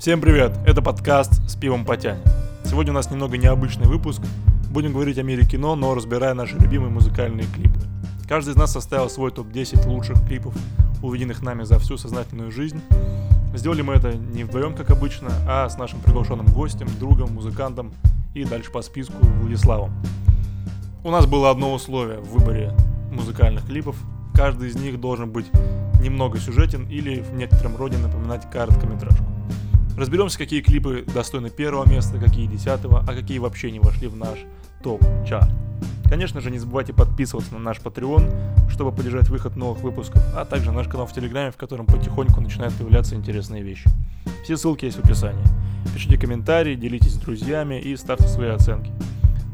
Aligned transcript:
Всем 0.00 0.22
привет, 0.22 0.58
это 0.64 0.80
подкаст 0.80 1.46
«С 1.46 1.56
пивом 1.56 1.84
потянет». 1.84 2.26
Сегодня 2.64 2.90
у 2.90 2.94
нас 2.94 3.10
немного 3.10 3.36
необычный 3.36 3.86
выпуск. 3.86 4.22
Будем 4.70 4.94
говорить 4.94 5.18
о 5.18 5.22
мире 5.22 5.44
кино, 5.44 5.76
но 5.76 5.94
разбирая 5.94 6.32
наши 6.32 6.56
любимые 6.56 6.90
музыкальные 6.90 7.46
клипы. 7.54 7.78
Каждый 8.26 8.52
из 8.52 8.56
нас 8.56 8.72
составил 8.72 9.10
свой 9.10 9.30
топ-10 9.30 9.86
лучших 9.86 10.26
клипов, 10.26 10.54
увиденных 11.02 11.42
нами 11.42 11.64
за 11.64 11.78
всю 11.78 11.98
сознательную 11.98 12.50
жизнь. 12.50 12.80
Сделали 13.52 13.82
мы 13.82 13.92
это 13.92 14.14
не 14.14 14.44
вдвоем, 14.44 14.74
как 14.74 14.88
обычно, 14.88 15.28
а 15.46 15.68
с 15.68 15.76
нашим 15.76 16.00
приглашенным 16.00 16.46
гостем, 16.46 16.88
другом, 16.98 17.34
музыкантом 17.34 17.92
и 18.32 18.44
дальше 18.44 18.70
по 18.70 18.80
списку 18.80 19.18
Владиславом. 19.42 19.92
У 21.04 21.10
нас 21.10 21.26
было 21.26 21.50
одно 21.50 21.74
условие 21.74 22.20
в 22.20 22.38
выборе 22.38 22.72
музыкальных 23.12 23.66
клипов. 23.66 23.96
Каждый 24.34 24.70
из 24.70 24.76
них 24.76 24.98
должен 24.98 25.30
быть 25.30 25.50
немного 26.00 26.38
сюжетен 26.38 26.88
или 26.88 27.20
в 27.20 27.34
некотором 27.34 27.76
роде 27.76 27.98
напоминать 27.98 28.50
короткометражку. 28.50 29.29
Разберемся, 29.96 30.38
какие 30.38 30.60
клипы 30.62 31.04
достойны 31.14 31.50
первого 31.50 31.88
места, 31.88 32.18
какие 32.18 32.46
десятого, 32.46 33.00
а 33.00 33.14
какие 33.14 33.38
вообще 33.38 33.70
не 33.70 33.80
вошли 33.80 34.08
в 34.08 34.16
наш 34.16 34.38
топ-чарт. 34.82 35.50
Конечно 36.10 36.40
же, 36.40 36.50
не 36.50 36.58
забывайте 36.58 36.92
подписываться 36.92 37.52
на 37.54 37.60
наш 37.60 37.78
Patreon, 37.78 38.68
чтобы 38.68 38.90
поддержать 38.90 39.28
выход 39.28 39.56
новых 39.56 39.80
выпусков, 39.80 40.20
а 40.34 40.44
также 40.44 40.72
наш 40.72 40.88
канал 40.88 41.06
в 41.06 41.12
Телеграме, 41.12 41.52
в 41.52 41.56
котором 41.56 41.86
потихоньку 41.86 42.40
начинают 42.40 42.74
появляться 42.74 43.14
интересные 43.14 43.62
вещи. 43.62 43.88
Все 44.42 44.56
ссылки 44.56 44.86
есть 44.86 44.96
в 44.96 45.04
описании. 45.04 45.44
Пишите 45.94 46.18
комментарии, 46.18 46.74
делитесь 46.74 47.14
с 47.14 47.18
друзьями 47.18 47.80
и 47.80 47.96
ставьте 47.96 48.26
свои 48.26 48.48
оценки. 48.48 48.90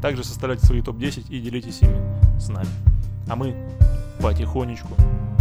Также 0.01 0.23
составляйте 0.23 0.65
свои 0.65 0.81
топ-10 0.81 1.29
и 1.29 1.39
делитесь 1.39 1.81
ими 1.81 1.99
с 2.39 2.49
нами. 2.49 2.69
А 3.27 3.35
мы 3.35 3.55
потихонечку 4.19 4.95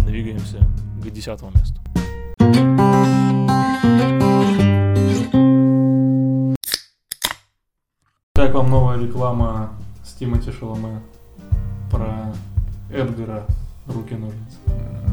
двигаемся 0.06 0.58
к 1.02 1.10
десятому 1.10 1.50
месту. 1.52 1.80
Как 8.46 8.54
вам 8.54 8.70
новая 8.70 8.96
реклама 8.96 9.70
с 10.04 10.12
Тимати 10.12 10.52
Шаломе 10.52 11.00
про 11.90 12.32
Эдгара 12.94 13.42
руки-ножницы? 13.88 14.58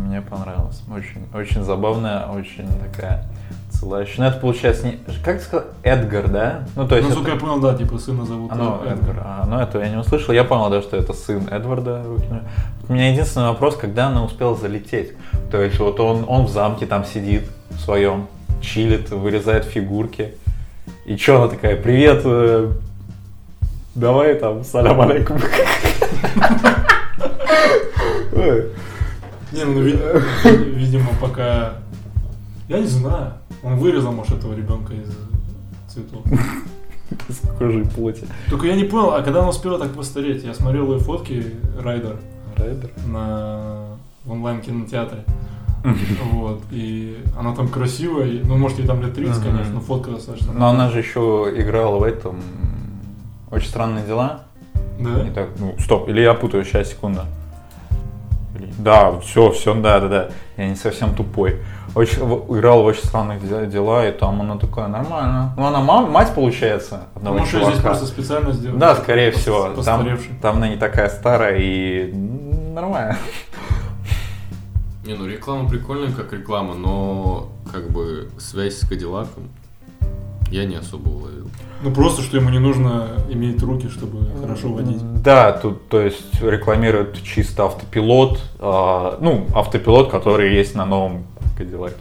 Мне 0.05 0.21
понравилось. 0.21 0.83
Очень, 0.87 1.25
очень 1.33 1.63
забавная, 1.63 2.27
очень 2.27 2.67
такая 2.77 3.25
ссылающая. 3.71 4.19
Ну, 4.19 4.25
это 4.25 4.39
получается 4.39 4.85
не... 4.85 4.99
Как 5.25 5.39
ты 5.39 5.45
сказал? 5.45 5.65
Эдгар, 5.81 6.27
да? 6.29 6.67
Ну, 6.75 6.87
то 6.87 6.95
есть... 6.95 7.09
Ну, 7.09 7.21
это... 7.23 7.31
я 7.31 7.35
понял, 7.35 7.59
да, 7.59 7.73
типа 7.73 7.97
сына 7.97 8.23
зовут 8.23 8.51
оно, 8.51 8.83
Эдгар. 8.85 8.99
Эдгар. 8.99 9.23
А, 9.25 9.45
ну, 9.47 9.57
это 9.57 9.79
я 9.79 9.89
не 9.89 9.97
услышал. 9.97 10.31
Я 10.31 10.43
понял, 10.43 10.69
да, 10.69 10.83
что 10.83 10.95
это 10.95 11.13
сын 11.13 11.47
Эдварда 11.49 12.03
Рукина. 12.03 12.43
У 12.87 12.93
меня 12.93 13.09
единственный 13.09 13.47
вопрос, 13.47 13.75
когда 13.77 14.09
она 14.09 14.23
успела 14.23 14.55
залететь. 14.55 15.13
То 15.49 15.59
есть 15.59 15.79
вот 15.79 15.99
он, 15.99 16.23
он 16.27 16.45
в 16.45 16.51
замке 16.51 16.85
там 16.85 17.03
сидит 17.03 17.49
в 17.71 17.79
своем, 17.79 18.27
чилит, 18.61 19.09
вырезает 19.09 19.65
фигурки. 19.65 20.35
И 21.07 21.17
что 21.17 21.41
она 21.41 21.47
такая, 21.47 21.81
привет, 21.81 22.21
э, 22.25 22.73
давай 23.95 24.35
там, 24.35 24.63
салям 24.63 24.99
алейкум. 25.01 25.37
Не, 29.51 29.65
ну, 29.65 29.81
видимо, 29.81 31.09
пока... 31.21 31.73
Я 32.67 32.79
не 32.79 32.87
знаю. 32.87 33.33
Он 33.61 33.77
вырезал, 33.77 34.11
может, 34.11 34.39
этого 34.39 34.55
ребенка 34.55 34.93
из 34.93 35.15
цветов. 35.87 36.25
Из 37.29 37.41
кожи 37.59 37.81
и 37.81 37.83
плоти. 37.83 38.25
Только 38.49 38.67
я 38.67 38.75
не 38.75 38.83
понял, 38.83 39.13
а 39.13 39.21
когда 39.21 39.39
она 39.39 39.49
успела 39.49 39.77
так 39.77 39.93
постареть? 39.93 40.43
Я 40.43 40.53
смотрел 40.53 40.91
ее 40.93 40.99
фотки 40.99 41.45
Райдер. 41.79 42.17
Райдер? 42.57 42.89
На 43.05 43.93
в 44.25 44.31
онлайн-кинотеатре. 44.31 45.23
Вот, 46.31 46.61
и 46.71 47.17
она 47.37 47.53
там 47.53 47.67
красивая, 47.67 48.41
ну, 48.45 48.55
может, 48.57 48.79
ей 48.79 48.87
там 48.87 49.01
лет 49.01 49.13
30, 49.13 49.43
конечно, 49.43 49.73
но 49.73 49.81
фотка 49.81 50.11
достаточно. 50.11 50.53
Но 50.53 50.69
она 50.69 50.89
же 50.89 50.99
еще 50.99 51.51
играла 51.55 51.99
в 51.99 52.03
этом 52.03 52.41
«Очень 53.53 53.67
странные 53.67 54.05
дела». 54.05 54.41
Да? 54.99 55.09
Не 55.21 55.31
так, 55.31 55.49
ну, 55.57 55.75
стоп, 55.79 56.09
или 56.09 56.21
я 56.21 56.33
путаю, 56.33 56.65
сейчас, 56.65 56.89
секунда. 56.89 57.25
Да, 58.77 59.19
все, 59.19 59.51
все, 59.51 59.73
да, 59.75 59.99
да, 59.99 60.07
да. 60.07 60.29
Я 60.57 60.69
не 60.69 60.75
совсем 60.75 61.15
тупой. 61.15 61.59
Очень, 61.95 62.23
играл 62.23 62.83
в 62.83 62.85
очень 62.85 63.03
странных 63.03 63.47
дела, 63.69 64.07
и 64.07 64.11
там 64.11 64.41
она 64.41 64.57
такая 64.57 64.87
нормально. 64.87 65.53
Ну, 65.57 65.65
она 65.65 65.81
мам, 65.81 66.11
мать 66.11 66.33
получается. 66.33 67.01
Одного 67.15 67.39
Может, 67.39 67.51
чувака. 67.51 67.71
здесь 67.71 67.83
просто 67.83 68.05
специально 68.07 68.51
сделали. 68.51 68.79
Да, 68.79 68.95
скорее 68.95 69.31
всего. 69.31 69.69
Там, 69.83 70.19
там 70.41 70.57
она 70.57 70.69
не 70.69 70.77
такая 70.77 71.09
старая 71.09 71.57
и 71.59 72.11
нормально. 72.11 73.17
Не, 75.05 75.15
ну 75.15 75.27
реклама 75.27 75.69
прикольная, 75.69 76.11
как 76.11 76.31
реклама, 76.31 76.75
но 76.75 77.49
как 77.71 77.91
бы 77.91 78.29
связь 78.39 78.79
с 78.79 78.87
Кадиллаком 78.87 79.49
я 80.51 80.65
не 80.65 80.75
особо 80.75 81.09
уловил. 81.09 81.49
Ну 81.83 81.91
просто, 81.91 82.21
что 82.21 82.37
ему 82.37 82.49
не 82.49 82.59
нужно 82.59 83.09
иметь 83.29 83.61
руки, 83.61 83.89
чтобы 83.89 84.29
хорошо 84.39 84.69
водить. 84.69 85.01
Да, 85.21 85.51
тут, 85.51 85.89
то 85.89 85.99
есть, 85.99 86.41
рекламируют 86.41 87.21
чисто 87.23 87.65
автопилот, 87.65 88.39
э, 88.59 89.17
ну, 89.19 89.47
автопилот, 89.53 90.09
который 90.09 90.55
есть 90.55 90.75
на 90.75 90.85
новом 90.85 91.25
Кадиллаке. 91.57 91.97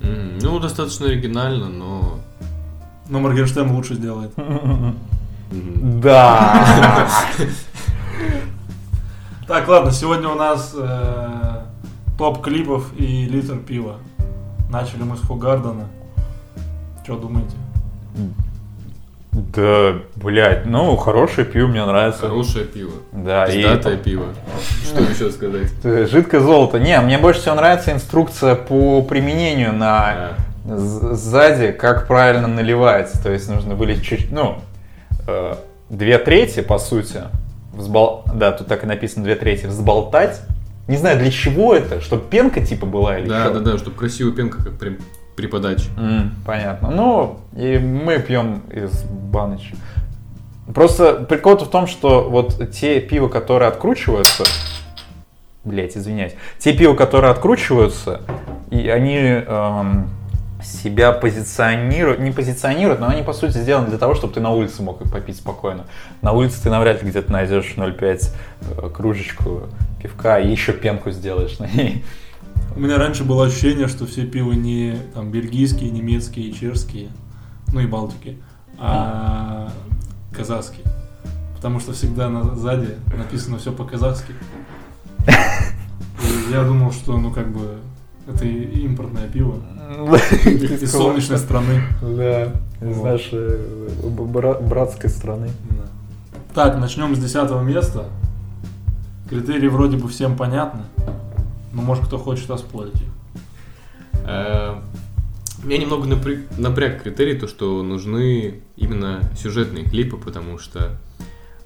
Mm, 0.00 0.40
ну, 0.42 0.58
достаточно 0.58 1.06
оригинально, 1.06 1.68
но... 1.68 2.18
Но 3.08 3.20
Моргенштерн 3.20 3.70
лучше 3.70 3.94
сделает. 3.94 4.32
Да. 5.50 7.08
Так, 9.48 9.68
ладно, 9.68 9.90
сегодня 9.90 10.28
у 10.28 10.34
нас 10.34 10.72
э, 10.74 11.62
топ 12.16 12.40
клипов 12.42 12.90
и 12.96 13.26
литр 13.26 13.58
пива. 13.58 13.96
Начали 14.70 15.02
мы 15.02 15.16
с 15.16 15.20
Фугардена. 15.20 15.88
Что 17.02 17.18
думаете? 17.18 17.56
Да, 19.32 19.94
блядь, 20.16 20.66
ну, 20.66 20.94
хорошее 20.96 21.46
пиво 21.46 21.66
мне 21.66 21.84
нравится. 21.86 22.28
Хорошее 22.28 22.66
пиво. 22.66 22.92
Да, 23.12 23.46
Пиздатое 23.46 23.94
и... 23.94 23.96
пиво. 23.96 24.26
Что 24.84 25.02
еще 25.02 25.30
сказать? 25.30 25.70
Жидкое 26.10 26.42
золото. 26.42 26.78
Не, 26.78 27.00
мне 27.00 27.16
больше 27.16 27.40
всего 27.40 27.54
нравится 27.54 27.92
инструкция 27.92 28.54
по 28.56 29.00
применению 29.02 29.72
на 29.72 30.34
сзади, 30.66 31.72
как 31.72 32.06
правильно 32.06 32.46
наливается. 32.46 33.22
То 33.22 33.30
есть 33.32 33.48
нужно 33.48 33.74
были 33.74 33.94
чуть, 34.00 34.30
ну, 34.30 34.58
э, 35.26 35.54
две 35.88 36.18
трети, 36.18 36.60
по 36.60 36.78
сути, 36.78 37.22
взбол... 37.72 38.24
да, 38.34 38.52
тут 38.52 38.66
так 38.66 38.84
и 38.84 38.86
написано 38.86 39.24
две 39.24 39.34
трети, 39.36 39.64
взболтать. 39.64 40.42
Не 40.88 40.98
знаю, 40.98 41.18
для 41.18 41.30
чего 41.30 41.74
это, 41.74 42.02
чтобы 42.02 42.22
пенка 42.28 42.60
типа 42.60 42.84
была 42.84 43.18
или 43.18 43.28
Да, 43.28 43.46
что? 43.46 43.60
да, 43.60 43.72
да, 43.72 43.78
чтобы 43.78 43.96
красивая 43.96 44.32
пенка 44.32 44.62
как 44.62 44.74
прям 44.74 44.96
при 45.36 45.46
подаче. 45.46 45.90
Mm, 45.96 46.30
понятно. 46.44 46.90
Ну, 46.90 47.40
и 47.56 47.78
мы 47.78 48.18
пьем 48.18 48.62
из 48.70 49.02
баночек. 49.04 49.76
Просто 50.74 51.14
прикол-то 51.14 51.64
в 51.64 51.70
том, 51.70 51.86
что 51.86 52.28
вот 52.28 52.70
те 52.70 53.00
пиво, 53.00 53.28
которые 53.28 53.68
откручиваются, 53.68 54.44
блять, 55.64 55.96
извиняюсь, 55.96 56.34
те 56.58 56.72
пиво, 56.72 56.94
которые 56.94 57.30
откручиваются, 57.30 58.20
и 58.70 58.88
они 58.88 59.16
эм, 59.16 60.10
себя 60.62 61.12
позиционируют, 61.12 62.20
не 62.20 62.30
позиционируют, 62.30 63.00
но 63.00 63.08
они 63.08 63.22
по 63.22 63.32
сути 63.32 63.58
сделаны 63.58 63.88
для 63.88 63.98
того, 63.98 64.14
чтобы 64.14 64.32
ты 64.32 64.40
на 64.40 64.50
улице 64.50 64.82
мог 64.82 65.00
их 65.02 65.10
попить 65.10 65.36
спокойно. 65.36 65.84
На 66.20 66.32
улице 66.32 66.62
ты 66.62 66.70
навряд 66.70 67.02
ли 67.02 67.10
где-то 67.10 67.32
найдешь 67.32 67.74
0,5 67.76 68.30
э, 68.60 68.90
кружечку 68.90 69.62
пивка 70.00 70.38
и 70.38 70.50
еще 70.50 70.72
пенку 70.72 71.10
сделаешь 71.10 71.58
на 71.58 71.66
ней. 71.66 72.04
У 72.74 72.80
меня 72.80 72.96
раньше 72.96 73.24
было 73.24 73.46
ощущение, 73.46 73.86
что 73.86 74.06
все 74.06 74.24
пивы 74.24 74.56
не 74.56 74.96
там 75.14 75.30
бельгийские, 75.30 75.90
немецкие, 75.90 76.52
чешские, 76.52 77.10
ну 77.72 77.80
и 77.80 77.86
Балтики, 77.86 78.38
а 78.78 79.70
казахские. 80.32 80.86
Потому 81.54 81.80
что 81.80 81.92
всегда 81.92 82.28
на, 82.28 82.56
сзади 82.56 82.96
написано 83.16 83.58
все 83.58 83.72
по-казахски. 83.72 84.32
И 85.28 86.52
я 86.52 86.64
думал, 86.64 86.92
что 86.92 87.18
ну 87.18 87.30
как 87.30 87.52
бы 87.52 87.78
это 88.26 88.46
импортное 88.46 89.28
пиво. 89.28 89.56
Из 90.46 90.90
солнечной 90.90 91.38
страны. 91.38 91.82
Да, 92.00 92.52
из 92.80 92.96
нашей 93.00 93.58
братской 94.62 95.10
страны. 95.10 95.50
Так, 96.54 96.78
начнем 96.78 97.14
с 97.14 97.18
десятого 97.18 97.62
места. 97.62 98.06
Критерии 99.28 99.68
вроде 99.68 99.98
бы 99.98 100.08
всем 100.08 100.36
понятны. 100.36 100.82
Ну, 101.72 101.82
может, 101.82 102.06
кто 102.06 102.18
хочет 102.18 102.50
оспорить 102.50 102.94
их. 102.94 103.08
Меня 105.64 105.78
немного 105.78 106.06
напряг, 106.06 106.58
напряг 106.58 107.02
критерий, 107.02 107.38
то, 107.38 107.46
что 107.46 107.82
нужны 107.84 108.62
именно 108.76 109.22
сюжетные 109.36 109.84
клипы, 109.84 110.16
потому 110.16 110.58
что 110.58 110.98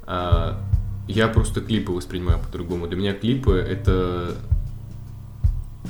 э, 0.06 0.52
я 1.08 1.28
просто 1.28 1.62
клипы 1.62 1.92
воспринимаю 1.92 2.38
по-другому. 2.38 2.88
Для 2.88 2.96
меня 2.98 3.14
клипы 3.14 3.54
это 3.54 4.34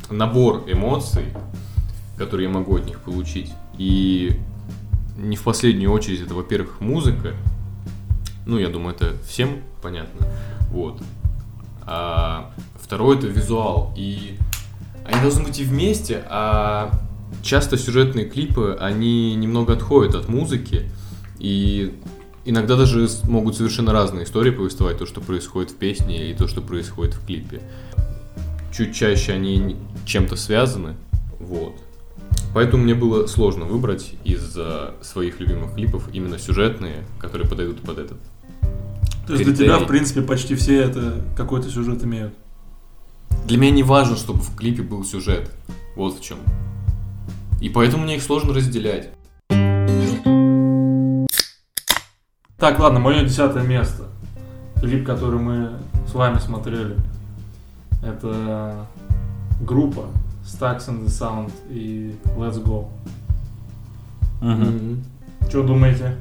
набор 0.09 0.63
эмоций, 0.69 1.25
которые 2.17 2.47
я 2.47 2.55
могу 2.55 2.77
от 2.77 2.87
них 2.87 3.01
получить. 3.01 3.53
И 3.77 4.39
не 5.17 5.35
в 5.35 5.43
последнюю 5.43 5.91
очередь 5.91 6.21
это, 6.21 6.35
во-первых, 6.35 6.81
музыка. 6.81 7.35
Ну, 8.47 8.59
я 8.59 8.69
думаю, 8.69 8.95
это 8.95 9.15
всем 9.27 9.63
понятно. 9.83 10.29
Вот. 10.71 11.03
А 11.83 12.53
второй 12.87 13.19
это 13.19 13.27
визуал. 13.27 13.93
И 13.97 14.37
они 15.05 15.21
должны 15.21 15.44
быть 15.44 15.59
и 15.59 15.65
вместе, 15.65 16.25
а 16.29 16.93
часто 17.43 17.77
сюжетные 17.77 18.27
клипы, 18.27 18.77
они 18.81 19.35
немного 19.35 19.75
отходят 19.75 20.15
от 20.15 20.29
музыки, 20.29 20.88
и 21.38 21.94
иногда 22.44 22.77
даже 22.77 23.09
могут 23.25 23.56
совершенно 23.56 23.93
разные 23.93 24.25
истории 24.25 24.50
повествовать, 24.50 24.99
то, 24.99 25.06
что 25.06 25.21
происходит 25.21 25.73
в 25.73 25.75
песне, 25.75 26.31
и 26.31 26.35
то, 26.35 26.47
что 26.47 26.61
происходит 26.62 27.15
в 27.15 27.27
клипе. 27.27 27.61
Чуть 28.73 28.94
чаще 28.94 29.32
они 29.32 29.77
чем-то 30.05 30.37
связаны, 30.37 30.94
вот. 31.41 31.75
Поэтому 32.55 32.85
мне 32.85 32.94
было 32.94 33.27
сложно 33.27 33.65
выбрать 33.65 34.15
из 34.25 34.56
э, 34.56 34.93
своих 35.03 35.41
любимых 35.41 35.75
клипов 35.75 36.09
именно 36.12 36.39
сюжетные, 36.39 37.05
которые 37.19 37.49
подойдут 37.49 37.81
под 37.81 37.99
этот. 37.99 38.19
То 39.27 39.32
есть 39.32 39.44
для 39.44 39.55
тебя, 39.56 39.79
в 39.79 39.87
принципе, 39.87 40.23
почти 40.23 40.55
все 40.55 40.81
это 40.81 41.25
какой-то 41.37 41.69
сюжет 41.69 42.03
имеют. 42.05 42.32
Для 43.46 43.58
меня 43.58 43.70
не 43.70 43.82
важно, 43.82 44.17
чтобы 44.17 44.40
в 44.40 44.55
клипе 44.56 44.82
был 44.82 45.05
сюжет. 45.05 45.50
Вот 45.94 46.19
в 46.19 46.23
чем. 46.23 46.38
И 47.61 47.69
поэтому 47.69 48.05
мне 48.05 48.17
их 48.17 48.23
сложно 48.23 48.52
разделять. 48.52 49.11
Так, 52.58 52.78
ладно, 52.78 52.99
мое 53.00 53.23
десятое 53.25 53.62
место. 53.62 54.08
Клип, 54.81 55.06
который 55.06 55.38
мы 55.38 55.78
с 56.06 56.14
вами 56.14 56.38
смотрели. 56.38 56.96
Это 58.02 58.87
группа 59.61 60.06
Stacks 60.44 60.88
and 60.88 61.05
the 61.05 61.08
Sound 61.08 61.52
и 61.70 62.14
Let's 62.37 62.62
Go. 62.62 62.88
Мгм. 64.40 65.02
Что 65.49 65.62
думаете? 65.62 66.17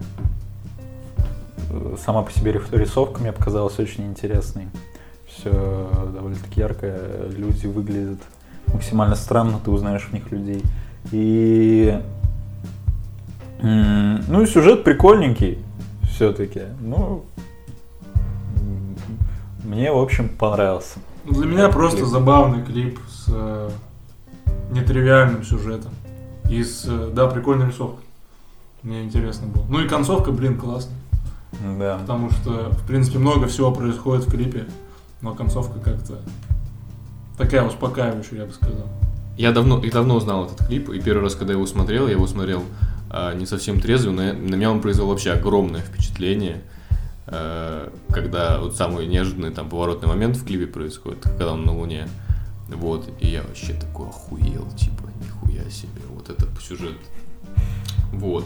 Сама 2.03 2.21
по 2.21 2.31
себе 2.31 2.53
рис- 2.53 2.71
рисовка 2.71 3.19
мне 3.19 3.31
показалась 3.31 3.77
очень 3.79 4.05
интересной. 4.05 4.67
Все 5.27 5.51
довольно-таки 6.13 6.59
ярко, 6.59 6.97
люди 7.35 7.67
выглядят 7.67 8.19
максимально 8.67 9.15
странно, 9.15 9.59
ты 9.63 9.71
узнаешь 9.71 10.03
в 10.03 10.13
них 10.13 10.31
людей. 10.31 10.61
И 11.11 11.99
ну 13.61 14.41
и 14.41 14.45
сюжет 14.45 14.83
прикольненький 14.83 15.59
все-таки. 16.03 16.63
Ну, 16.81 17.25
мне, 19.63 19.91
в 19.91 19.97
общем, 19.97 20.29
понравился. 20.29 20.99
Для 21.25 21.45
меня 21.45 21.69
просто 21.69 21.97
Клип. 21.97 22.09
забавный 22.09 22.63
клип 22.63 22.99
с 23.09 23.25
э, 23.29 23.69
нетривиальным 24.71 25.43
сюжетом. 25.43 25.91
И 26.49 26.63
с, 26.63 26.85
э, 26.87 27.11
да, 27.13 27.27
прикольной 27.27 27.67
рисовкой. 27.67 28.05
Мне 28.83 29.03
интересно 29.03 29.47
было. 29.47 29.65
Ну 29.67 29.79
и 29.81 29.87
концовка, 29.87 30.31
блин, 30.31 30.57
классная. 30.59 30.95
Да. 31.79 31.97
Потому 31.97 32.29
что, 32.29 32.69
в 32.69 32.85
принципе, 32.85 33.17
много 33.17 33.47
всего 33.47 33.71
происходит 33.71 34.27
в 34.27 34.31
клипе, 34.31 34.65
но 35.25 35.33
концовка 35.33 35.79
как-то 35.79 36.19
такая 37.35 37.65
успокаивающая, 37.65 38.37
я 38.37 38.45
бы 38.45 38.53
сказал. 38.53 38.87
Я 39.37 39.51
давно, 39.51 39.83
и 39.83 39.89
давно 39.89 40.17
узнал 40.17 40.45
этот 40.45 40.67
клип, 40.67 40.89
и 40.89 41.01
первый 41.01 41.23
раз, 41.23 41.33
когда 41.33 41.51
я 41.51 41.57
его 41.57 41.65
смотрел, 41.65 42.05
я 42.05 42.13
его 42.13 42.27
смотрел 42.27 42.63
а, 43.09 43.33
не 43.33 43.47
совсем 43.47 43.81
трезвый, 43.81 44.13
но 44.13 44.21
на 44.21 44.55
меня 44.55 44.69
он 44.69 44.81
произвел 44.81 45.07
вообще 45.07 45.31
огромное 45.31 45.81
впечатление. 45.81 46.61
э, 47.27 47.89
когда 48.11 48.59
вот 48.59 48.75
самый 48.75 49.07
неожиданный 49.07 49.49
там 49.49 49.67
поворотный 49.67 50.07
момент 50.07 50.37
в 50.37 50.45
клипе 50.45 50.67
происходит, 50.67 51.23
когда 51.23 51.53
он 51.53 51.65
на 51.65 51.75
Луне. 51.75 52.07
Вот, 52.69 53.09
и 53.19 53.27
я 53.27 53.41
вообще 53.41 53.73
такой 53.73 54.07
охуел, 54.07 54.67
типа, 54.77 55.09
нихуя 55.23 55.67
себе, 55.71 56.01
вот 56.09 56.29
это 56.29 56.45
сюжет. 56.61 56.97
Вот. 58.11 58.45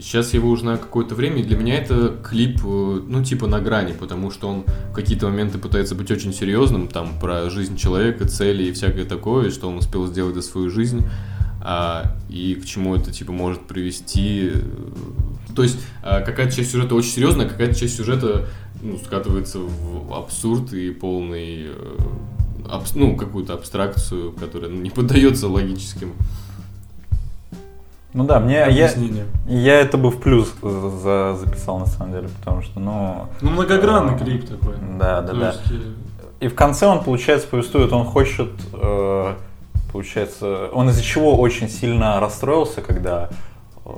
Сейчас 0.00 0.32
я 0.32 0.40
его 0.40 0.50
уже 0.50 0.62
знаю 0.62 0.78
какое-то 0.78 1.14
время, 1.14 1.40
и 1.40 1.42
для 1.44 1.56
меня 1.56 1.76
это 1.76 2.16
клип, 2.22 2.60
э, 2.64 3.00
ну, 3.06 3.24
типа, 3.24 3.46
на 3.46 3.60
грани, 3.60 3.92
потому 3.92 4.30
что 4.30 4.48
он 4.48 4.64
в 4.90 4.92
какие-то 4.92 5.26
моменты 5.26 5.58
пытается 5.58 5.94
быть 5.94 6.10
очень 6.10 6.32
серьезным, 6.32 6.88
там, 6.88 7.18
про 7.20 7.48
жизнь 7.50 7.76
человека, 7.76 8.26
цели 8.28 8.64
и 8.64 8.72
всякое 8.72 9.04
такое, 9.04 9.50
что 9.50 9.68
он 9.68 9.78
успел 9.78 10.06
сделать 10.06 10.34
за 10.34 10.42
свою 10.42 10.70
жизнь, 10.70 11.04
а, 11.60 12.16
и 12.28 12.54
к 12.56 12.66
чему 12.66 12.94
это, 12.94 13.12
типа, 13.12 13.32
может 13.32 13.66
привести. 13.66 14.50
э, 14.52 14.60
То 15.56 15.62
есть, 15.62 15.78
а, 16.02 16.20
какая-то 16.20 16.54
часть 16.54 16.70
сюжета 16.72 16.94
очень 16.94 17.10
серьезная, 17.10 17.48
какая-то 17.48 17.74
часть 17.74 17.96
сюжета, 17.96 18.46
ну, 18.82 18.98
скатывается 18.98 19.60
в 19.60 20.12
абсурд 20.12 20.72
и 20.72 20.90
полный, 20.90 21.68
э, 21.68 21.98
ну, 22.94 23.16
какую-то 23.16 23.54
абстракцию, 23.54 24.32
которая 24.32 24.70
ну, 24.70 24.80
не 24.80 24.90
поддается 24.90 25.48
логическим 25.48 26.12
Ну 28.14 28.22
да, 28.24 28.38
мне 28.38 28.54
я, 28.54 28.66
Объяснение. 28.66 29.24
я 29.46 29.80
это 29.80 29.98
бы 29.98 30.10
в 30.10 30.20
плюс 30.20 30.54
за- 30.62 31.34
записал 31.36 31.80
на 31.80 31.86
самом 31.86 32.12
деле, 32.12 32.28
потому 32.38 32.62
что, 32.62 32.78
ну, 32.78 33.26
Ну, 33.40 33.50
многогранный 33.50 34.16
клип 34.16 34.48
такой. 34.48 34.76
да, 34.98 35.20
да, 35.20 35.28
То 35.32 35.36
да. 35.36 35.46
есть, 35.48 35.62
э, 35.72 36.44
И 36.44 36.48
в 36.48 36.54
конце 36.54 36.86
он, 36.86 37.02
получается, 37.02 37.48
повествует, 37.48 37.92
он 37.92 38.04
хочет, 38.04 38.50
э, 38.72 39.34
получается, 39.92 40.68
он 40.72 40.90
из-за 40.90 41.02
чего 41.02 41.36
очень 41.36 41.68
сильно 41.68 42.20
расстроился, 42.20 42.82
когда 42.82 43.30
э, 43.84 43.90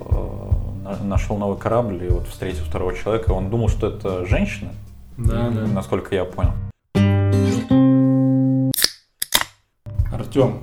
на- 0.83 1.05
нашел 1.05 1.37
новый 1.37 1.59
корабль 1.59 2.03
и 2.05 2.09
вот 2.09 2.27
встретил 2.27 2.65
второго 2.65 2.95
человека, 2.97 3.33
он 3.33 3.51
думал, 3.51 3.69
что 3.69 3.89
это 3.89 4.25
женщина, 4.25 4.71
да, 5.19 5.51
да. 5.51 5.61
насколько 5.67 6.15
я 6.15 6.25
понял. 6.25 6.53
Артем, 10.13 10.61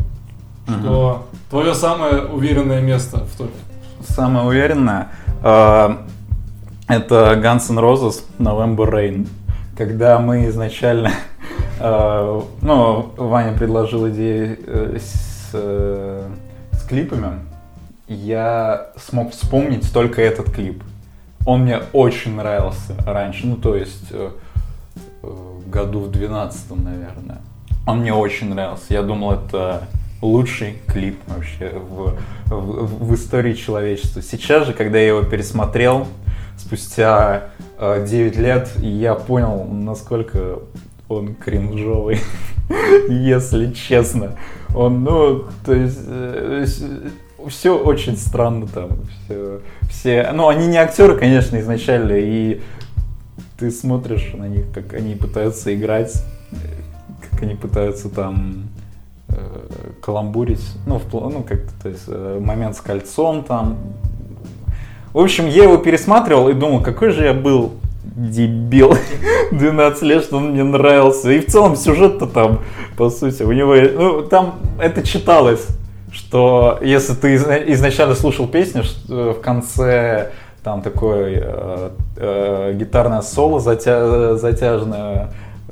что 0.68 1.27
твое 1.50 1.74
самое 1.74 2.24
уверенное 2.24 2.81
место 2.81 3.25
в 3.25 3.38
топе? 3.38 3.54
Самое 4.07 4.45
уверенное, 4.45 5.10
э, 5.42 5.89
это 6.88 7.33
Guns 7.42 7.69
N' 7.69 7.80
Roses 7.80 8.24
November 8.38 8.89
Rain. 8.89 9.27
Когда 9.77 10.19
мы 10.19 10.48
изначально, 10.50 11.12
э, 11.80 12.42
ну, 12.62 13.12
Ваня 13.18 13.57
предложил 13.57 14.10
идею 14.10 14.57
э, 14.65 14.98
с, 15.00 15.50
э, 15.54 16.30
с 16.71 16.83
клипами, 16.83 17.39
я 18.07 18.88
смог 18.98 19.31
вспомнить 19.31 19.92
только 19.94 20.21
этот 20.21 20.51
клип. 20.51 20.83
Он 21.45 21.62
мне 21.62 21.80
очень 21.94 22.36
нравился 22.36 22.95
раньше, 23.06 23.48
ну, 23.48 23.56
то 23.56 23.75
есть 23.75 24.07
э, 24.12 24.31
э, 25.24 25.27
году 25.68 26.01
в 26.01 26.12
12 26.12 26.71
наверное. 26.83 27.42
Он 27.86 28.00
мне 28.00 28.13
очень 28.13 28.50
нравился. 28.50 28.86
Я 28.89 29.01
думал, 29.01 29.33
это 29.33 29.88
лучший 30.23 30.77
клип 30.87 31.19
вообще 31.27 31.71
в, 31.73 32.15
в, 32.47 33.05
в 33.05 33.15
истории 33.15 33.53
человечества. 33.53 34.21
Сейчас 34.21 34.67
же, 34.67 34.73
когда 34.73 34.97
я 34.97 35.07
его 35.07 35.23
пересмотрел, 35.23 36.07
спустя 36.57 37.49
э, 37.77 38.05
9 38.07 38.37
лет, 38.37 38.71
я 38.77 39.15
понял, 39.15 39.65
насколько 39.65 40.59
он 41.09 41.35
кринжовый, 41.35 42.19
если 43.09 43.74
честно. 43.74 44.38
Он, 44.74 45.03
ну, 45.03 45.45
то 45.65 45.74
есть, 45.74 46.00
все 47.48 47.77
очень 47.77 48.17
странно 48.17 48.67
там. 48.67 48.89
Все, 49.25 49.59
все, 49.89 50.31
ну, 50.33 50.48
они 50.48 50.67
не 50.67 50.77
актеры, 50.77 51.17
конечно, 51.17 51.59
изначально, 51.59 52.13
и 52.13 52.62
ты 53.59 53.71
смотришь 53.71 54.33
на 54.33 54.48
них, 54.48 54.65
как 54.74 54.93
они 54.93 55.15
пытаются 55.15 55.75
играть, 55.75 56.24
э, 56.51 56.55
как 57.29 57.43
они 57.43 57.55
пытаются 57.55 58.09
там 58.09 58.69
э, 58.73 58.73
каламбурить, 60.01 60.65
ну, 60.85 60.99
в, 60.99 61.11
ну, 61.13 61.43
как-то, 61.47 61.71
то 61.81 61.89
есть, 61.89 62.03
э, 62.07 62.39
момент 62.41 62.75
с 62.75 62.81
кольцом 62.81 63.43
там. 63.43 63.77
В 65.13 65.19
общем, 65.19 65.47
я 65.47 65.63
его 65.63 65.77
пересматривал 65.77 66.49
и 66.49 66.53
думал, 66.53 66.81
какой 66.81 67.11
же 67.11 67.23
я 67.25 67.33
был 67.33 67.73
дебил 68.03 68.95
12 69.51 70.01
лет, 70.03 70.23
что 70.23 70.37
он 70.37 70.51
мне 70.51 70.63
нравился. 70.63 71.31
И 71.31 71.39
в 71.39 71.47
целом 71.47 71.75
сюжет-то 71.75 72.27
там, 72.27 72.59
по 72.97 73.09
сути, 73.09 73.43
у 73.43 73.51
него, 73.51 73.75
ну, 73.75 74.21
там 74.23 74.55
это 74.79 75.03
читалось, 75.05 75.65
что 76.11 76.79
если 76.81 77.13
ты 77.13 77.35
изна- 77.35 77.63
изначально 77.73 78.15
слушал 78.15 78.47
песню, 78.47 78.83
что 78.83 79.33
в 79.33 79.41
конце 79.41 80.31
там 80.63 80.81
такое 80.81 81.41
э, 81.43 81.89
э, 82.17 82.73
гитарное 82.75 83.21
соло 83.21 83.59
затя- 83.59 84.35
затяжное, 84.35 85.31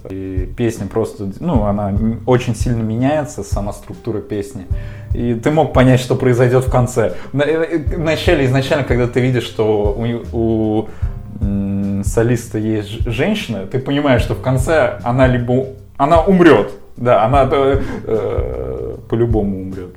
и 0.09 0.49
песня 0.57 0.87
просто, 0.87 1.31
ну, 1.39 1.65
она 1.65 1.93
очень 2.25 2.55
сильно 2.55 2.81
меняется, 2.81 3.43
сама 3.43 3.73
структура 3.73 4.19
песни. 4.19 4.65
И 5.13 5.33
ты 5.35 5.51
мог 5.51 5.73
понять, 5.73 5.99
что 5.99 6.15
произойдет 6.15 6.65
в 6.65 6.71
конце. 6.71 7.15
Э, 7.33 7.77
В 7.77 7.99
начале, 7.99 8.45
изначально, 8.45 8.83
когда 8.83 9.07
ты 9.07 9.19
видишь, 9.19 9.43
что 9.43 9.95
у, 10.33 10.37
у, 10.37 12.03
солиста 12.03 12.57
есть 12.57 13.05
женщина, 13.05 13.65
ты 13.65 13.79
понимаешь, 13.79 14.21
что 14.21 14.35
в 14.35 14.41
конце 14.41 14.99
она 15.03 15.27
либо 15.27 15.67
она 15.97 16.21
умрет, 16.21 16.71
да, 16.97 17.23
она 17.25 17.47
э, 17.51 17.81
э, 18.05 18.97
по-любому 19.09 19.61
умрет. 19.61 19.95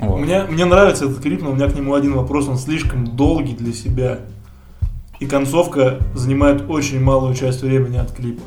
Вот. 0.00 0.18
Мне, 0.18 0.44
мне 0.44 0.64
нравится 0.64 1.04
этот 1.04 1.20
клип, 1.20 1.42
но 1.42 1.50
у 1.50 1.54
меня 1.54 1.68
к 1.68 1.74
нему 1.74 1.94
один 1.94 2.14
вопрос, 2.14 2.48
он 2.48 2.56
слишком 2.56 3.06
долгий 3.06 3.54
для 3.54 3.72
себя. 3.72 4.18
И 5.18 5.26
концовка 5.26 5.98
занимает 6.14 6.70
очень 6.70 7.02
малую 7.02 7.34
часть 7.34 7.62
времени 7.62 7.98
от 7.98 8.12
клипа. 8.12 8.40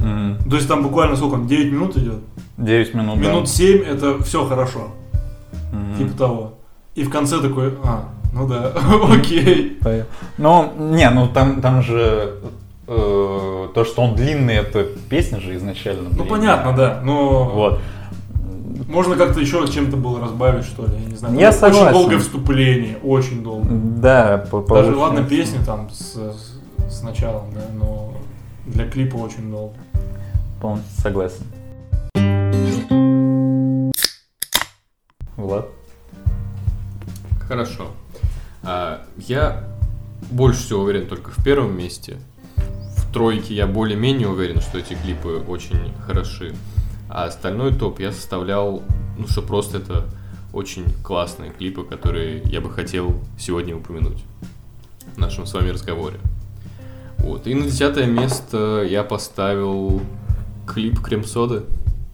М, 0.00 0.38
То 0.48 0.56
есть 0.56 0.68
там 0.68 0.82
буквально 0.82 1.16
сколько 1.16 1.34
он, 1.34 1.46
9 1.46 1.72
минут 1.72 1.96
идет? 1.96 2.18
9 2.58 2.94
минут, 2.94 3.20
да. 3.20 3.28
Минут 3.28 3.48
7 3.48 3.82
это 3.82 4.22
все 4.22 4.44
хорошо, 4.46 4.88
Мгм. 5.72 5.96
типа 5.98 6.18
того. 6.18 6.54
И 6.94 7.02
в 7.04 7.10
конце 7.10 7.40
такой, 7.40 7.74
а, 7.82 8.08
ну 8.32 8.46
да, 8.48 8.72
окей. 9.12 9.78
Понятно. 9.80 10.06
Ну, 10.38 10.72
не, 10.90 11.08
ну 11.10 11.28
там, 11.28 11.60
там 11.60 11.82
же 11.82 12.34
э, 12.86 13.68
то, 13.74 13.84
что 13.84 14.02
он 14.02 14.14
длинный, 14.14 14.54
это 14.56 14.84
песня 15.08 15.40
же 15.40 15.56
изначально. 15.56 16.02
Ну 16.04 16.10
длинная. 16.10 16.28
понятно, 16.30 16.72
да, 16.76 17.00
но... 17.02 17.44
Вот. 17.48 17.80
Можно 18.88 19.16
как-то 19.16 19.40
еще 19.40 19.66
чем-то 19.66 19.96
было 19.96 20.20
разбавить, 20.20 20.64
что 20.64 20.84
ли, 20.86 20.92
я 21.02 21.10
не 21.10 21.16
знаю. 21.16 21.38
Я 21.38 21.48
Очень 21.48 21.58
согласен. 21.58 21.92
долгое 21.92 22.18
вступление, 22.18 22.98
очень 23.02 23.42
долго. 23.42 23.66
Да, 23.70 24.46
по 24.50 24.60
Даже, 24.60 24.94
ладно, 24.94 25.22
песни 25.24 25.58
там 25.64 25.88
с- 25.90 26.18
с 26.90 27.02
началом, 27.02 27.44
да, 27.54 27.62
но 27.78 28.12
для 28.66 28.86
клипа 28.88 29.16
очень 29.16 29.50
долго. 29.50 29.74
Полностью 30.64 31.02
согласен. 31.02 31.44
Влад? 35.36 35.68
Хорошо. 37.46 37.88
А, 38.62 39.04
я 39.18 39.68
больше 40.30 40.60
всего 40.60 40.84
уверен 40.84 41.06
только 41.06 41.32
в 41.32 41.44
первом 41.44 41.76
месте. 41.76 42.16
В 42.56 43.12
тройке 43.12 43.54
я 43.54 43.66
более-менее 43.66 44.26
уверен, 44.26 44.62
что 44.62 44.78
эти 44.78 44.94
клипы 44.94 45.44
очень 45.46 45.92
хороши. 46.06 46.54
А 47.10 47.24
остальной 47.24 47.74
топ 47.74 48.00
я 48.00 48.10
составлял, 48.10 48.82
ну 49.18 49.28
что 49.28 49.42
просто 49.42 49.76
это 49.76 50.06
очень 50.54 50.86
классные 51.02 51.50
клипы, 51.50 51.84
которые 51.84 52.40
я 52.44 52.62
бы 52.62 52.70
хотел 52.70 53.20
сегодня 53.38 53.76
упомянуть 53.76 54.24
в 55.14 55.18
нашем 55.18 55.44
с 55.44 55.52
вами 55.52 55.68
разговоре. 55.68 56.18
Вот. 57.18 57.46
И 57.46 57.54
на 57.54 57.66
десятое 57.66 58.06
место 58.06 58.82
я 58.88 59.04
поставил 59.04 60.00
клип 60.66 61.00
Крем-соды. 61.00 61.62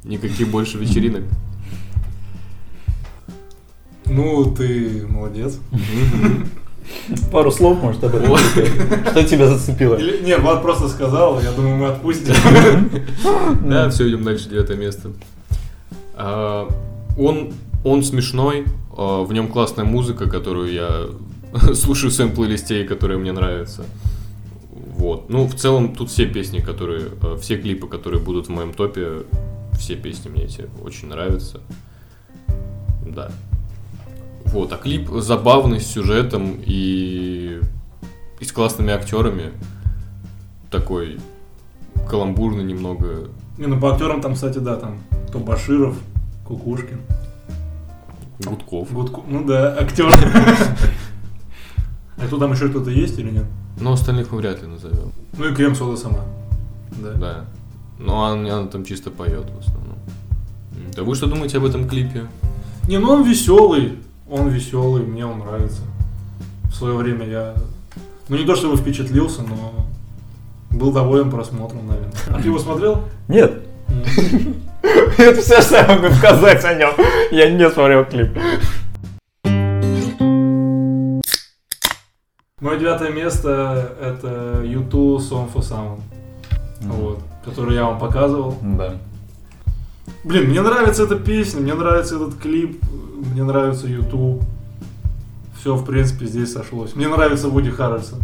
Никаких 0.04 0.49
больше 0.49 0.78
вечеринок. 0.78 1.23
Ну, 4.07 4.45
ты 4.54 5.07
молодец. 5.09 5.59
Пару 7.30 7.52
слов, 7.52 7.80
может, 7.80 8.02
об 8.02 8.14
этом. 8.14 8.37
Что 8.37 9.25
тебя 9.25 9.47
зацепило? 9.47 9.95
Или, 9.95 10.25
нет, 10.25 10.40
Влад 10.40 10.62
просто 10.62 10.88
сказал, 10.88 11.40
я 11.40 11.52
думаю, 11.52 11.76
мы 11.76 11.87
отпустим. 11.88 12.35
Да, 13.69 13.88
все, 13.90 14.09
идем 14.09 14.25
дальше, 14.25 14.49
девятое 14.49 14.76
место. 14.76 15.11
А, 16.14 16.69
Он, 17.16 17.52
он 17.85 18.02
смешной, 18.02 18.64
а, 18.97 19.23
в 19.23 19.33
нем 19.33 19.49
классная 19.49 19.85
музыка, 19.85 20.28
которую 20.28 20.73
я 20.73 21.07
слушаю 21.75 22.11
в 22.11 22.14
своем 22.14 22.33
плейлисте 22.33 22.83
и 22.83 22.87
которая 22.87 23.19
мне 23.19 23.33
нравится. 23.33 23.85
Вот. 25.00 25.30
Ну, 25.30 25.47
в 25.47 25.54
целом, 25.54 25.95
тут 25.95 26.11
все 26.11 26.26
песни, 26.26 26.59
которые, 26.61 27.09
э, 27.23 27.37
все 27.40 27.57
клипы, 27.57 27.88
которые 27.88 28.21
будут 28.21 28.49
в 28.49 28.50
моем 28.50 28.75
топе, 28.75 29.23
все 29.73 29.97
песни 29.97 30.28
мне 30.28 30.42
эти 30.42 30.69
очень 30.85 31.09
нравятся. 31.09 31.62
Да. 33.07 33.33
Вот, 34.45 34.71
а 34.75 34.76
клип 34.76 35.09
забавный, 35.09 35.80
с 35.80 35.87
сюжетом 35.87 36.54
и, 36.62 37.61
и 38.40 38.45
с 38.45 38.52
классными 38.52 38.92
актерами. 38.92 39.52
Такой 40.71 41.19
каламбурный 42.07 42.64
немного. 42.64 43.30
Не, 43.57 43.69
ну 43.69 43.80
по 43.80 43.92
актерам 43.92 44.21
там, 44.21 44.35
кстати, 44.35 44.59
да, 44.59 44.76
там 44.76 44.99
то 45.33 45.38
Баширов, 45.38 45.97
Кукушкин, 46.47 47.00
Гудков. 48.45 48.92
Гудку. 48.92 49.25
Ну 49.26 49.47
да, 49.47 49.75
актер. 49.78 50.12
А 52.23 52.26
кто 52.26 52.37
там 52.37 52.52
еще 52.52 52.69
кто-то 52.69 52.90
есть 52.90 53.19
или 53.19 53.30
нет? 53.30 53.47
Но 53.81 53.93
остальных 53.93 54.31
мы 54.31 54.39
вряд 54.39 54.63
ли 54.63 54.69
назовем. 54.69 55.13
Ну 55.37 55.49
и 55.49 55.55
Крем 55.55 55.75
Сода 55.75 55.97
сама. 55.97 56.21
Да. 57.03 57.13
Да. 57.15 57.45
Но 57.99 58.25
она, 58.25 58.59
она 58.59 58.67
там 58.67 58.85
чисто 58.85 59.11
поет 59.11 59.47
в 59.51 59.59
основном. 59.59 59.97
Да 60.95 61.03
вы 61.03 61.15
что 61.15 61.27
думаете 61.27 61.59
об 61.59 61.65
этом 61.65 61.89
клипе? 61.89 62.27
Не, 62.89 62.99
ну 62.99 63.11
он 63.11 63.23
веселый, 63.23 63.99
он 64.29 64.49
веселый, 64.49 65.03
мне 65.03 65.25
он 65.25 65.39
нравится. 65.39 65.83
В 66.65 66.75
свое 66.75 66.95
время 66.95 67.27
я, 67.27 67.55
ну 68.29 68.37
не 68.37 68.45
то 68.45 68.57
чтобы 68.57 68.77
впечатлился, 68.77 69.43
но 69.43 69.87
был 70.71 70.93
доволен 70.93 71.31
просмотром, 71.31 71.87
наверное. 71.87 72.13
А 72.29 72.41
ты 72.41 72.49
его 72.49 72.59
смотрел? 72.59 73.05
Нет. 73.29 73.63
Это 75.19 75.41
все, 75.41 75.61
что 75.61 75.77
я 75.77 75.87
могу 75.87 76.15
сказать 76.15 76.65
о 76.65 76.75
нем. 76.75 76.91
Я 77.31 77.51
не 77.51 77.71
смотрел 77.71 78.05
клип. 78.05 78.31
Мое 82.71 82.79
девятое 82.79 83.11
место 83.11 83.97
это 84.00 84.62
YouTube 84.62 85.21
Song 85.21 85.53
for 85.53 85.57
Sound, 85.57 86.00
вот, 86.83 87.19
который 87.45 87.75
я 87.75 87.85
вам 87.85 87.99
показывал. 87.99 88.55
Да. 88.62 88.95
Блин, 90.23 90.50
мне 90.50 90.62
нравится 90.62 91.03
эта 91.03 91.17
песня, 91.17 91.62
мне 91.62 91.75
нравится 91.75 92.15
этот 92.15 92.37
клип, 92.37 92.81
мне 93.33 93.43
нравится 93.43 93.89
YouTube. 93.89 94.45
Все, 95.59 95.75
в 95.75 95.85
принципе, 95.85 96.27
здесь 96.27 96.53
сошлось. 96.53 96.95
Мне 96.95 97.09
нравится 97.09 97.49
Вуди 97.49 97.71
Харрельсон. 97.71 98.21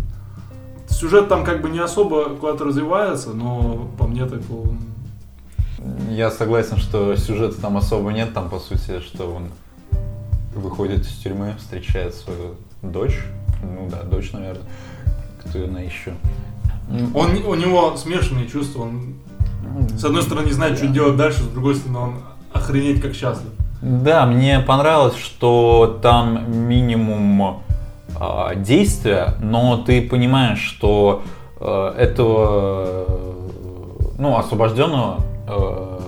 Сюжет 0.88 1.28
там 1.28 1.44
как 1.44 1.60
бы 1.60 1.68
не 1.68 1.80
особо 1.80 2.26
куда-то 2.36 2.66
развивается, 2.66 3.30
но 3.30 3.90
по 3.98 4.06
мне 4.06 4.26
так 4.26 4.42
он... 4.48 4.78
Я 6.08 6.30
согласен, 6.30 6.76
что 6.76 7.16
сюжета 7.16 7.60
там 7.60 7.76
особо 7.76 8.12
нет. 8.12 8.32
Там, 8.32 8.48
по 8.48 8.60
сути, 8.60 9.00
что 9.00 9.28
он 9.28 9.48
выходит 10.54 11.00
из 11.00 11.16
тюрьмы, 11.16 11.56
встречает 11.58 12.14
свою 12.14 12.54
дочь. 12.80 13.24
Ну 13.62 13.88
да, 13.90 14.02
дочь, 14.02 14.32
наверное. 14.32 14.62
Кто 15.44 15.64
она 15.64 15.80
еще? 15.80 16.14
он 17.14 17.36
у 17.44 17.54
него 17.54 17.96
смешанные 17.96 18.48
чувства. 18.48 18.82
Он, 18.82 19.14
с 19.96 20.04
одной 20.04 20.22
стороны, 20.22 20.46
не 20.46 20.52
знает, 20.52 20.76
что 20.78 20.86
Да. 20.86 20.92
делать 20.92 21.16
дальше, 21.16 21.42
с 21.42 21.46
другой 21.48 21.74
стороны, 21.74 21.98
он 21.98 22.14
охренеть 22.52 23.00
как 23.02 23.14
счастлив. 23.14 23.50
Да, 23.82 24.24
мне 24.26 24.60
понравилось, 24.60 25.16
что 25.16 25.98
там 26.02 26.50
минимум 26.68 27.62
а, 28.18 28.54
действия, 28.54 29.34
но 29.40 29.76
ты 29.76 30.00
понимаешь, 30.00 30.60
что 30.60 31.22
э, 31.60 31.94
этого, 31.98 33.04
э, 33.06 33.06
ну, 34.18 34.36
освобожденного, 34.38 35.18
э, 35.46 35.98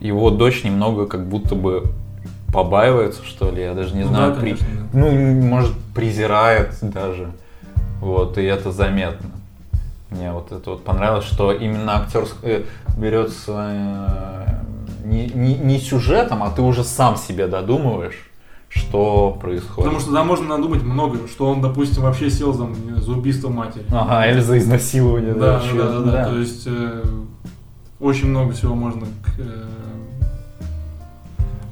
его 0.00 0.30
дочь 0.30 0.62
немного 0.62 1.06
как 1.06 1.28
будто 1.28 1.54
бы 1.54 1.84
побаивается, 2.56 3.22
что 3.22 3.50
ли, 3.50 3.62
я 3.62 3.74
даже 3.74 3.94
не 3.94 4.02
Ну 4.04 4.08
знаю, 4.08 4.32
да, 4.34 4.40
при- 4.40 4.52
да. 4.54 4.58
ну, 4.94 5.10
может, 5.42 5.72
презирает 5.94 6.74
даже, 6.80 7.30
вот, 8.00 8.38
и 8.38 8.42
это 8.44 8.72
заметно. 8.72 9.28
Мне 10.08 10.32
вот 10.32 10.52
это 10.52 10.70
вот 10.70 10.82
понравилось, 10.82 11.26
что 11.26 11.52
именно 11.52 11.96
актерское 11.96 12.62
берется 12.96 13.52
э, 13.68 14.46
не, 15.04 15.26
не, 15.26 15.54
не 15.58 15.78
сюжетом, 15.78 16.42
а 16.42 16.50
ты 16.50 16.62
уже 16.62 16.82
сам 16.82 17.16
себе 17.16 17.46
додумываешь, 17.46 18.30
что 18.70 19.36
происходит. 19.38 19.76
Потому 19.76 20.00
что 20.00 20.12
там 20.14 20.26
можно 20.26 20.48
надумать 20.56 20.82
много, 20.82 21.28
что 21.28 21.50
он, 21.50 21.60
допустим, 21.60 22.04
вообще 22.04 22.30
сел 22.30 22.54
за, 22.54 22.68
за 23.02 23.12
убийство 23.12 23.50
матери. 23.50 23.84
Ага, 23.92 24.30
или 24.30 24.40
за 24.40 24.56
изнасилование. 24.58 25.34
Да, 25.34 25.60
да, 25.60 25.82
да, 25.82 26.00
да, 26.00 26.10
да. 26.10 26.24
То 26.30 26.38
есть 26.38 26.62
э, 26.66 27.02
очень 28.00 28.28
много 28.30 28.52
всего 28.54 28.74
можно 28.74 29.02
к, 29.02 29.38
э, 29.40 29.64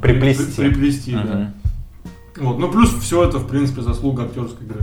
Приплести. 0.05 0.45
при- 0.57 0.69
приплести, 0.69 1.13
да. 1.13 1.23
Мгм. 1.23 1.55
Вот. 2.37 2.59
Ну 2.59 2.71
плюс 2.71 2.93
все 2.95 3.25
это, 3.25 3.39
в 3.39 3.49
принципе, 3.49 3.83
заслуга 3.83 4.25
актерской 4.25 4.67
игры, 4.67 4.81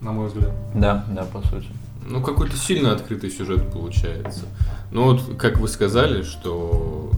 на 0.00 0.12
мой 0.12 0.28
взгляд. 0.28 0.52
Да, 0.74 1.04
да, 1.10 1.24
по 1.24 1.40
сути. 1.46 1.66
Ну, 2.08 2.22
какой-то 2.22 2.56
сильно 2.56 2.92
открытый 2.92 3.30
сюжет 3.30 3.72
получается. 3.72 4.44
Ну, 4.92 5.04
вот, 5.04 5.36
как 5.38 5.58
вы 5.58 5.66
сказали, 5.66 6.22
что 6.22 7.10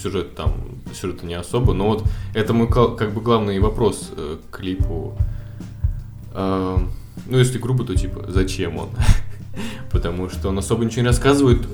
сюжет 0.00 0.36
там, 0.36 0.54
сюжета 0.94 1.26
не 1.26 1.34
особо, 1.34 1.72
но 1.74 1.88
вот 1.88 2.04
это 2.34 2.52
мой 2.52 2.68
как 2.68 3.12
бы 3.12 3.20
главный 3.20 3.58
вопрос 3.58 4.12
э, 4.16 4.36
к 4.50 4.56
клипу. 4.56 5.14
Э, 6.32 6.78
ну, 7.26 7.38
если 7.38 7.58
грубо, 7.58 7.84
то 7.84 7.96
типа, 7.96 8.26
зачем 8.28 8.76
он? 8.76 8.90
Потому 9.90 10.30
что 10.30 10.50
он 10.50 10.58
особо 10.58 10.84
ничего 10.84 11.02
не 11.02 11.08
рассказывает. 11.08 11.66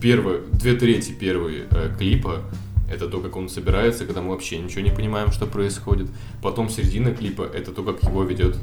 Первое, 0.00 0.40
две 0.52 0.74
трети 0.74 1.10
первой 1.10 1.64
э, 1.70 1.90
клипа 1.98 2.42
это 2.90 3.08
то, 3.08 3.20
как 3.20 3.36
он 3.36 3.48
собирается, 3.48 4.04
когда 4.04 4.22
мы 4.22 4.30
вообще 4.30 4.58
ничего 4.58 4.82
не 4.82 4.90
понимаем, 4.90 5.32
что 5.32 5.46
происходит. 5.46 6.08
Потом 6.42 6.68
середина 6.68 7.14
клипа 7.14 7.42
это 7.42 7.72
то, 7.72 7.82
как 7.82 8.02
его 8.02 8.22
ведет 8.24 8.56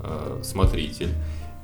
э, 0.00 0.40
смотритель. 0.42 1.10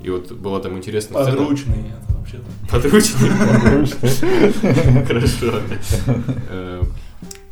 И 0.01 0.11
вот 0.11 0.33
была 0.33 0.61
там 0.61 0.77
интересная 0.77 1.23
сцена. 1.23 1.39
Подручный 1.39 1.77
это 1.91 2.17
вообще-то. 2.19 2.45
Подручный? 2.71 3.31
Хорошо. 5.07 5.61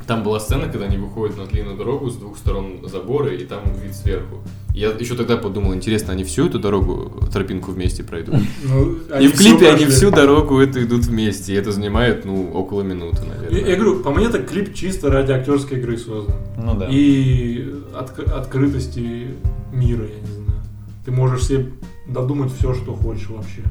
Там 0.07 0.23
была 0.23 0.39
сцена, 0.39 0.67
когда 0.69 0.85
они 0.85 0.97
выходят 0.97 1.37
на 1.37 1.45
длинную 1.45 1.77
дорогу 1.77 2.09
с 2.09 2.15
двух 2.15 2.37
сторон 2.37 2.79
забора, 2.87 3.33
и 3.33 3.45
там 3.45 3.61
вид 3.81 3.95
сверху. 3.95 4.37
Я 4.73 4.89
еще 4.89 5.15
тогда 5.15 5.37
подумал, 5.37 5.73
интересно, 5.75 6.13
они 6.13 6.23
всю 6.23 6.47
эту 6.47 6.59
дорогу, 6.59 7.25
тропинку 7.31 7.71
вместе 7.71 8.03
пройдут? 8.03 8.35
Ну, 8.63 8.97
И 9.21 9.27
в 9.27 9.37
клипе 9.37 9.69
они 9.69 9.85
всю 9.85 10.09
дорогу 10.11 10.59
эту 10.59 10.83
идут 10.83 11.05
вместе, 11.05 11.53
и 11.53 11.55
это 11.55 11.71
занимает, 11.71 12.25
ну, 12.25 12.51
около 12.51 12.81
минуты, 12.81 13.19
Я, 13.27 13.33
я 13.33 13.51
наверное. 13.51 13.75
говорю, 13.75 13.99
по 14.03 14.11
мне 14.11 14.25
это 14.25 14.39
клип 14.39 14.73
чисто 14.73 15.09
ради 15.09 15.31
актерской 15.31 15.79
игры 15.79 15.97
создан. 15.97 16.35
Ну 16.57 16.75
да. 16.75 16.87
И 16.89 17.59
отк- 17.93 18.29
открытости 18.31 19.27
мира, 19.71 20.03
я 20.05 20.19
не 20.19 20.27
знаю. 20.35 20.61
Ты 21.05 21.11
можешь 21.11 21.43
себе 21.45 21.71
додумать 22.09 22.51
все, 22.57 22.73
что 22.73 22.93
хочешь 22.93 23.29
вообще. 23.29 23.61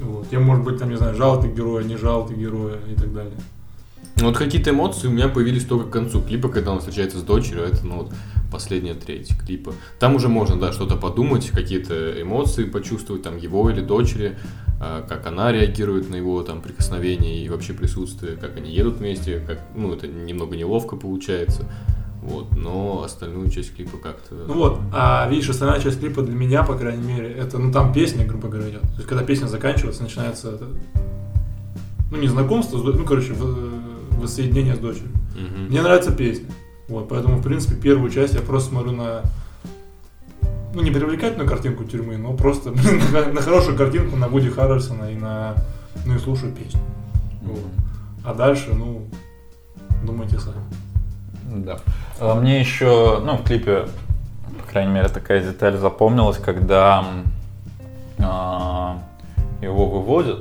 Вот. 0.00 0.28
Тебе 0.30 0.38
может 0.38 0.64
быть, 0.64 0.78
там, 0.78 0.90
не 0.90 0.96
знаю, 0.96 1.16
жал 1.16 1.40
ты 1.42 1.48
героя, 1.48 1.82
не 1.84 1.96
жал 1.96 2.26
ты 2.26 2.34
героя 2.34 2.76
и 2.90 2.94
так 2.94 3.12
далее. 3.12 3.34
Ну, 4.20 4.26
вот 4.26 4.36
какие-то 4.36 4.70
эмоции 4.70 5.06
у 5.06 5.10
меня 5.10 5.28
появились 5.28 5.64
только 5.64 5.86
к 5.88 5.92
концу 5.92 6.20
клипа, 6.20 6.48
когда 6.48 6.72
он 6.72 6.80
встречается 6.80 7.18
с 7.18 7.22
дочерью, 7.22 7.62
это, 7.62 7.86
ну, 7.86 7.98
вот, 7.98 8.12
последняя 8.50 8.94
треть 8.94 9.30
клипа. 9.38 9.72
Там 10.00 10.16
уже 10.16 10.28
можно, 10.28 10.58
да, 10.58 10.72
что-то 10.72 10.96
подумать, 10.96 11.50
какие-то 11.50 12.20
эмоции 12.20 12.64
почувствовать, 12.64 13.22
там, 13.22 13.36
его 13.36 13.70
или 13.70 13.80
дочери. 13.80 14.36
а, 14.80 15.02
как 15.02 15.26
она 15.26 15.50
реагирует 15.50 16.08
на 16.08 16.16
его 16.16 16.42
там 16.42 16.60
прикосновение 16.60 17.44
и 17.44 17.48
вообще 17.48 17.72
присутствие, 17.72 18.36
как 18.36 18.56
они 18.56 18.70
едут 18.70 18.98
вместе, 18.98 19.42
как, 19.44 19.60
ну, 19.74 19.92
это 19.92 20.06
немного 20.06 20.56
неловко 20.56 20.96
получается. 20.96 21.64
Вот, 22.22 22.56
но 22.56 23.02
остальную 23.04 23.50
часть 23.50 23.74
клипа 23.74 23.96
как-то... 23.96 24.34
Ну 24.34 24.54
вот, 24.54 24.80
а 24.92 25.28
видишь, 25.30 25.48
остальная 25.48 25.80
часть 25.80 26.00
клипа 26.00 26.22
для 26.22 26.34
меня, 26.34 26.62
по 26.62 26.74
крайней 26.74 27.06
мере, 27.06 27.30
это, 27.30 27.58
ну 27.58 27.72
там 27.72 27.92
песня, 27.92 28.26
грубо 28.26 28.48
говоря, 28.48 28.70
идет. 28.70 28.82
То 28.82 28.96
есть, 28.96 29.06
когда 29.06 29.24
песня 29.24 29.46
заканчивается, 29.46 30.02
начинается, 30.02 30.58
ну 32.10 32.18
не 32.18 32.28
знакомство, 32.28 32.78
ну, 32.78 33.04
короче, 33.04 33.32
воссоединение 34.18 34.76
с 34.76 34.78
дочерью. 34.78 35.10
Мгм. 35.34 35.66
Мне 35.68 35.82
нравится 35.82 36.12
песня. 36.12 36.48
Вот, 36.88 37.08
поэтому, 37.08 37.36
в 37.36 37.42
принципе, 37.42 37.76
первую 37.76 38.10
часть 38.10 38.34
я 38.34 38.40
просто 38.40 38.70
смотрю 38.70 38.92
на 38.92 39.22
ну, 40.74 40.82
не 40.82 40.90
привлекательную 40.90 41.48
картинку 41.48 41.84
тюрьмы, 41.84 42.16
но 42.16 42.32
просто 42.34 42.70
на, 43.32 43.40
хорошую 43.40 43.76
картинку 43.76 44.16
на 44.16 44.28
Вуди 44.28 44.50
Харрельсона 44.50 45.10
и 45.10 45.16
на 45.16 45.54
ну 46.06 46.14
и 46.14 46.18
слушаю 46.18 46.52
песню. 46.52 46.80
Вот. 47.42 47.66
А 48.24 48.34
дальше, 48.34 48.74
ну, 48.74 49.06
думайте 50.04 50.38
сами. 50.38 50.62
Да. 51.64 51.78
А 52.20 52.34
Мне 52.34 52.60
еще, 52.60 53.20
ну, 53.24 53.36
в 53.36 53.44
клипе, 53.44 53.86
по 54.58 54.70
крайней 54.70 54.92
мере, 54.92 55.08
такая 55.08 55.42
деталь 55.42 55.76
запомнилась, 55.78 56.36
когда 56.36 57.04
а, 58.18 59.02
его 59.62 59.86
выводят, 59.88 60.40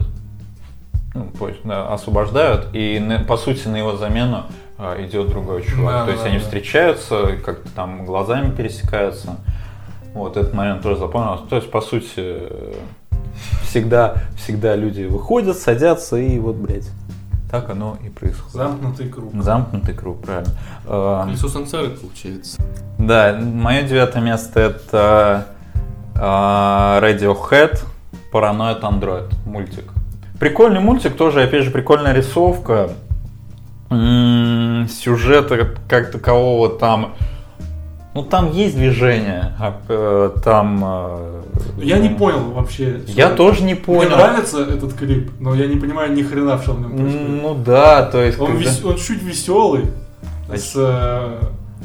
ну, 1.17 1.49
да, 1.63 1.93
освобождают, 1.93 2.67
и 2.73 3.19
по 3.27 3.37
сути 3.37 3.67
на 3.67 3.77
его 3.77 3.97
замену 3.97 4.43
а, 4.77 5.01
идет 5.03 5.29
другой 5.29 5.63
чувак. 5.63 5.93
Да, 5.93 6.05
то 6.05 6.11
есть 6.11 6.23
да, 6.23 6.29
они 6.29 6.37
да. 6.37 6.43
встречаются, 6.43 7.37
как-то 7.43 7.69
там 7.69 8.05
глазами 8.05 8.51
пересекаются. 8.51 9.37
Вот 10.13 10.37
этот 10.37 10.53
момент 10.53 10.81
тоже 10.81 10.99
запомнился. 10.99 11.45
То 11.45 11.55
есть, 11.57 11.69
по 11.69 11.81
сути, 11.81 12.13
э, 12.17 12.73
всегда, 13.63 14.15
всегда 14.35 14.75
люди 14.75 15.03
выходят, 15.03 15.57
садятся, 15.57 16.17
и 16.17 16.39
вот, 16.39 16.55
блядь, 16.55 16.89
так 17.51 17.69
оно 17.69 17.97
и 18.05 18.09
происходит. 18.09 18.53
Замкнутый 18.53 19.09
круг. 19.09 19.33
Замкнутый 19.33 19.93
круг, 19.93 20.21
правильно. 20.21 20.53
А, 20.85 21.25
Колесо 21.25 21.47
сансары 21.47 21.89
получается. 21.89 22.61
да, 22.97 23.37
мое 23.39 23.83
девятое 23.83 24.21
место 24.21 24.59
это 24.59 25.47
Radiohead 26.15 27.79
Paranoid 28.31 28.81
Android 28.81 29.31
мультик. 29.45 29.85
Прикольный 30.39 30.79
мультик, 30.79 31.15
тоже, 31.15 31.41
опять 31.43 31.63
же, 31.63 31.71
прикольная 31.71 32.13
рисовка. 32.13 32.91
М, 33.89 34.87
Сюжета 34.89 35.69
как 35.89 36.11
такового 36.11 36.69
там... 36.69 37.15
Ну, 38.13 38.23
там 38.23 38.51
есть 38.51 38.75
движение, 38.75 39.53
а, 39.59 39.79
э, 39.87 40.31
там... 40.43 40.81
э, 40.83 41.41
Я 41.77 41.99
не 41.99 42.09
понял 42.09 42.49
вообще. 42.51 43.01
Я 43.07 43.29
тоже 43.29 43.59
не 43.61 43.73
Мне 43.75 43.75
понял. 43.75 44.09
нравится 44.17 44.63
этот 44.63 44.93
клип, 44.93 45.31
но 45.39 45.53
я 45.53 45.67
не 45.67 45.75
понимаю 45.75 46.13
ни 46.13 46.23
хрена, 46.23 46.57
в 46.57 46.67
нем 46.67 46.97
происходит. 46.97 47.41
Ну 47.43 47.53
да, 47.63 48.03
то 48.03 48.23
есть... 48.23 48.39
Он, 48.39 48.47
когда- 48.47 48.61
вес- 48.63 48.83
он 48.85 48.95
чуть 48.95 49.21
веселый, 49.21 49.85
А 50.51 50.57
с 50.57 50.73
э, 50.75 51.41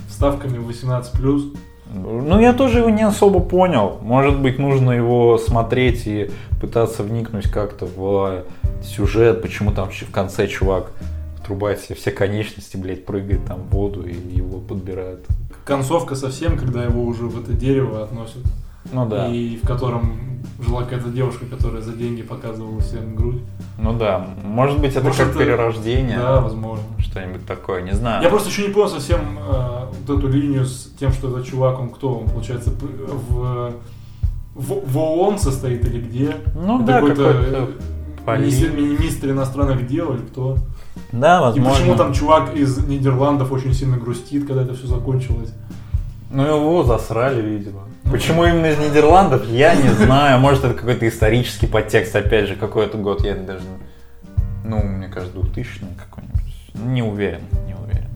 вставками 0.09 0.57
18+. 0.59 1.57
Ну, 1.95 2.41
я 2.41 2.53
тоже 2.53 2.79
его 2.79 2.91
не 2.91 3.03
особо 3.03 3.41
понял. 3.41 3.99
Может 4.01 4.41
быть, 4.41 4.59
нужно 4.59 4.93
его 4.93 5.37
смотреть 5.39 6.07
и 6.07 6.31
пытаться 6.61 7.03
вникнуть 7.03 7.51
как-то 7.51 7.87
в 7.87 8.45
сюжет, 8.83 9.43
почему 9.43 9.73
там 9.73 9.91
в 9.91 10.11
конце 10.11 10.47
чувак 10.47 10.93
отрубает 11.39 11.81
себе 11.81 11.95
все 11.97 12.11
конечности, 12.11 12.77
блядь, 12.77 13.05
прыгает 13.05 13.45
там 13.47 13.63
в 13.63 13.75
воду 13.75 14.07
и 14.07 14.15
его 14.15 14.59
подбирают. 14.59 15.27
Концовка 15.65 16.15
совсем, 16.15 16.57
когда 16.57 16.85
его 16.85 17.03
уже 17.03 17.25
в 17.25 17.41
это 17.41 17.53
дерево 17.53 18.03
относят. 18.03 18.43
Ну 18.91 19.07
да. 19.09 19.29
И 19.29 19.57
в 19.57 19.67
котором 19.67 20.19
жила 20.61 20.83
какая-то 20.83 21.09
девушка, 21.09 21.45
которая 21.47 21.83
за 21.83 21.93
деньги 21.93 22.23
показывала 22.23 22.81
всем 22.81 23.15
грудь. 23.15 23.41
Ну 23.79 23.93
да. 23.97 24.27
Может 24.45 24.81
быть, 24.81 24.93
это 24.97 25.07
Может, 25.07 25.19
как 25.21 25.29
это- 25.31 25.39
перерождение. 25.39 26.19
Да, 26.19 26.41
возможно. 26.41 26.85
Что-нибудь 26.99 27.47
такое, 27.47 27.83
не 27.83 27.93
знаю. 27.93 28.23
Я 28.23 28.29
просто 28.29 28.49
еще 28.49 28.67
не 28.67 28.73
понял 28.73 28.89
совсем 28.89 29.21
э, 29.39 29.85
вот 30.07 30.19
эту 30.19 30.29
линию 30.29 30.65
с 30.67 30.93
тем, 30.99 31.13
что 31.13 31.29
этот 31.29 31.47
чувак, 31.47 31.79
он 31.81 31.91
кто? 31.91 32.15
Он, 32.19 32.29
получается, 32.29 32.71
в, 32.71 33.73
в, 34.55 34.91
в 34.93 34.99
ООН 34.99 35.39
состоит 35.39 35.85
или 35.87 36.01
где? 36.01 36.37
Ну 36.55 36.77
Это 36.77 36.87
да, 36.87 36.93
какой-то 36.95 37.25
какой-то 37.25 37.69
э, 38.27 38.39
министр, 38.39 38.71
министр 38.73 39.31
иностранных 39.31 39.87
дел 39.87 40.13
или 40.15 40.23
кто? 40.23 40.57
Да, 41.11 41.39
И 41.39 41.41
возможно. 41.41 41.71
почему 41.73 41.97
там 41.97 42.13
чувак 42.13 42.55
из 42.55 42.79
Нидерландов 42.87 43.51
очень 43.53 43.73
сильно 43.75 43.97
грустит, 43.97 44.47
когда 44.47 44.63
это 44.63 44.75
все 44.75 44.87
закончилось? 44.87 45.53
Ну 46.31 46.45
его 46.47 46.83
засрали, 46.85 47.43
видимо. 47.43 47.81
Почему 48.13 48.45
именно 48.45 48.67
из 48.67 48.79
Нидерландов, 48.79 49.49
я 49.49 49.75
не 49.75 49.89
знаю. 49.89 50.39
Может 50.39 50.65
это 50.65 50.75
какой-то 50.75 51.09
исторический 51.09 51.67
подтекст, 51.67 52.15
опять 52.15 52.47
же, 52.47 52.57
какой 52.57 52.85
это 52.85 52.99
год, 52.99 53.25
я 53.25 53.35
даже... 53.35 53.65
Ну, 54.65 54.83
мне 54.83 55.09
кажется, 55.09 55.35
2000 55.41 55.81
какой-нибудь. 55.99 56.41
Не 56.75 57.03
уверен, 57.03 57.41
не 57.67 57.75
уверен. 57.75 58.11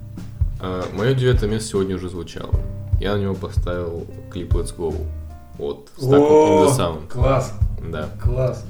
Мое 0.95 1.15
девятое 1.15 1.49
место 1.49 1.71
сегодня 1.71 1.97
уже 1.97 2.11
звучало. 2.11 2.55
Я 3.01 3.15
на 3.17 3.23
него 3.23 3.35
поставил 3.35 4.07
клип 4.31 4.53
Let's 4.55 4.77
Go 4.77 4.95
от 5.59 5.89
Stuck 5.99 6.21
in 6.21 6.67
the 6.67 6.77
Sound. 6.77 7.09
класс, 7.09 7.55
Да. 7.91 8.11
класс. 8.23 8.65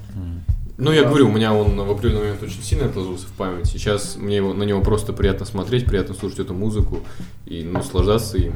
Ну, 0.79 0.93
я 0.93 1.05
говорю, 1.05 1.29
у 1.29 1.33
меня 1.33 1.55
он 1.55 1.75
в 1.81 1.91
определенный 1.91 2.25
момент 2.27 2.43
очень 2.43 2.63
сильно 2.63 2.87
отложился 2.87 3.27
в 3.27 3.33
память. 3.33 3.67
Сейчас 3.67 4.17
мне 4.17 4.37
его, 4.37 4.53
на 4.53 4.63
него 4.63 4.83
просто 4.83 5.13
приятно 5.13 5.47
смотреть, 5.47 5.87
приятно 5.87 6.15
слушать 6.15 6.39
эту 6.39 6.53
музыку 6.55 6.99
и 7.47 7.65
ну, 7.65 7.79
наслаждаться 7.79 8.37
им. 8.37 8.55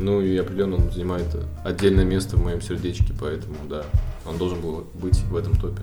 Ну 0.00 0.20
и 0.20 0.36
определенно 0.36 0.76
он 0.76 0.92
занимает 0.92 1.26
отдельное 1.64 2.04
место 2.04 2.36
в 2.36 2.44
моем 2.44 2.60
сердечке, 2.60 3.12
поэтому 3.18 3.56
да, 3.68 3.82
он 4.24 4.38
должен 4.38 4.60
был 4.60 4.86
быть 4.94 5.18
в 5.24 5.36
этом 5.36 5.56
топе. 5.56 5.82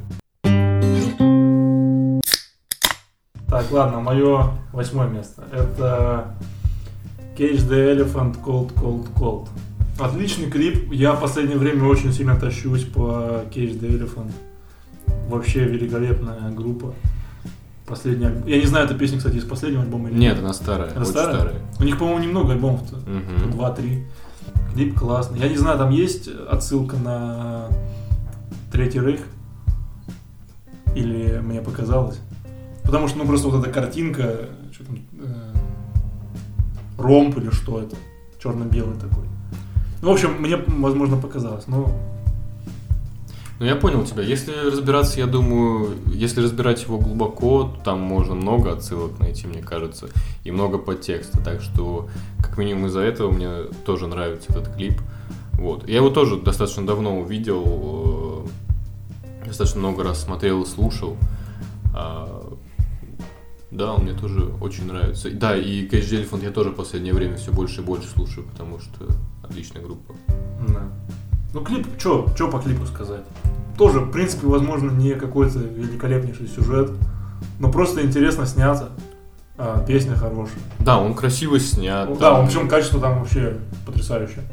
Так, 3.49 3.71
ладно, 3.71 3.99
мое 3.99 4.51
восьмое 4.71 5.09
место. 5.09 5.43
Это 5.51 6.33
Cage 7.37 7.67
the 7.67 7.93
Elephant 7.97 8.41
Cold 8.41 8.73
Cold 8.75 9.13
Cold. 9.15 9.49
Отличный 9.99 10.49
клип. 10.49 10.91
Я 10.93 11.13
в 11.13 11.21
последнее 11.21 11.57
время 11.57 11.83
очень 11.83 12.13
сильно 12.13 12.39
тащусь 12.39 12.85
по 12.85 13.43
Cage 13.51 13.77
the 13.79 13.99
Elephant. 13.99 14.31
Вообще 15.27 15.65
великолепная 15.65 16.51
группа. 16.51 16.93
Альбом. 17.87 18.47
Я 18.47 18.59
не 18.59 18.65
знаю, 18.65 18.85
эта 18.85 18.95
песня, 18.95 19.17
кстати, 19.17 19.35
из 19.37 19.43
последнего 19.45 19.83
альбома 19.83 20.09
или 20.09 20.17
Нет, 20.17 20.39
она 20.39 20.53
старая, 20.53 20.91
Она 20.95 21.05
старая? 21.05 21.35
старая. 21.35 21.55
У 21.79 21.83
них, 21.83 21.97
по-моему, 21.97 22.19
немного 22.23 22.53
альбомов-то. 22.53 22.97
Два-три. 23.51 24.05
Клип 24.73 24.97
классный. 24.97 25.39
Я 25.39 25.47
не 25.49 25.57
знаю, 25.57 25.77
там 25.77 25.89
есть 25.91 26.27
отсылка 26.27 26.97
на 26.97 27.67
Третий 28.71 28.99
Рейх? 28.99 29.21
Или 30.95 31.39
мне 31.39 31.61
показалось? 31.61 32.19
Потому 32.83 33.07
что, 33.07 33.17
ну, 33.19 33.25
просто 33.25 33.47
вот 33.49 33.61
эта 33.61 33.71
картинка, 33.71 34.49
что 34.71 34.83
там, 34.85 34.99
э, 35.19 35.53
ромб 36.97 37.37
или 37.37 37.49
что 37.49 37.81
это, 37.81 37.95
черно-белый 38.41 38.95
такой. 38.95 39.25
Ну, 40.01 40.09
в 40.09 40.13
общем, 40.13 40.33
мне, 40.39 40.57
возможно, 40.57 41.17
показалось, 41.17 41.67
но 41.67 41.91
Ну, 43.59 43.65
я 43.65 43.75
понял 43.75 44.03
тебя. 44.03 44.21
Если 44.21 44.51
разбираться, 44.51 45.17
я 45.19 45.27
думаю, 45.27 45.97
если 46.07 46.41
разбирать 46.41 46.83
его 46.83 46.97
глубоко, 46.97 47.73
там 47.85 48.01
можно 48.01 48.35
много 48.35 48.73
отсылок 48.73 49.17
найти, 49.19 49.47
мне 49.47 49.61
кажется, 49.61 50.09
и 50.43 50.51
много 50.51 50.77
подтекста. 50.77 51.39
Так 51.41 51.61
что, 51.61 52.09
как 52.39 52.57
минимум 52.57 52.87
из-за 52.87 52.99
этого 53.01 53.31
мне 53.31 53.63
тоже 53.85 54.07
нравится 54.07 54.51
этот 54.51 54.75
клип. 54.75 55.01
Вот. 55.53 55.87
Я 55.87 55.97
его 55.97 56.09
тоже 56.09 56.37
достаточно 56.37 56.85
давно 56.85 57.17
увидел, 57.17 58.45
э, 59.43 59.45
достаточно 59.47 59.79
много 59.79 60.03
раз 60.03 60.21
смотрел 60.21 60.63
и 60.63 60.65
слушал. 60.65 61.15
А, 61.93 62.53
Да, 63.71 63.93
он 63.93 64.03
мне 64.03 64.13
тоже 64.13 64.53
очень 64.61 64.85
нравится. 64.87 65.29
Да, 65.31 65.55
и 65.57 65.87
the 65.87 65.99
Elephant 65.99 66.43
я 66.43 66.51
тоже 66.51 66.69
в 66.69 66.75
последнее 66.75 67.13
время 67.13 67.35
все 67.35 67.51
больше 67.51 67.81
и 67.81 67.83
больше 67.83 68.07
слушаю, 68.09 68.45
потому 68.47 68.79
что 68.79 69.05
отличная 69.43 69.81
группа. 69.81 70.13
Да. 70.67 70.83
Ну, 71.55 71.61
клип, 71.63 71.87
что 71.97 72.27
чё 72.37 72.51
по 72.51 72.59
клипу 72.59 72.85
сказать? 72.85 73.23
Тоже, 73.77 74.01
в 74.01 74.11
принципе, 74.11 74.45
возможно, 74.45 74.91
не 74.91 75.13
какой-то 75.13 75.59
великолепнейший 75.59 76.49
сюжет, 76.49 76.91
но 77.59 77.71
просто 77.71 78.05
интересно 78.05 78.45
снято. 78.45 78.89
А, 79.57 79.81
песня 79.87 80.17
хорошая. 80.17 80.59
Да, 80.79 80.99
он 80.99 81.13
красиво 81.13 81.57
снят. 81.57 82.09
Ну, 82.09 82.17
да, 82.17 82.37
он, 82.37 82.47
причем 82.47 82.67
качество 82.67 82.99
там 82.99 83.19
вообще 83.19 83.57
потрясающее. 83.85 84.43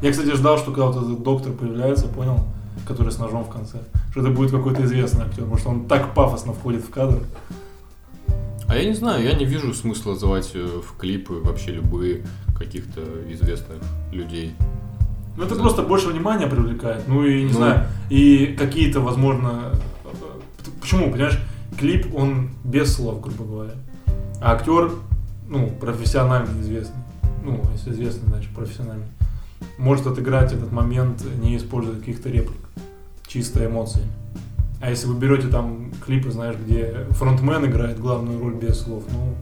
Я, 0.00 0.12
кстати, 0.12 0.34
ждал, 0.34 0.56
что 0.56 0.70
когда 0.70 0.86
вот 0.86 0.96
этот 0.96 1.22
доктор 1.22 1.52
появляется, 1.52 2.08
понял, 2.08 2.40
который 2.88 3.12
с 3.12 3.18
ножом 3.18 3.44
в 3.44 3.50
конце, 3.50 3.76
что 4.12 4.20
это 4.20 4.30
будет 4.30 4.50
какой-то 4.50 4.82
известный 4.84 5.26
актер, 5.26 5.42
потому 5.42 5.58
что 5.58 5.68
он 5.68 5.88
так 5.88 6.14
пафосно 6.14 6.54
входит 6.54 6.82
в 6.82 6.88
кадр. 6.88 7.20
А 8.66 8.76
я 8.76 8.88
не 8.88 8.94
знаю, 8.94 9.22
я 9.22 9.34
не 9.34 9.44
вижу 9.44 9.74
смысла 9.74 10.16
звать 10.16 10.52
э, 10.54 10.64
в 10.64 10.96
клипы 10.96 11.34
вообще 11.34 11.72
любые 11.72 12.24
каких-то 12.58 13.02
известных 13.28 13.76
людей. 14.10 14.54
Ну, 15.36 15.44
это 15.44 15.54
просто 15.54 15.82
больше 15.82 16.08
внимания 16.08 16.46
привлекает. 16.46 17.08
Ну, 17.08 17.24
и 17.24 17.42
не 17.44 17.50
Ну. 17.52 17.56
знаю, 17.58 17.86
и 18.10 18.54
какие-то, 18.58 19.00
возможно... 19.00 19.72
Почему, 20.80 21.10
понимаешь, 21.10 21.38
клип, 21.78 22.14
он 22.14 22.50
без 22.64 22.92
слов, 22.94 23.20
грубо 23.20 23.44
говоря. 23.44 23.72
А 24.40 24.52
актер, 24.52 24.90
ну, 25.48 25.68
профессионально 25.80 26.60
известный. 26.60 27.02
Ну, 27.44 27.62
если 27.72 27.92
известный, 27.92 28.28
значит, 28.28 28.50
профессиональный. 28.54 29.06
Может 29.78 30.06
отыграть 30.06 30.52
этот 30.52 30.72
момент, 30.72 31.24
не 31.42 31.56
используя 31.56 31.96
каких-то 31.96 32.28
реплик. 32.28 32.58
Чисто 33.26 33.64
эмоциями. 33.64 34.10
А 34.80 34.90
если 34.90 35.06
вы 35.06 35.14
берете 35.18 35.46
там 35.46 35.92
клипы, 36.04 36.30
знаешь, 36.30 36.56
где 36.56 37.06
фронтмен 37.10 37.64
играет 37.66 37.98
главную 38.00 38.40
роль 38.40 38.54
без 38.54 38.80
слов, 38.80 39.04
ну, 39.12 39.34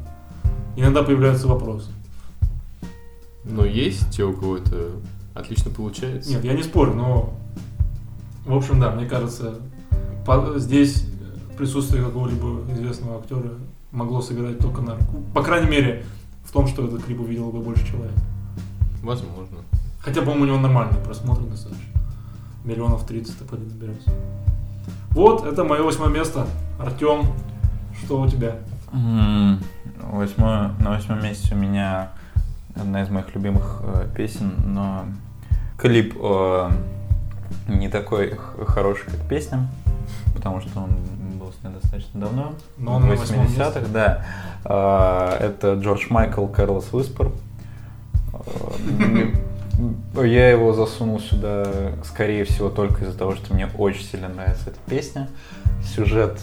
иногда 0.77 1.03
появляются 1.03 1.49
вопросы. 1.49 1.91
Но 3.45 3.65
есть 3.65 4.11
те, 4.11 4.25
у 4.25 4.35
кого 4.35 4.59
это 4.59 4.91
отлично 5.41 5.71
получается. 5.71 6.31
Нет, 6.31 6.45
я 6.45 6.55
не 6.55 6.63
спорю, 6.63 6.95
но, 6.95 7.35
в 8.47 8.55
общем, 8.55 8.81
да, 8.81 8.91
мне 8.91 9.07
кажется, 9.07 9.55
по- 10.27 10.55
здесь 10.59 11.07
присутствие 11.57 12.03
какого-либо 12.05 12.63
известного 12.73 13.19
актера 13.19 13.51
могло 13.93 14.21
сыграть 14.23 14.59
только 14.59 14.81
на 14.83 14.95
руку. 14.97 15.23
По 15.35 15.43
крайней 15.43 15.69
мере, 15.71 16.05
в 16.45 16.53
том, 16.53 16.67
что 16.67 16.87
этот 16.87 17.05
клип 17.05 17.21
увидел 17.21 17.51
бы 17.51 17.61
больше 17.61 17.87
человек. 17.87 18.15
Возможно. 19.03 19.59
Хотя, 20.01 20.21
по-моему, 20.23 20.45
у 20.45 20.47
него 20.47 20.59
нормальные 20.59 21.03
просмотры 21.03 21.45
достаточно. 21.45 21.85
Миллионов 22.65 23.07
30 23.07 23.49
то 23.49 23.57
наберется. 23.57 24.11
Вот, 25.11 25.45
это 25.45 25.65
мое 25.65 25.83
восьмое 25.83 26.09
место. 26.11 26.47
Артем, 26.79 27.23
что 28.03 28.21
у 28.21 28.29
тебя? 28.29 28.57
Восьмое, 30.03 30.73
на 30.81 30.91
восьмом 30.91 31.23
месте 31.23 31.55
у 31.55 31.59
меня 31.59 32.13
одна 32.75 33.03
из 33.03 33.09
моих 33.11 33.35
любимых 33.35 33.81
э, 33.83 34.09
песен, 34.17 34.53
но 34.67 35.05
клип 35.81 36.15
э, 36.21 36.71
не 37.69 37.89
такой 37.89 38.37
хороший, 38.67 39.07
как 39.07 39.21
песня, 39.29 39.67
потому 40.35 40.61
что 40.61 40.81
он 40.81 40.91
был 41.39 41.53
снят 41.61 41.73
достаточно 41.81 42.21
давно. 42.21 42.53
Но 42.77 42.95
он 42.97 43.03
в 43.03 43.07
на 43.07 43.15
восьмом 43.17 43.47
80-х, 43.47 43.81
да. 43.93 44.25
Э, 44.65 45.45
это 45.47 45.75
Джордж 45.75 46.07
Майкл, 46.11 46.47
Карлос 46.47 46.93
Виспер. 46.93 47.31
Э, 50.15 50.27
Я 50.27 50.51
его 50.51 50.73
засунул 50.75 51.21
сюда, 51.21 51.67
скорее 52.05 52.45
всего, 52.45 52.69
только 52.69 53.05
из-за 53.05 53.17
того, 53.17 53.35
что 53.35 53.55
мне 53.55 53.67
очень 53.79 54.05
сильно 54.05 54.29
нравится 54.29 54.71
эта 54.71 54.79
песня. 54.89 55.29
Сюжет, 55.95 56.41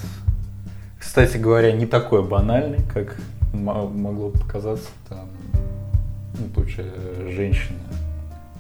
кстати 1.00 1.38
говоря, 1.38 1.72
не 1.72 1.86
такой 1.86 2.24
банальный, 2.24 2.80
как 2.92 3.18
мо- 3.54 3.88
могло 3.88 4.30
показаться. 4.30 4.90
Там, 5.08 5.28
ну, 6.34 6.64
женщина, 7.30 7.78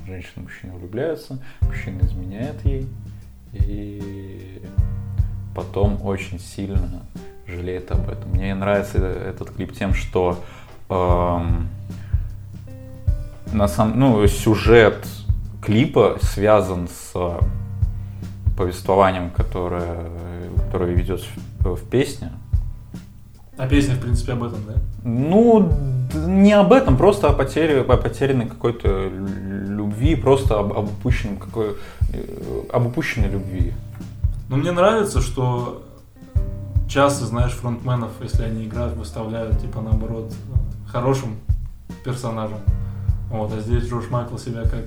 женщина 0.08 0.44
мужчина 0.44 0.74
влюбляются, 0.76 1.38
мужчина 1.62 2.02
изменяет 2.02 2.64
ей, 2.66 2.88
и 3.52 4.62
потом 5.54 6.00
очень 6.06 6.40
сильно 6.40 7.06
жалеет 7.46 7.92
об 7.92 8.10
этом. 8.10 8.32
Мне 8.32 8.56
нравится 8.56 8.98
этот 9.00 9.52
клип 9.52 9.74
тем, 9.74 9.94
что 9.94 10.42
эм, 10.90 11.68
на 13.52 13.68
самом, 13.68 14.00
ну, 14.00 14.28
сюжет 14.28 15.06
клипа 15.62 16.18
связан 16.22 16.88
с 16.88 17.40
повествованием, 18.56 19.30
которое, 19.30 20.10
которое 20.56 20.94
ведет 20.94 21.22
в, 21.60 21.76
в 21.76 21.90
песне. 21.90 22.32
А 23.58 23.68
песня, 23.68 23.96
в 23.96 24.00
принципе, 24.00 24.34
об 24.34 24.44
этом, 24.44 24.60
да? 24.68 24.76
Ну, 25.04 25.72
не 26.14 26.54
об 26.54 26.72
этом, 26.72 26.96
просто 26.96 27.28
о 27.28 27.34
потере, 27.34 27.82
о 27.82 27.98
потерянной 27.98 28.48
какой-то 28.48 29.10
любви, 29.98 30.16
просто 30.16 30.60
об, 30.60 30.74
об 30.74 30.86
упущенном 30.86 31.38
какой, 31.38 31.76
э, 32.14 32.62
об 32.72 32.86
упущенной 32.88 33.30
любви. 33.30 33.74
Но 34.50 34.58
мне 34.58 34.72
нравится, 34.72 35.22
что 35.22 35.82
часто, 36.88 37.26
знаешь, 37.26 37.52
фронтменов, 37.52 38.12
если 38.22 38.44
они 38.44 38.66
играют, 38.66 38.96
выставляют, 38.96 39.60
типа, 39.60 39.82
наоборот, 39.82 40.32
хорошим 40.88 41.36
персонажем. 42.04 42.60
Вот, 43.30 43.52
а 43.54 43.60
здесь 43.60 43.84
Джордж 43.84 44.06
Майкл 44.10 44.38
себя 44.38 44.62
как, 44.64 44.86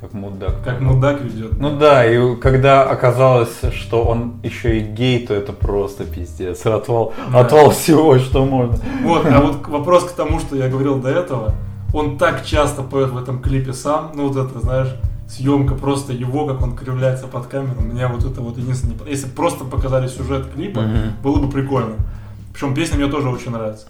Как 0.00 0.14
мудак. 0.14 0.64
как 0.64 0.80
мудак 0.80 1.20
ведет. 1.20 1.58
Ну 1.60 1.76
да, 1.78 2.06
и 2.06 2.36
когда 2.36 2.84
оказалось, 2.84 3.60
что 3.74 4.02
он 4.04 4.40
еще 4.42 4.78
и 4.78 4.80
гей, 4.80 5.26
то 5.26 5.34
это 5.34 5.52
просто 5.52 6.04
пиздец. 6.04 6.64
Отвал, 6.64 7.12
Да. 7.30 7.40
отвал 7.40 7.70
всего, 7.70 8.18
что 8.18 8.46
можно. 8.46 8.78
Вот, 9.04 9.26
а 9.26 9.40
вот 9.42 9.68
вопрос 9.68 10.04
к 10.04 10.12
тому, 10.12 10.40
что 10.40 10.56
я 10.56 10.68
говорил 10.68 10.98
до 11.00 11.10
этого, 11.10 11.52
он 11.92 12.18
так 12.18 12.44
часто 12.44 12.82
поет 12.82 13.10
в 13.10 13.16
этом 13.18 13.40
клипе 13.42 13.72
сам, 13.72 14.12
ну 14.14 14.28
вот 14.28 14.36
это, 14.36 14.60
знаешь, 14.60 14.88
съемка 15.28 15.74
просто 15.74 16.12
его, 16.12 16.46
как 16.46 16.62
он 16.62 16.76
кривляется 16.76 17.26
под 17.26 17.46
камеру, 17.46 17.80
меня 17.80 18.08
вот 18.08 18.24
это 18.24 18.40
вот 18.40 18.58
единственное, 18.58 18.96
если 19.08 19.28
просто 19.28 19.64
показали 19.64 20.08
сюжет 20.08 20.46
клипа, 20.54 20.80
Мгм. 20.80 21.12
было 21.22 21.38
бы 21.38 21.48
прикольно. 21.50 21.94
Причем 22.52 22.74
песня 22.74 22.96
мне 22.98 23.06
тоже 23.08 23.28
очень 23.30 23.50
нравится. 23.50 23.86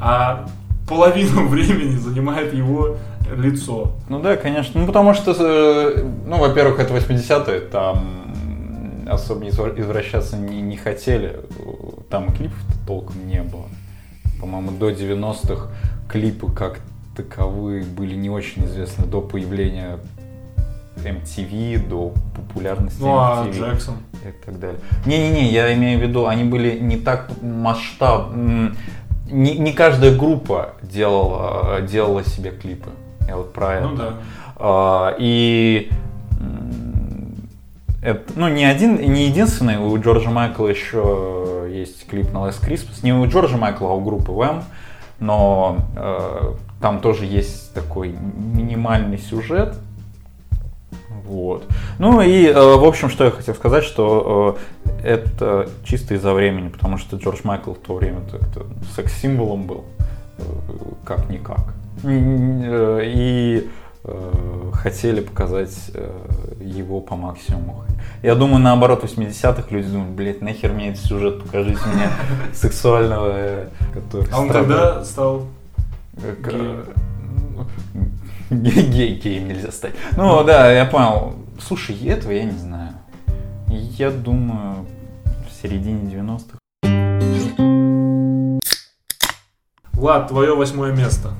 А 0.00 0.46
половину 0.88 1.48
времени 1.48 1.96
занимает 1.96 2.54
его 2.54 2.96
лицо. 3.36 3.92
Ну 4.08 4.20
да, 4.20 4.36
конечно. 4.36 4.80
Ну 4.80 4.86
потому 4.86 5.12
что, 5.14 5.34
э, 5.36 6.04
ну, 6.26 6.38
во-первых, 6.38 6.78
это 6.78 6.94
80-е, 6.94 7.60
там 7.60 8.24
особо 9.08 9.48
извращаться 9.48 10.36
не, 10.36 10.60
не 10.62 10.76
хотели. 10.76 11.40
Там 12.10 12.32
клипов 12.32 12.58
толком 12.86 13.26
не 13.26 13.42
было. 13.42 13.64
По-моему, 14.40 14.70
до 14.72 14.90
90-х 14.90 15.68
клипы 16.08 16.52
как 16.52 16.80
таковые 17.16 17.84
были 17.84 18.14
не 18.14 18.30
очень 18.30 18.64
известны 18.66 19.06
до 19.06 19.20
появления 19.20 19.98
MTV, 20.96 21.88
до 21.88 22.12
популярности 22.34 23.00
Ну 23.00 23.16
а 23.18 23.46
MTV 23.46 23.52
Джексон. 23.52 23.94
и 24.24 24.44
так 24.44 24.58
далее. 24.58 24.80
Не-не-не, 25.04 25.46
я 25.46 25.72
имею 25.74 25.98
в 25.98 26.02
виду, 26.02 26.26
они 26.26 26.44
были 26.44 26.78
не 26.78 26.96
так 26.96 27.30
масштаб... 27.42 28.32
Не, 28.34 29.58
не 29.58 29.72
каждая 29.72 30.16
группа 30.16 30.74
делала, 30.82 31.80
делала 31.82 32.22
себе 32.22 32.50
клипы. 32.50 32.90
Я 33.26 33.36
вот 33.36 33.52
про 33.52 33.74
это. 33.74 33.88
Ну 33.88 33.96
да. 33.96 34.12
А, 34.56 35.16
и 35.18 35.90
это, 38.02 38.22
ну, 38.36 38.48
не 38.48 38.64
один, 38.64 38.96
не 39.00 39.26
единственный, 39.26 39.78
у 39.78 40.00
Джорджа 40.00 40.30
Майкла 40.30 40.68
еще 40.68 41.68
есть 41.68 42.06
клип 42.06 42.32
на 42.32 42.38
Last 42.38 42.64
Christmas. 42.64 43.00
Не 43.02 43.12
у 43.12 43.26
Джорджа 43.26 43.56
Майкла, 43.56 43.90
а 43.90 43.94
у 43.94 44.00
группы 44.00 44.30
Wham. 44.30 44.62
Но 45.18 45.78
э, 45.96 46.52
там 46.80 47.00
тоже 47.00 47.24
есть 47.24 47.72
такой 47.74 48.08
минимальный 48.10 49.18
сюжет. 49.18 49.74
Вот. 51.24 51.64
Ну 51.98 52.20
и, 52.20 52.46
э, 52.46 52.76
в 52.76 52.84
общем, 52.84 53.10
что 53.10 53.24
я 53.24 53.30
хотел 53.30 53.54
сказать, 53.54 53.84
что 53.84 54.58
э, 55.02 55.02
это 55.02 55.68
чисто 55.84 56.14
из-за 56.14 56.32
времени, 56.32 56.68
потому 56.68 56.98
что 56.98 57.16
Джордж 57.16 57.40
Майкл 57.42 57.72
в 57.72 57.78
то 57.78 57.94
время 57.94 58.20
как-то 58.30 58.66
секс-символом 58.94 59.66
был, 59.66 59.84
э, 60.38 60.42
как-никак. 61.04 61.74
И 62.04 63.68
хотели 64.72 65.20
показать 65.20 65.90
его 66.60 67.00
по 67.00 67.16
максимуму. 67.16 67.84
Я 68.22 68.36
думаю, 68.36 68.60
наоборот, 68.60 69.02
в 69.02 69.04
80-х 69.04 69.64
люди 69.70 69.88
думают, 69.88 70.10
блядь, 70.10 70.42
нахер 70.42 70.72
мне 70.72 70.90
этот 70.90 71.04
сюжет, 71.04 71.42
покажите 71.42 71.80
мне 71.92 72.08
сексуального, 72.54 73.66
который 73.92 74.28
А 74.30 74.40
он 74.40 74.48
страдает». 74.48 74.52
тогда 74.52 75.04
стал... 75.04 75.46
Как, 76.20 76.52
Геем. 76.52 76.84
э, 78.50 78.54
Гей, 78.54 78.82
гей, 78.90 79.14
геем 79.20 79.48
нельзя 79.48 79.72
стать. 79.72 79.94
Ну 80.16 80.44
да, 80.44 80.70
я 80.72 80.84
понял. 80.86 81.34
Слушай, 81.60 81.96
этого 82.06 82.32
я 82.32 82.44
не 82.44 82.56
знаю. 82.58 82.92
Я 83.68 84.10
думаю, 84.10 84.86
в 85.48 85.62
середине 85.62 86.10
90-х. 86.12 86.58
Влад, 89.92 90.28
твое 90.28 90.54
восьмое 90.54 90.92
место. 90.94 91.32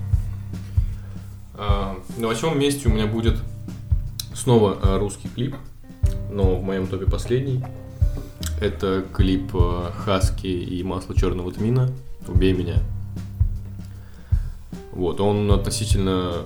А, 1.55 1.97
На 2.17 2.27
восьмом 2.29 2.59
месте 2.59 2.89
у 2.89 2.93
меня 2.93 3.07
будет 3.07 3.39
снова 4.35 4.79
а, 4.83 4.99
русский 4.99 5.29
клип, 5.29 5.55
но 6.31 6.57
в 6.57 6.63
моем 6.63 6.87
топе 6.87 7.07
последний. 7.07 7.63
Это 8.61 9.05
клип 9.15 9.51
а, 9.55 9.93
Хаски 9.93 10.47
и 10.47 10.83
масло 10.83 11.15
черного 11.15 11.53
тмина 11.53 11.91
«Убей 12.27 12.53
меня». 12.53 12.77
Вот, 14.97 15.21
он 15.21 15.53
относительно 15.53 16.37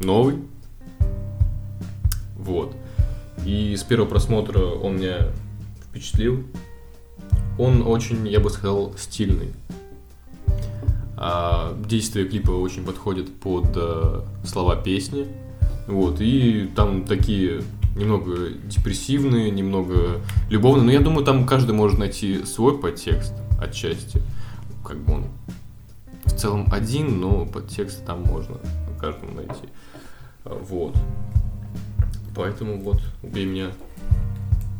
новый. 0.00 0.38
Вот. 2.36 2.74
И 3.46 3.76
с 3.76 3.84
первого 3.84 4.08
просмотра 4.08 4.58
он 4.58 4.96
меня 4.96 5.28
впечатлил. 5.88 6.42
Он 7.56 7.86
очень, 7.86 8.26
я 8.26 8.40
бы 8.40 8.50
сказал, 8.50 8.94
стильный. 8.98 9.52
А, 11.16 11.76
действие 11.86 12.26
клипа 12.26 12.50
очень 12.50 12.82
подходит 12.82 13.32
под 13.38 13.76
э, 13.76 14.22
слова 14.44 14.74
песни. 14.74 15.28
Вот, 15.86 16.20
и 16.20 16.68
там 16.74 17.04
такие 17.04 17.62
немного 17.94 18.50
депрессивные, 18.64 19.52
немного 19.52 20.20
любовные. 20.48 20.84
Но 20.84 20.90
я 20.90 21.00
думаю, 21.00 21.24
там 21.24 21.46
каждый 21.46 21.76
может 21.76 21.96
найти 21.96 22.44
свой 22.44 22.76
подтекст 22.76 23.34
отчасти. 23.60 24.20
Как 24.84 24.98
бы 24.98 25.14
он 25.14 25.24
в 26.32 26.36
целом 26.36 26.66
один, 26.72 27.20
но 27.20 27.46
подтекст 27.46 28.04
там 28.04 28.22
можно 28.22 28.56
каждому 29.00 29.32
найти. 29.34 29.68
Вот. 30.44 30.96
Поэтому 32.34 32.80
вот, 32.80 33.00
убей 33.22 33.46
меня. 33.46 33.70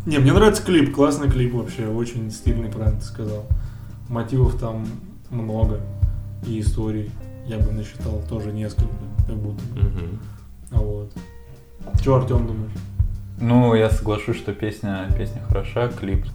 Не, 0.07 0.19
мне 0.19 0.33
нравится 0.33 0.63
клип, 0.63 0.95
классный 0.95 1.31
клип 1.31 1.53
вообще, 1.53 1.87
очень 1.87 2.31
стильный, 2.31 2.71
правильно 2.71 3.01
ты 3.01 3.07
сказал. 3.07 3.47
Мотивов 4.09 4.59
там 4.59 4.87
много 5.31 5.81
и 6.47 6.61
историй, 6.61 7.11
я 7.47 7.59
бы 7.59 7.73
насчитал 7.73 8.23
тоже 8.29 8.53
несколько, 8.53 8.89
как 9.27 9.37
будто. 9.37 9.63
А 10.71 10.79
Вот. 10.79 11.13
Че, 12.03 12.17
Артем, 12.17 12.47
думаешь? 12.47 12.73
Ну, 13.41 13.75
я 13.75 13.91
соглашусь, 13.91 14.37
что 14.37 14.53
песня, 14.53 15.09
песня 15.17 15.43
хороша, 15.47 15.89
клип. 15.89 16.27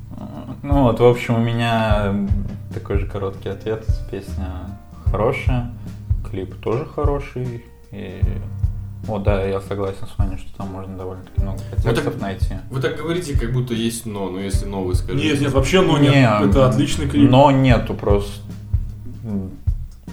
Ну 0.63 0.83
вот, 0.83 0.99
в 0.99 1.05
общем, 1.05 1.35
у 1.35 1.39
меня 1.39 2.27
такой 2.73 2.97
же 2.97 3.07
короткий 3.07 3.49
ответ. 3.49 3.85
Песня 4.09 4.79
хорошая, 5.09 5.73
клип 6.29 6.55
тоже 6.55 6.85
хороший. 6.85 7.63
И 7.91 8.21
вот, 9.03 9.23
да, 9.23 9.43
я 9.43 9.61
согласен 9.61 10.07
с 10.07 10.17
вами, 10.17 10.37
что 10.37 10.57
там 10.57 10.71
можно 10.71 10.97
довольно-таки 10.97 11.41
много 11.41 11.59
подтекстов 11.69 12.13
так- 12.13 12.21
найти. 12.21 12.55
Вы 12.71 12.81
так 12.81 12.97
говорите, 12.97 13.37
как 13.37 13.51
будто 13.51 13.73
есть 13.73 14.05
но, 14.05 14.29
но 14.29 14.39
если 14.39 14.65
но, 14.65 14.83
вы 14.83 14.95
скажите. 14.95 15.29
Нет, 15.29 15.41
нет, 15.41 15.53
вообще, 15.53 15.81
ну 15.81 15.97
нет. 15.97 16.13
Не, 16.13 16.49
Это 16.49 16.67
отличный 16.67 17.07
клип. 17.07 17.29
Но 17.29 17.51
нету 17.51 17.93
просто. 17.93 18.41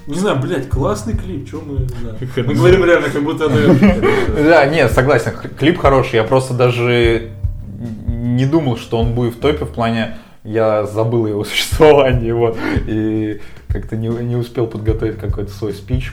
Не 0.07 0.18
знаю, 0.18 0.40
блядь, 0.40 0.68
классный 0.68 1.16
клип, 1.16 1.46
что 1.48 1.62
мы... 1.62 1.87
да. 2.02 2.16
Мы 2.42 2.55
говорим 2.55 2.85
реально, 2.85 3.09
как 3.09 3.22
будто 3.22 3.44
это... 3.44 4.33
Да, 4.42 4.66
нет, 4.66 4.90
согласен, 4.90 5.33
клип 5.59 5.78
хороший. 5.78 6.16
Я 6.16 6.24
просто 6.24 6.55
даже 6.55 7.31
не 8.09 8.46
думал, 8.46 8.76
что 8.76 8.98
он 8.98 9.14
будет 9.14 9.37
в 9.37 9.40
топе 9.40 9.64
в 9.64 9.70
плане 9.70 10.16
я 10.44 10.87
забыл 10.87 11.26
о 11.26 11.28
его 11.28 11.44
существовании, 11.44 12.33
вот, 12.33 12.57
и 12.87 13.40
как-то 13.73 13.97
не, 13.97 14.09
не 14.09 14.37
успел 14.37 14.67
подготовить 14.67 15.19
какой-то 15.19 15.51
свой 15.51 15.73
спич. 15.73 16.13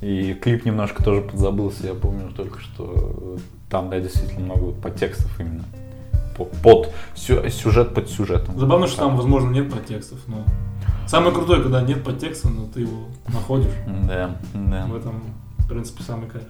И 0.00 0.34
клип 0.34 0.64
немножко 0.64 1.02
тоже 1.02 1.22
подзабылся, 1.22 1.86
я 1.88 1.94
помню 1.94 2.30
только, 2.30 2.60
что 2.60 3.38
там, 3.68 3.90
да, 3.90 3.98
действительно 3.98 4.44
много 4.54 4.70
подтекстов 4.72 5.40
именно. 5.40 5.64
По- 6.36 6.44
Под, 6.44 6.92
сю- 7.16 7.48
сюжет 7.50 7.94
под 7.94 8.08
сюжетом. 8.08 8.56
Забавно, 8.58 8.86
что 8.86 8.98
там, 8.98 9.16
возможно, 9.16 9.50
нет 9.50 9.72
подтекстов, 9.72 10.20
но... 10.28 10.44
Самое 11.08 11.32
крутое, 11.34 11.62
когда 11.62 11.80
нет 11.82 12.04
подтекста, 12.04 12.48
но 12.50 12.66
ты 12.66 12.82
его 12.82 13.06
находишь. 13.28 13.72
Да, 14.06 14.36
да. 14.54 14.86
В 14.86 14.94
этом, 14.94 15.22
в 15.58 15.68
принципе, 15.68 16.02
самый 16.02 16.28
кайф. 16.28 16.44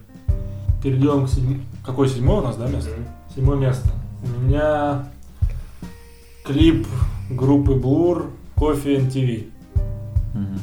Перейдем 0.82 1.26
к 1.26 1.30
седьмому. 1.30 1.60
Какое 1.86 2.08
седьмое 2.08 2.40
у 2.40 2.44
нас, 2.44 2.56
да, 2.56 2.66
место? 2.66 2.90
Седьмое 3.34 3.56
место. 3.56 3.88
У 4.22 4.40
меня 4.40 5.06
клип 6.44 6.86
группы 7.30 7.72
Blur 7.72 8.30
Coffee 8.56 8.98
and 8.98 9.10
TV 9.10 9.46
Мгм. 10.34 10.58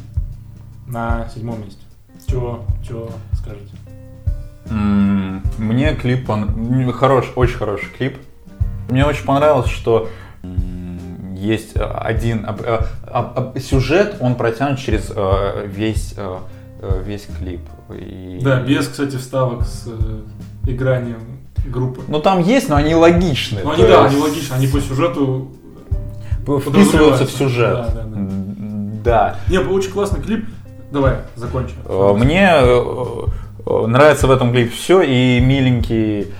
на 0.88 1.28
седьмом 1.34 1.62
месте. 1.62 1.82
Чего, 2.28 2.65
чего 2.88 3.10
скажете? 3.34 3.73
Мне 5.58 5.95
клип, 5.95 6.30
он 6.30 6.91
хорош, 6.91 7.32
очень 7.36 7.58
хороший 7.58 7.89
клип. 7.89 8.17
Мне 8.89 9.06
очень 9.06 9.25
понравилось, 9.25 9.69
что 9.69 10.10
есть 11.36 11.75
э, 11.75 11.84
один 11.84 12.45
об- 12.45 12.62
э, 12.62 12.82
об- 13.12 13.38
об- 13.38 13.60
сюжет, 13.60 14.17
он 14.19 14.36
протянут 14.36 14.80
через 14.80 15.12
э, 15.15 15.67
весь 15.67 16.15
весь 17.04 17.28
клип. 17.39 17.62
И- 17.91 18.39
Да, 18.43 18.62
без, 18.62 18.88
кстати, 18.88 19.15
вставок 19.17 19.63
с 19.63 19.88
игранием 20.67 21.19
группы. 21.67 22.01
Ну 22.08 22.19
там 22.19 22.39
есть, 22.41 22.69
но 22.69 22.75
они 22.75 22.93
логичны. 22.95 23.62
Ну, 23.63 23.71
они, 23.71 23.84
да, 23.84 24.04
есть 24.04 24.13
они 24.15 24.23
логично, 24.23 24.56
они 24.56 24.67
по 24.67 24.80
сюжету... 24.82 25.51
вписываются 26.43 27.25
в 27.25 27.32
сюжет. 27.32 27.73
Да, 27.73 27.89
да, 27.89 28.04
да. 28.04 28.17
Да. 29.06 29.38
Не, 29.50 29.60
очень 29.60 29.91
классный 29.91 30.22
клип. 30.22 30.46
Давай, 30.91 31.15
закончим. 31.36 31.76
Э, 31.86 32.13
Мне 32.18 32.50
э, 32.52 32.82
э, 33.65 33.86
нравится 33.88 34.28
в 34.28 34.32
этом 34.32 34.52
клипе 34.52 34.72
все, 34.72 35.02
и 35.02 35.39
миленький, 35.39 36.34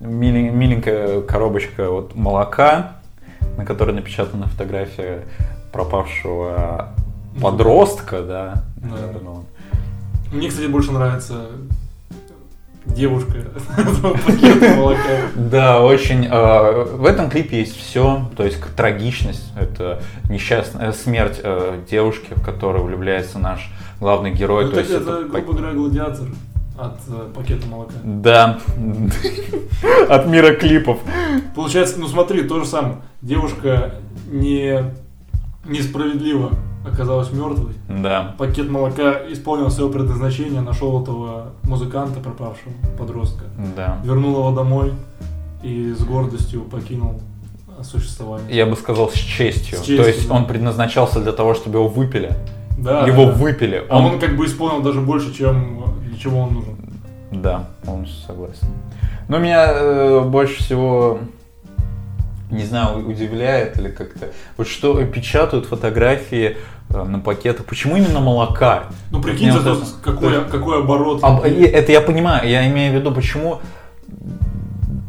милен- 0.00 0.52
миленькая 0.52 1.20
коробочка 1.22 1.90
вот 1.90 2.14
молока, 2.14 2.92
на 3.56 3.64
которой 3.64 3.92
напечатана 3.94 4.46
фотография 4.46 5.24
пропавшего 5.72 6.90
подростка, 7.40 8.22
да. 8.22 8.64
Ну, 9.22 9.44
Мне, 10.32 10.48
кстати, 10.48 10.66
больше 10.66 10.92
нравится 10.92 11.46
девушка 12.86 13.32
пакет 14.26 14.76
молока. 14.76 15.00
Да, 15.34 15.82
очень. 15.82 16.26
э, 16.30 16.84
в 16.84 17.04
этом 17.04 17.30
клипе 17.30 17.58
есть 17.60 17.76
все, 17.76 18.28
то 18.36 18.44
есть 18.44 18.58
трагичность, 18.76 19.52
это 19.58 20.02
несчастная 20.28 20.92
смерть 20.92 21.40
э, 21.42 21.80
девушки, 21.90 22.34
в 22.34 22.42
которую 22.42 22.84
влюбляется 22.84 23.38
наш 23.38 23.70
главный 24.00 24.32
герой. 24.32 24.66
Ну, 24.66 24.72
то 24.72 24.80
есть 24.80 24.90
это, 24.90 25.24
грубо 25.24 25.52
говоря, 25.52 25.72
гладиатор 25.72 26.28
от 26.78 26.98
э, 27.08 27.30
пакета 27.34 27.66
молока. 27.66 27.94
Да, 28.04 28.58
от 30.08 30.26
мира 30.26 30.54
клипов. 30.54 31.00
Получается, 31.54 31.98
ну 31.98 32.06
смотри, 32.08 32.42
то 32.42 32.60
же 32.60 32.66
самое. 32.66 32.96
Девушка 33.22 33.94
не 34.30 34.92
несправедливо 35.64 36.52
оказалась 36.90 37.32
мертвой. 37.32 37.74
Да. 37.88 38.34
Пакет 38.38 38.68
молока 38.70 39.14
исполнил 39.30 39.70
свое 39.70 39.90
предназначение, 39.90 40.60
нашел 40.60 41.02
этого 41.02 41.52
музыканта, 41.62 42.20
пропавшего 42.20 42.72
подростка, 42.98 43.44
Да. 43.76 43.98
вернул 44.04 44.38
его 44.38 44.50
домой 44.52 44.92
и 45.62 45.92
с 45.92 46.02
гордостью 46.04 46.62
покинул 46.62 47.20
существование. 47.82 48.56
Я 48.56 48.66
бы 48.66 48.76
сказал 48.76 49.10
с 49.10 49.14
честью. 49.14 49.78
С 49.78 49.80
честью, 49.80 49.98
То 49.98 50.06
есть 50.08 50.28
да. 50.28 50.34
он 50.34 50.46
предназначался 50.46 51.20
для 51.20 51.32
того, 51.32 51.54
чтобы 51.54 51.78
его 51.78 51.88
выпили. 51.88 52.32
Да, 52.78 53.06
его 53.06 53.26
да, 53.26 53.32
выпили. 53.32 53.84
А 53.88 53.98
он 53.98 54.18
как 54.18 54.36
бы 54.36 54.46
исполнил 54.46 54.82
даже 54.82 55.00
больше, 55.00 55.34
чем 55.34 55.82
для 56.06 56.18
чего 56.18 56.40
он 56.40 56.54
нужен. 56.54 56.76
Да, 57.30 57.68
полностью 57.84 58.22
согласен. 58.26 58.68
Но 59.28 59.38
меня 59.38 59.66
э, 59.72 60.20
больше 60.24 60.62
всего, 60.62 61.18
не 62.50 62.64
знаю, 62.64 63.06
удивляет 63.08 63.78
или 63.78 63.88
как-то, 63.88 64.28
вот 64.56 64.68
что 64.68 65.02
печатают 65.04 65.66
фотографии 65.66 66.56
на 67.04 67.18
пакетах. 67.18 67.66
Почему 67.66 67.96
именно 67.96 68.20
молока? 68.20 68.84
Ну 69.10 69.20
прикинь, 69.20 69.52
зато 69.52 69.74
вот 69.74 69.82
это- 69.82 69.90
какой, 70.02 70.44
какой 70.44 70.78
оборот. 70.80 71.20
А, 71.22 71.40
это 71.46 71.92
я 71.92 72.00
понимаю, 72.00 72.48
я 72.48 72.66
имею 72.68 72.92
в 72.92 72.96
виду, 72.96 73.12
почему, 73.12 73.60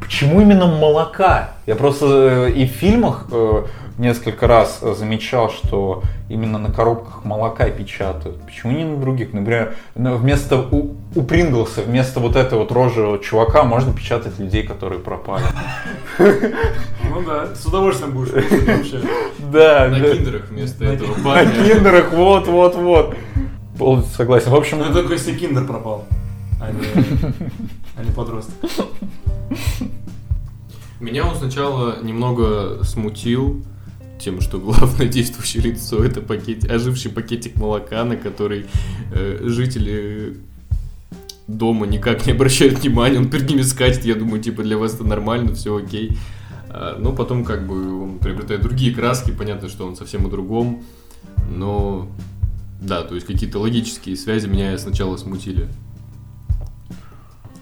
почему 0.02 0.42
именно 0.42 0.68
молока? 0.68 1.52
Я 1.66 1.76
просто 1.76 2.06
э, 2.48 2.52
и 2.52 2.66
в 2.66 2.72
фильмах 2.72 3.28
э, 3.32 3.64
несколько 3.98 4.46
раз 4.48 4.80
э, 4.82 4.94
замечал, 4.94 5.50
что 5.50 6.04
именно 6.30 6.58
на 6.60 6.72
коробках 6.72 7.26
молока 7.26 7.70
печатают. 7.70 8.40
Почему 8.46 8.74
не 8.74 8.84
на 8.84 8.98
других? 8.98 9.34
Например, 9.34 9.76
на- 9.96 10.16
вместо 10.16 10.58
у, 10.60 10.96
у 11.16 11.24
Принглса, 11.24 11.82
вместо 11.82 12.20
вот 12.20 12.36
этого 12.36 12.60
вот 12.62 12.72
рожевого 12.72 13.20
чувака 13.20 13.64
можно 13.64 13.94
печатать 13.94 14.38
людей, 14.40 14.64
которые 14.64 15.00
пропали. 15.00 15.44
Ну 16.20 17.22
да, 17.26 17.56
с 17.56 17.66
удовольствием 17.66 18.12
будешь 18.14 18.32
вообще. 18.34 19.02
Да, 19.52 19.88
На 19.88 20.00
киндерах 20.00 20.50
вместо 20.50 20.86
этого 20.86 21.14
кин- 21.16 21.24
На 21.24 21.30
парня. 21.34 21.52
киндерах, 21.52 22.12
вот, 22.14 22.48
вот, 22.48 22.76
вот. 22.76 23.16
Полностью 23.78 24.16
согласен. 24.16 24.52
В 24.52 24.56
общем, 24.56 24.80
Ну 24.80 24.94
только 24.94 25.14
если 25.14 25.34
киндер 25.36 25.66
пропал, 25.66 26.06
а 26.62 26.72
не, 26.72 27.34
а 27.96 28.04
не 28.04 28.12
подросток. 28.12 28.54
Меня 31.00 31.26
он 31.28 31.36
сначала 31.36 32.02
немного 32.02 32.84
смутил 32.84 33.64
тем, 34.20 34.42
что 34.42 34.60
главное 34.60 35.08
действующее 35.08 35.64
лицо 35.64 36.04
это 36.04 36.22
пакет, 36.22 36.70
оживший 36.70 37.12
пакетик 37.12 37.56
молока, 37.56 38.04
на 38.04 38.16
который 38.18 38.66
э, 39.14 39.40
жители 39.44 40.38
дома 41.48 41.88
никак 41.88 42.26
не 42.26 42.34
обращают 42.34 42.80
внимания, 42.80 43.18
он 43.18 43.30
перед 43.30 43.50
ними 43.50 43.62
скачет, 43.62 44.06
я 44.06 44.16
думаю, 44.16 44.42
типа 44.42 44.64
для 44.64 44.78
вас 44.78 44.96
это 44.96 45.06
нормально, 45.06 45.54
все 45.54 45.76
окей. 45.76 46.18
А, 46.70 46.98
но 47.00 47.14
потом 47.14 47.46
как 47.46 47.66
бы 47.66 48.04
он 48.04 48.20
приобретает 48.20 48.62
другие 48.62 48.94
краски, 48.94 49.32
понятно, 49.32 49.70
что 49.70 49.88
он 49.88 49.96
совсем 49.96 50.26
о 50.26 50.30
другом, 50.30 50.84
но 51.50 52.10
да, 52.82 53.04
то 53.04 53.16
есть 53.16 53.26
какие-то 53.26 53.60
логические 53.60 54.16
связи 54.18 54.48
меня 54.48 54.78
сначала 54.78 55.18
смутили. 55.18 55.68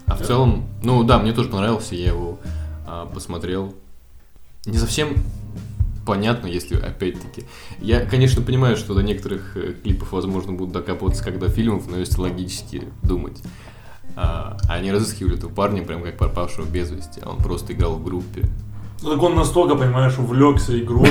А 0.06 0.14
в 0.14 0.22
целом, 0.22 0.66
ну 0.82 1.02
да, 1.04 1.18
мне 1.18 1.32
тоже 1.32 1.48
понравился, 1.48 1.94
я 1.94 2.08
его 2.08 2.38
а, 2.86 3.06
посмотрел. 3.06 3.74
Не 4.64 4.78
совсем 4.78 5.16
понятно, 6.06 6.46
если 6.46 6.76
опять-таки. 6.76 7.44
Я, 7.78 8.06
конечно, 8.06 8.40
понимаю, 8.40 8.76
что 8.76 8.94
до 8.94 9.02
некоторых 9.02 9.56
э, 9.56 9.74
клипов, 9.82 10.12
возможно, 10.12 10.52
будут 10.52 10.72
докапываться, 10.72 11.30
до 11.32 11.48
фильмов, 11.48 11.84
но 11.88 11.98
если 11.98 12.20
логически 12.20 12.84
думать. 13.02 13.42
А, 14.14 14.56
они 14.68 14.90
разыскивали 14.90 15.36
этого 15.36 15.50
парня, 15.50 15.82
прям 15.82 16.02
как 16.02 16.16
пропавшего 16.16 16.64
без 16.64 16.90
вести, 16.90 17.20
а 17.22 17.30
он 17.30 17.38
просто 17.38 17.74
играл 17.74 17.96
в 17.96 18.04
группе. 18.04 18.48
Ну 19.02 19.10
так 19.10 19.22
он 19.22 19.34
настолько, 19.34 19.74
понимаешь, 19.74 20.18
увлекся 20.18 20.78
игрой, 20.78 21.10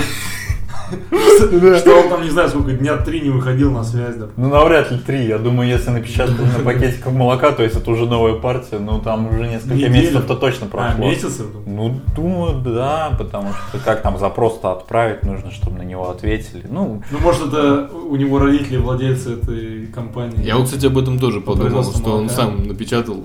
что 1.80 2.02
он 2.02 2.10
там, 2.10 2.24
не 2.24 2.30
знаю, 2.30 2.50
сколько, 2.50 2.72
дня 2.72 2.98
три 2.98 3.22
не 3.22 3.30
выходил 3.30 3.72
на 3.72 3.84
связь, 3.84 4.16
да. 4.16 4.28
Ну, 4.38 4.50
навряд 4.50 4.92
ли 4.92 4.98
три. 4.98 5.26
Я 5.26 5.38
думаю, 5.38 5.70
если 5.70 5.90
напечатать 5.90 6.40
на 6.40 6.64
пакетиках 6.64 7.12
молока, 7.14 7.52
то 7.52 7.64
есть 7.64 7.76
это 7.76 7.90
уже 7.92 8.06
новая 8.06 8.34
партия, 8.34 8.80
ну, 8.80 9.00
там 9.00 9.28
уже 9.28 9.48
несколько 9.48 9.90
месяцев-то 9.90 10.36
точно 10.36 10.68
А, 10.68 10.70
прошло. 10.70 11.06
месяцы? 11.06 11.44
Ну, 11.66 12.00
думаю, 12.16 12.62
да, 12.62 13.12
потому 13.18 13.50
что 13.54 13.80
как 13.80 14.02
там 14.02 14.18
запрос-то 14.20 14.72
отправить 14.72 15.24
нужно, 15.24 15.52
чтобы 15.52 15.78
на 15.80 15.84
него 15.84 16.10
ответили. 16.10 16.64
Ну, 16.70 17.02
Ну, 17.12 17.20
может, 17.20 17.48
это 17.48 17.90
у 17.94 18.16
него 18.16 18.40
родители 18.40 18.78
владельцы 18.78 19.34
этой 19.34 19.88
компании. 19.88 20.44
Я 20.44 20.58
вот, 20.58 20.66
кстати, 20.66 20.86
об 20.86 20.98
этом 20.98 21.20
тоже 21.20 21.42
По 21.42 21.54
подумал, 21.54 21.84
что 21.84 22.18
он 22.18 22.30
сам 22.30 22.68
напечатал. 22.68 23.24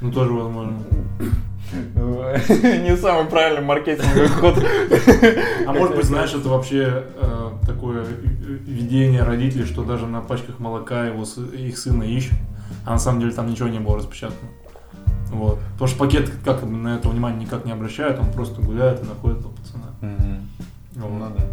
Ну, 0.00 0.12
тоже 0.12 0.32
возможно. 0.32 0.72
не 1.72 2.96
самый 2.96 3.26
правильный 3.26 3.62
маркетинговый 3.62 4.28
ход. 4.28 4.64
А 5.66 5.72
может 5.72 5.96
быть, 5.96 6.04
знаешь, 6.04 6.32
это 6.32 6.48
вообще 6.48 7.04
э, 7.20 7.50
такое 7.66 8.04
видение 8.66 9.22
родителей, 9.22 9.64
что 9.64 9.84
даже 9.84 10.06
на 10.06 10.20
пачках 10.20 10.58
молока 10.58 11.06
его, 11.06 11.24
их 11.52 11.78
сына 11.78 12.04
ищут, 12.04 12.38
а 12.84 12.92
на 12.92 12.98
самом 12.98 13.20
деле 13.20 13.32
там 13.32 13.50
ничего 13.50 13.68
не 13.68 13.80
было 13.80 13.98
распечатано. 13.98 14.48
Вот. 15.30 15.58
Потому 15.72 15.88
что 15.88 15.98
пакет 15.98 16.30
как 16.44 16.62
на 16.62 16.96
это 16.96 17.08
внимание 17.08 17.40
никак 17.40 17.64
не 17.64 17.72
обращает, 17.72 18.18
он 18.18 18.30
просто 18.32 18.60
гуляет 18.60 19.02
и 19.02 19.06
находит 19.06 19.38
этого 19.40 19.52
пацана. 19.52 19.86
Вот. 20.94 21.32
Ну. 21.38 21.46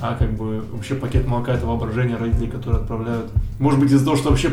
А 0.00 0.16
как 0.16 0.32
бы 0.32 0.62
вообще 0.72 0.94
пакет 0.94 1.26
молока 1.26 1.52
это 1.52 1.66
воображение 1.66 2.16
родителей, 2.16 2.48
которые 2.48 2.80
отправляют. 2.80 3.30
Может 3.58 3.78
быть 3.78 3.92
из-за 3.92 4.04
того, 4.04 4.16
что 4.16 4.30
вообще, 4.30 4.50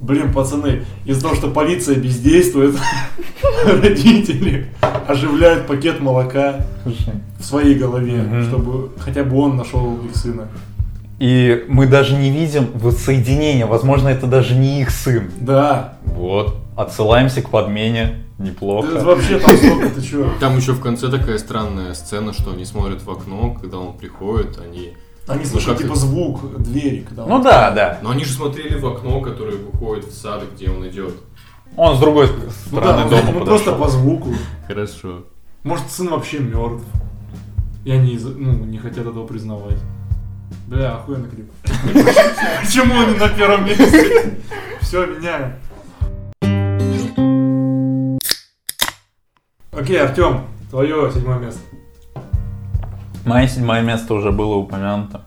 блин, 0.00 0.32
пацаны, 0.32 0.84
из-за 1.04 1.22
того, 1.22 1.34
что 1.34 1.48
полиция 1.48 1.96
бездействует, 1.96 2.76
родители 3.66 4.68
оживляют 5.06 5.66
пакет 5.66 6.00
молока 6.00 6.66
в 7.38 7.44
своей 7.44 7.74
голове, 7.74 8.44
чтобы 8.48 8.90
хотя 8.98 9.24
бы 9.24 9.36
он 9.38 9.56
нашел 9.56 9.98
их 10.04 10.16
сына. 10.16 10.48
И 11.18 11.64
мы 11.68 11.86
даже 11.86 12.16
не 12.16 12.30
видим 12.30 12.68
воссоединения. 12.74 13.66
Возможно, 13.66 14.08
это 14.08 14.26
даже 14.26 14.54
не 14.54 14.82
их 14.82 14.90
сын. 14.90 15.30
Да. 15.40 15.98
Вот. 16.04 16.56
Отсылаемся 16.76 17.40
к 17.40 17.50
подмене. 17.50 18.24
Это 18.36 18.48
Неплохо. 18.50 19.04
вообще 19.04 19.38
там 19.38 19.56
столько, 19.56 19.88
ты 19.90 20.02
чё? 20.02 20.28
Там 20.40 20.56
еще 20.56 20.72
в 20.72 20.80
конце 20.80 21.08
такая 21.08 21.38
странная 21.38 21.94
сцена, 21.94 22.32
что 22.32 22.50
они 22.50 22.64
смотрят 22.64 23.02
в 23.02 23.10
окно, 23.10 23.56
когда 23.60 23.78
он 23.78 23.96
приходит, 23.96 24.58
они... 24.58 24.94
Они 25.26 25.42
Ну, 25.44 25.46
слышат 25.48 25.78
типа 25.78 25.94
звук 25.94 26.58
двери, 26.62 27.00
когда 27.08 27.24
он- 27.24 27.30
Ну 27.30 27.42
да, 27.42 27.70
да. 27.70 27.98
Но 28.02 28.10
они 28.10 28.24
же 28.24 28.32
смотрели 28.34 28.78
в 28.78 28.86
окно, 28.86 29.20
которое 29.20 29.56
выходит 29.56 30.04
в 30.06 30.14
сад, 30.14 30.42
где 30.54 30.68
он 30.70 30.86
идет. 30.86 31.14
Он 31.76 31.96
с 31.96 32.00
другой 32.00 32.28
Ну 32.28 32.50
стороны 32.50 33.08
да, 33.10 33.20
дома 33.22 33.32
ну, 33.32 33.44
просто 33.44 33.72
подошел. 33.72 33.84
по 33.84 33.88
звуку. 33.90 34.34
Хорошо. 34.68 35.24
Может, 35.62 35.90
сын 35.90 36.08
вообще 36.10 36.38
мертв. 36.40 36.84
И 37.84 37.90
они 37.90 38.18
ну, 38.22 38.52
не 38.64 38.78
хотят 38.78 39.06
этого 39.06 39.26
признавать. 39.26 39.78
Бля, 40.66 40.96
охуенный 40.96 41.28
клип. 41.30 41.50
Почему 42.62 43.00
они 43.00 43.16
на 43.18 43.28
первом 43.30 43.64
месте? 43.64 44.38
Все, 44.82 45.06
меняем. 45.06 45.54
Окей, 49.72 50.00
Артем, 50.00 50.46
твое 50.70 51.10
седьмое 51.12 51.38
место. 51.38 51.60
Мое 53.24 53.46
седьмое 53.46 53.80
место 53.80 54.14
уже 54.14 54.32
было 54.32 54.54
упомянуто. 54.56 55.22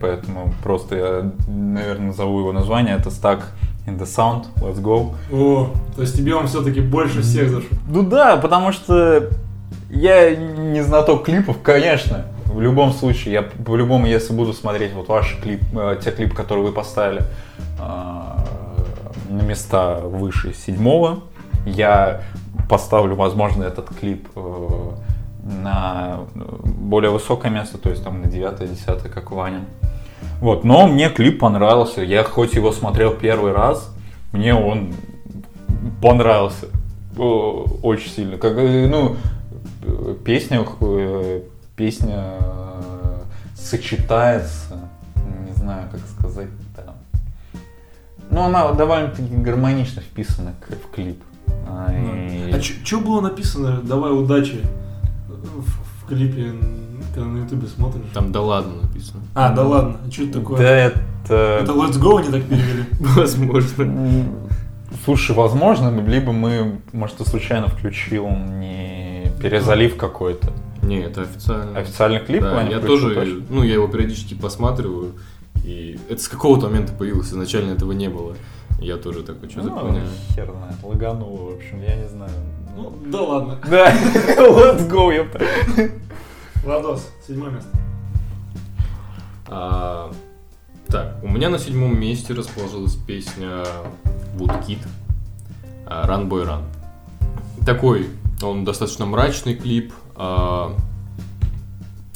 Поэтому 0.00 0.52
просто 0.62 0.96
я, 0.96 1.32
наверное, 1.48 2.08
назову 2.08 2.40
его 2.40 2.52
название. 2.52 2.94
Это 2.94 3.08
Stuck 3.08 3.42
in 3.86 3.98
the 3.98 4.04
Sound. 4.04 4.46
Let's 4.56 4.80
go. 4.80 5.14
О, 5.32 5.70
то 5.96 6.02
есть 6.02 6.16
тебе 6.16 6.34
он 6.34 6.46
все-таки 6.46 6.80
больше 6.80 7.22
всех 7.22 7.50
зашел. 7.50 7.68
Ну 7.88 8.02
да, 8.02 8.36
потому 8.36 8.70
что 8.72 9.30
я 9.90 10.36
не 10.36 10.82
знаток 10.82 11.24
клипов, 11.24 11.56
конечно. 11.62 12.26
В 12.44 12.60
любом 12.60 12.92
случае, 12.92 13.34
я 13.34 13.42
по-любому, 13.42 14.06
если 14.06 14.32
буду 14.32 14.52
смотреть 14.52 14.92
вот 14.92 15.08
ваш 15.08 15.36
клип, 15.42 15.60
э, 15.72 15.98
те 16.02 16.10
клипы, 16.12 16.34
которые 16.34 16.66
вы 16.66 16.72
поставили 16.72 17.22
э, 17.78 17.82
на 19.28 19.42
места 19.42 20.00
выше 20.00 20.54
седьмого, 20.54 21.20
я 21.66 22.22
поставлю, 22.68 23.16
возможно, 23.16 23.64
этот 23.64 23.88
клип 23.94 24.28
э, 24.34 24.90
на 25.48 26.20
более 26.34 27.10
высокое 27.10 27.50
место, 27.50 27.78
то 27.78 27.90
есть 27.90 28.04
там 28.04 28.20
на 28.22 28.28
девятое, 28.28 28.68
десятое, 28.68 29.10
как 29.10 29.30
Ваня. 29.30 29.64
Вот, 30.40 30.64
но 30.64 30.86
мне 30.86 31.08
клип 31.10 31.40
понравился. 31.40 32.02
Я 32.02 32.22
хоть 32.24 32.54
его 32.54 32.70
смотрел 32.72 33.12
первый 33.12 33.52
раз, 33.52 33.90
мне 34.32 34.54
он 34.54 34.92
понравился 36.02 36.66
О, 37.16 37.64
очень 37.82 38.10
сильно. 38.10 38.36
Как, 38.38 38.52
э, 38.58 38.86
ну, 38.88 39.16
э, 39.82 40.14
песня, 40.24 40.64
э, 40.80 41.40
песня 41.76 42.34
э, 42.40 43.18
сочетается, 43.56 44.88
не 45.46 45.52
знаю, 45.54 45.88
как 45.90 46.00
сказать 46.18 46.48
там. 46.76 46.94
Ну, 48.30 48.42
она 48.42 48.70
довольно-таки 48.72 49.34
гармонично 49.34 50.02
вписана 50.02 50.54
в 50.68 50.94
клип. 50.94 51.20
А, 51.68 51.92
и- 51.92 52.52
А 52.52 52.60
что 52.60 53.00
было 53.00 53.20
написано 53.20 53.80
«Давай 53.82 54.12
удачи» 54.12 54.60
в, 55.56 56.04
в 56.04 56.08
клипе, 56.08 56.52
когда 57.14 57.28
на 57.28 57.38
ютубе 57.44 57.66
смотришь? 57.66 58.04
Там 58.14 58.32
да 58.32 58.40
ладно 58.40 58.82
написано. 58.82 59.22
А, 59.34 59.52
да 59.52 59.64
ладно, 59.64 59.98
что 60.10 60.22
это 60.24 60.40
такое? 60.40 60.58
Да 60.58 60.70
это... 60.70 61.58
Это 61.62 61.72
Let's 61.72 61.98
Go 62.00 62.18
они 62.20 62.30
так 62.30 62.44
перевели? 62.44 62.84
Возможно. 63.00 64.24
Слушай, 65.04 65.36
возможно, 65.36 65.90
либо 66.06 66.32
мы, 66.32 66.80
может, 66.92 67.18
ты 67.18 67.24
случайно 67.24 67.68
включил 67.68 68.26
не 68.28 69.30
перезалив 69.40 69.96
какой-то. 69.96 70.52
Не, 70.82 71.00
это 71.00 71.22
официально. 71.22 71.78
Официальный 71.78 72.20
клип 72.20 72.42
Да, 72.42 72.62
я 72.62 72.80
тоже, 72.80 73.14
точно? 73.14 73.44
ну, 73.50 73.62
я 73.62 73.74
его 73.74 73.86
периодически 73.88 74.34
посматриваю, 74.34 75.12
и 75.64 75.98
это 76.08 76.22
с 76.22 76.28
какого-то 76.28 76.66
момента 76.68 76.92
появилось, 76.94 77.28
изначально 77.28 77.72
этого 77.72 77.92
не 77.92 78.08
было. 78.08 78.34
Я 78.80 78.96
тоже 78.96 79.22
такой, 79.22 79.50
что 79.50 79.62
Ну, 79.62 79.76
хуйня? 79.76 80.04
хер 80.34 80.50
знает, 80.50 80.76
лагануло, 80.82 81.50
в 81.50 81.56
общем, 81.56 81.82
я 81.82 81.96
не 81.96 82.08
знаю. 82.08 82.30
Ну, 82.78 82.92
да 83.06 83.20
ладно. 83.22 83.58
Да, 83.68 83.92
let's 84.38 84.88
go, 84.88 85.12
ёпта. 85.12 85.44
Владос, 86.62 87.10
седьмое 87.26 87.50
место. 87.50 87.70
А, 89.48 90.12
так, 90.86 91.18
у 91.24 91.28
меня 91.28 91.48
на 91.48 91.58
седьмом 91.58 91.98
месте 91.98 92.34
расположилась 92.34 92.94
песня 92.94 93.64
Woodkid 94.36 94.78
а, 95.86 96.06
Run 96.06 96.28
Boy 96.28 96.46
Run. 96.46 96.62
Такой, 97.66 98.08
он 98.42 98.64
достаточно 98.64 99.06
мрачный 99.06 99.56
клип. 99.56 99.92
а, 100.14 100.76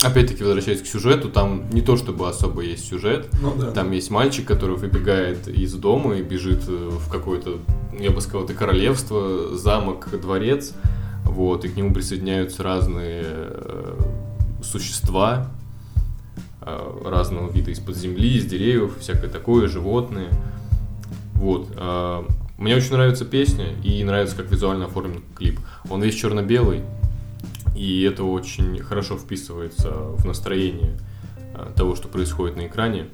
Опять-таки, 0.05 0.43
возвращаясь 0.43 0.83
к 0.83 0.87
сюжету, 0.87 1.29
там 1.31 1.71
не 1.71 1.81
то 1.81 1.97
чтобы 1.97 2.29
особо 2.29 2.63
есть 2.63 2.89
сюжет. 2.89 3.29
Ну 3.41 3.55
да. 3.57 3.71
Там 3.71 3.91
есть 3.93 4.11
мальчик, 4.11 4.47
который 4.47 4.77
выбегает 4.77 5.49
из 5.49 5.75
дома 5.75 6.17
и 6.17 6.23
бежит 6.23 6.65
э, 6.69 6.91
в 6.91 7.11
какое-то, 7.11 7.59
я 7.99 8.11
бы 8.11 8.21
сказал, 8.21 8.45
это 8.45 8.55
королевство, 8.55 9.57
замок, 9.57 10.09
дворец. 10.21 10.75
Вот, 11.25 11.65
и 11.65 11.69
к 11.69 11.77
нему 11.77 11.95
присоединяются 11.95 12.63
разные 12.63 13.23
э, 13.25 13.99
существа 14.63 15.51
э, 16.61 17.01
разного 17.05 17.51
вида 17.51 17.71
из-под 17.71 17.97
земли, 17.97 18.37
из 18.37 18.45
деревьев, 18.45 18.99
всякое 19.01 19.31
такое, 19.31 19.69
животные. 19.69 20.29
Вот. 21.35 21.69
э, 21.77 22.25
Мне 22.59 22.77
очень 22.77 22.93
нравится 22.93 23.25
песня 23.25 23.67
и 23.83 24.03
нравится, 24.05 24.37
как 24.37 24.51
визуально 24.51 24.87
оформлен 24.87 25.23
клип. 25.37 25.61
Он 25.89 26.03
весь 26.03 26.15
черно-белый, 26.15 26.83
и 27.83 28.03
это 28.03 28.23
очень 28.23 28.79
хорошо 28.79 29.19
вписывается 29.19 29.91
в 29.91 30.25
настроение 30.25 30.97
э, 31.53 31.73
того, 31.75 31.97
что 31.97 32.07
происходит 32.07 32.57
на 32.57 32.69
экране. 32.69 33.09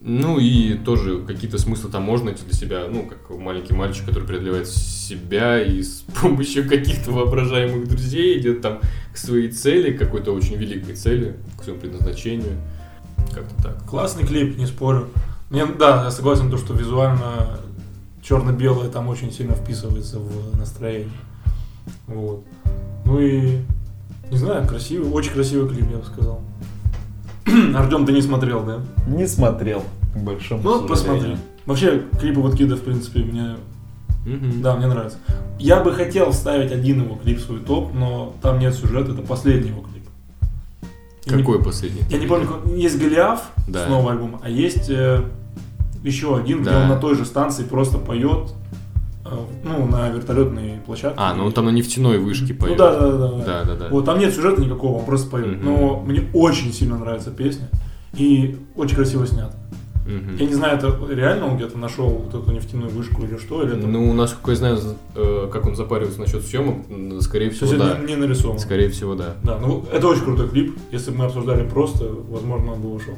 Ну 0.00 0.38
и 0.38 0.74
тоже 0.74 1.22
какие-то 1.22 1.58
смыслы 1.58 1.90
там 1.90 2.04
можно 2.04 2.26
найти 2.26 2.44
для 2.44 2.54
себя, 2.54 2.86
ну, 2.88 3.02
как 3.08 3.36
маленький 3.36 3.74
мальчик, 3.74 4.06
который 4.06 4.28
преодолевает 4.28 4.68
себя 4.68 5.60
и 5.60 5.82
с 5.82 6.04
помощью 6.20 6.68
каких-то 6.68 7.10
воображаемых 7.10 7.88
друзей 7.88 8.38
идет 8.38 8.62
там 8.62 8.78
к 9.12 9.16
своей 9.16 9.50
цели, 9.50 9.96
какой-то 9.96 10.32
очень 10.32 10.54
великой 10.54 10.94
цели, 10.94 11.34
к 11.58 11.64
своему 11.64 11.80
предназначению. 11.80 12.58
Как-то 13.34 13.60
так. 13.60 13.84
Классный 13.88 14.24
клип, 14.24 14.56
не 14.56 14.66
спорю. 14.66 15.08
Мне, 15.50 15.66
да, 15.66 16.04
я 16.04 16.10
согласен, 16.12 16.48
то, 16.48 16.58
что 16.58 16.74
визуально 16.74 17.58
черно-белое 18.22 18.88
там 18.88 19.08
очень 19.08 19.32
сильно 19.32 19.56
вписывается 19.56 20.20
в 20.20 20.56
настроение. 20.56 21.10
Вот. 22.06 22.44
Ну 23.04 23.20
и, 23.20 23.58
не 24.30 24.36
знаю, 24.38 24.66
красивый, 24.66 25.10
очень 25.10 25.32
красивый 25.32 25.68
клип, 25.68 25.90
я 25.90 25.98
бы 25.98 26.04
сказал. 26.04 26.40
Артем, 27.74 28.06
ты 28.06 28.12
не 28.12 28.22
смотрел, 28.22 28.62
да? 28.64 28.78
Не 29.06 29.26
смотрел, 29.26 29.82
к 30.14 30.18
большому 30.18 30.62
Ну, 30.62 30.86
посмотри. 30.86 31.36
Вообще, 31.66 32.02
клипы 32.20 32.40
Воткида, 32.40 32.76
в 32.76 32.80
принципе, 32.82 33.20
мне, 33.20 33.56
Мгм. 34.26 34.62
да, 34.62 34.76
мне 34.76 34.86
нравится. 34.86 35.18
Я 35.58 35.80
бы 35.82 35.92
хотел 35.92 36.30
вставить 36.32 36.72
один 36.72 37.02
его 37.02 37.16
клип 37.16 37.38
в 37.38 37.42
свой 37.42 37.60
топ, 37.60 37.92
но 37.94 38.34
там 38.42 38.58
нет 38.58 38.74
сюжета, 38.74 39.12
это 39.12 39.22
последний 39.22 39.68
его 39.70 39.82
клип. 39.82 40.04
Я 41.26 41.36
не- 41.36 41.42
Какой 41.42 41.62
последний? 41.62 42.02
Я 42.10 42.18
не 42.18 42.26
помню, 42.26 42.48
есть 42.76 42.98
Голиаф 42.98 43.50
Да. 43.68 43.86
с 43.86 43.88
нового 43.88 44.12
альбома, 44.12 44.40
а 44.42 44.48
есть 44.48 44.88
э, 44.88 45.22
еще 46.02 46.36
один, 46.36 46.62
где 46.62 46.70
Да. 46.70 46.82
он 46.82 46.88
на 46.88 46.96
той 46.96 47.14
же 47.14 47.24
станции 47.24 47.62
просто 47.64 47.98
поет, 47.98 48.52
ну, 49.64 49.86
на 49.86 50.08
вертолетной 50.10 50.80
площадке. 50.84 51.16
А, 51.18 51.34
ну 51.34 51.46
он 51.46 51.52
там 51.52 51.66
на 51.66 51.70
нефтяной 51.70 52.18
вышке 52.18 52.54
Ну 52.54 52.58
поет. 52.58 52.78
да, 52.78 52.98
да, 52.98 53.10
да, 53.10 53.28
да. 53.28 53.44
Да, 53.44 53.64
да, 53.64 53.74
да. 53.76 53.88
Вот 53.90 54.04
там 54.04 54.18
нет 54.18 54.34
сюжета 54.34 54.60
никакого, 54.62 54.98
он 54.98 55.04
просто 55.04 55.30
поет. 55.30 55.46
Мгм. 55.46 55.64
Но 55.64 56.00
мне 56.00 56.24
очень 56.34 56.72
сильно 56.72 56.98
нравится 56.98 57.30
песня. 57.30 57.68
И 58.14 58.56
очень 58.74 58.96
красиво 58.96 59.26
снят. 59.26 59.54
Мгм. 60.06 60.36
Я 60.36 60.46
не 60.46 60.54
знаю, 60.54 60.78
это 60.78 60.98
реально 61.08 61.46
он 61.46 61.56
где-то 61.56 61.78
нашел 61.78 62.08
вот 62.08 62.34
эту 62.34 62.50
нефтяную 62.50 62.90
вышку 62.90 63.22
или 63.22 63.36
что, 63.36 63.62
или 63.62 63.76
это... 63.76 63.86
Ну, 63.86 64.12
насколько 64.12 64.50
я 64.50 64.56
знаю, 64.56 64.78
э, 65.14 65.48
как 65.52 65.66
он 65.66 65.76
запаривается 65.76 66.20
насчет 66.20 66.42
съемок, 66.44 66.78
скорее 67.20 67.50
то 67.50 67.56
всего, 67.56 67.66
есть 67.70 67.78
да. 67.78 67.98
не 67.98 68.16
нарисовано. 68.16 68.58
Скорее 68.58 68.88
всего, 68.88 69.14
да. 69.14 69.34
Да, 69.44 69.58
ну 69.58 69.84
это 69.92 70.08
очень 70.08 70.24
крутой 70.24 70.48
клип. 70.48 70.76
Если 70.90 71.10
бы 71.10 71.18
мы 71.18 71.24
обсуждали 71.26 71.68
просто, 71.68 72.06
возможно, 72.28 72.72
он 72.72 72.80
бы 72.80 72.92
ушел. 72.92 73.14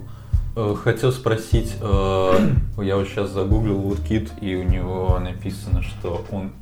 Э, 0.54 0.74
Хотел 0.82 1.12
спросить, 1.12 1.76
э, 1.80 2.50
я 2.78 2.96
вот 2.96 3.08
сейчас 3.08 3.30
загуглил 3.30 3.80
Woodkid, 3.80 4.30
и 4.40 4.56
у 4.56 4.64
него 4.64 5.18
написано, 5.18 5.82
что 5.82 6.24
он 6.30 6.52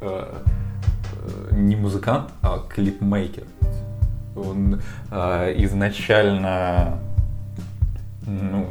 э, 0.00 0.42
не 1.52 1.76
музыкант, 1.76 2.30
а 2.42 2.58
клипмейкер. 2.68 3.44
Он 4.36 4.80
э, 5.12 5.54
изначально 5.58 6.98
ну, 8.26 8.66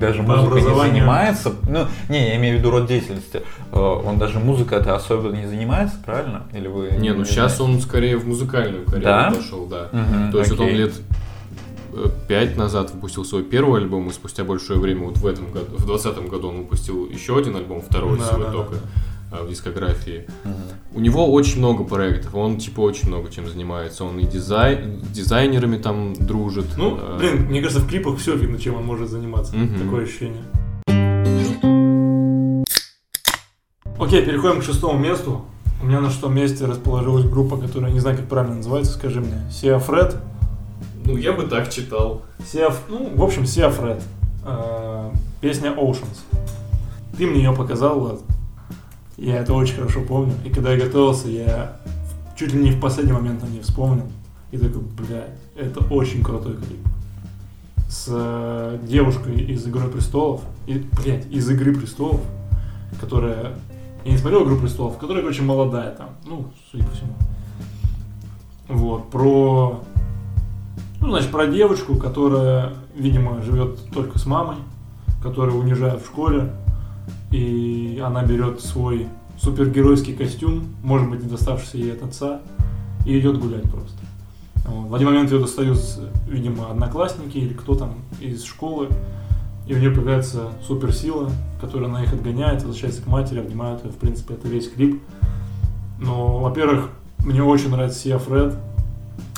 даже 0.00 0.22
По 0.24 0.36
музыкой 0.36 0.62
не 0.62 0.74
занимается. 0.74 1.52
Ну, 1.68 1.86
не, 2.08 2.30
я 2.30 2.36
имею 2.36 2.56
в 2.56 2.58
виду 2.58 2.72
род 2.72 2.86
деятельности. 2.86 3.42
Он 3.72 4.18
даже 4.18 4.40
музыкой 4.40 4.78
это 4.78 4.96
особо 4.96 5.28
не 5.30 5.46
занимается, 5.46 5.96
правильно? 6.04 6.42
Или 6.52 6.66
вы 6.66 6.90
Не, 6.98 7.12
ну 7.12 7.24
сейчас 7.24 7.60
он 7.60 7.80
скорее 7.80 8.16
в 8.16 8.26
музыкальную 8.26 8.84
карьеру 8.84 9.04
Да? 9.04 9.30
пошел, 9.30 9.66
да. 9.66 9.88
Мгм, 9.92 10.32
То 10.32 10.38
есть 10.40 10.50
вот 10.50 10.60
он 10.60 10.66
окей. 10.66 10.78
лет 10.78 10.92
э, 11.92 12.08
пять 12.28 12.56
назад 12.56 12.92
выпустил 12.92 13.24
свой 13.24 13.42
первый 13.42 13.80
альбом, 13.80 14.08
и 14.08 14.12
спустя 14.12 14.44
большое 14.44 14.78
время, 14.78 15.06
вот 15.06 15.18
в 15.18 15.26
этом 15.26 15.50
году, 15.52 15.76
в 15.76 15.86
двадцатом 15.86 16.28
году 16.28 16.48
он 16.48 16.58
выпустил 16.58 17.08
еще 17.08 17.36
один 17.36 17.56
альбом, 17.56 17.80
второй 17.80 18.18
Да, 18.18 18.26
свой 18.26 18.44
да, 18.44 18.52
только 18.52 18.74
да, 19.30 19.38
э, 19.38 19.44
в 19.44 19.48
дискографии. 19.48 20.26
Мгм. 20.44 20.54
У 20.94 21.00
него 21.00 21.32
очень 21.32 21.58
много 21.58 21.84
проектов, 21.84 22.34
он 22.34 22.58
типа 22.58 22.80
очень 22.80 23.08
много 23.08 23.30
чем 23.30 23.48
занимается. 23.48 24.04
Он 24.04 24.18
и 24.18 24.26
дизай... 24.26 24.84
дизайнерами 25.12 25.78
там 25.78 26.14
дружит. 26.14 26.66
Ну, 26.76 26.98
э, 27.00 27.18
блин, 27.18 27.46
мне 27.48 27.60
кажется, 27.60 27.82
в 27.82 27.88
клипах 27.88 28.18
все 28.18 28.34
видно, 28.34 28.58
чем 28.58 28.76
он 28.76 28.84
может 28.84 29.10
заниматься. 29.10 29.56
Мгм. 29.56 29.84
Такое 29.84 30.04
ощущение. 30.04 30.42
Окей, 33.98 34.24
переходим 34.24 34.60
к 34.60 34.64
шестому 34.64 34.98
месту. 34.98 35.44
У 35.82 35.86
меня 35.86 36.00
на 36.00 36.10
шестом 36.10 36.34
месте 36.34 36.66
расположилась 36.66 37.24
группа, 37.24 37.56
которая 37.56 37.90
не 37.90 38.00
знаю, 38.00 38.16
как 38.16 38.28
правильно 38.28 38.56
называется, 38.56 38.92
скажи 38.92 39.20
мне. 39.20 39.50
Сиа 39.50 39.78
Фред. 39.78 40.16
Ну, 41.04 41.16
я 41.16 41.32
бы 41.32 41.44
так 41.44 41.70
читал. 41.70 42.22
Сиа, 42.46 42.72
ну, 42.88 43.10
в 43.14 43.22
общем, 43.22 43.46
Сиа 43.46 43.70
Фред. 43.70 44.02
Э, 44.44 45.10
Песня 45.40 45.70
Oceans. 45.70 46.18
Ты 47.16 47.26
мне 47.26 47.42
ее 47.42 47.52
показал, 47.52 48.00
Влад. 48.00 48.20
Я 49.16 49.38
это 49.38 49.52
очень 49.52 49.76
хорошо 49.76 50.02
помню. 50.02 50.32
И 50.44 50.50
когда 50.50 50.72
я 50.72 50.84
готовился, 50.84 51.28
я 51.28 51.76
чуть 52.36 52.54
ли 52.54 52.62
не 52.62 52.70
в 52.70 52.80
последний 52.80 53.12
момент 53.12 53.42
на 53.42 53.46
ней 53.46 53.60
вспомнил. 53.60 54.06
И 54.50 54.58
такой, 54.58 54.80
блядь, 54.80 55.30
это 55.56 55.80
очень 55.92 56.22
крутой 56.22 56.56
клип. 56.56 56.80
С 57.88 58.06
э, 58.08 58.78
девушкой 58.82 59.36
из 59.36 59.66
Игры 59.66 59.88
престолов. 59.88 60.42
И, 60.66 60.86
блядь, 61.02 61.26
из 61.30 61.48
Игры 61.50 61.74
престолов, 61.74 62.20
которая. 63.00 63.58
Я 64.04 64.12
не 64.12 64.18
смотрел 64.18 64.44
Игру 64.44 64.56
престолов, 64.56 64.96
которая, 64.96 65.24
очень 65.24 65.44
молодая 65.44 65.94
там. 65.94 66.10
Ну, 66.24 66.46
судя 66.70 66.84
по 66.84 66.92
всему. 66.92 67.12
Вот, 68.68 69.10
про. 69.10 69.82
Ну, 71.00 71.10
значит, 71.10 71.30
про 71.30 71.46
девочку, 71.46 71.96
которая, 71.96 72.74
видимо, 72.94 73.42
живет 73.42 73.78
только 73.92 74.18
с 74.18 74.26
мамой, 74.26 74.56
которую 75.22 75.58
унижают 75.58 76.02
в 76.02 76.06
школе, 76.06 76.52
и 77.30 78.02
она 78.04 78.22
берет 78.22 78.60
свой 78.60 79.06
супергеройский 79.38 80.14
костюм, 80.14 80.64
может 80.82 81.08
быть, 81.08 81.22
не 81.22 81.28
доставшийся 81.28 81.78
ей 81.78 81.92
от 81.92 82.02
отца, 82.02 82.40
и 83.06 83.18
идет 83.18 83.38
гулять 83.38 83.62
просто. 83.70 83.96
В 84.66 84.94
один 84.94 85.08
момент 85.08 85.32
ее 85.32 85.38
достают, 85.38 85.78
видимо, 86.28 86.70
одноклассники 86.70 87.38
или 87.38 87.54
кто 87.54 87.74
там 87.74 87.94
из 88.20 88.44
школы, 88.44 88.88
и 89.66 89.74
у 89.74 89.78
нее 89.78 89.90
появляется 89.90 90.48
суперсила, 90.66 91.30
которая 91.60 91.88
она 91.88 92.02
их 92.02 92.12
отгоняет, 92.12 92.62
возвращается 92.62 93.02
к 93.02 93.06
матери, 93.06 93.38
обнимает 93.38 93.82
ее. 93.84 93.90
В 93.90 93.96
принципе, 93.96 94.34
это 94.34 94.48
весь 94.48 94.70
клип. 94.70 95.00
Но, 95.98 96.38
во-первых, 96.38 96.90
мне 97.18 97.42
очень 97.42 97.70
нравится 97.70 97.98
Сия 97.98 98.18
Фред. 98.18 98.54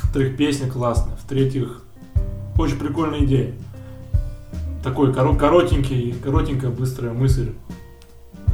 В-вторых, 0.03 0.37
песня 0.37 0.71
классная. 0.71 1.17
В-третьих, 1.33 1.81
очень 2.59 2.79
прикольная 2.79 3.25
идея. 3.25 3.55
Такой 4.85 5.13
коро- 5.13 5.35
коротенький, 5.35 6.13
коротенькая, 6.23 6.71
быстрая 6.71 7.15
мысль. 7.15 7.53
Э, 8.49 8.53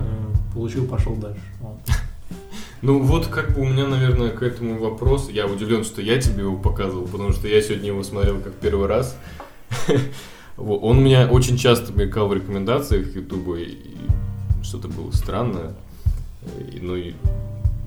Получил, 0.55 0.87
пошел 0.87 1.17
дальше. 1.17 1.43
Вот. 1.61 1.81
Ну 2.83 3.03
вот 3.03 3.27
как 3.27 3.57
бы 3.57 3.63
у 3.63 3.65
меня, 3.65 3.89
наверное, 3.89 4.31
к 4.31 4.45
этому 4.45 4.79
вопрос. 4.79 5.29
Я 5.29 5.49
удивлен, 5.49 5.83
что 5.83 6.01
я 6.01 6.21
тебе 6.21 6.45
его 6.45 6.57
показывал, 6.57 7.09
потому 7.09 7.33
что 7.33 7.49
я 7.49 7.61
сегодня 7.61 7.89
его 7.89 8.05
смотрел 8.05 8.41
как 8.41 8.53
первый 8.55 8.87
раз. 8.87 9.19
Он 10.57 11.03
меня 11.03 11.27
очень 11.29 11.57
часто 11.57 11.93
мелькал 11.93 12.29
в 12.29 12.35
рекомендациях 12.35 13.13
Ютуба, 13.17 13.57
и 13.59 13.77
что-то 14.63 14.87
было 14.87 15.11
странное. 15.11 15.75
И, 16.73 16.79
Ну 16.81 16.95
и, 16.95 17.15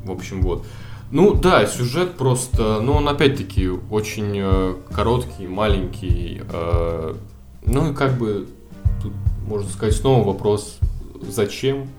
в 0.04 0.12
общем, 0.12 0.42
вот. 0.42 0.66
Ну 1.12 1.34
да, 1.34 1.66
сюжет 1.68 2.14
просто, 2.14 2.80
ну 2.80 2.94
он 2.94 3.08
опять-таки 3.10 3.68
очень 3.68 4.32
э, 4.36 4.76
короткий, 4.94 5.46
маленький. 5.46 6.42
э, 6.50 7.16
ну 7.66 7.92
и 7.92 7.94
как 7.94 8.18
бы 8.18 8.48
тут 9.04 9.12
можно 9.46 9.70
сказать 9.70 9.94
снова 9.94 10.26
вопрос, 10.26 10.80
зачем, 11.22 11.90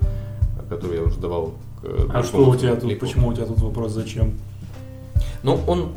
который 0.71 0.97
я 0.97 1.03
уже 1.03 1.19
давал. 1.19 1.55
к 1.83 2.11
А 2.15 2.23
что 2.23 2.49
у 2.49 2.57
тебя 2.57 2.75
тут, 2.75 2.85
клипу. 2.85 3.07
почему 3.07 3.29
у 3.29 3.35
тебя 3.35 3.45
тут 3.45 3.61
вопрос, 3.61 3.93
зачем? 3.93 4.33
Ну, 5.43 5.61
он 5.67 5.93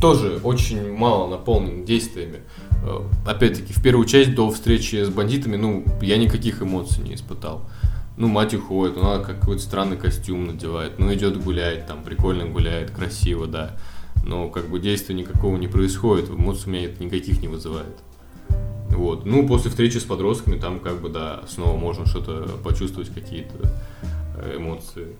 тоже 0.00 0.40
очень 0.42 0.92
мало 0.92 1.28
наполнен 1.28 1.84
действиями. 1.84 2.40
Э, 2.84 3.00
Опять-таки, 3.26 3.72
в 3.72 3.80
первую 3.80 4.06
часть 4.06 4.34
до 4.34 4.50
встречи 4.50 5.04
с 5.04 5.08
бандитами, 5.08 5.56
ну, 5.56 5.84
я 6.02 6.18
никаких 6.18 6.62
эмоций 6.62 7.04
не 7.04 7.14
испытал. 7.14 7.62
Ну, 8.16 8.28
мать 8.28 8.54
уходит, 8.54 8.96
она 8.96 9.18
какой-то 9.18 9.60
странный 9.60 9.96
костюм 9.96 10.46
надевает, 10.46 10.98
ну, 10.98 11.12
идет 11.12 11.42
гулять, 11.42 11.86
там, 11.86 12.04
прикольно 12.04 12.44
гуляет, 12.44 12.92
красиво, 12.92 13.46
да. 13.46 13.72
Но, 14.24 14.48
как 14.48 14.68
бы, 14.68 14.78
действия 14.78 15.16
никакого 15.16 15.56
не 15.56 15.66
происходит, 15.66 16.30
эмоций 16.30 16.64
у 16.66 16.70
меня 16.70 16.84
это 16.84 17.02
никаких 17.02 17.42
не 17.42 17.48
вызывает. 17.48 17.96
Вот. 18.90 19.26
Ну, 19.26 19.46
после 19.48 19.70
встречи 19.70 19.98
с 19.98 20.04
подростками, 20.04 20.58
там, 20.58 20.78
как 20.78 21.00
бы, 21.00 21.08
да, 21.08 21.42
снова 21.48 21.76
можно 21.76 22.06
что-то 22.06 22.48
почувствовать, 22.62 23.12
какие-то 23.12 23.54
э, 24.38 24.56
эмоции. 24.58 25.16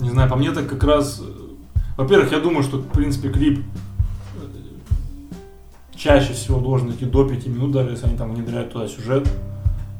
Не 0.00 0.10
знаю, 0.10 0.30
по 0.30 0.36
мне 0.36 0.52
так 0.52 0.68
как 0.68 0.84
раз... 0.84 1.22
Во-первых, 1.96 2.30
я 2.30 2.38
думаю, 2.38 2.62
что, 2.62 2.78
в 2.78 2.88
принципе, 2.88 3.30
клип 3.30 3.64
э, 4.36 5.96
чаще 5.96 6.32
всего 6.32 6.60
должен 6.60 6.92
идти 6.92 7.04
до 7.04 7.28
5 7.28 7.46
минут, 7.48 7.72
даже 7.72 7.90
если 7.90 8.06
они 8.06 8.16
там 8.16 8.32
внедряют 8.32 8.72
туда 8.72 8.86
сюжет. 8.86 9.28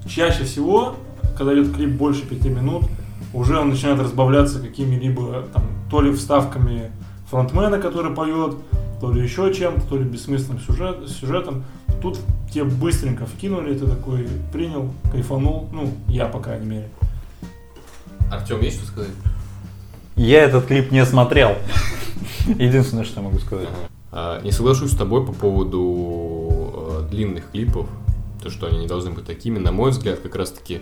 Чаще 0.07 0.45
всего, 0.45 0.95
когда 1.39 1.55
идет 1.55 1.74
клип 1.74 1.91
больше 1.91 2.26
5 2.26 2.45
минут, 2.47 2.84
уже 3.32 3.59
он 3.59 3.70
начинает 3.70 4.01
разбавляться 4.01 4.59
какими-либо 4.61 5.45
там 5.53 5.62
то 5.89 6.01
ли 6.01 6.12
вставками 6.12 6.91
фронтмена, 7.30 7.78
который 7.78 8.12
поет, 8.12 8.57
то 9.01 9.12
ли 9.12 9.22
еще 9.22 9.55
чем-то, 9.55 9.82
то 9.82 9.97
ли 9.97 10.05
бессмысленным 10.05 10.61
сюжет, 10.61 11.09
сюжетом. 11.09 11.64
Тут 12.03 12.18
тебе 12.53 12.64
быстренько 12.64 13.26
вкинули, 13.26 13.76
ты 13.78 13.86
такой 13.86 14.28
принял, 14.53 14.91
кайфанул, 15.12 15.68
ну, 15.72 15.93
я, 16.09 16.26
по 16.26 16.41
крайней 16.41 16.66
мере. 16.66 16.89
Артем, 18.30 18.61
есть 18.61 18.78
что 18.78 18.86
сказать? 18.86 19.11
Я 20.16 20.43
этот 20.43 20.66
клип 20.66 20.91
не 20.91 21.05
смотрел. 21.07 21.57
Единственное, 22.47 23.05
что 23.05 23.20
я 23.20 23.26
могу 23.26 23.39
сказать. 23.39 23.68
А, 24.11 24.41
Не 24.43 24.51
соглашусь 24.51 24.93
с 24.93 24.97
тобой 24.97 25.24
по 25.24 25.32
поводу 25.32 27.05
э, 27.05 27.09
длинных 27.11 27.51
клипов, 27.51 27.89
то, 28.43 28.51
что 28.51 28.66
они 28.66 28.78
не 28.78 28.86
должны 28.86 29.11
быть 29.11 29.26
такими. 29.26 29.59
На 29.59 29.72
мой 29.72 29.91
взгляд, 29.91 30.20
как 30.20 30.34
раз-таки 30.34 30.80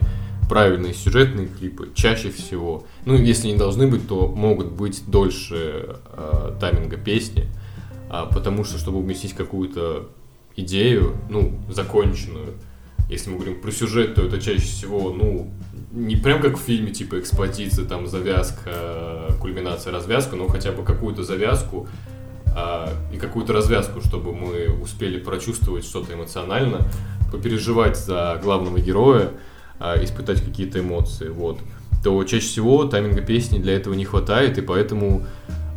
правильные 0.48 0.94
сюжетные 0.94 1.48
клипы 1.48 1.90
чаще 1.94 2.30
всего, 2.30 2.84
ну, 3.04 3.14
если 3.14 3.48
не 3.48 3.56
должны 3.56 3.86
быть, 3.86 4.06
то 4.08 4.28
могут 4.28 4.72
быть 4.72 5.04
дольше 5.06 5.96
э, 6.12 6.52
тайминга 6.60 6.96
песни, 6.96 7.46
а, 8.08 8.26
потому 8.26 8.64
что, 8.64 8.78
чтобы 8.78 8.98
уместить 8.98 9.34
какую-то 9.34 10.08
идею, 10.56 11.16
ну, 11.28 11.58
законченную, 11.68 12.54
если 13.08 13.30
мы 13.30 13.36
говорим 13.36 13.60
про 13.60 13.70
сюжет, 13.70 14.14
то 14.14 14.22
это 14.22 14.40
чаще 14.40 14.62
всего, 14.62 15.12
ну, 15.12 15.50
не 15.92 16.16
прям 16.16 16.40
как 16.40 16.58
в 16.58 16.60
фильме, 16.60 16.92
типа 16.92 17.20
экспозиция, 17.20 17.84
там, 17.84 18.06
завязка, 18.06 19.34
кульминация, 19.40 19.92
развязка, 19.92 20.36
но 20.36 20.48
хотя 20.48 20.72
бы 20.72 20.82
какую-то 20.82 21.22
завязку, 21.22 21.88
а, 22.56 22.90
и 23.12 23.18
какую-то 23.18 23.52
развязку, 23.52 24.00
чтобы 24.00 24.32
мы 24.34 24.68
успели 24.82 25.18
прочувствовать 25.18 25.84
что-то 25.84 26.14
эмоционально, 26.14 26.88
попереживать 27.30 27.98
за 27.98 28.40
главного 28.42 28.80
героя, 28.80 29.32
а, 29.78 30.02
испытать 30.02 30.42
какие-то 30.42 30.80
эмоции, 30.80 31.28
вот, 31.28 31.58
то 32.02 32.22
чаще 32.24 32.46
всего 32.46 32.84
тайминга 32.84 33.20
песни 33.20 33.58
для 33.58 33.74
этого 33.74 33.94
не 33.94 34.04
хватает, 34.04 34.58
и 34.58 34.62
поэтому 34.62 35.24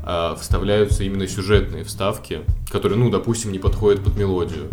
а, 0.04 0.36
вставляются 0.36 1.04
именно 1.04 1.28
сюжетные 1.28 1.84
вставки, 1.84 2.41
которые, 2.72 2.97
ну, 2.97 3.10
допустим, 3.10 3.52
не 3.52 3.60
подходят 3.60 4.04
под 4.04 4.18
мелодию. 4.18 4.70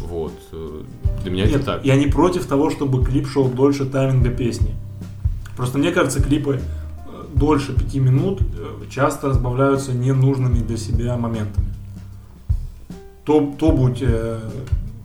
Вот. 0.00 0.32
э, 0.52 0.82
Для 1.22 1.30
меня 1.30 1.44
это 1.44 1.56
Нет, 1.56 1.64
так. 1.64 1.84
я 1.84 1.96
не 1.96 2.06
против 2.06 2.46
того, 2.46 2.70
чтобы 2.70 3.04
клип 3.04 3.28
шел 3.28 3.48
дольше 3.48 3.84
тайминга 3.84 4.30
песни. 4.30 4.74
Просто 5.56 5.78
мне 5.78 5.92
кажется, 5.92 6.22
клипы 6.22 6.60
э, 6.60 7.24
дольше 7.34 7.74
пяти 7.74 8.00
минут 8.00 8.40
э, 8.40 8.84
часто 8.90 9.28
разбавляются 9.28 9.92
ненужными 9.92 10.58
для 10.60 10.76
себя 10.76 11.16
моментами. 11.16 11.68
То, 13.24 13.54
то 13.58 13.70
будь 13.70 13.98
э, 14.00 14.40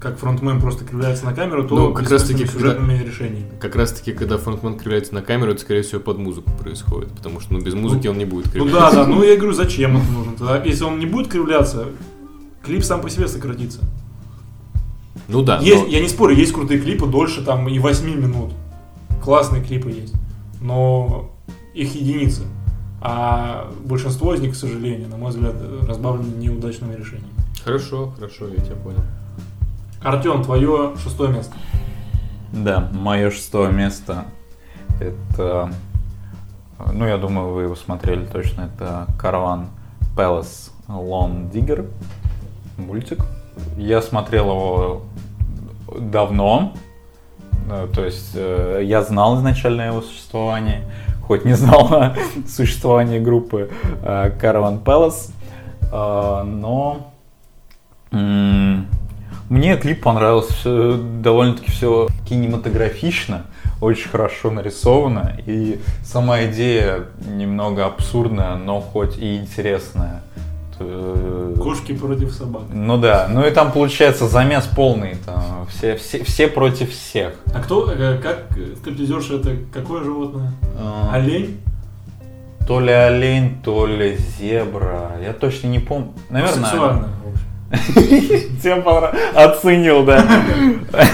как 0.08 0.20
фронтмен 0.20 0.62
просто 0.62 0.86
кривляется 0.86 1.26
на 1.26 1.34
камеру, 1.34 1.68
то 1.68 1.76
Ну, 1.76 1.94
как 1.94 2.10
раз 2.10 2.24
таки, 2.24 2.46
сюжетными 2.46 3.04
решениями. 3.04 3.52
Как 3.60 3.76
раз 3.76 3.92
таки, 3.92 4.14
когда 4.14 4.38
фронтмен 4.38 4.78
кривляется 4.80 5.14
на 5.14 5.22
камеру, 5.22 5.52
это, 5.52 5.60
скорее 5.60 5.82
всего, 5.82 6.00
под 6.00 6.18
музыку 6.18 6.50
происходит. 6.52 7.12
Потому 7.12 7.42
что, 7.42 7.54
ну, 7.54 7.62
без 7.62 7.74
музыки 7.74 8.08
он 8.08 8.18
не 8.18 8.24
будет 8.24 8.46
Ну 8.46 8.52
кривляться. 8.52 8.96
да, 8.96 9.04
да, 9.04 9.08
ну 9.08 9.22
я 9.24 9.36
говорю, 9.36 9.52
зачем 9.54 9.98
это 9.98 10.10
нужно? 10.12 10.34
Тогда, 10.38 10.64
если 10.64 10.86
он 10.86 11.00
не 11.00 11.06
будет 11.06 11.28
кривляться, 11.28 11.88
клип 12.64 12.86
сам 12.86 13.02
по 13.02 13.10
себе 13.10 13.28
сократится. 13.28 13.82
Ну 15.28 15.44
да. 15.44 15.60
Есть, 15.60 15.84
но- 15.84 15.90
я 15.90 16.00
не 16.02 16.08
спорю, 16.08 16.36
есть 16.36 16.54
крутые 16.54 16.80
клипы 16.80 17.06
дольше 17.06 17.44
там 17.44 17.68
и 17.68 17.78
8 17.80 18.16
минут. 18.16 18.54
Классные 19.22 19.62
клипы 19.62 19.90
есть. 19.90 20.14
Но 20.62 21.32
их 21.74 21.94
единицы. 21.96 22.44
А 23.02 23.70
большинство 23.84 24.34
из 24.34 24.40
них, 24.40 24.54
к 24.54 24.56
сожалению, 24.56 25.10
на 25.10 25.18
мой 25.18 25.32
взгляд, 25.32 25.56
разбавлены 25.86 26.34
неудачными 26.38 26.96
решениями. 26.96 27.28
Хорошо, 27.64 28.14
хорошо, 28.18 28.48
я 28.48 28.64
тебя 28.64 28.76
понял. 28.78 29.02
Артем, 30.02 30.44
твое 30.44 30.96
шестое 30.98 31.32
место. 31.32 31.56
Да, 32.52 32.90
мое 32.94 33.30
шестое 33.30 33.72
место 33.72 34.26
это, 35.00 35.72
ну 36.92 37.06
я 37.06 37.18
думаю, 37.18 37.54
вы 37.54 37.64
его 37.64 37.76
смотрели 37.76 38.26
точно, 38.26 38.70
это 38.74 39.08
Караван 39.18 39.68
Palace 40.16 40.72
Lone 40.88 41.52
Digger, 41.52 41.90
мультик. 42.78 43.24
Я 43.76 44.02
смотрел 44.02 44.52
его 44.52 45.02
давно, 46.00 46.74
э, 47.70 47.88
то 47.94 48.06
есть 48.06 48.32
э, 48.36 48.82
я 48.84 49.02
знал 49.04 49.38
изначально 49.38 49.84
его 49.84 50.02
существование, 50.02 50.84
хоть 51.24 51.46
не 51.46 51.54
знал 51.54 51.88
о 51.94 52.16
существовании 52.48 53.20
группы 53.20 53.70
э, 54.04 54.32
Caravan 54.40 54.84
Palace, 54.84 55.32
но 55.90 57.14
мне 59.50 59.78
клип 59.78 60.04
понравился, 60.04 60.54
все, 60.54 60.98
довольно-таки 60.98 61.72
все 61.72 62.08
кинематографично, 62.28 63.44
очень 63.82 64.10
хорошо 64.10 64.52
нарисовано, 64.52 65.38
и 65.46 65.80
сама 66.04 66.44
идея 66.46 67.06
немного 67.26 67.86
абсурдная, 67.86 68.56
но 68.56 68.82
хоть 68.82 69.18
и 69.18 69.38
интересная. 69.38 70.22
Э, 70.80 71.56
Кошки 71.60 71.94
против 71.94 72.34
собак. 72.34 72.64
Ну 72.72 72.98
да, 72.98 73.28
ну 73.30 73.46
и 73.46 73.52
там 73.52 73.72
получается 73.72 74.28
замес 74.28 74.66
полный, 74.66 75.16
там 75.26 75.68
все, 75.70 75.96
все, 75.96 76.24
все 76.24 76.48
против 76.48 76.92
всех. 76.92 77.34
А 77.54 77.60
кто, 77.60 77.92
э, 77.92 78.20
как 78.22 78.46
стриптизерша 78.78 79.36
это 79.36 79.56
какое 79.74 80.04
животное? 80.04 80.52
А... 80.80 81.10
Олень? 81.14 81.60
То 82.68 82.82
ли 82.82 82.92
олень, 82.92 83.58
то 83.64 83.88
ли 83.88 84.18
зебра, 84.18 85.14
я 85.24 85.34
точно 85.34 85.68
не 85.68 85.80
помню. 85.80 86.12
Наверное. 86.30 86.66
Сексуально, 86.66 87.08
Всем 88.60 88.82
понравилось. 88.82 89.22
Оценил, 89.36 90.06
да. 90.06 90.24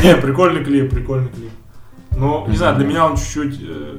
Не, 0.04 0.16
прикольный 0.16 0.64
клип, 0.64 0.92
прикольный 0.92 1.30
клип. 1.30 1.52
Но, 2.18 2.46
не 2.48 2.58
знаю, 2.58 2.76
для 2.76 2.86
меня 2.86 3.06
он 3.08 3.18
чуть-чуть 3.18 3.60
э, 3.62 3.98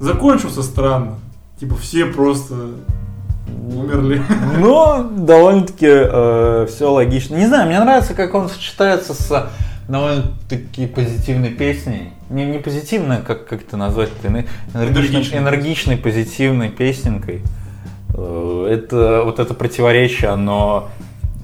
закончился 0.00 0.62
странно. 0.62 1.18
Типа 1.60 1.76
все 1.76 2.06
просто 2.06 2.54
умерли. 3.72 4.22
Ну, 4.58 5.08
довольно-таки 5.10 5.86
э, 5.88 6.66
все 6.68 6.90
логично. 6.90 7.36
Не 7.36 7.46
знаю, 7.46 7.68
мне 7.68 7.78
нравится, 7.80 8.14
как 8.14 8.34
он 8.34 8.48
сочетается 8.48 9.14
с 9.14 9.50
довольно-таки 9.88 10.86
позитивной 10.86 11.50
песней. 11.50 12.12
Не, 12.28 12.44
не 12.44 12.58
позитивной, 12.58 13.22
как, 13.22 13.46
как 13.46 13.62
это 13.62 13.76
назвать, 13.76 14.10
энергичной, 14.74 15.38
энергичной, 15.38 15.96
позитивной 15.96 16.68
песенкой. 16.68 17.42
Э, 18.18 18.66
это 18.68 19.22
вот 19.24 19.38
это 19.38 19.54
противоречие, 19.54 20.30
оно 20.30 20.88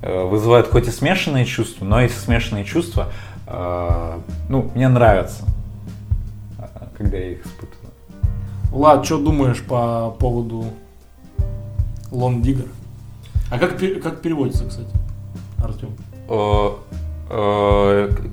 э, 0.02 0.24
вызывает 0.24 0.68
хоть 0.68 0.88
и 0.88 0.90
смешанные 0.90 1.44
чувства, 1.44 1.84
но 1.84 2.00
эти 2.00 2.12
смешанные 2.12 2.64
чувства, 2.64 3.10
э, 3.46 4.18
ну, 4.48 4.70
мне 4.74 4.88
нравятся, 4.88 5.44
когда 6.98 7.16
я 7.16 7.32
их 7.32 7.46
испытываю. 7.46 7.92
Влад, 8.70 9.06
что 9.06 9.18
думаешь 9.18 9.62
по 9.62 10.10
поводу 10.18 10.64
Лон 12.10 12.42
Диггер? 12.42 12.66
А 13.50 13.58
как, 13.58 13.78
как 14.02 14.20
переводится, 14.20 14.66
кстати, 14.66 14.90
Артем? 15.62 15.90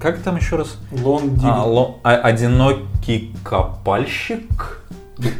Как 0.01 0.19
там 0.23 0.37
еще 0.37 0.55
раз? 0.55 0.77
Лон 0.91 1.35
Диггер. 1.35 1.49
А, 1.49 1.63
лон, 1.63 1.95
а, 2.03 2.15
одинокий 2.15 3.35
копальщик? 3.43 4.81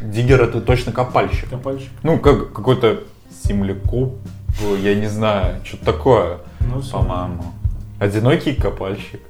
Диггер 0.04 0.42
это 0.42 0.62
точно 0.62 0.92
копальщик. 0.92 1.50
Копальщик. 1.50 1.90
Ну, 2.04 2.20
как 2.20 2.54
какой-то 2.54 3.04
землекоп, 3.44 4.16
я 4.80 4.96
не 4.96 5.08
знаю, 5.08 5.64
что-то 5.66 5.86
такое, 5.86 6.38
ну, 6.60 6.82
по-моему. 6.82 7.44
Одинокий 8.00 8.54
копальщик. 8.54 9.22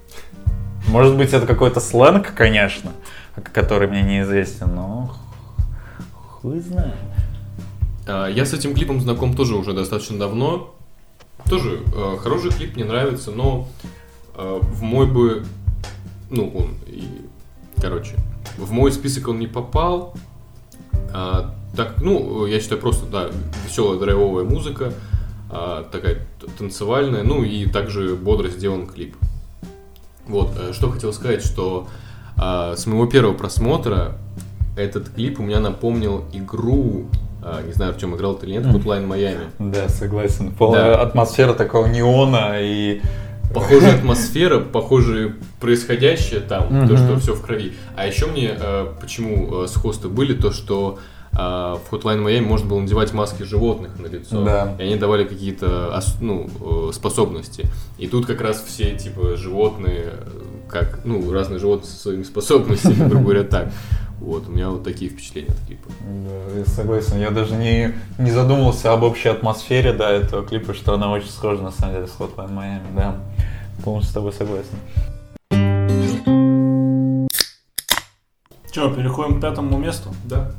Может 0.87 1.15
быть, 1.15 1.33
это 1.33 1.45
какой-то 1.45 1.79
сленг, 1.79 2.33
конечно, 2.33 2.91
который 3.53 3.87
мне 3.87 4.01
неизвестен, 4.01 4.75
но 4.75 5.15
хуй 6.41 6.59
знает. 6.59 6.95
А, 8.07 8.27
я 8.27 8.45
с 8.45 8.53
этим 8.53 8.73
клипом 8.73 8.99
знаком 8.99 9.35
тоже 9.35 9.55
уже 9.55 9.73
достаточно 9.73 10.17
давно. 10.17 10.73
Тоже 11.49 11.81
э, 11.95 12.17
хороший 12.19 12.51
клип, 12.51 12.75
мне 12.75 12.85
нравится, 12.85 13.31
но 13.31 13.67
э, 14.35 14.59
в 14.61 14.81
мой 14.83 15.07
бы... 15.07 15.45
Ну, 16.29 16.49
он 16.55 16.75
и... 16.85 17.25
Короче, 17.81 18.15
в 18.57 18.71
мой 18.71 18.91
список 18.91 19.27
он 19.27 19.39
не 19.39 19.47
попал, 19.47 20.13
а, 21.13 21.53
так, 21.75 22.01
ну, 22.01 22.45
я 22.45 22.59
считаю, 22.59 22.81
просто, 22.81 23.05
да, 23.05 23.29
веселая 23.65 23.99
драйвовая 23.99 24.43
музыка, 24.43 24.93
а, 25.49 25.87
такая 25.91 26.25
танцевальная, 26.57 27.23
ну 27.23 27.43
и 27.43 27.65
также 27.65 28.15
бодро 28.15 28.49
сделан 28.49 28.87
клип. 28.87 29.15
Вот, 30.27 30.51
э, 30.57 30.73
что 30.73 30.89
хотел 30.89 31.11
сказать, 31.13 31.43
что 31.43 31.87
а, 32.37 32.75
с 32.75 32.85
моего 32.85 33.05
первого 33.05 33.33
просмотра 33.33 34.17
этот 34.77 35.09
клип 35.09 35.39
у 35.39 35.43
меня 35.43 35.59
напомнил 35.59 36.25
игру, 36.33 37.07
а, 37.43 37.61
не 37.61 37.73
знаю, 37.73 37.93
в 37.93 37.97
чем 37.97 38.15
играл 38.15 38.35
ты 38.35 38.45
или 38.45 38.53
нет, 38.53 38.65
Hotline 38.65 39.07
Miami. 39.07 39.47
Да, 39.59 39.89
согласен. 39.89 40.51
Полная 40.51 40.95
да. 40.95 41.01
атмосфера 41.01 41.53
такого 41.53 41.87
неона 41.87 42.55
и 42.59 43.01
похожая 43.53 43.97
атмосфера, 43.97 44.59
похожее 44.59 45.35
происходящее 45.59 46.39
там, 46.41 46.87
то, 46.87 46.97
что 46.97 47.19
все 47.19 47.33
в 47.33 47.41
крови. 47.41 47.73
А 47.95 48.05
еще 48.05 48.27
мне 48.27 48.55
э, 48.57 48.87
почему 48.99 49.63
э, 49.63 49.67
сходства 49.67 50.09
были, 50.09 50.33
то, 50.33 50.51
что 50.51 50.99
э, 51.31 51.35
в 51.35 51.81
Hotline 51.91 52.23
Miami 52.23 52.41
можно 52.41 52.67
было 52.67 52.79
надевать 52.79 53.13
маски 53.13 53.43
животных 53.43 53.99
на 53.99 54.07
лицо, 54.07 54.43
да. 54.43 54.75
и 54.79 54.83
они 54.83 54.95
давали 54.95 55.23
какие-то 55.23 56.01
ну, 56.19 56.91
способности. 56.93 57.65
И 57.97 58.07
тут 58.07 58.25
как 58.25 58.41
раз 58.41 58.63
все 58.65 58.95
типа 58.95 59.35
животные, 59.37 60.13
как, 60.69 61.01
ну, 61.03 61.31
разные 61.31 61.59
животные 61.59 61.89
со 61.89 61.97
своими 61.97 62.23
способностями, 62.23 63.07
грубо 63.09 63.23
говоря, 63.23 63.43
так. 63.43 63.71
Вот, 64.21 64.47
у 64.47 64.51
меня 64.51 64.69
вот 64.69 64.83
такие 64.83 65.09
впечатления 65.09 65.49
от 65.49 65.59
клипа. 65.65 65.89
Да, 65.99 66.59
я 66.59 66.65
согласен. 66.65 67.19
Я 67.19 67.31
даже 67.31 67.55
не, 67.55 67.95
не 68.19 68.29
задумывался 68.29 68.93
об 68.93 69.01
общей 69.01 69.29
атмосфере, 69.29 69.93
да, 69.93 70.11
этого 70.11 70.45
клипа, 70.45 70.75
что 70.75 70.93
она 70.93 71.11
очень 71.11 71.29
схожа, 71.29 71.63
на 71.63 71.71
самом 71.71 71.95
деле, 71.95 72.07
с 72.07 72.15
Hotline 72.19 72.53
Miami, 72.53 72.95
да. 72.95 73.15
Полностью 73.83 74.11
с 74.11 74.13
тобой 74.13 74.31
согласен. 74.33 74.77
Че, 78.71 78.93
переходим 78.93 79.39
к 79.39 79.41
пятому 79.41 79.79
месту? 79.79 80.13
Да. 80.25 80.51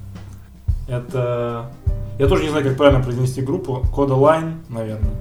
Это... 0.88 1.70
Я 2.18 2.26
тоже 2.26 2.42
не 2.42 2.50
знаю, 2.50 2.64
как 2.64 2.76
правильно 2.76 3.00
произнести 3.00 3.42
группу. 3.42 3.86
Coda 3.94 4.18
Line, 4.18 4.54
наверное. 4.70 5.14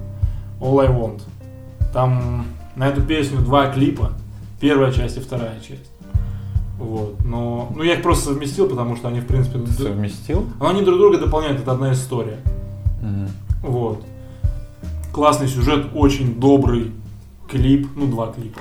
All 0.60 0.80
I 0.80 0.88
Want. 0.88 1.22
Там 1.92 2.46
на 2.74 2.88
эту 2.88 3.02
песню 3.02 3.38
два 3.38 3.70
клипа. 3.72 4.14
Первая 4.60 4.90
часть 4.92 5.16
и 5.16 5.20
вторая 5.20 5.60
часть. 5.60 5.91
Вот. 6.82 7.24
Но 7.24 7.72
ну, 7.76 7.82
я 7.84 7.94
их 7.94 8.02
просто 8.02 8.32
совместил, 8.32 8.68
потому 8.68 8.96
что 8.96 9.06
они, 9.06 9.20
в 9.20 9.26
принципе... 9.26 9.60
Ты 9.60 9.72
совместил? 9.72 10.46
Но 10.58 10.68
они 10.68 10.82
друг 10.82 10.98
друга 10.98 11.18
дополняют, 11.18 11.60
это 11.60 11.72
одна 11.72 11.92
история. 11.92 12.38
Угу. 13.00 13.70
Вот. 13.70 14.04
Классный 15.12 15.46
сюжет, 15.46 15.86
очень 15.94 16.40
добрый 16.40 16.90
клип, 17.48 17.88
ну, 17.94 18.08
два 18.08 18.32
клипа. 18.32 18.58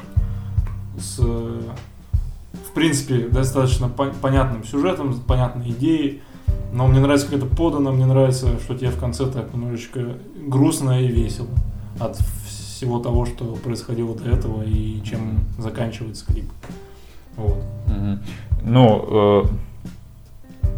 С, 1.00 1.18
в 1.18 2.74
принципе, 2.76 3.28
достаточно 3.28 3.90
по- 3.90 4.12
понятным 4.22 4.64
сюжетом, 4.66 5.20
понятной 5.22 5.72
идеей. 5.72 6.22
Но 6.72 6.86
мне 6.88 7.00
нравится, 7.00 7.26
как 7.26 7.38
это 7.38 7.48
подано, 7.48 7.92
мне 7.92 8.06
нравится, 8.06 8.60
что 8.60 8.78
тебе 8.78 8.92
в 8.92 9.00
конце 9.00 9.26
так 9.26 9.52
немножечко 9.52 10.18
грустно 10.46 11.02
и 11.02 11.08
весело 11.08 11.48
от 12.00 12.18
всего 12.46 13.00
того, 13.00 13.26
что 13.26 13.46
происходило 13.64 14.16
до 14.16 14.30
этого 14.30 14.62
и 14.64 15.02
чем 15.04 15.40
заканчивается 15.58 16.26
клип. 16.28 16.46
Вот. 17.42 17.64
Угу. 17.88 18.18
Ну, 18.64 19.46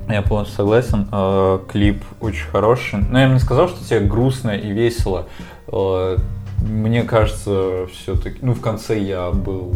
э, 0.07 0.13
я 0.13 0.21
полностью 0.21 0.55
согласен. 0.55 1.07
Э, 1.11 1.59
клип 1.67 2.03
очень 2.21 2.47
хороший. 2.47 2.99
Но 3.09 3.19
я 3.19 3.27
бы 3.27 3.33
не 3.33 3.39
сказал, 3.39 3.67
что 3.67 3.83
тебе 3.83 4.01
грустно 4.01 4.51
и 4.51 4.71
весело. 4.71 5.27
Э, 5.67 6.17
мне 6.61 7.03
кажется, 7.03 7.87
все-таки, 7.87 8.39
ну, 8.41 8.53
в 8.53 8.61
конце 8.61 8.99
я 8.99 9.31
был 9.31 9.75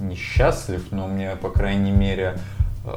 несчастлив, 0.00 0.86
но 0.90 1.06
мне, 1.06 1.36
по 1.36 1.50
крайней 1.50 1.92
мере, 1.92 2.38
э, 2.84 2.90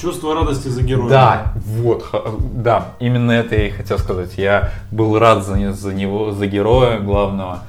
Чувство 0.00 0.34
радости 0.34 0.68
за 0.68 0.82
героя. 0.82 1.10
Да, 1.10 1.52
вот, 1.54 2.06
да, 2.54 2.86
именно 3.00 3.32
это 3.32 3.54
я 3.54 3.66
и 3.66 3.70
хотел 3.70 3.98
сказать. 3.98 4.38
Я 4.38 4.70
был 4.90 5.18
рад 5.18 5.44
за, 5.44 5.74
за 5.74 5.92
него, 5.92 6.32
за 6.32 6.46
героя 6.46 6.98
главного, 7.00 7.64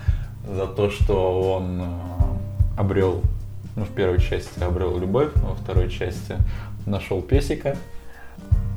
за 0.50 0.66
то, 0.66 0.90
что 0.90 1.58
он 1.58 1.82
э, 1.82 1.86
обрел 2.78 3.22
ну, 3.76 3.86
в 3.86 3.90
первой 3.90 4.20
части 4.20 4.62
обрел 4.62 4.98
любовь, 4.98 5.30
а 5.36 5.50
во 5.50 5.56
второй 5.56 5.90
части 5.90 6.38
нашел 6.86 7.22
песика. 7.22 7.78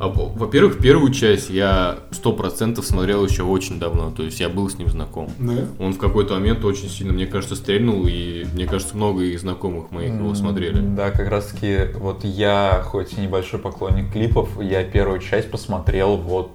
А, 0.01 0.09
во-первых, 0.09 0.79
первую 0.79 1.13
часть 1.13 1.51
я 1.51 2.01
сто 2.11 2.33
процентов 2.33 2.85
смотрел 2.85 3.25
еще 3.25 3.45
очень 3.45 3.79
давно, 3.79 4.11
то 4.11 4.25
есть 4.25 4.41
я 4.41 4.49
был 4.49 4.69
с 4.69 4.77
ним 4.77 4.89
знаком. 4.89 5.31
Да? 5.39 5.67
Он 5.79 5.93
в 5.93 5.99
какой-то 5.99 6.35
момент 6.35 6.65
очень 6.65 6.89
сильно, 6.89 7.13
мне 7.13 7.27
кажется, 7.27 7.55
стрельнул, 7.55 8.07
и 8.09 8.45
мне 8.53 8.67
кажется, 8.67 8.97
много 8.97 9.23
из 9.23 9.43
знакомых 9.43 9.93
моих 9.93 10.15
его 10.15 10.35
смотрели. 10.35 10.81
Да, 10.81 11.11
как 11.11 11.29
раз 11.29 11.47
таки, 11.47 11.93
вот 11.95 12.25
я, 12.25 12.83
хоть 12.85 13.13
и 13.17 13.21
небольшой 13.21 13.61
поклонник 13.61 14.13
клипов, 14.13 14.61
я 14.61 14.83
первую 14.83 15.21
часть 15.21 15.51
посмотрел 15.51 16.17
вот 16.17 16.51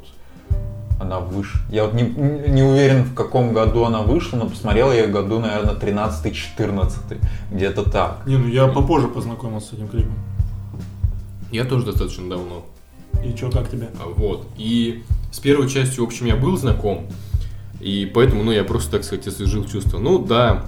Она 1.00 1.20
выше. 1.20 1.60
Я 1.70 1.86
вот 1.86 1.94
не, 1.94 2.04
не 2.04 2.62
уверен, 2.62 3.04
в 3.04 3.14
каком 3.14 3.54
году 3.54 3.86
она 3.86 4.02
вышла, 4.02 4.38
но 4.38 4.50
посмотрел 4.50 4.92
я 4.92 5.04
ее 5.04 5.08
году, 5.08 5.40
наверное, 5.40 5.76
13-14. 5.76 7.18
Где-то 7.52 7.90
так. 7.90 8.24
Не, 8.26 8.38
ну 8.38 8.48
я 8.48 8.68
попозже 8.68 9.08
познакомился 9.08 9.70
с 9.70 9.74
этим 9.74 9.88
клипом. 9.88 10.16
Я 11.52 11.66
тоже 11.66 11.86
достаточно 11.86 12.30
давно. 12.30 12.66
И 13.24 13.34
чё, 13.34 13.50
как 13.50 13.70
тебе? 13.70 13.90
А, 14.00 14.08
Вот. 14.08 14.48
И 14.58 15.04
с 15.32 15.40
первой 15.40 15.70
частью, 15.70 16.04
в 16.04 16.08
общем, 16.08 16.26
я 16.26 16.36
был 16.36 16.58
знаком. 16.58 17.08
И 17.80 18.12
поэтому, 18.14 18.44
ну, 18.44 18.52
я 18.52 18.64
просто, 18.64 18.92
так 18.92 19.04
сказать, 19.04 19.26
освежил 19.28 19.66
чувство. 19.66 20.00
Ну, 20.00 20.20
да, 20.20 20.66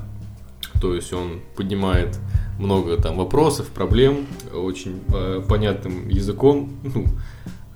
то 0.80 0.96
есть 0.96 1.14
он 1.14 1.42
поднимает 1.56 2.20
много 2.58 2.98
там 2.98 3.18
вопросов, 3.18 3.68
проблем, 3.68 4.26
очень 4.54 5.02
э, 5.14 5.42
понятным 5.48 6.08
языком, 6.08 6.72
ну, 6.84 7.06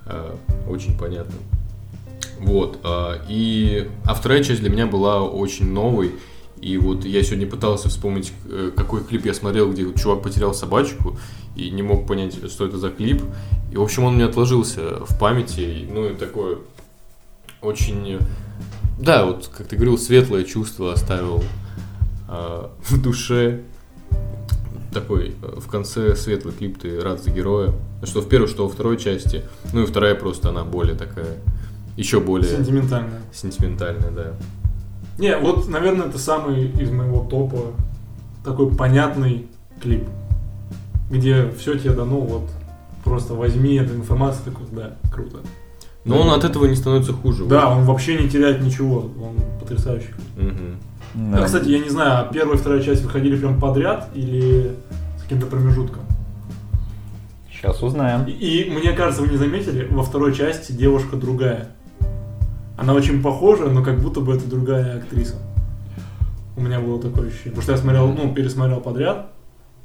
э, 0.06 0.36
очень 0.68 0.97
понятным. 0.97 1.39
Вот. 2.45 2.79
э, 2.83 3.25
и, 3.27 3.89
а 4.05 4.13
вторая 4.13 4.43
часть 4.43 4.61
для 4.61 4.69
меня 4.69 4.85
была 4.85 5.23
очень 5.23 5.71
новой. 5.71 6.11
И 6.61 6.77
вот 6.77 7.05
я 7.05 7.21
сегодня 7.23 7.47
пытался 7.47 7.89
вспомнить, 7.89 8.31
э, 8.49 8.71
какой 8.75 9.03
клип 9.03 9.25
я 9.25 9.33
смотрел, 9.33 9.71
где 9.71 9.91
чувак 9.93 10.21
потерял 10.21 10.53
собачку 10.53 11.17
и 11.55 11.69
не 11.69 11.81
мог 11.81 12.07
понять, 12.07 12.49
что 12.51 12.65
это 12.65 12.77
за 12.77 12.89
клип. 12.89 13.23
И, 13.71 13.77
в 13.77 13.81
общем, 13.81 14.03
он 14.03 14.13
у 14.13 14.15
меня 14.17 14.27
отложился 14.27 15.05
в 15.05 15.17
памяти. 15.19 15.87
Ну, 15.91 16.09
и 16.09 16.15
такое 16.15 16.59
очень... 17.61 18.19
Да, 18.99 19.25
вот, 19.25 19.49
как 19.55 19.67
ты 19.67 19.75
говорил, 19.75 19.97
светлое 19.97 20.43
чувство 20.43 20.93
оставил 20.93 21.43
э, 22.29 22.67
в 22.89 23.01
душе. 23.01 23.61
Такой, 24.93 25.35
э, 25.41 25.59
в 25.59 25.67
конце 25.67 26.15
светлый 26.15 26.53
клип, 26.53 26.79
ты 26.79 27.01
рад 27.01 27.23
за 27.23 27.31
героя. 27.31 27.73
Что 28.03 28.21
в 28.21 28.29
первой, 28.29 28.47
что 28.47 28.67
во 28.67 28.69
второй 28.71 28.97
части. 28.97 29.43
Ну 29.73 29.83
и 29.83 29.85
вторая 29.85 30.15
просто, 30.15 30.49
она 30.49 30.63
более 30.63 30.95
такая, 30.95 31.37
еще 31.95 32.19
более 32.19 32.49
Сентиментально. 32.49 33.19
сентиментальная, 33.33 34.11
да. 34.11 34.33
Не, 35.17 35.37
вот, 35.37 35.67
наверное, 35.69 36.07
это 36.07 36.17
самый 36.17 36.67
из 36.71 36.91
моего 36.91 37.23
топа 37.23 37.71
такой 38.43 38.73
понятный 38.75 39.47
клип, 39.81 40.03
где 41.09 41.49
все 41.57 41.77
тебе 41.77 41.91
дано, 41.91 42.19
вот 42.19 42.49
просто 43.03 43.33
возьми 43.33 43.75
эту 43.75 43.95
информацию, 43.95 44.43
такой, 44.45 44.65
да, 44.71 44.95
круто. 45.11 45.37
Но 46.03 46.19
он 46.19 46.29
от 46.29 46.43
этого 46.43 46.65
не 46.65 46.75
становится 46.75 47.13
хуже. 47.13 47.45
Да, 47.45 47.69
он 47.69 47.83
вообще 47.85 48.21
не 48.21 48.29
теряет 48.29 48.61
ничего, 48.61 49.09
он 49.21 49.37
потрясающий. 49.59 50.13
Мгм. 50.37 50.77
Да. 51.15 51.39
А, 51.39 51.45
кстати, 51.45 51.69
я 51.69 51.79
не 51.79 51.89
знаю, 51.89 52.19
а 52.19 52.31
первая 52.31 52.57
и 52.57 52.59
вторая 52.59 52.81
часть 52.83 53.01
выходили 53.03 53.37
прям 53.37 53.59
подряд 53.59 54.09
или 54.13 54.75
с 55.17 55.23
каким-то 55.23 55.47
промежутком? 55.47 56.03
Сейчас 57.51 57.81
узнаем. 57.81 58.25
И, 58.25 58.31
и 58.33 58.69
мне 58.69 58.91
кажется, 58.91 59.23
вы 59.23 59.29
не 59.29 59.37
заметили, 59.37 59.87
во 59.89 60.03
второй 60.03 60.35
части 60.35 60.73
девушка 60.73 61.15
другая. 61.15 61.69
Она 62.78 62.93
очень 62.93 63.21
похожа, 63.21 63.65
но 63.65 63.84
как 63.84 63.99
будто 63.99 64.19
бы 64.19 64.36
это 64.36 64.45
другая 64.49 64.97
актриса. 64.97 65.36
У 66.57 66.61
меня 66.61 66.80
было 66.80 67.01
такое 67.01 67.28
ощущение. 67.28 67.51
Потому 67.51 67.61
что 67.63 67.71
я 67.73 67.78
смотрел, 67.78 68.07
ну, 68.07 68.34
пересмотрел 68.34 68.80
подряд, 68.82 69.28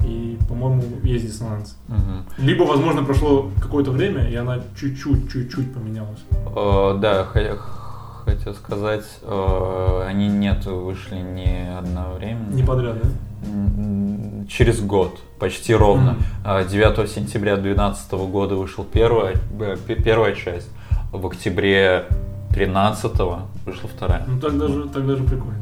и, 0.05 0.38
по-моему, 0.49 0.82
есть 1.03 1.26
диссонанс. 1.26 1.76
Мгм. 1.88 2.24
Либо, 2.38 2.62
возможно, 2.64 3.03
прошло 3.05 3.51
какое-то 3.61 3.91
время, 3.91 4.28
и 4.28 4.34
она 4.34 4.61
чуть-чуть, 4.78 5.30
чуть-чуть 5.30 5.74
поменялась. 5.74 6.20
Э, 6.57 6.97
да, 7.01 7.24
хотел 7.24 8.55
сказать, 8.55 9.05
э, 9.22 10.05
они 10.07 10.28
нет, 10.28 10.64
вышли 10.66 11.16
не 11.16 11.76
одновременно. 11.76 12.55
Не 12.55 12.62
подряд, 12.62 12.97
да? 13.03 13.09
Через 14.49 14.80
год, 14.80 15.18
почти 15.38 15.74
ровно. 15.74 16.16
А, 16.45 16.64
9 16.64 17.09
сентября 17.09 17.57
2012 17.57 18.12
года 18.26 18.57
вышел 18.57 18.84
первая, 18.84 19.36
э, 19.61 19.76
пе- 19.86 19.97
первая 19.97 20.34
часть. 20.34 20.68
В 21.12 21.26
октябре 21.26 22.07
13 22.53 23.12
вышла 23.66 23.88
вторая. 23.88 24.24
Ну, 24.26 24.40
так 24.40 24.59
даже, 24.59 24.88
так 24.88 25.07
даже 25.07 25.22
прикольно. 25.22 25.59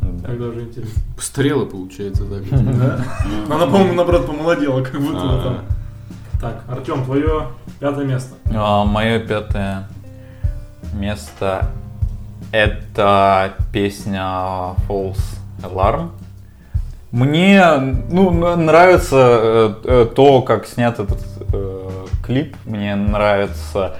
Да. 0.00 0.28
Так 0.28 0.40
даже 0.40 0.60
интересно. 0.62 1.02
Постарела, 1.16 1.64
получается, 1.64 2.24
так. 2.24 2.42
Да? 2.50 3.04
Она, 3.48 3.66
по-моему, 3.66 3.94
наоборот, 3.94 4.26
помолодела, 4.26 4.82
как 4.82 5.00
будто 5.00 5.20
бы 5.20 5.38
А. 5.38 5.42
там. 5.42 5.58
Так, 6.40 6.64
Артем, 6.68 7.04
твое 7.04 7.48
пятое 7.78 8.04
место. 8.04 8.34
мое 8.84 9.20
пятое 9.20 9.88
место 10.92 11.70
это 12.50 13.54
песня 13.72 14.74
False 14.88 15.38
Alarm. 15.62 16.10
Мне 17.10 17.76
ну, 18.10 18.56
нравится 18.56 19.16
э, 19.16 19.74
э, 19.84 20.06
то, 20.14 20.42
как 20.42 20.66
снят 20.66 20.98
этот 20.98 21.20
э, 21.52 22.06
клип. 22.24 22.56
Мне 22.64 22.94
нравится 22.96 23.96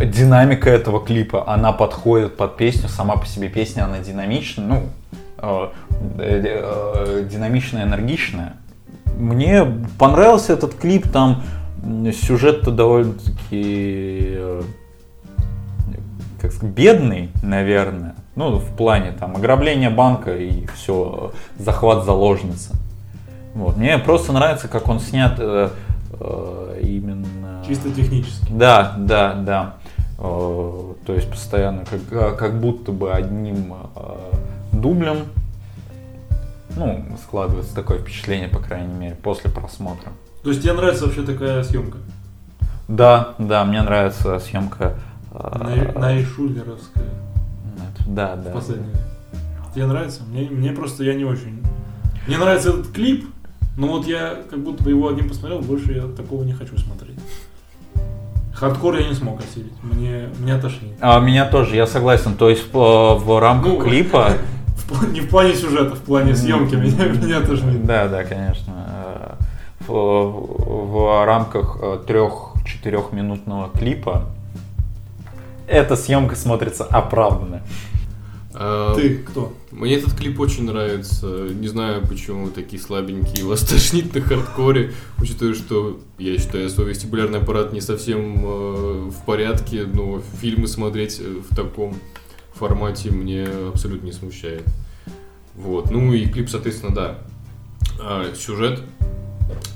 динамика 0.00 0.70
этого 0.70 1.04
клипа. 1.04 1.44
Она 1.46 1.72
подходит 1.72 2.36
под 2.36 2.56
песню. 2.56 2.88
Сама 2.88 3.16
по 3.16 3.26
себе 3.26 3.48
песня, 3.48 3.84
она 3.84 3.98
динамичная. 3.98 4.66
Ну, 4.66 4.82
э, 5.38 5.68
э, 6.18 6.42
э, 6.44 7.28
динамичная, 7.30 7.84
энергичная. 7.84 8.54
Мне 9.16 9.64
понравился 9.98 10.52
этот 10.52 10.74
клип, 10.74 11.08
там 11.08 11.42
сюжет-то 12.12 12.70
довольно-таки 12.70 14.38
как 16.44 16.52
сказать, 16.52 16.74
бедный, 16.74 17.30
наверное. 17.42 18.16
Ну, 18.36 18.58
в 18.58 18.76
плане 18.76 19.12
там 19.12 19.34
ограбления 19.34 19.88
банка 19.88 20.36
и 20.36 20.66
все, 20.74 21.32
захват 21.58 22.04
заложницы. 22.04 22.74
Вот. 23.54 23.78
Мне 23.78 23.96
просто 23.96 24.32
нравится, 24.32 24.68
как 24.68 24.86
он 24.88 25.00
снят 25.00 25.36
э, 25.38 25.70
э, 26.20 26.80
именно... 26.82 27.64
Чисто 27.66 27.90
технически. 27.90 28.46
Да, 28.50 28.94
да, 28.98 29.32
да. 29.32 29.74
Э, 30.18 30.92
То 31.06 31.12
есть 31.14 31.30
постоянно 31.30 31.84
как, 31.84 32.00
а, 32.12 32.32
как 32.36 32.60
будто 32.60 32.92
бы 32.92 33.12
одним 33.12 33.74
э, 33.96 34.16
дублем. 34.72 35.18
Ну, 36.76 37.04
складывается 37.22 37.74
такое 37.74 37.98
впечатление, 37.98 38.48
по 38.48 38.58
крайней 38.58 38.94
мере, 38.94 39.14
после 39.16 39.50
просмотра. 39.50 40.12
То 40.42 40.50
есть 40.50 40.62
тебе 40.62 40.72
нравится 40.72 41.04
вообще 41.06 41.22
такая 41.22 41.62
съемка? 41.62 41.98
Да, 42.88 43.34
да, 43.38 43.64
мне 43.64 43.80
нравится 43.82 44.38
съемка. 44.40 44.94
Найшулеровская. 45.94 47.04
это- 47.04 48.04
Да, 48.10 48.36
да. 48.36 48.50
Последняя. 48.50 48.94
Тебе 49.74 49.86
нравится? 49.86 50.22
Мне, 50.24 50.48
мне 50.50 50.72
просто 50.72 51.04
я 51.04 51.14
не 51.14 51.24
очень. 51.24 51.62
Мне 52.26 52.38
нравится 52.38 52.70
этот 52.70 52.92
клип, 52.92 53.26
но 53.76 53.88
вот 53.88 54.06
я 54.06 54.36
как 54.48 54.60
будто 54.60 54.82
бы 54.84 54.90
его 54.90 55.08
одним 55.08 55.28
посмотрел, 55.28 55.60
больше 55.60 55.92
я 55.92 56.06
такого 56.08 56.44
не 56.44 56.52
хочу 56.52 56.78
смотреть. 56.78 57.13
Хардкор 58.54 58.96
я 58.98 59.08
не 59.08 59.14
смог 59.14 59.40
осилить. 59.40 59.72
Мне, 59.82 60.28
меня 60.38 60.58
тошнит. 60.58 60.92
А, 61.00 61.18
меня 61.20 61.44
тоже, 61.46 61.76
я 61.76 61.86
согласен. 61.86 62.34
То 62.34 62.48
есть 62.48 62.72
в, 62.72 63.14
в 63.18 63.40
рамках 63.40 63.72
Ну, 63.72 63.80
клипа. 63.80 64.32
В 64.88 65.12
не 65.12 65.20
в 65.20 65.30
плане 65.30 65.54
сюжета, 65.54 65.96
в 65.96 66.00
плане 66.00 66.36
съемки 66.36 66.74
меня, 66.74 67.06
меня 67.06 67.40
тошнит. 67.40 67.84
Да, 67.86 68.06
да, 68.06 68.22
конечно. 68.22 68.72
Э, 68.76 69.34
В, 69.86 69.92
в 69.92 71.24
рамках 71.24 71.78
трех-четырехминутного 72.06 73.70
клипа 73.70 74.24
эта 75.66 75.96
съемка 75.96 76.36
смотрится 76.36 76.84
оправданно. 76.84 77.62
А, 78.56 78.94
Ты 78.94 79.18
кто? 79.18 79.52
Мне 79.72 79.96
этот 79.96 80.16
клип 80.16 80.38
очень 80.38 80.64
нравится. 80.64 81.26
Не 81.26 81.66
знаю, 81.66 82.06
почему 82.06 82.44
вы 82.44 82.50
такие 82.50 82.80
слабенькие. 82.80 83.44
Вас 83.44 83.60
тошнит 83.68 84.14
на 84.14 84.20
хардкоре. 84.20 84.92
Учитывая, 85.18 85.54
что 85.54 86.00
я 86.18 86.38
считаю, 86.38 86.70
свой 86.70 86.90
вестибулярный 86.90 87.40
аппарат 87.40 87.72
не 87.72 87.80
совсем 87.80 88.44
э, 88.44 89.10
в 89.10 89.24
порядке, 89.26 89.84
но 89.84 90.22
фильмы 90.40 90.68
смотреть 90.68 91.20
э, 91.20 91.40
в 91.50 91.54
таком 91.54 91.96
формате 92.52 93.10
мне 93.10 93.44
абсолютно 93.44 94.06
не 94.06 94.12
смущает. 94.12 94.64
Вот. 95.56 95.90
Ну 95.90 96.12
и 96.12 96.26
клип, 96.26 96.48
соответственно, 96.48 96.94
да. 96.94 97.18
А, 98.00 98.32
сюжет, 98.34 98.82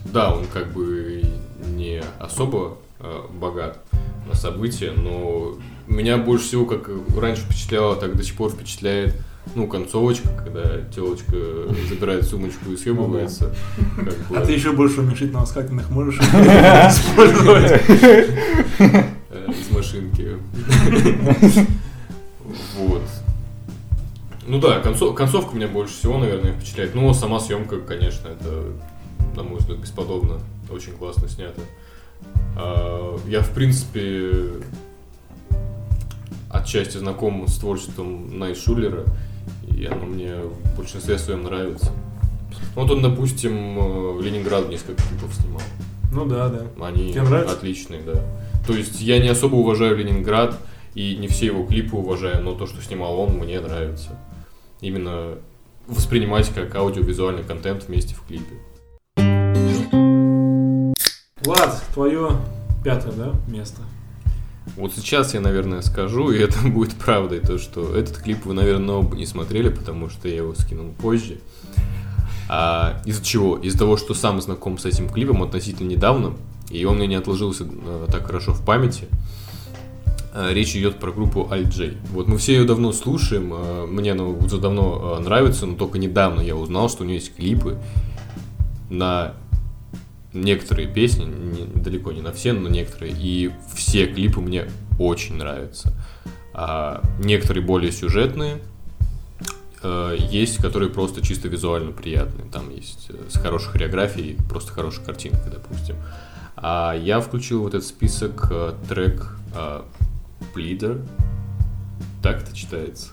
да, 0.05 0.35
он 0.35 0.47
как 0.47 0.73
бы 0.73 1.23
не 1.67 2.03
особо 2.21 2.79
э, 3.01 3.23
богат 3.33 3.85
на 4.29 4.35
события, 4.35 4.93
но 4.93 5.57
меня 5.89 6.17
больше 6.19 6.45
всего, 6.47 6.65
как 6.67 6.91
раньше 7.17 7.43
впечатляло, 7.43 7.97
так 7.97 8.17
до 8.17 8.23
сих 8.23 8.35
пор 8.37 8.51
впечатляет, 8.51 9.15
ну, 9.55 9.67
концовочка, 9.67 10.29
когда 10.45 10.83
телочка 10.95 11.35
забирает 11.89 12.25
сумочку 12.27 12.71
и 12.71 12.77
съебывается. 12.77 13.55
как 13.97 14.17
бы, 14.29 14.37
А 14.37 14.45
ты 14.45 14.53
еще 14.53 14.73
больше 14.73 15.01
уменьшительно-восхательных 15.01 15.89
можешь 15.91 16.19
использовать? 16.21 17.81
э, 18.79 19.05
из 19.49 19.71
машинки. 19.75 20.37
Вот. 22.77 23.03
Ну 24.47 24.59
да, 24.61 24.81
концов- 24.81 25.15
концовка 25.15 25.55
меня 25.57 25.69
больше 25.69 25.95
всего, 25.95 26.19
наверное, 26.19 26.53
впечатляет. 26.53 26.95
Ну, 26.95 27.13
сама 27.13 27.39
съемка, 27.41 27.81
конечно, 27.81 28.29
это, 28.29 28.65
на 29.37 29.43
мой 29.43 29.59
взгляд, 29.59 29.79
бесподобно. 29.79 30.39
Очень 30.71 30.93
классно 30.93 31.29
снято. 31.29 31.61
А, 32.57 33.19
Я, 33.27 33.43
в 33.43 33.51
принципе, 33.51 34.33
отчасти 36.51 36.99
знаком 36.99 37.47
с 37.47 37.59
творчеством 37.59 38.39
Найт 38.39 38.57
Шулера, 38.59 39.05
и 39.77 39.85
оно 39.87 40.07
мне 40.07 40.35
в 40.37 40.77
большинстве 40.77 41.19
своем 41.19 41.43
нравится. 41.45 41.93
Ну, 42.75 42.83
Вот 42.83 42.91
он, 42.91 43.03
допустим, 43.03 43.79
э, 43.79 44.13
в 44.13 44.21
Ленинград 44.23 44.69
несколько 44.69 45.03
клипов 45.03 45.35
снимал. 45.35 45.61
Ну 46.13 46.25
да, 46.25 46.49
да. 46.49 46.65
Они 46.87 47.13
Тебе 47.13 47.23
нравится? 47.23 47.55
отличные, 47.55 48.01
да. 48.03 48.23
То 48.67 48.73
есть 48.75 49.01
я 49.01 49.19
не 49.19 49.29
особо 49.29 49.57
уважаю 49.57 49.97
Ленинград, 49.97 50.59
и 50.95 51.17
не 51.17 51.29
все 51.29 51.47
его 51.47 51.65
клипы 51.67 51.97
уважаю, 51.97 52.43
но 52.43 52.55
то, 52.55 52.67
что 52.67 52.83
снимал 52.83 53.19
он, 53.21 53.35
мне 53.39 53.61
нравится. 53.61 54.19
Именно 54.81 55.35
воспринимать 55.87 56.49
как 56.55 56.75
аудиовизуальный 56.75 57.45
контент 57.45 57.85
вместе 57.89 58.15
в 58.15 58.23
клипе. 58.27 58.55
Влад, 61.43 61.83
твое 61.95 62.31
пятое, 62.85 63.13
да, 63.13 63.33
место? 63.47 63.81
Вот 64.77 64.93
сейчас 64.95 65.35
я, 65.35 65.41
наверное, 65.41 65.83
скажу, 65.83 66.31
и 66.31 66.39
это 66.43 66.59
будет 66.67 66.95
правдой, 66.95 67.41
то, 67.41 67.59
что 67.59 67.95
этот 67.95 68.19
клип 68.19 68.45
вы, 68.45 68.55
наверное, 68.55 68.97
оба 68.97 69.17
не 69.17 69.27
смотрели, 69.27 69.69
потому 69.69 70.09
что 70.09 70.29
я 70.29 70.37
его 70.37 70.55
скинул 70.55 70.93
позже. 70.93 71.39
А 72.49 73.03
из-за 73.05 73.25
чего? 73.25 73.57
Из-за 73.59 73.79
того, 73.79 73.97
что 73.97 74.15
сам 74.15 74.41
знаком 74.41 74.79
с 74.79 74.87
этим 74.87 75.09
клипом 75.09 75.43
относительно 75.43 75.89
недавно, 75.89 76.35
и 76.71 76.85
он 76.85 76.97
мне 76.97 77.07
не 77.07 77.15
отложился 77.15 77.65
э, 77.65 78.07
так 78.11 78.27
хорошо 78.27 78.55
в 78.55 78.65
памяти. 78.65 79.05
Э, 80.33 80.53
речь 80.53 80.75
идет 80.75 80.99
про 80.99 81.13
группу 81.13 81.49
Alt-J. 81.51 81.97
Вот 82.13 82.27
мы 82.27 82.39
все 82.39 82.55
ее 82.55 82.65
давно 82.65 82.93
слушаем, 82.93 83.53
э, 83.53 83.87
мне 83.87 84.13
она 84.13 84.25
уже 84.25 84.59
давно 84.59 85.19
нравится, 85.21 85.67
но 85.67 85.75
только 85.75 85.99
недавно 85.99 86.41
я 86.41 86.57
узнал, 86.57 86.89
что 86.89 87.03
у 87.03 87.07
нее 87.07 87.17
есть 87.17 87.35
клипы 87.35 87.79
на 88.89 89.35
некоторые 90.33 90.89
песни, 90.89 91.25
не, 91.25 91.65
далеко 91.81 92.13
не 92.13 92.21
на 92.21 92.33
все, 92.33 92.53
но 92.53 92.69
некоторые, 92.69 93.15
и 93.17 93.51
все 93.75 94.07
клипы 94.07 94.41
мне 94.41 94.69
очень 94.99 95.37
нравятся. 95.37 95.93
А 96.53 97.03
некоторые 97.19 97.65
более 97.65 97.93
сюжетные, 97.93 98.59
э, 99.83 100.17
есть, 100.19 100.59
которые 100.59 100.91
просто 100.91 101.23
чисто 101.23 101.49
визуально 101.49 101.93
приятные. 101.93 102.49
Там 102.51 102.71
есть 102.71 103.11
э, 103.11 103.15
с 103.29 103.39
хорошей 103.39 103.71
хореографией, 103.71 104.37
просто 104.49 104.73
хорошая 104.73 105.05
картинка, 105.05 105.51
допустим. 105.51 105.97
А 106.57 106.95
я 106.95 107.21
включил 107.21 107.63
вот 107.63 107.75
этот 107.75 107.87
список 107.87 108.49
э, 108.51 108.75
трек 108.89 109.37
э, 109.55 109.83
Pleader. 110.55 111.07
Так 112.23 112.43
это 112.43 112.55
читается. 112.55 113.11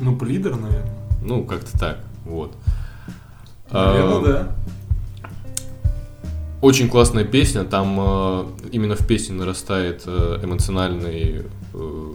Ну, 0.00 0.16
плидер, 0.16 0.56
наверное. 0.56 0.94
Ну, 1.24 1.44
как-то 1.44 1.76
так, 1.78 2.04
вот. 2.24 2.54
Наверное, 3.70 4.18
А, 4.18 4.22
да. 4.22 4.56
Очень 6.64 6.88
классная 6.88 7.24
песня, 7.24 7.64
там 7.64 7.98
э, 8.00 8.44
именно 8.72 8.96
в 8.96 9.06
песне 9.06 9.36
нарастает 9.36 10.04
э, 10.06 10.40
эмоциональный 10.42 11.42
э, 11.74 12.12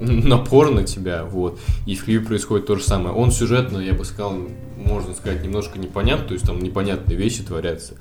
напор 0.00 0.70
на 0.70 0.84
тебя, 0.84 1.24
вот. 1.24 1.58
И 1.84 1.96
в 1.96 2.04
клипе 2.04 2.24
происходит 2.24 2.66
то 2.66 2.76
же 2.76 2.84
самое. 2.84 3.12
Он 3.12 3.32
сюжетно, 3.32 3.78
я 3.78 3.92
бы 3.92 4.04
сказал, 4.04 4.36
можно 4.76 5.14
сказать, 5.14 5.42
немножко 5.42 5.80
непонятно, 5.80 6.28
то 6.28 6.34
есть 6.34 6.46
там 6.46 6.60
непонятные 6.60 7.18
вещи 7.18 7.42
творятся, 7.42 7.96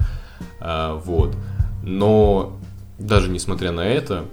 А, 0.60 0.94
вот. 1.04 1.36
Но 1.82 2.60
даже 3.00 3.32
несмотря 3.32 3.72
на 3.72 3.88
это, 3.88 4.26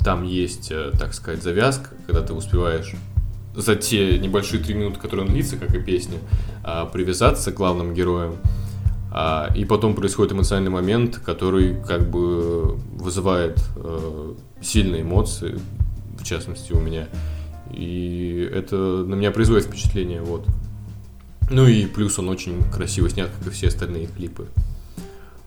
там 0.00 0.24
есть, 0.24 0.70
э, 0.72 0.90
так 0.98 1.14
сказать, 1.14 1.42
завязка, 1.42 1.88
когда 2.06 2.20
ты 2.20 2.34
успеваешь 2.34 2.92
за 3.56 3.76
те 3.76 4.18
небольшие 4.18 4.62
три 4.62 4.74
минуты, 4.74 5.00
которые 5.00 5.24
он 5.24 5.32
длится, 5.32 5.56
как 5.56 5.74
и 5.74 5.80
песня, 5.80 6.18
а, 6.62 6.84
привязаться 6.84 7.50
к 7.50 7.54
главным 7.54 7.94
героям. 7.94 8.36
А, 9.16 9.48
и 9.54 9.64
потом 9.64 9.94
происходит 9.94 10.32
эмоциональный 10.32 10.72
момент, 10.72 11.18
который 11.18 11.80
как 11.86 12.10
бы 12.10 12.74
вызывает 12.96 13.60
э, 13.76 14.34
сильные 14.60 15.02
эмоции, 15.02 15.60
в 16.18 16.24
частности 16.24 16.72
у 16.72 16.80
меня. 16.80 17.06
И 17.70 18.50
это 18.52 18.74
на 18.74 19.14
меня 19.14 19.30
производит 19.30 19.66
впечатление, 19.66 20.20
вот. 20.20 20.48
Ну 21.48 21.64
и 21.68 21.86
плюс 21.86 22.18
он 22.18 22.28
очень 22.28 22.60
красиво 22.72 23.08
снят, 23.08 23.30
как 23.38 23.46
и 23.46 23.50
все 23.50 23.68
остальные 23.68 24.08
клипы. 24.08 24.48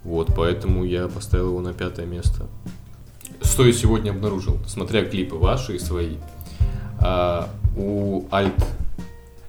Вот, 0.06 0.34
поэтому 0.34 0.86
я 0.86 1.10
поставил 1.10 1.48
его 1.48 1.60
на 1.60 1.74
пятое 1.74 2.06
место. 2.06 2.48
Что 3.42 3.66
я 3.66 3.74
сегодня 3.74 4.12
обнаружил, 4.12 4.60
смотря 4.66 5.04
клипы 5.04 5.36
ваши 5.36 5.76
и 5.76 5.80
свои. 5.80 6.16
А, 7.00 7.50
у 7.76 8.22
Alt 8.30 8.64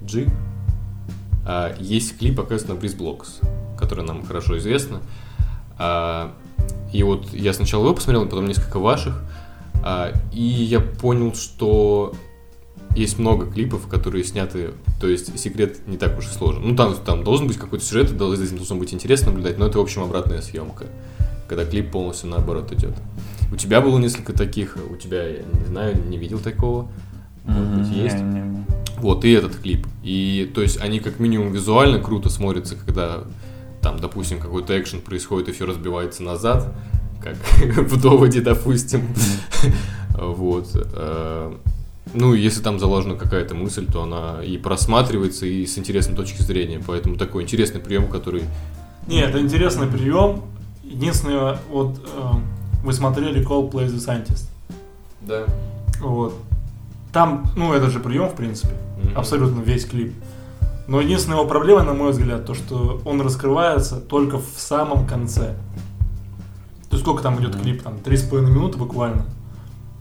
G 0.01 0.27
а, 1.47 1.73
есть 1.79 2.19
клип, 2.19 2.41
оказывается, 2.41 2.75
на 2.75 2.79
Breeze 2.79 2.99
Blocks, 2.99 3.68
который 3.89 4.05
нам 4.05 4.25
хорошо 4.25 4.59
известно. 4.59 5.01
А, 5.79 6.35
и 6.93 7.03
вот 7.03 7.33
я 7.33 7.53
сначала 7.55 7.85
его 7.85 7.95
посмотрел, 7.95 8.25
потом 8.25 8.47
несколько 8.47 8.79
ваших. 8.79 9.23
А, 9.83 10.13
и 10.31 10.43
я 10.43 10.81
понял, 10.81 11.35
что 11.35 12.15
есть 12.95 13.19
много 13.19 13.47
клипов, 13.47 13.87
которые 13.87 14.25
сняты, 14.25 14.73
то 15.01 15.09
есть 15.09 15.39
секрет 15.39 15.87
не 15.87 15.97
так 15.97 16.19
уж 16.19 16.27
и 16.27 16.31
сложен. 16.31 16.63
Ну, 16.67 16.77
там, 16.77 16.95
там 16.97 17.25
должен 17.25 17.47
быть 17.47 17.57
какой-то 17.57 17.85
сюжет, 17.85 18.11
этим 18.11 18.57
должно 18.57 18.77
быть 18.77 18.93
интересно 18.93 19.29
наблюдать, 19.31 19.59
но 19.59 19.67
это, 19.67 19.79
в 19.79 19.83
общем, 19.83 20.03
обратная 20.03 20.43
съемка, 20.43 20.87
когда 21.49 21.65
клип 21.65 21.91
полностью 21.91 22.29
наоборот 22.29 22.73
идет. 22.73 22.95
У 23.51 23.57
тебя 23.57 23.81
было 23.81 23.99
несколько 23.99 24.33
таких, 24.35 24.77
у 24.91 24.97
тебя, 24.97 25.27
я 25.27 25.43
не 25.43 25.67
знаю, 25.67 25.97
не 26.09 26.19
видел 26.19 26.39
такого. 26.39 26.89
Может 27.45 27.79
быть, 27.79 27.89
Не, 27.89 28.03
есть. 28.03 28.17
не. 28.17 28.67
Вот, 28.99 29.25
и 29.25 29.31
этот 29.31 29.57
клип. 29.57 29.87
И, 30.03 30.51
то 30.55 30.61
есть, 30.61 30.81
они 30.81 31.01
как 31.01 31.19
минимум 31.19 31.53
визуально 31.53 31.99
круто 31.99 32.29
смотрятся, 32.29 32.77
когда 32.77 33.25
там, 33.83 33.99
допустим, 33.99 34.41
какой-то 34.41 34.79
экшен 34.79 35.01
происходит 35.01 35.49
и 35.49 35.53
все 35.53 35.67
разбивается 35.67 36.23
назад, 36.23 36.73
как 37.23 37.37
в 37.91 38.01
доводе, 38.01 38.41
допустим. 38.41 39.09
Вот. 40.21 40.71
э, 40.75 41.55
Ну, 42.13 42.35
если 42.35 42.61
там 42.61 42.81
заложена 42.81 43.15
какая-то 43.15 43.55
мысль, 43.55 43.87
то 43.87 44.03
она 44.03 44.43
и 44.43 44.59
просматривается, 44.59 45.47
и 45.47 45.65
с 45.65 45.79
интересной 45.79 46.17
точки 46.17 46.43
зрения. 46.43 46.81
Поэтому 46.85 47.17
такой 47.17 47.45
интересный 47.45 47.81
прием, 47.81 48.09
который... 48.09 48.43
Не, 49.07 49.21
это 49.21 49.41
интересный 49.41 49.87
прием. 49.87 50.43
Единственное, 50.83 51.59
вот 51.71 52.01
э, 52.05 52.31
вы 52.83 52.93
смотрели 52.93 53.47
Coldplay 53.47 53.87
The 53.87 53.97
Scientist. 53.99 54.49
Да. 55.21 55.45
Вот. 56.01 56.35
Там, 57.13 57.45
ну, 57.57 57.73
это 57.73 57.91
же 57.91 58.01
прием, 58.01 58.29
в 58.29 58.35
принципе. 58.35 58.75
Абсолютно 59.15 59.61
весь 59.61 59.85
клип. 59.85 60.15
Но 60.89 61.03
единственная 61.03 61.39
его 61.39 61.47
проблема, 61.47 61.83
на 61.83 61.93
мой 61.93 62.13
взгляд, 62.13 62.47
то, 62.47 62.55
что 62.55 63.01
он 63.05 63.21
раскрывается 63.21 64.01
только 64.01 64.39
в 64.39 64.55
самом 64.57 65.07
конце. 65.07 65.55
То 66.89 66.97
есть 66.97 67.03
сколько 67.03 67.23
там 67.23 67.39
идет 67.41 67.61
клип? 67.61 67.83
Там 67.83 67.97
3,5 68.03 68.41
минуты 68.41 68.79
буквально. 68.79 69.27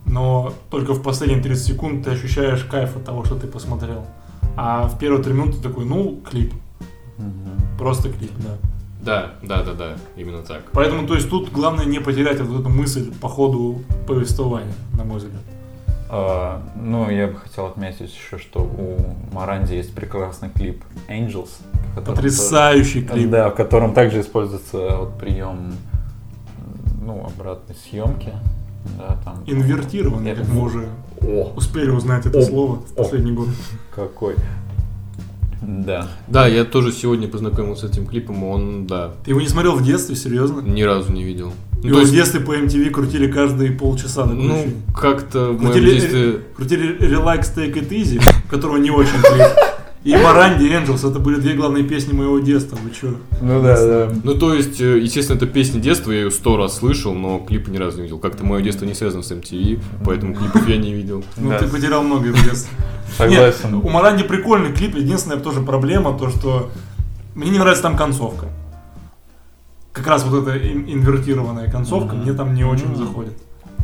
Но 0.06 0.54
только 0.70 0.94
в 0.94 1.02
последние 1.02 1.42
30 1.42 1.66
секунд 1.66 2.04
ты 2.04 2.12
ощущаешь 2.12 2.64
кайф 2.64 2.96
от 2.96 3.04
того, 3.04 3.22
что 3.24 3.34
ты 3.34 3.46
посмотрел. 3.46 4.06
А 4.56 4.88
в 4.88 4.98
первые 4.98 5.22
3 5.22 5.34
минуты 5.34 5.62
такой, 5.62 5.84
ну, 5.84 6.18
клип. 6.28 6.54
Мгм. 7.18 7.76
Просто 7.78 8.08
клип, 8.10 8.32
да. 8.38 8.56
Да, 9.02 9.32
да, 9.42 9.62
да, 9.62 9.74
да, 9.74 9.96
именно 10.16 10.42
так. 10.42 10.62
Поэтому, 10.72 11.06
то 11.06 11.14
есть 11.14 11.28
тут 11.28 11.52
главное 11.52 11.84
не 11.84 12.00
потерять 12.00 12.40
вот 12.40 12.60
эту 12.60 12.68
мысль 12.70 13.12
по 13.20 13.28
ходу 13.28 13.82
повествования, 14.06 14.74
на 14.96 15.04
мой 15.04 15.18
взгляд. 15.18 15.42
А, 16.10 16.62
ну, 16.80 17.10
я 17.10 17.26
бы 17.28 17.36
хотел 17.36 17.66
отметить 17.66 18.12
еще, 18.14 18.38
что 18.38 18.60
у 18.60 19.34
Маранди 19.34 19.74
есть 19.74 19.94
прекрасный 19.94 20.48
клип 20.50 20.82
Angels. 21.08 21.50
Потрясающий 21.94 23.02
тоже- 23.02 23.20
клип. 23.20 23.30
Да, 23.30 23.50
в 23.50 23.54
котором 23.54 23.92
также 23.92 24.20
используется 24.20 24.96
вот 24.96 25.18
прием 25.18 25.74
ну, 27.02 27.26
обратной 27.26 27.74
съемки. 27.74 28.32
Да, 28.96 29.18
там. 29.24 29.42
Инвертированный, 29.46 30.30
Это 30.30 30.42
как 30.42 30.50
мы 30.50 30.62
уже 30.62 30.88
О, 31.20 31.52
успели 31.56 31.90
узнать 31.90 32.24
это 32.24 32.38
О. 32.38 32.42
слово 32.42 32.76
в 32.76 32.92
О. 32.92 32.94
последний 32.94 33.32
год. 33.32 33.48
какой. 33.94 34.36
Да. 35.60 36.08
Да, 36.28 36.46
я 36.46 36.64
тоже 36.64 36.92
сегодня 36.92 37.28
познакомился 37.28 37.88
с 37.88 37.90
этим 37.90 38.06
клипом, 38.06 38.44
он, 38.44 38.86
да, 38.86 39.10
Ты 39.24 39.32
его 39.32 39.40
не 39.40 39.48
смотрел 39.48 39.74
в 39.74 39.82
детстве, 39.84 40.14
серьезно? 40.16 40.60
ни 40.60 40.82
разу 40.82 41.12
не 41.12 41.24
видел. 41.24 41.52
Ну, 41.82 41.88
Его 41.88 41.94
то 41.94 41.98
в 41.98 42.02
есть, 42.02 42.12
детстве 42.12 42.40
по 42.40 42.56
MTV 42.56 42.90
крутили 42.90 43.30
каждые 43.30 43.70
полчаса 43.70 44.24
на 44.24 44.34
ну, 44.34 44.66
как-то 44.94 45.52
в 45.52 45.60
моем 45.60 45.72
Крутили, 45.72 46.00
детстве... 46.00 46.40
крутили 46.56 46.98
Relax 46.98 47.54
Take 47.54 47.74
It 47.74 47.88
Easy, 47.90 48.20
которого 48.50 48.78
не 48.78 48.90
очень 48.90 49.20
клип. 49.22 49.46
И 50.04 50.16
Маранди 50.16 50.64
Angels, 50.64 51.08
это 51.08 51.18
были 51.18 51.36
две 51.40 51.54
главные 51.54 51.84
песни 51.84 52.12
моего 52.12 52.38
детства, 52.38 52.78
вы 52.82 52.90
чё? 52.90 53.16
Ну 53.40 53.62
да, 53.62 53.76
да. 53.76 54.12
Ну, 54.24 54.34
то 54.34 54.54
есть, 54.54 54.80
э, 54.80 54.98
естественно, 54.98 55.36
это 55.36 55.46
песня 55.46 55.80
детства, 55.80 56.12
я 56.12 56.22
ее 56.22 56.30
сто 56.30 56.56
раз 56.56 56.78
слышал, 56.78 57.14
но 57.14 57.40
клипа 57.40 57.68
ни 57.68 57.76
разу 57.78 57.98
не 57.98 58.04
видел. 58.04 58.18
Как-то 58.18 58.44
мое 58.44 58.62
детство 58.62 58.84
не 58.84 58.94
связано 58.94 59.22
с 59.22 59.30
MTV, 59.30 59.80
поэтому 60.04 60.34
клипов 60.34 60.66
я 60.68 60.78
не 60.78 60.94
видел. 60.94 61.24
Ну 61.36 61.52
ты 61.58 61.66
потерял 61.66 62.02
много 62.02 62.28
из 62.28 62.42
детства. 62.42 62.70
Согласен. 63.16 63.74
У 63.74 63.88
Маранди 63.88 64.22
прикольный 64.22 64.72
клип, 64.72 64.96
единственная 64.96 65.38
тоже 65.38 65.60
проблема, 65.60 66.16
то 66.16 66.30
что 66.30 66.70
мне 67.34 67.50
не 67.50 67.58
нравится 67.58 67.82
там 67.82 67.96
концовка. 67.96 68.46
Как 69.92 70.06
раз 70.06 70.24
вот 70.24 70.46
эта 70.46 70.56
ин- 70.58 70.84
инвертированная 70.88 71.70
концовка 71.70 72.14
Мгм. 72.14 72.22
мне 72.24 72.32
там 72.34 72.54
не 72.54 72.64
очень 72.64 72.86
Мгм. 72.88 72.96
заходит. 72.96 73.32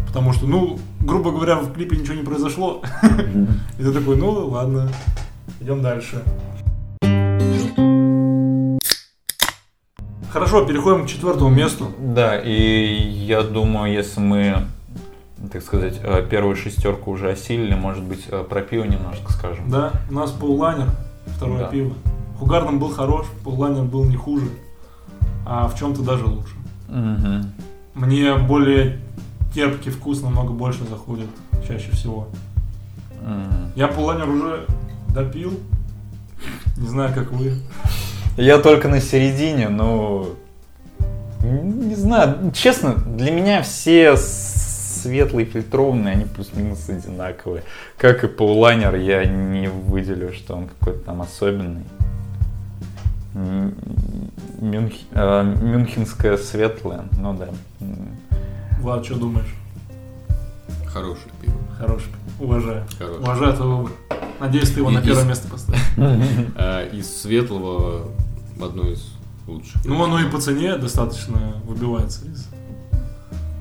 Потому 0.07 0.33
что, 0.33 0.47
ну, 0.47 0.79
грубо 1.01 1.33
говоря, 1.33 1.57
в 1.57 1.73
клипе 1.73 1.97
ничего 1.97 2.15
не 2.15 2.23
произошло. 2.23 2.83
И 3.79 3.83
ты 3.83 3.93
такой, 3.93 4.17
ну 4.17 4.31
ладно, 4.49 4.89
идем 5.61 5.83
дальше. 5.83 6.23
Хорошо, 10.31 10.65
переходим 10.65 11.05
к 11.05 11.09
четвертому 11.09 11.49
месту. 11.51 11.93
Да, 12.01 12.37
и 12.41 12.53
я 13.25 13.43
думаю, 13.43 13.93
если 13.93 14.21
мы, 14.21 14.57
так 15.53 15.63
сказать, 15.63 16.01
э, 16.03 16.27
первую 16.29 16.57
шестерку 16.57 17.13
уже 17.13 17.31
осилили, 17.31 17.75
может 17.75 18.03
быть, 18.03 18.25
э, 18.29 18.43
про 18.49 18.61
пиво 18.63 18.83
немножко 18.83 19.33
скажем. 19.33 19.71
Да, 19.71 19.93
у 20.11 20.15
нас 20.15 20.33
паулайнер, 20.33 20.89
второе 21.37 21.61
Да. 21.61 21.67
пиво. 21.69 21.95
Хугарден 22.41 22.81
был 22.81 22.89
хорош, 22.91 23.27
паулайнер 23.45 23.85
был 23.85 24.05
не 24.05 24.17
хуже, 24.17 24.47
а 25.47 25.69
в 25.69 25.79
чем-то 25.79 26.03
даже 26.03 26.25
лучше. 26.27 26.55
Мгм. 26.89 27.53
мне 27.95 28.37
более 28.37 28.99
терпкий 29.55 29.91
вкус 29.91 30.23
намного 30.23 30.53
больше 30.53 30.85
заходит 30.85 31.29
чаще 31.67 31.91
всего. 31.93 32.29
М. 33.25 33.73
Я 33.75 33.89
пуланер 33.89 34.29
уже 34.29 34.67
допил. 35.15 35.59
Не 36.77 36.89
знаю, 36.89 37.15
как 37.15 37.33
вы. 37.33 37.55
Я 38.37 38.59
только 38.59 38.89
на 38.89 39.01
середине, 39.01 39.69
но... 39.69 40.27
Не 41.41 41.95
знаю, 41.95 42.51
честно, 42.53 42.95
для 42.95 43.31
меня 43.31 43.63
все 43.63 44.17
светлые 44.17 45.47
фильтрованные, 45.47 46.15
они 46.15 46.25
плюс-минус 46.25 46.89
одинаковые. 46.89 47.63
Как 47.99 48.25
и 48.25 48.27
паулайнер, 48.27 48.95
я 48.97 49.25
не 49.25 49.69
выделю, 49.69 50.33
что 50.33 50.57
он 50.57 50.69
какой-то 50.69 51.01
там 51.01 51.23
особенный. 51.23 51.85
Мюнх- 53.35 54.95
э, 55.13 55.43
Мюнхенская 55.43 56.37
светлая, 56.37 57.05
ну 57.19 57.35
да. 57.35 57.49
Влад, 58.81 59.05
что 59.05 59.17
думаешь? 59.17 59.53
Хорошее 60.87 61.31
пиво. 61.41 61.55
Хороший. 61.79 62.13
Уважаю. 62.39 62.85
Хорошее. 62.99 63.21
Уважаю 63.23 63.55
твой 63.55 63.69
выбор. 63.77 63.93
Надеюсь, 64.41 64.71
ты 64.71 64.81
его 64.81 64.91
И- 64.91 64.95
на 64.95 65.03
первое 65.03 65.25
с- 65.25 65.27
место 65.27 65.49
поставишь. 65.49 65.83
А 66.57 66.85
из 66.89 67.23
светлого 67.23 68.07
одно 68.63 68.89
из 68.89 69.05
лучших. 69.47 69.85
Ну, 69.85 70.03
оно 70.03 70.21
и 70.21 70.31
по 70.31 70.41
цене 70.41 70.77
достаточно 70.77 71.37
выбивается 71.65 72.25
из... 72.27 72.47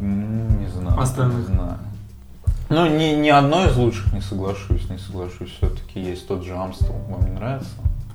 Не 0.02 0.68
знаю. 0.68 1.00
Остальных. 1.00 1.38
Не 1.50 1.56
знаю. 1.56 1.78
Ну, 2.70 2.88
ни, 2.98 3.16
ни 3.22 3.30
одно 3.30 3.66
из 3.66 3.76
лучших 3.76 4.14
не 4.14 4.22
соглашусь, 4.22 4.90
не 4.90 4.98
соглашусь. 4.98 5.50
Все-таки 5.58 6.00
есть 6.02 6.28
тот 6.28 6.44
же 6.44 6.56
Амстел. 6.56 6.94
Вам 7.10 7.26
не 7.26 7.32
нравится? 7.32 7.70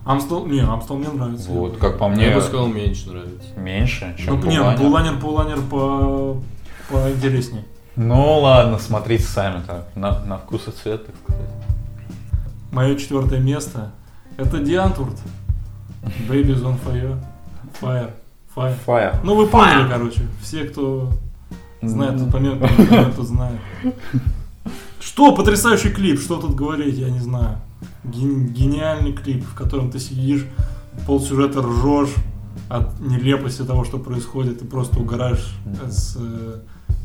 Амстел... 0.08 0.46
Не, 0.46 0.60
Амстел 0.60 0.96
мне 0.96 1.08
нравится. 1.10 1.50
Вот, 1.50 1.76
как 1.76 1.98
по 1.98 2.08
Мне 2.08 2.26
мне, 2.28 2.34
бы 2.34 2.40
сказал, 2.40 2.66
меньше 2.66 3.10
нравится. 3.10 3.48
меньше, 3.56 4.16
чем 4.18 4.40
Ну, 4.40 4.46
не, 4.46 4.56
Паулайнер. 4.56 4.80
пуланер, 4.80 5.18
пуланер 5.18 5.60
по... 5.70 6.42
поинтересней. 6.88 7.64
Ну 7.94 8.40
ладно, 8.40 8.78
смотрите 8.78 9.24
сами 9.24 9.62
так, 9.66 9.88
на, 9.94 10.24
на 10.24 10.38
вкус 10.38 10.66
и 10.66 10.70
цвет, 10.70 11.04
так 11.04 11.14
сказать. 11.22 11.50
Мое 12.72 12.96
четвертое 12.96 13.40
место 13.40 13.92
это 14.38 14.60
Диантурт. 14.60 15.16
Babies 16.26 16.62
on 16.62 16.78
Fire. 16.82 17.18
Fire. 17.78 18.10
Fire. 18.56 18.76
Fire. 18.86 19.16
Ну 19.22 19.34
вы 19.34 19.46
поняли, 19.46 19.90
короче. 19.90 20.22
Все, 20.40 20.64
кто 20.64 21.12
знает, 21.82 22.18
тот 22.18 22.32
поймет, 22.32 22.56
кто 22.56 22.82
не 22.82 22.86
знает, 22.88 23.14
тот 23.14 23.26
знает. 23.26 23.60
Что? 25.00 25.34
Потрясающий 25.34 25.90
клип, 25.90 26.18
что 26.20 26.40
тут 26.40 26.54
говорить, 26.54 26.96
я 26.96 27.10
не 27.10 27.18
знаю. 27.18 27.58
Ген- 28.04 28.48
гениальный 28.48 29.12
клип, 29.12 29.44
в 29.44 29.54
котором 29.54 29.90
ты 29.90 29.98
сидишь, 29.98 30.46
полсюжета 31.06 31.62
ржешь 31.62 32.14
от 32.68 33.00
нелепости 33.00 33.62
того, 33.62 33.84
что 33.84 33.98
происходит, 33.98 34.62
и 34.62 34.64
просто 34.64 34.98
угораешь 35.00 35.54
Мгм. 35.64 35.90
с 35.90 36.16
э, 36.20 36.58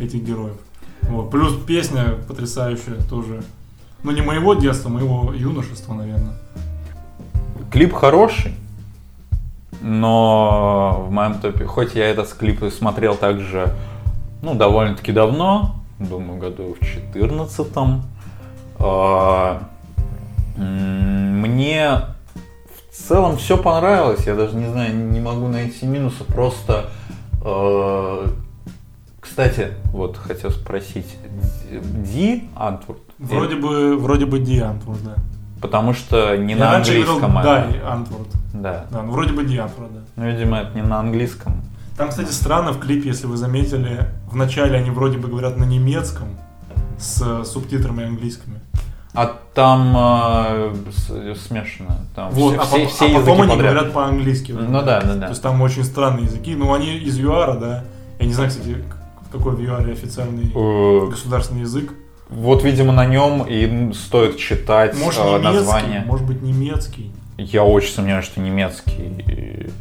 этих 0.03 0.23
героев. 0.23 0.55
Вот. 1.03 1.29
Плюс 1.31 1.53
песня 1.65 2.15
потрясающая 2.27 2.95
тоже. 3.09 3.43
Ну 4.03 4.11
не 4.11 4.21
моего 4.21 4.53
детства, 4.53 4.89
моего 4.89 5.33
юношества, 5.33 5.93
наверное. 5.93 6.33
Клип 7.71 7.93
хороший, 7.93 8.53
но 9.81 11.05
в 11.07 11.11
моем 11.11 11.39
топе, 11.39 11.65
хоть 11.65 11.95
я 11.95 12.07
этот 12.09 12.31
клип 12.33 12.63
и 12.63 12.69
смотрел 12.69 13.15
также, 13.15 13.73
ну, 14.41 14.55
довольно-таки 14.55 15.11
давно, 15.11 15.75
думаю, 15.99 16.39
году 16.39 16.75
в 16.79 16.85
14 16.85 18.01
мне 20.55 22.01
в 22.91 22.95
целом 22.95 23.37
все 23.37 23.57
понравилось, 23.57 24.25
я 24.25 24.35
даже 24.35 24.55
не 24.55 24.69
знаю, 24.69 24.95
не 24.95 25.19
могу 25.19 25.47
найти 25.47 25.85
минуса, 25.85 26.23
просто, 26.23 26.89
э, 27.43 28.27
кстати, 29.19 29.73
вот 29.91 30.17
хотел 30.17 30.51
спросить, 30.51 31.17
Ди 31.71 32.49
Антворд? 32.55 32.99
Вроде 33.17 33.55
бы, 33.55 33.97
вроде 33.97 34.25
бы 34.25 34.39
Ди 34.39 34.59
Антворд, 34.59 35.03
да. 35.03 35.15
Потому 35.61 35.93
что 35.93 36.35
не 36.35 36.53
Я 36.53 36.59
на 36.59 36.75
английском 36.75 37.37
это. 37.37 37.43
Дай 37.43 37.81
Антворд. 37.81 38.27
Да. 38.53 38.85
Да, 38.91 39.01
ну 39.01 39.11
вроде 39.11 39.33
бы 39.33 39.45
Ди 39.45 39.57
Антворд, 39.57 39.93
да. 39.93 40.01
Ну, 40.15 40.29
видимо, 40.29 40.57
это 40.59 40.75
не 40.75 40.83
на 40.83 40.99
английском. 40.99 41.61
Там, 41.97 42.09
кстати, 42.09 42.31
странно 42.31 42.73
в 42.73 42.79
клипе, 42.79 43.09
если 43.09 43.27
вы 43.27 43.37
заметили, 43.37 44.07
вначале 44.29 44.77
они 44.77 44.89
вроде 44.89 45.17
бы 45.17 45.27
говорят 45.27 45.57
на 45.57 45.63
немецком 45.63 46.27
с 46.97 47.43
субтитрами 47.45 48.03
английскими. 48.03 48.59
А 49.13 49.39
там 49.53 49.95
э, 49.95 51.35
смешано. 51.35 51.97
Там 52.15 52.31
Вот, 52.31 52.53
все, 52.53 52.61
а, 52.61 52.65
все, 52.65 52.87
все 52.87 53.05
а 53.05 53.07
языки 53.09 53.25
потом 53.25 53.41
они 53.41 53.51
подряд. 53.51 53.71
говорят 53.73 53.93
по-английски. 53.93 54.51
Ну 54.53 54.81
да, 54.81 55.01
да, 55.01 55.01
То 55.01 55.15
да. 55.15 55.27
есть 55.29 55.41
там 55.41 55.61
очень 55.61 55.83
странные 55.83 56.25
языки. 56.25 56.55
Ну, 56.55 56.73
они 56.73 56.97
из 56.97 57.19
ЮАРа, 57.19 57.53
да. 57.53 57.83
Я 58.19 58.25
не 58.25 58.33
знаю, 58.33 58.49
кстати, 58.49 58.83
какой 59.31 59.55
в 59.55 59.61
ЮАРе 59.61 59.93
официальный 59.93 60.51
Э, 60.55 61.07
государственный 61.09 61.61
язык. 61.61 61.93
Вот, 62.29 62.63
видимо, 62.63 62.91
на 62.93 63.05
нем 63.05 63.43
и 63.43 63.93
стоит 63.93 64.37
читать 64.37 64.97
Может, 64.97 65.21
э, 65.21 65.37
название. 65.37 66.03
может 66.07 66.25
быть, 66.25 66.41
немецкий. 66.41 67.11
Я 67.37 67.63
очень 67.63 67.93
сомневаюсь, 67.93 68.25
что 68.25 68.39
немецкий. 68.41 69.71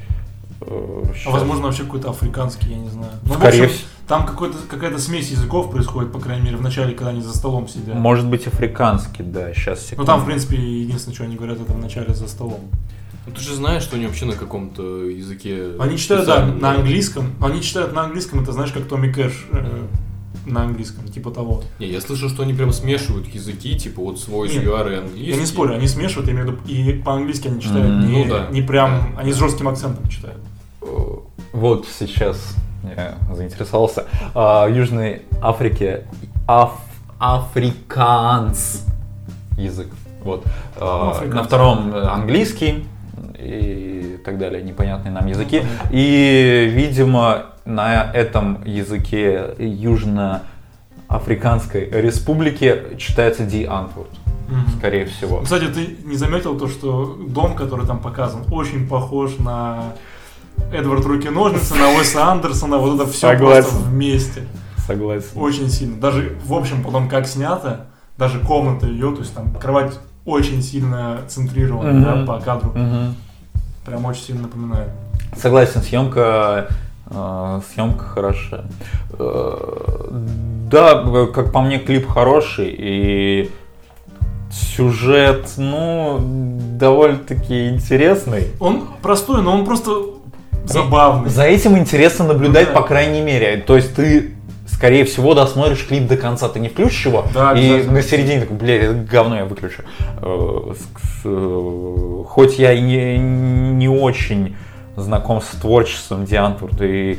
Э, 0.73 1.13
А 1.27 1.31
возможно, 1.31 1.65
вообще 1.67 1.85
какой-то 1.85 2.11
африканский, 2.11 2.71
я 2.71 2.77
не 2.79 2.89
знаю. 2.89 3.13
Ну, 3.25 3.35
в 3.35 3.37
Скорее 3.37 3.65
общем, 3.65 3.75
всего. 3.77 3.89
там 4.09 4.27
какой-то, 4.27 4.57
какая-то 4.69 4.99
смесь 4.99 5.31
языков 5.31 5.71
происходит, 5.71 6.13
по 6.13 6.19
крайней 6.19 6.45
мере, 6.45 6.57
в 6.57 6.63
начале, 6.63 6.95
когда 6.95 7.11
они 7.11 7.21
за 7.23 7.35
столом 7.35 7.69
сидят. 7.69 7.95
Может 7.97 8.27
быть, 8.27 8.47
африканский, 8.47 9.23
да. 9.23 9.53
Сейчас 9.55 9.91
Ну, 9.97 10.05
там, 10.05 10.21
в 10.21 10.27
принципе, 10.27 10.57
единственное, 10.57 11.15
что 11.15 11.25
они 11.25 11.37
говорят, 11.37 11.61
это 11.61 11.73
в 11.73 11.79
начале 11.79 12.15
за 12.15 12.27
столом. 12.29 12.61
Ну, 13.27 13.33
ты 13.33 13.41
же 13.41 13.55
знаешь, 13.55 13.83
что 13.85 13.97
они 13.97 14.07
вообще 14.07 14.25
на 14.25 14.33
каком-то 14.35 15.05
языке... 15.05 15.73
Они 15.79 15.97
читают, 15.97 16.27
да, 16.27 16.45
на 16.47 16.73
английском. 16.75 17.33
Они 17.41 17.63
читают 17.63 17.93
на 17.93 18.03
английском, 18.05 18.41
это 18.41 18.51
знаешь, 18.53 18.73
как 18.73 18.89
Томми 18.89 19.13
Кэш 19.13 19.47
э, 19.53 19.87
на 20.45 20.65
английском, 20.65 21.07
типа 21.07 21.31
того. 21.31 21.63
Не, 21.79 21.87
я 21.87 22.01
слышал, 22.01 22.29
что 22.29 22.43
они 22.43 22.53
прям 22.53 22.73
смешивают 22.73 23.29
языки, 23.29 23.79
типа 23.79 24.03
вот 24.03 24.19
свой 24.19 24.49
ЮАР 24.49 24.89
и 24.91 24.95
английский. 24.97 25.31
Я 25.31 25.37
не 25.37 25.47
спорю, 25.47 25.75
они 25.75 25.87
смешивают, 25.87 26.27
я 26.27 26.35
имею 26.35 26.49
в 26.49 26.51
виду, 26.51 26.63
и 26.67 27.01
по-английски 27.01 27.47
они 27.47 27.61
читают, 27.63 27.89
Мгм. 27.93 28.07
не, 28.13 28.25
Ну 28.25 28.31
да. 28.31 28.49
не 28.51 28.61
прям, 28.61 29.13
Да. 29.15 29.21
они 29.21 29.33
с 29.33 29.37
жестким 29.37 29.69
акцентом 29.69 30.09
читают. 30.09 30.41
Э, 30.85 31.17
Вот 31.53 31.87
сейчас 31.87 32.57
я 32.97 33.15
заинтересовался. 33.35 34.07
А, 34.35 34.67
В 34.67 34.73
Южной 34.75 35.23
Африке 35.41 36.05
аф- 36.47 36.81
африканс 37.19 38.87
язык. 39.57 39.89
Вот. 40.25 40.45
А, 40.81 41.11
Африканс. 41.11 41.35
На 41.35 41.43
втором 41.45 41.95
э, 41.95 42.03
английский 42.07 42.87
и 43.39 44.19
так 44.25 44.39
далее, 44.39 44.63
непонятные 44.63 45.13
нам 45.13 45.27
языки. 45.27 45.61
Ну. 45.63 45.69
И, 45.91 46.69
видимо, 46.73 47.47
на 47.65 48.11
этом 48.13 48.63
языке 48.65 49.55
Южно-Африканской 49.59 51.89
Республики 51.91 52.97
читается 52.99 53.45
Ди 53.45 53.67
Мгм. 53.67 54.69
скорее 54.79 55.07
всего. 55.07 55.41
Кстати, 55.41 55.67
ты 55.67 55.97
не 56.05 56.17
заметил 56.17 56.59
то, 56.59 56.69
что 56.69 57.17
дом, 57.29 57.55
который 57.55 57.87
там 57.87 57.99
показан, 58.01 58.43
очень 58.51 58.89
похож 58.89 59.39
на 59.39 59.93
Эдвард 60.73 61.05
Руки-ножницы, 61.05 61.75
на 61.75 61.91
Уэса 61.97 62.25
Андерсона, 62.27 62.79
вот 62.79 63.01
это 63.01 63.11
все 63.11 63.29
Согласен. 63.33 63.63
просто 63.71 63.85
вместе. 63.89 64.43
Согласен. 64.87 65.27
Очень 65.37 65.69
сильно. 65.71 65.97
Даже, 66.01 66.37
в 66.45 66.55
общем, 66.55 66.83
потом 66.83 67.09
как 67.09 67.27
снято, 67.27 67.87
даже 68.17 68.39
комната 68.41 68.87
ее, 68.87 69.13
то 69.13 69.21
есть 69.21 69.35
там 69.35 69.53
кровать 69.55 69.99
очень 70.25 70.63
сильно 70.63 71.19
центрирована 71.29 71.93
Мгм. 71.93 72.03
да, 72.27 72.33
по 72.35 72.41
кадру. 72.41 72.73
Мгм. 72.75 73.15
Прям 73.85 74.05
очень 74.07 74.23
сильно 74.23 74.43
напоминает. 74.43 74.89
Согласен, 75.37 75.83
съемка, 75.83 76.69
э, 77.11 77.61
съемка 77.75 78.05
хорошая. 78.05 78.65
Э, 79.19 80.09
да, 80.71 81.27
как 81.35 81.53
по 81.53 81.61
мне, 81.61 81.79
клип 81.79 82.09
хороший 82.09 82.75
и 82.79 83.51
сюжет, 84.51 85.53
ну, 85.57 86.19
довольно-таки 86.79 87.69
интересный. 87.71 88.49
Он 88.61 88.87
простой, 89.03 89.43
но 89.43 89.53
он 89.55 89.65
просто 89.65 89.91
забавный. 90.65 91.31
За 91.31 91.45
этим 91.45 91.77
интересно 91.77 92.27
наблюдать, 92.27 92.69
да. 92.69 92.81
по 92.81 92.87
крайней 92.87 93.21
мере. 93.21 93.59
То 93.59 93.77
есть 93.77 93.95
ты, 93.95 94.33
скорее 94.67 95.05
всего, 95.05 95.35
досмотришь 95.35 95.87
клип 95.87 96.07
до 96.07 96.17
конца. 96.17 96.49
Ты 96.49 96.61
не 96.61 96.69
включишь 96.69 97.07
его, 97.07 97.25
Да, 97.35 97.53
и 97.53 97.83
на 97.85 98.03
середине 98.03 98.41
такой, 98.41 98.57
блядь, 98.57 98.83
это 98.83 98.95
говно 98.95 99.37
я 99.37 99.45
выключу. 99.45 99.83
Э, 100.21 100.73
э, 101.25 102.25
Хоть 102.29 102.59
я 102.59 102.79
не, 102.81 103.19
не 103.19 103.89
очень 103.89 104.57
знаком 104.97 105.41
с 105.41 105.49
творчеством 105.61 106.25
Диантурда 106.25 106.85
и 106.85 107.15
э, 107.15 107.19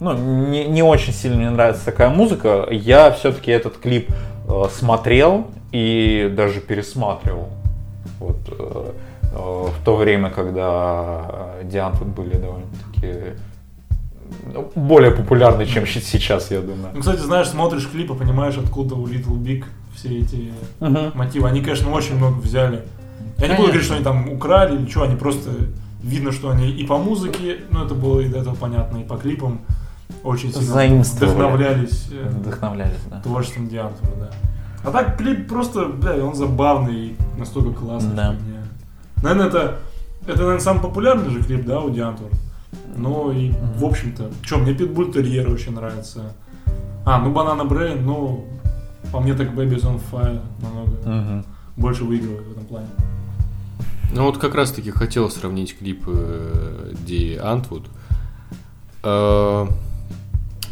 ну, 0.00 0.12
не, 0.14 0.66
не 0.66 0.82
очень 0.82 1.12
сильно 1.12 1.36
мне 1.36 1.50
нравится 1.50 1.84
такая 1.84 2.10
музыка, 2.10 2.66
я 2.70 3.10
все-таки 3.10 3.50
этот 3.50 3.78
клип 3.78 4.10
смотрел 4.72 5.48
и 5.72 6.32
даже 6.34 6.60
пересматривал. 6.60 7.48
Вот, 8.18 8.36
в 9.32 9.74
то 9.84 9.96
время, 9.96 10.30
когда 10.30 11.50
Диантурд 11.64 12.08
были 12.10 12.36
довольно-таки 12.36 13.36
ну, 14.52 14.70
более 14.74 15.10
популярны, 15.10 15.66
чем 15.66 15.86
сейчас, 15.86 16.50
я 16.50 16.60
думаю. 16.60 16.90
Ну, 16.94 17.00
кстати, 17.00 17.20
знаешь, 17.20 17.48
смотришь 17.48 17.88
клип 17.90 18.10
и 18.10 18.14
понимаешь, 18.14 18.56
откуда 18.58 18.94
у 18.94 19.06
Little 19.06 19.38
Big 19.38 19.64
все 19.94 20.18
эти 20.18 20.52
Мгм. 20.80 21.12
мотивы. 21.14 21.48
Они, 21.48 21.60
конечно, 21.60 21.90
очень 21.90 22.16
много 22.16 22.38
взяли. 22.38 22.84
Я 23.38 23.48
не 23.48 23.54
буду 23.54 23.68
говорить, 23.68 23.84
что 23.84 23.94
они 23.94 24.04
там 24.04 24.28
украли 24.30 24.76
или 24.76 24.86
что, 24.88 25.02
они 25.02 25.16
просто 25.16 25.50
видно, 26.02 26.32
что 26.32 26.50
они 26.50 26.70
и 26.70 26.84
по 26.86 26.98
музыке, 26.98 27.58
ну 27.70 27.84
это 27.84 27.94
было 27.94 28.20
и 28.20 28.28
до 28.28 28.38
этого 28.38 28.54
понятно, 28.54 28.98
и 28.98 29.04
по 29.04 29.16
клипам 29.16 29.60
очень 30.22 30.52
сильно 30.52 31.02
вдохновлялись 31.02 32.08
э, 32.12 32.28
Вдохновлялись, 32.28 32.98
да. 33.10 33.20
творчеством 33.20 33.68
Диантура, 33.68 34.10
да. 34.18 34.30
А 34.84 34.90
так 34.90 35.16
клип 35.18 35.48
просто, 35.48 35.86
бля, 35.86 36.24
он 36.24 36.34
забавный 36.34 36.94
и 36.94 37.16
настолько 37.36 37.72
классный. 37.80 38.14
Да. 38.14 38.32
что 38.34 38.42
мне- 38.42 38.57
Наверное, 39.22 39.46
это, 39.48 39.78
это, 40.26 40.38
наверное, 40.38 40.60
самый 40.60 40.80
популярный 40.82 41.30
же 41.30 41.42
клип, 41.42 41.64
да, 41.66 41.80
у 41.80 41.90
Диантура. 41.90 42.30
Ну 42.96 43.30
и, 43.32 43.52
в 43.76 43.84
общем-то, 43.84 44.30
что, 44.42 44.58
мне 44.58 44.74
Питбуль 44.74 45.12
Терьер 45.12 45.48
очень 45.50 45.72
нравится. 45.74 46.32
А, 47.04 47.18
ну 47.18 47.30
Банана 47.32 47.64
Брейн, 47.64 48.04
ну, 48.04 48.46
по 49.12 49.20
мне 49.20 49.34
так 49.34 49.48
Baby's 49.54 49.82
on 49.84 50.00
Fire 50.10 50.40
намного 50.60 51.08
Мгм. 51.08 51.44
больше 51.76 52.04
выигрывает 52.04 52.46
в 52.46 52.52
этом 52.52 52.64
плане. 52.64 52.88
Ну 54.12 54.24
вот 54.24 54.38
как 54.38 54.54
раз 54.54 54.72
таки 54.72 54.90
хотел 54.90 55.30
сравнить 55.30 55.78
клипы 55.78 56.12
э, 56.14 56.92
Ди 57.06 57.36
Антвуд. 57.36 57.86
Э, 59.02 59.66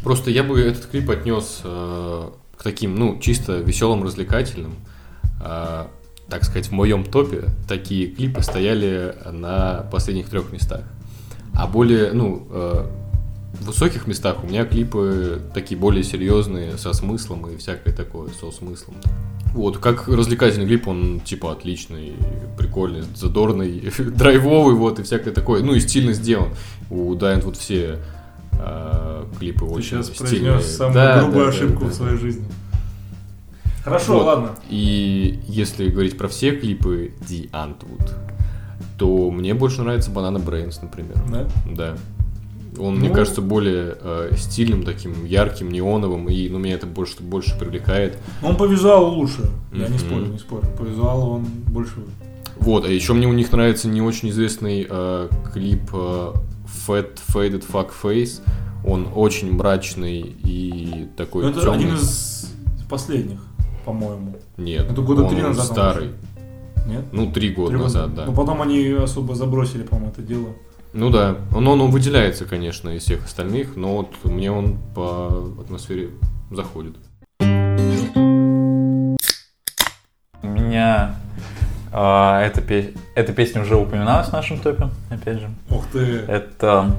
Просто 0.03 0.31
я 0.31 0.45
бы 0.45 0.61
этот 0.61 0.87
клип 0.87 1.11
отнес 1.11 1.63
э, 1.65 2.29
к 2.57 2.63
таким, 2.63 2.95
ну, 2.95 3.19
чисто 3.19 3.59
веселым, 3.59 4.05
развлекательным. 4.05 4.75
Так 6.29 6.45
сказать, 6.45 6.67
в 6.69 6.73
моем 6.73 7.05
топе 7.05 7.45
такие 7.69 8.09
клипы 8.09 8.43
стояли 8.43 9.15
на 9.31 9.87
последних 9.93 10.29
трех 10.29 10.53
местах. 10.53 10.83
А 11.55 11.67
более, 11.67 12.13
ну, 12.13 12.47
э, 12.51 12.87
в 13.61 13.67
высоких 13.67 14.07
местах 14.07 14.43
у 14.43 14.47
меня 14.47 14.65
клипы 14.65 15.41
такие 15.55 15.79
более 15.79 16.03
серьезные, 16.03 16.77
со 16.79 16.93
смыслом 16.93 17.49
и 17.49 17.57
всякое 17.57 17.95
такое, 17.95 18.29
со 18.41 18.51
смыслом. 18.51 18.97
Вот, 19.55 19.79
как 19.79 20.07
развлекательный 20.09 20.67
клип, 20.67 20.87
он 20.87 21.21
типа 21.21 21.53
отличный, 21.53 22.15
прикольный, 22.59 23.05
задорный, 23.15 23.91
драйвовый, 23.99 24.75
вот, 24.75 24.99
и 24.99 25.03
всякое 25.03 25.33
такое. 25.33 25.63
Ну 25.63 25.75
и 25.75 25.81
стильно 25.81 26.13
сделан. 26.13 26.51
У 26.91 27.15
Дайант 27.15 27.45
вот 27.45 27.57
все 27.57 28.01
э, 28.53 29.25
клипы 29.39 29.61
Ты 29.61 29.65
очень 29.65 29.89
сейчас 30.03 30.07
стильные. 30.09 30.53
произнес 30.53 30.77
самую 30.77 30.95
Да, 30.95 31.21
грубую 31.23 31.45
да, 31.47 31.51
ошибку 31.51 31.85
да, 31.85 31.87
в 31.87 31.89
да. 31.91 31.95
своей 31.95 32.19
жизни. 32.19 32.45
Хорошо, 33.87 34.15
Вот. 34.15 34.27
ладно. 34.27 34.51
И 34.69 35.39
если 35.47 35.89
говорить 35.89 36.19
про 36.19 36.27
все 36.29 36.51
клипы 36.57 37.13
Ди 37.27 37.49
Антвуд, 37.53 38.01
то 38.99 39.31
мне 39.31 39.55
больше 39.55 39.83
нравится 39.83 40.11
Banana 40.11 40.45
Brains, 40.45 40.79
например. 40.83 41.17
Да? 41.31 41.47
Да. 41.71 41.97
Он, 42.79 42.97
мне 42.99 43.09
Ну. 43.09 43.15
кажется, 43.15 43.41
более 43.41 43.97
э, 44.01 44.33
стильным, 44.37 44.83
таким 44.83 45.25
ярким, 45.25 45.71
неоновым, 45.71 46.29
и 46.29 46.49
ну, 46.51 46.59
меня 46.59 46.75
это 46.75 46.87
больше, 46.87 47.23
больше 47.23 47.57
привлекает. 47.59 48.19
Он 48.43 48.57
по 48.57 48.65
визуалу 48.65 49.15
лучше. 49.15 49.49
Я 49.73 49.89
не 49.89 49.99
спорю, 49.99 50.27
не 50.27 50.39
спорю. 50.39 50.65
По 50.77 50.83
визуалу 50.83 51.37
он 51.37 51.45
больше. 51.69 51.95
Вот, 52.59 52.85
а 52.85 52.89
еще 52.89 53.13
мне 53.15 53.27
у 53.29 53.33
них 53.33 53.53
нравится 53.53 53.87
не 53.89 54.03
очень 54.03 54.31
известный 54.31 54.87
э, 54.91 55.29
клип 55.55 55.91
э, 55.93 56.33
Fat 56.87 57.19
Faded 57.29 57.65
Fuck 57.71 57.91
Face. 58.03 58.43
Он 58.85 59.09
очень 59.15 59.53
мрачный 59.53 60.21
и 60.21 61.07
такой 61.17 61.45
Ну, 61.45 61.51
это 61.51 61.61
темный. 61.61 61.77
один 61.77 61.95
из 61.95 62.53
последних, 62.91 63.39
по-моему. 63.87 64.37
Нет, 64.57 64.91
это 64.91 65.01
года 65.01 65.23
он 65.23 65.31
три 65.31 65.41
назад 65.41 65.69
он 65.71 65.73
старый. 65.73 66.11
Нет? 66.87 67.05
Ну, 67.13 67.33
три 67.33 67.51
года 67.51 67.71
Три 67.71 67.79
назад, 67.81 68.15
да. 68.15 68.27
Ну, 68.27 68.35
потом 68.35 68.61
они 68.63 68.91
особо 68.91 69.35
забросили, 69.35 69.83
по-моему, 69.83 70.11
это 70.13 70.23
дело. 70.23 70.49
Ну 70.93 71.11
да, 71.11 71.37
он, 71.55 71.67
он, 71.67 71.81
он 71.81 71.91
выделяется, 71.91 72.45
конечно, 72.45 72.91
из 72.91 73.03
всех 73.03 73.25
остальных, 73.25 73.77
но 73.77 73.97
вот 73.97 74.09
мне 74.25 74.51
он 74.51 74.79
по 74.95 75.51
атмосфере 75.61 76.11
заходит. 76.51 76.97
У 80.43 80.47
меня 80.47 81.17
а, 81.93 82.41
эта, 82.43 82.61
пе- 82.61 82.93
эта 83.15 83.33
песня 83.33 83.63
уже 83.63 83.77
упоминалась 83.77 84.29
в 84.29 84.33
нашем 84.33 84.59
топе, 84.59 84.89
опять 85.11 85.41
же. 85.41 85.51
Ух 85.71 85.85
ты. 85.93 85.99
Это, 86.29 86.97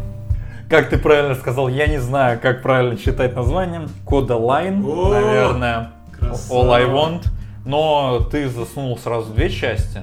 как 0.69 0.89
ты 0.89 0.97
правильно 0.97 1.35
сказал, 1.35 1.67
я 1.69 1.87
не 1.87 1.99
знаю, 1.99 2.39
как 2.41 2.61
правильно 2.61 2.97
читать 2.97 3.35
название. 3.35 3.87
Кода 4.05 4.35
О, 4.35 5.09
наверное. 5.09 5.91
Красава. 6.19 6.57
All 6.57 6.71
I 6.73 6.85
Want. 6.85 7.27
Но 7.65 8.21
ты 8.31 8.47
засунул 8.47 8.97
сразу 8.97 9.33
две 9.33 9.49
части. 9.49 10.01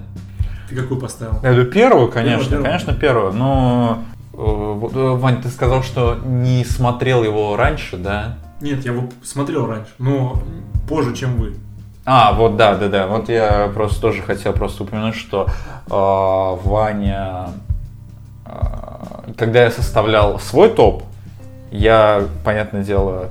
Ты 0.69 0.77
какую 0.77 1.01
поставил? 1.01 1.41
Эту 1.43 1.71
первую, 1.71 2.11
конечно, 2.11 2.51
Первую, 2.51 2.65
конечно, 2.65 2.95
первую. 2.95 3.33
Но, 3.33 4.03
э, 4.33 4.37
э, 4.37 5.15
Вань, 5.17 5.41
ты 5.41 5.49
сказал, 5.49 5.83
что 5.83 6.19
не 6.25 6.65
смотрел 6.65 7.25
его 7.25 7.57
раньше, 7.57 7.97
да? 7.97 8.37
Нет, 8.61 8.85
я 8.85 8.93
его 8.93 9.09
смотрел 9.23 9.67
раньше, 9.67 9.93
но 9.99 10.43
позже, 10.89 11.15
чем 11.15 11.37
вы. 11.37 11.55
А, 12.07 12.33
вот 12.35 12.57
да, 12.57 12.77
да, 12.77 12.89
да. 12.89 13.07
Вот 13.07 13.29
я 13.31 13.71
просто 13.75 14.01
тоже 14.01 14.23
хотел 14.23 14.53
просто 14.53 14.83
упомянуть, 14.83 15.15
что 15.15 15.47
э, 15.47 15.91
Ваня, 15.91 17.49
э, 18.45 18.53
когда 19.37 19.62
я 19.65 19.71
составлял 19.71 20.39
свой 20.39 20.69
топ, 20.69 21.05
я, 21.71 22.25
понятное 22.45 22.85
дело, 22.85 23.31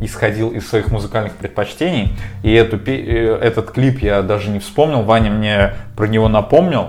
исходил 0.00 0.50
из 0.50 0.68
своих 0.68 0.88
музыкальных 0.90 1.32
предпочтений, 1.34 2.12
и 2.42 2.52
эту, 2.52 2.76
э, 2.86 3.38
этот 3.40 3.70
клип 3.70 4.00
я 4.00 4.22
даже 4.22 4.50
не 4.50 4.58
вспомнил, 4.58 5.02
Ваня 5.02 5.30
мне 5.30 5.72
про 5.96 6.06
него 6.06 6.28
напомнил. 6.28 6.88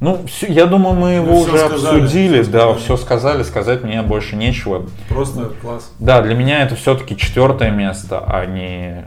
Ну, 0.00 0.18
всё- 0.26 0.46
я 0.46 0.64
думаю, 0.66 0.94
мы 0.96 1.10
его 1.10 1.42
всё 1.44 1.52
уже 1.54 1.58
сказали, 1.68 2.00
обсудили, 2.00 2.42
всё 2.42 2.50
да, 2.52 2.58
сказали. 2.60 2.78
все 2.78 2.96
сказали, 2.96 3.42
сказать 3.42 3.82
мне 3.84 4.00
больше 4.02 4.34
нечего. 4.36 4.86
Просто 5.10 5.50
класс. 5.60 5.92
Да, 5.98 6.22
для 6.22 6.34
меня 6.34 6.62
это 6.62 6.74
все-таки 6.74 7.16
четвертое 7.18 7.70
место, 7.70 8.22
а 8.26 8.46
не 8.46 9.04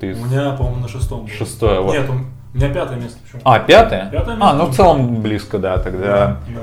ты 0.00 0.14
У 0.14 0.24
меня, 0.24 0.52
по-моему, 0.52 0.80
на 0.80 0.88
шестом. 0.88 1.28
шестое. 1.28 1.80
вот. 1.80 1.92
Нет, 1.92 2.08
он- 2.08 2.26
у 2.54 2.56
меня 2.56 2.68
пятое 2.70 2.96
место. 2.98 3.18
Почему? 3.22 3.42
А, 3.44 3.58
пятое? 3.58 4.08
Пятое 4.10 4.36
А, 4.36 4.38
место. 4.38 4.54
ну 4.56 4.64
в 4.66 4.74
целом 4.74 5.20
близко, 5.20 5.58
да, 5.58 5.76
тогда. 5.76 6.38
да. 6.48 6.60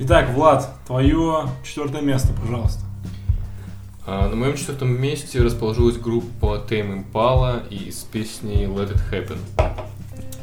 Итак, 0.00 0.28
Влад, 0.30 0.68
твое 0.86 1.40
четвертое 1.64 2.02
место, 2.02 2.28
пожалуйста. 2.40 2.84
А, 4.10 4.26
на 4.26 4.36
моем 4.36 4.56
четвертом 4.56 4.98
месте 4.98 5.42
расположилась 5.42 5.98
группа 5.98 6.64
Tame 6.66 7.04
Impala 7.04 7.68
и 7.68 7.90
с 7.90 8.04
песней 8.04 8.64
Let 8.64 8.94
It 8.94 9.02
Happen. 9.12 9.36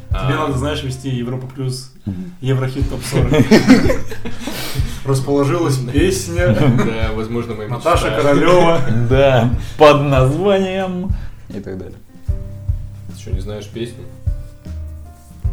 Тебе 0.08 0.34
А, 0.34 0.46
надо, 0.46 0.56
знаешь, 0.56 0.84
вести 0.84 1.08
Европа 1.08 1.48
плюс 1.48 1.92
Еврохит 2.40 2.88
топ 2.88 3.02
40. 3.02 3.32
Расположилась 5.04 5.78
песня 5.78 6.54
Да, 6.54 7.10
возможно, 7.12 7.54
моя 7.54 7.68
Наташа. 7.68 8.12
Королева. 8.12 8.80
Да, 9.10 9.50
под 9.78 10.02
названием 10.02 11.10
и 11.48 11.58
так 11.58 11.76
далее. 11.76 11.98
Ты 12.28 13.20
что, 13.20 13.32
не 13.32 13.40
знаешь 13.40 13.66
песню? 13.66 14.04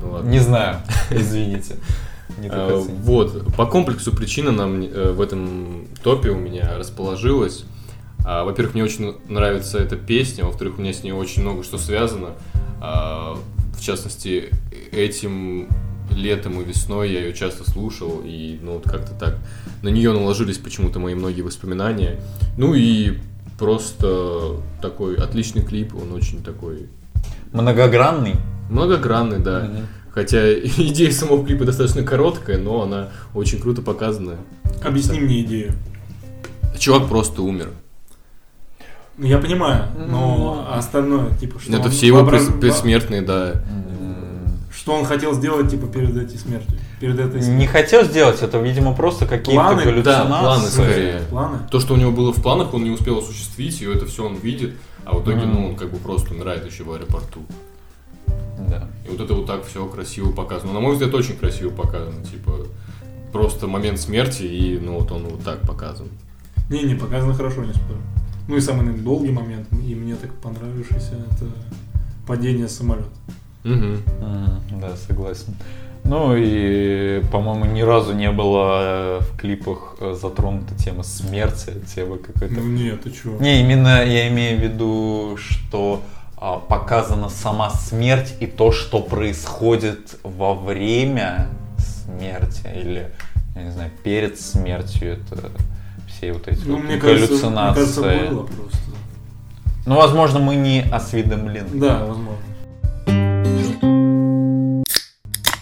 Ну 0.03 0.11
ладно. 0.11 0.29
Не 0.29 0.37
знаю, 0.37 0.77
извините. 1.09 1.77
Не 2.37 2.47
А. 2.51 2.77
Вот, 2.77 3.55
по 3.55 3.65
комплексу 3.65 4.15
причин 4.15 4.49
она 4.49 4.67
мне, 4.67 4.87
э, 4.87 5.13
в 5.13 5.19
этом 5.19 5.87
топе 6.03 6.29
у 6.29 6.37
меня 6.37 6.77
расположилась. 6.77 7.65
А, 8.25 8.43
Во-первых, 8.45 8.73
мне 8.73 8.83
очень 8.83 9.15
нравится 9.27 9.77
эта 9.77 9.95
песня, 9.95 10.45
во-вторых, 10.45 10.77
у 10.77 10.81
меня 10.81 10.93
с 10.93 11.03
ней 11.03 11.11
очень 11.11 11.41
много 11.41 11.63
что 11.63 11.77
связано. 11.77 12.29
А, 12.81 13.37
В 13.77 13.81
частности, 13.81 14.49
этим 14.91 15.67
летом 16.11 16.61
и 16.61 16.63
весной 16.65 17.11
я 17.11 17.19
ее 17.21 17.33
часто 17.33 17.69
слушал, 17.69 18.21
и 18.23 18.59
ну 18.61 18.73
вот 18.73 18.83
как-то 18.83 19.13
так 19.13 19.37
на 19.81 19.89
нее 19.89 20.11
наложились 20.13 20.57
почему-то 20.57 20.99
мои 20.99 21.15
многие 21.15 21.41
воспоминания. 21.41 22.19
Ну 22.57 22.73
и 22.73 23.17
просто 23.57 24.57
такой 24.81 25.15
отличный 25.15 25.61
клип, 25.63 25.95
он 25.95 26.11
очень 26.13 26.43
такой 26.43 26.87
Многогранный. 27.51 28.35
многогранный, 28.69 29.39
да. 29.39 29.61
Мгм. 29.61 29.87
Хотя 30.11 30.53
идея 30.59 31.11
самого 31.11 31.45
клипа 31.45 31.65
достаточно 31.65 32.03
короткая, 32.03 32.57
но 32.57 32.83
она 32.83 33.09
очень 33.33 33.59
круто 33.59 33.81
показана. 33.81 34.37
Объясни 34.83 35.19
мне 35.19 35.41
идею. 35.41 35.73
Чувак 36.77 37.07
просто 37.07 37.41
умер. 37.41 37.69
Ну, 39.17 39.27
Я 39.27 39.37
понимаю, 39.37 39.85
но 40.07 40.67
остальное, 40.71 41.29
типа, 41.39 41.59
что 41.59 41.71
Это 41.71 41.83
он 41.85 41.91
все 41.91 42.07
его 42.07 42.19
вообраз- 42.19 42.47
пред- 42.47 42.59
предсмертные, 42.59 43.21
да. 43.21 43.55
Что 44.75 44.93
он 44.95 45.05
хотел 45.05 45.33
сделать, 45.33 45.69
типа, 45.69 45.85
перед 45.87 46.15
этой 46.17 46.37
смертью? 46.37 46.71
Перед 46.99 47.19
этой 47.19 47.35
Не 47.39 47.43
смертью? 47.45 47.69
хотел 47.71 48.03
сделать 48.05 48.41
это, 48.41 48.57
видимо, 48.59 48.93
просто 48.95 49.25
какие-то 49.25 49.51
Планы? 49.61 49.83
галлюцинации. 49.83 50.29
Да, 50.29 50.39
планы 50.41 50.67
скорее. 50.67 51.19
Планы? 51.29 51.57
То, 51.69 51.79
что 51.79 51.93
у 51.93 51.97
него 51.97 52.11
было 52.11 52.33
в 52.33 52.41
планах, 52.41 52.73
он 52.73 52.83
не 52.83 52.89
успел 52.89 53.19
осуществить, 53.19 53.81
и 53.81 53.85
это 53.85 54.05
все 54.07 54.25
он 54.25 54.35
видит, 54.35 54.73
а 55.05 55.15
в 55.15 55.21
итоге, 55.23 55.45
Мгм. 55.45 55.53
ну, 55.53 55.67
он 55.69 55.75
как 55.75 55.91
бы 55.91 55.97
просто 55.97 56.33
умирает 56.33 56.65
еще 56.65 56.83
в 56.83 56.91
аэропорту. 56.91 57.41
Да. 58.67 58.87
И 59.05 59.09
вот 59.11 59.21
это 59.21 59.33
вот 59.35 59.45
так 59.45 59.63
все 59.65 59.85
красиво 59.85 60.31
показано. 60.31 60.73
На 60.73 60.79
мой 60.79 60.93
взгляд, 60.93 61.13
очень 61.13 61.37
красиво 61.37 61.69
показано. 61.69 62.23
Типа, 62.25 62.51
просто 63.31 63.67
момент 63.67 63.99
смерти, 63.99 64.43
и 64.43 64.79
ну 64.79 64.99
вот 64.99 65.11
он 65.11 65.23
вот 65.25 65.43
так 65.43 65.61
показан. 65.61 66.07
Не, 66.69 66.81
не, 66.83 66.95
показано 66.95 67.33
хорошо, 67.35 67.63
не 67.63 67.73
спорю. 67.73 67.99
Ну 68.47 68.57
и 68.57 68.61
самый 68.61 68.81
наверное, 68.81 69.03
долгий 69.03 69.31
момент, 69.31 69.67
и 69.71 69.95
мне 69.95 70.15
так 70.15 70.31
понравившийся, 70.33 71.15
это 71.31 71.45
падение 72.27 72.67
самолета. 72.67 73.09
Угу. 73.63 74.79
Да, 74.81 74.95
согласен. 74.97 75.55
Ну 76.03 76.35
и, 76.35 77.23
по-моему, 77.31 77.65
ни 77.65 77.81
разу 77.81 78.13
не 78.13 78.29
было 78.29 78.79
э, 78.81 79.19
в 79.21 79.37
клипах 79.37 79.95
э, 80.01 80.17
затронута 80.21 80.75
тема 80.75 81.03
смерти, 81.03 81.71
тема 81.95 82.17
какой-то. 82.17 82.53
Ну 82.53 82.63
нет, 82.63 83.03
ты 83.03 83.11
чё? 83.11 83.37
Не, 83.39 83.61
именно 83.61 84.03
я 84.03 84.27
имею 84.27 84.59
в 84.59 84.61
виду, 84.61 85.37
что 85.37 86.01
а, 86.35 86.59
показана 86.59 87.29
сама 87.29 87.69
смерть 87.69 88.35
и 88.41 88.47
то, 88.47 88.73
что 88.73 89.01
происходит 89.01 90.17
во 90.23 90.53
время 90.55 91.47
смерти 91.77 92.67
или, 92.75 93.09
я 93.55 93.63
не 93.63 93.71
знаю, 93.71 93.89
перед 94.03 94.37
смертью. 94.37 95.13
Это 95.13 95.51
все 96.23 96.33
вот 96.33 96.47
эти 96.47 96.65
Ну, 96.65 96.75
вот 96.75 96.83
мне 96.85 96.97
кажется, 96.97 97.27
мне 97.47 97.55
галлюцинации. 97.55 97.79
кажется, 98.01 98.31
было 98.31 98.43
просто. 98.43 98.77
Ну, 99.85 99.95
возможно, 99.95 100.39
мы 100.39 100.55
не 100.55 100.81
осведомлены. 100.81 101.67
Да, 101.73 102.05
возможно. 102.05 102.37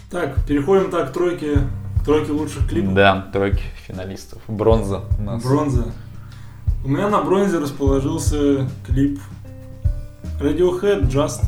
Так, 0.10 0.46
переходим 0.46 0.92
так 0.92 1.10
к 1.10 1.14
тройке, 1.14 1.60
к 2.02 2.06
тройке 2.06 2.32
лучших 2.34 2.68
клипов. 2.70 2.94
Да, 2.94 3.30
тройки 3.34 3.64
финалистов. 3.88 4.42
Бронза 4.48 5.04
у 5.18 5.24
нас. 5.24 5.44
Бронза. 5.44 5.86
У 6.84 6.90
меня 6.90 7.10
на 7.10 7.22
бронзе 7.22 7.60
расположился 7.60 8.68
клип 8.86 9.20
Radiohead 10.40 11.10
Just. 11.10 11.44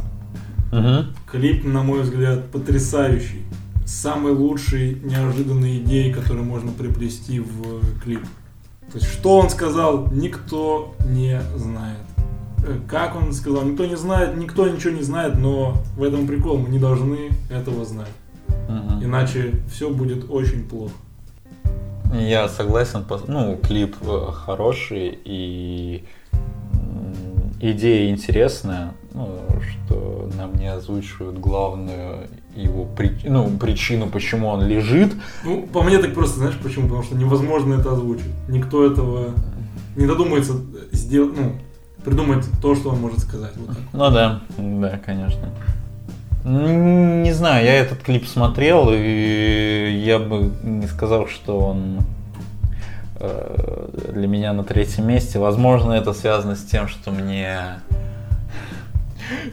Мгм. 0.71 1.13
Клип, 1.29 1.65
на 1.65 1.83
мой 1.83 2.01
взгляд, 2.01 2.49
потрясающий. 2.51 3.43
Самый 3.85 4.31
лучший 4.31 4.95
неожиданной 5.03 5.77
идеи, 5.79 6.11
которые 6.11 6.43
можно 6.45 6.71
приплести 6.71 7.39
в 7.39 7.99
клип. 8.01 8.21
То 8.93 8.99
есть, 8.99 9.11
что 9.11 9.39
он 9.39 9.49
сказал, 9.49 10.07
никто 10.11 10.93
не 11.03 11.41
знает. 11.55 11.97
Э, 12.63 12.77
Как 12.87 13.15
он 13.15 13.33
сказал, 13.33 13.63
никто 13.63 13.87
не 13.87 13.97
знает, 13.97 14.37
никто 14.37 14.69
ничего 14.69 14.93
не 14.93 15.01
знает, 15.01 15.35
но 15.39 15.77
в 15.97 16.03
этом 16.03 16.27
прикол, 16.27 16.59
мы 16.59 16.69
не 16.69 16.77
должны 16.77 17.31
этого 17.49 17.85
знать. 17.85 18.11
Мгм. 18.69 19.03
Иначе 19.03 19.55
все 19.71 19.89
будет 19.89 20.29
очень 20.29 20.69
плохо. 20.69 20.93
Я 22.13 22.47
согласен, 22.47 23.03
ну, 23.27 23.57
клип 23.57 23.95
э, 24.01 24.27
хороший 24.31 25.19
и 25.25 26.05
идея 27.59 28.11
интересная, 28.11 28.93
ну, 29.15 29.39
что 29.87 30.29
нам 30.37 30.53
не 30.53 30.67
озвучивают 30.67 31.39
главную 31.39 32.27
его 32.55 32.85
при- 32.85 33.17
ну, 33.23 33.49
причину, 33.57 34.07
почему 34.07 34.47
он 34.47 34.65
лежит. 34.67 35.13
Ну, 35.43 35.63
по 35.63 35.81
мне 35.81 35.97
так 35.97 36.13
просто, 36.13 36.39
знаешь 36.39 36.57
почему? 36.61 36.83
Потому 36.87 37.03
что 37.03 37.15
невозможно 37.15 37.75
это 37.75 37.91
озвучить. 37.93 38.25
Никто 38.47 38.85
этого 38.85 39.31
не 39.95 40.05
додумается 40.05 40.53
сделать, 40.91 41.37
ну, 41.37 41.53
придумать 42.03 42.45
то, 42.61 42.75
что 42.75 42.89
он 42.89 42.99
может 42.99 43.19
сказать. 43.19 43.51
Вот 43.55 43.67
так. 43.69 43.77
Ну 43.93 44.09
да, 44.11 44.41
да, 44.57 44.99
конечно. 45.05 45.49
Не 46.45 47.31
знаю, 47.31 47.65
я 47.65 47.75
этот 47.75 47.99
клип 48.03 48.27
смотрел, 48.27 48.89
и 48.91 50.01
я 50.05 50.19
бы 50.19 50.51
не 50.61 50.87
сказал, 50.87 51.27
что 51.27 51.57
он 51.57 51.99
э, 53.15 53.89
для 54.13 54.27
меня 54.27 54.51
на 54.51 54.63
третьем 54.65 55.07
месте. 55.07 55.39
Возможно, 55.39 55.93
это 55.93 56.11
связано 56.13 56.55
с 56.57 56.63
тем, 56.63 56.89
что 56.89 57.11
мне 57.11 57.79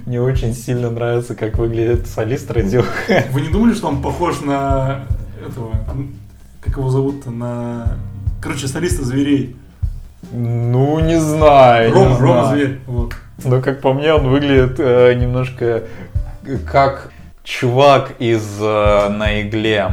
не 0.06 0.18
очень 0.18 0.54
сильно 0.54 0.90
нравится, 0.90 1.34
как 1.34 1.58
выглядит 1.58 2.06
солист 2.06 2.50
Radiohead. 2.50 3.30
Вы 3.32 3.40
не 3.42 3.48
думали, 3.48 3.74
что 3.74 3.88
он 3.88 4.02
похож 4.02 4.40
на 4.40 5.06
этого, 5.46 5.72
как 6.60 6.76
его 6.76 6.90
зовут-то, 6.90 7.30
на, 7.30 7.98
короче, 8.40 8.68
солиста 8.68 9.04
зверей? 9.04 9.56
Ну, 10.32 11.00
не 11.00 11.18
знаю. 11.18 11.88
не 11.88 11.94
Рома, 11.94 12.18
Рома 12.18 12.42
знаю. 12.42 12.56
зверь. 12.56 12.78
Вот. 12.86 13.14
Ну, 13.44 13.62
как 13.62 13.80
по 13.80 13.92
мне, 13.92 14.12
он 14.12 14.28
выглядит 14.28 14.78
э, 14.78 15.14
немножко 15.14 15.84
как 16.70 17.10
чувак 17.42 18.12
из 18.18 18.42
э, 18.60 19.08
«На 19.08 19.40
игле». 19.42 19.92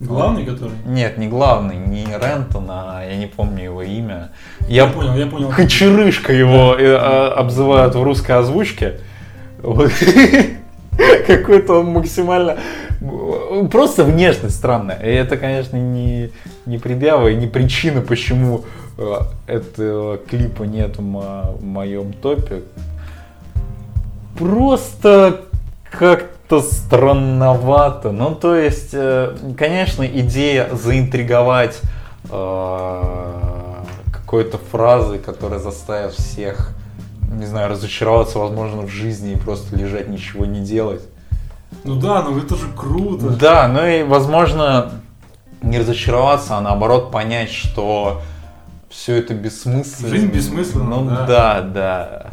Главный, 0.00 0.44
который. 0.44 0.74
Нет, 0.84 1.16
не 1.18 1.28
главный, 1.28 1.76
не 1.76 2.04
Рентон, 2.04 2.66
а 2.68 3.02
я 3.08 3.16
не 3.16 3.26
помню 3.26 3.64
его 3.64 3.82
имя. 3.82 4.30
Я, 4.68 4.84
Я, 4.84 4.86
понял, 4.88 5.14
я 5.14 5.26
понял. 5.26 5.48
Кочерышка 5.50 6.32
его 6.32 6.74
э, 6.74 6.94
а, 6.94 7.32
обзывают 7.36 7.94
в 7.94 8.02
русской 8.02 8.32
озвучке. 8.32 9.00
Вот. 9.64 9.90
Какой-то 11.26 11.80
он 11.80 11.86
максимально... 11.86 12.58
Просто 13.70 14.04
внешность 14.04 14.56
странная. 14.56 14.98
И 15.02 15.08
это, 15.08 15.36
конечно, 15.36 15.76
не, 15.76 16.30
не 16.66 16.78
предъява 16.78 17.28
и 17.28 17.36
не 17.36 17.46
причина, 17.46 18.00
почему 18.00 18.64
э, 18.96 19.14
этого 19.46 20.18
клипа 20.18 20.62
нет 20.62 20.96
в, 20.96 21.02
мо- 21.02 21.54
в 21.58 21.64
моем 21.64 22.12
топе. 22.12 22.62
Просто 24.38 25.42
как-то 25.90 26.60
странновато. 26.60 28.10
Ну, 28.12 28.34
то 28.34 28.54
есть, 28.54 28.90
э, 28.92 29.36
конечно, 29.58 30.04
идея 30.06 30.68
заинтриговать 30.72 31.80
э, 32.30 33.02
какой-то 34.12 34.58
фразой, 34.58 35.18
которая 35.18 35.58
заставит 35.58 36.12
всех, 36.12 36.72
не 37.32 37.46
знаю, 37.46 37.70
разочароваться, 37.70 38.38
возможно, 38.38 38.82
в 38.82 38.88
жизни 38.88 39.32
и 39.32 39.36
просто 39.36 39.76
лежать, 39.76 40.08
ничего 40.08 40.44
не 40.44 40.60
делать. 40.60 41.02
Ну 41.84 41.96
да, 41.96 42.22
ну 42.22 42.38
это 42.38 42.56
же 42.56 42.66
круто. 42.76 43.30
Да, 43.30 43.68
ну 43.68 43.84
и, 43.86 44.02
возможно, 44.02 44.92
не 45.62 45.78
разочароваться, 45.78 46.56
а 46.56 46.60
наоборот 46.60 47.10
понять, 47.10 47.50
что 47.50 48.22
все 48.88 49.16
это 49.16 49.34
бессмысленно. 49.34 50.08
Жизнь 50.08 50.28
бессмысленна, 50.28 50.96
Ну 50.96 51.06
да. 51.06 51.26
да, 51.26 51.60
да. 51.62 52.26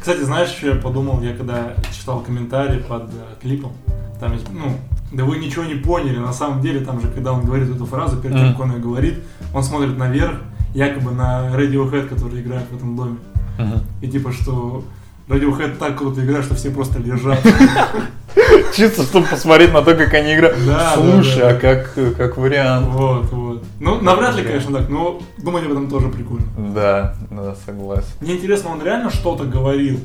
Кстати, 0.00 0.22
знаешь, 0.22 0.48
что 0.48 0.68
я 0.68 0.74
подумал, 0.76 1.20
я 1.20 1.34
когда 1.34 1.74
читал 1.92 2.20
комментарии 2.20 2.78
под 2.78 3.04
э, 3.04 3.40
клипом, 3.42 3.72
там 4.20 4.32
есть, 4.32 4.46
ну, 4.50 4.76
да 5.12 5.24
вы 5.24 5.38
ничего 5.38 5.64
не 5.64 5.74
поняли, 5.74 6.18
на 6.18 6.32
самом 6.32 6.60
деле, 6.60 6.80
там 6.80 7.00
же, 7.00 7.08
когда 7.08 7.32
он 7.32 7.42
говорит 7.42 7.74
эту 7.74 7.86
фразу, 7.86 8.16
перед 8.16 8.36
тем, 8.36 8.52
как 8.52 8.60
он 8.60 8.72
ее 8.72 8.78
говорит, 8.78 9.22
он 9.54 9.62
смотрит 9.62 9.96
наверх, 9.96 10.36
якобы 10.74 11.10
на 11.10 11.50
Radiohead, 11.54 12.08
который 12.08 12.40
играет 12.40 12.66
в 12.70 12.76
этом 12.76 12.96
доме, 12.96 13.16
Мгм. 13.58 13.80
и 14.00 14.08
типа, 14.08 14.32
что 14.32 14.84
Radiohead 15.28 15.76
так 15.78 15.98
круто 15.98 16.24
играет, 16.24 16.44
что 16.44 16.54
все 16.54 16.70
просто 16.70 17.00
лежат. 17.00 17.40
Чисто, 18.76 19.02
чтобы 19.02 19.26
посмотреть 19.26 19.72
на 19.72 19.82
то, 19.82 19.94
как 19.94 20.12
они 20.14 20.34
играют. 20.34 20.56
Да, 20.64 20.94
Слушай, 20.94 21.40
да, 21.40 21.50
да. 21.50 21.56
а 21.56 21.58
как, 21.58 22.16
как 22.16 22.36
вариант? 22.36 22.86
Вот, 22.88 23.32
вот. 23.32 23.64
Ну, 23.80 24.00
навряд 24.00 24.36
ли, 24.36 24.44
конечно, 24.44 24.78
так, 24.78 24.88
но 24.88 25.20
думать 25.38 25.64
об 25.64 25.72
этом 25.72 25.88
тоже 25.88 26.08
прикольно. 26.08 26.46
Да, 26.56 27.16
да, 27.30 27.56
согласен. 27.64 28.08
Мне 28.20 28.36
интересно, 28.36 28.70
он 28.70 28.82
реально 28.82 29.10
что-то 29.10 29.44
говорил? 29.44 29.98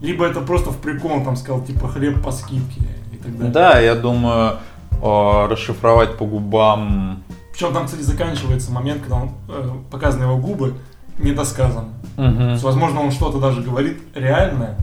Либо 0.00 0.26
это 0.26 0.40
просто 0.40 0.70
в 0.70 0.78
прикол, 0.78 1.22
там 1.22 1.36
сказал, 1.36 1.62
типа, 1.62 1.88
хлеб 1.88 2.22
по 2.22 2.32
скидке 2.32 2.80
и 3.12 3.16
так 3.16 3.36
далее. 3.36 3.52
Да, 3.52 3.78
я 3.78 3.94
думаю, 3.94 4.58
э, 5.02 5.46
расшифровать 5.50 6.16
по 6.16 6.24
губам. 6.24 7.22
Причем 7.52 7.74
там, 7.74 7.84
кстати, 7.86 8.02
заканчивается 8.02 8.72
момент, 8.72 9.02
когда 9.02 9.16
он, 9.16 9.30
э, 9.48 9.70
показаны 9.90 10.24
его 10.24 10.38
губы 10.38 10.74
недосказанно. 11.18 11.90
То 12.16 12.50
есть, 12.52 12.62
возможно, 12.62 13.00
он 13.00 13.10
что-то 13.10 13.38
даже 13.38 13.62
говорит 13.62 13.98
реальное, 14.14 14.76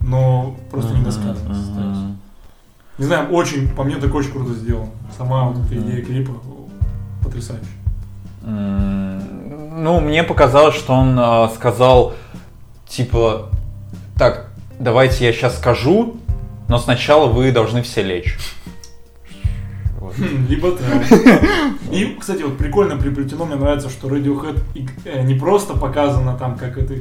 но 0.00 0.54
просто 0.70 0.92
Мгм, 0.92 1.00
недосказанно 1.00 1.50
остается. 1.50 2.02
Не 2.98 3.04
знаю, 3.04 3.30
очень, 3.30 3.68
по 3.68 3.82
мне, 3.82 3.96
так 3.96 4.14
очень 4.14 4.30
круто 4.30 4.52
сделано. 4.54 4.90
Сама 5.16 5.44
вот 5.44 5.58
эта 5.64 5.78
идея 5.78 6.04
клипа 6.04 6.32
потрясающая. 7.22 7.66
Ну, 8.42 10.00
мне 10.00 10.22
показалось, 10.22 10.74
что 10.74 10.92
он 10.94 11.18
э, 11.18 11.48
сказал, 11.54 12.14
типа, 12.88 13.48
так, 14.18 14.50
давайте 14.78 15.24
я 15.24 15.32
сейчас 15.32 15.56
скажу, 15.56 16.16
но 16.68 16.78
сначала 16.78 17.26
вы 17.26 17.52
должны 17.52 17.82
все 17.82 18.02
лечь. 18.02 18.36
Вот. 20.16 20.28
Хм, 20.28 20.46
Либо 20.48 20.72
так. 20.72 21.04
И, 21.92 22.16
кстати, 22.20 22.42
вот 22.42 22.56
прикольно 22.58 22.96
приплетено, 22.96 23.44
мне 23.46 23.56
нравится, 23.56 23.88
что 23.90 24.08
Radiohead 24.08 24.60
э, 25.04 25.22
не 25.22 25.34
просто 25.34 25.74
показано 25.74 26.36
там, 26.36 26.56
как 26.56 26.78
это 26.78 26.94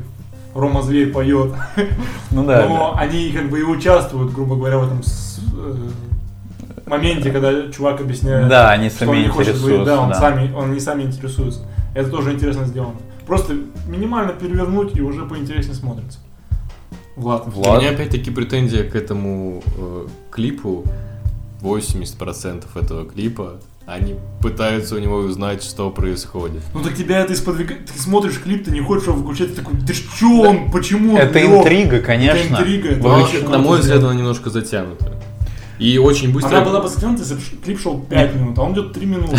Рома 0.55 0.81
Зверь 0.81 1.11
поет, 1.11 1.53
Ну 2.31 2.45
да, 2.45 2.65
но 2.67 2.93
да. 2.95 2.99
они 2.99 3.31
как 3.31 3.49
бы 3.49 3.59
и 3.59 3.63
участвуют, 3.63 4.33
грубо 4.33 4.55
говоря, 4.55 4.79
в 4.79 4.85
этом 4.87 5.03
с- 5.03 5.39
э, 5.53 5.75
моменте, 6.87 7.31
когда 7.31 7.71
чувак 7.71 8.01
объясняет, 8.01 8.47
Да, 8.47 8.71
они 8.71 8.89
что 8.89 9.05
он 9.07 9.13
сами 9.15 9.21
не 9.23 9.27
хочет 9.29 9.59
говорить, 9.59 9.79
интересуются. 9.81 9.95
да, 9.95 10.01
он 10.01 10.09
да. 10.09 10.15
сами, 10.15 10.53
он 10.53 10.73
не 10.73 10.79
сами 10.79 11.03
интересуется. 11.03 11.61
Это 11.93 12.09
тоже 12.09 12.31
интересно 12.33 12.65
сделано. 12.65 12.95
Просто 13.27 13.53
минимально 13.87 14.33
перевернуть 14.33 14.95
и 14.97 15.01
уже 15.01 15.25
поинтереснее 15.25 15.75
смотрится. 15.75 16.19
Влад. 17.15 17.47
Влад. 17.47 17.77
У 17.77 17.81
меня 17.81 17.91
опять-таки 17.91 18.31
претензия 18.31 18.83
к 18.89 18.95
этому 18.95 19.61
э, 19.77 20.07
клипу. 20.31 20.83
80% 21.61 22.65
этого 22.75 23.05
клипа 23.05 23.59
они 23.85 24.15
пытаются 24.39 24.95
у 24.95 24.99
него 24.99 25.15
узнать, 25.17 25.63
что 25.63 25.89
происходит. 25.89 26.61
Ну 26.75 26.83
так 26.83 26.93
тебя 26.95 27.21
это 27.21 27.33
исподвигает. 27.33 27.87
Ты 27.87 27.99
смотришь 27.99 28.39
клип, 28.39 28.65
ты 28.65 28.71
не 28.71 28.81
хочешь 28.81 29.07
его 29.07 29.17
выключать, 29.17 29.55
ты 29.55 29.61
такой, 29.63 29.79
да 29.79 29.93
что 29.95 30.41
он, 30.41 30.69
почему? 30.69 31.13
он 31.15 31.19
Это 31.19 31.39
лёг?» 31.39 31.61
интрига, 31.61 31.99
конечно. 31.99 32.37
Это 32.55 32.61
интрига, 32.63 32.89
это 32.89 33.01
вообще 33.07 33.37
очень- 33.37 33.49
На 33.49 33.57
мой 33.57 33.79
взгляд, 33.79 34.03
она 34.03 34.13
немножко 34.13 34.51
затянута. 34.51 35.11
И 35.79 35.97
очень 35.97 36.31
быстро... 36.31 36.57
Она 36.57 36.65
была 36.65 36.81
бы 36.81 36.87
затянута, 36.87 37.21
если 37.23 37.33
бы 37.35 37.41
клип 37.65 37.79
шел 37.79 37.99
5 37.99 38.35
минут, 38.35 38.59
а 38.59 38.63
он 38.63 38.73
идет 38.73 38.93
3 38.93 39.05
минуты. 39.07 39.37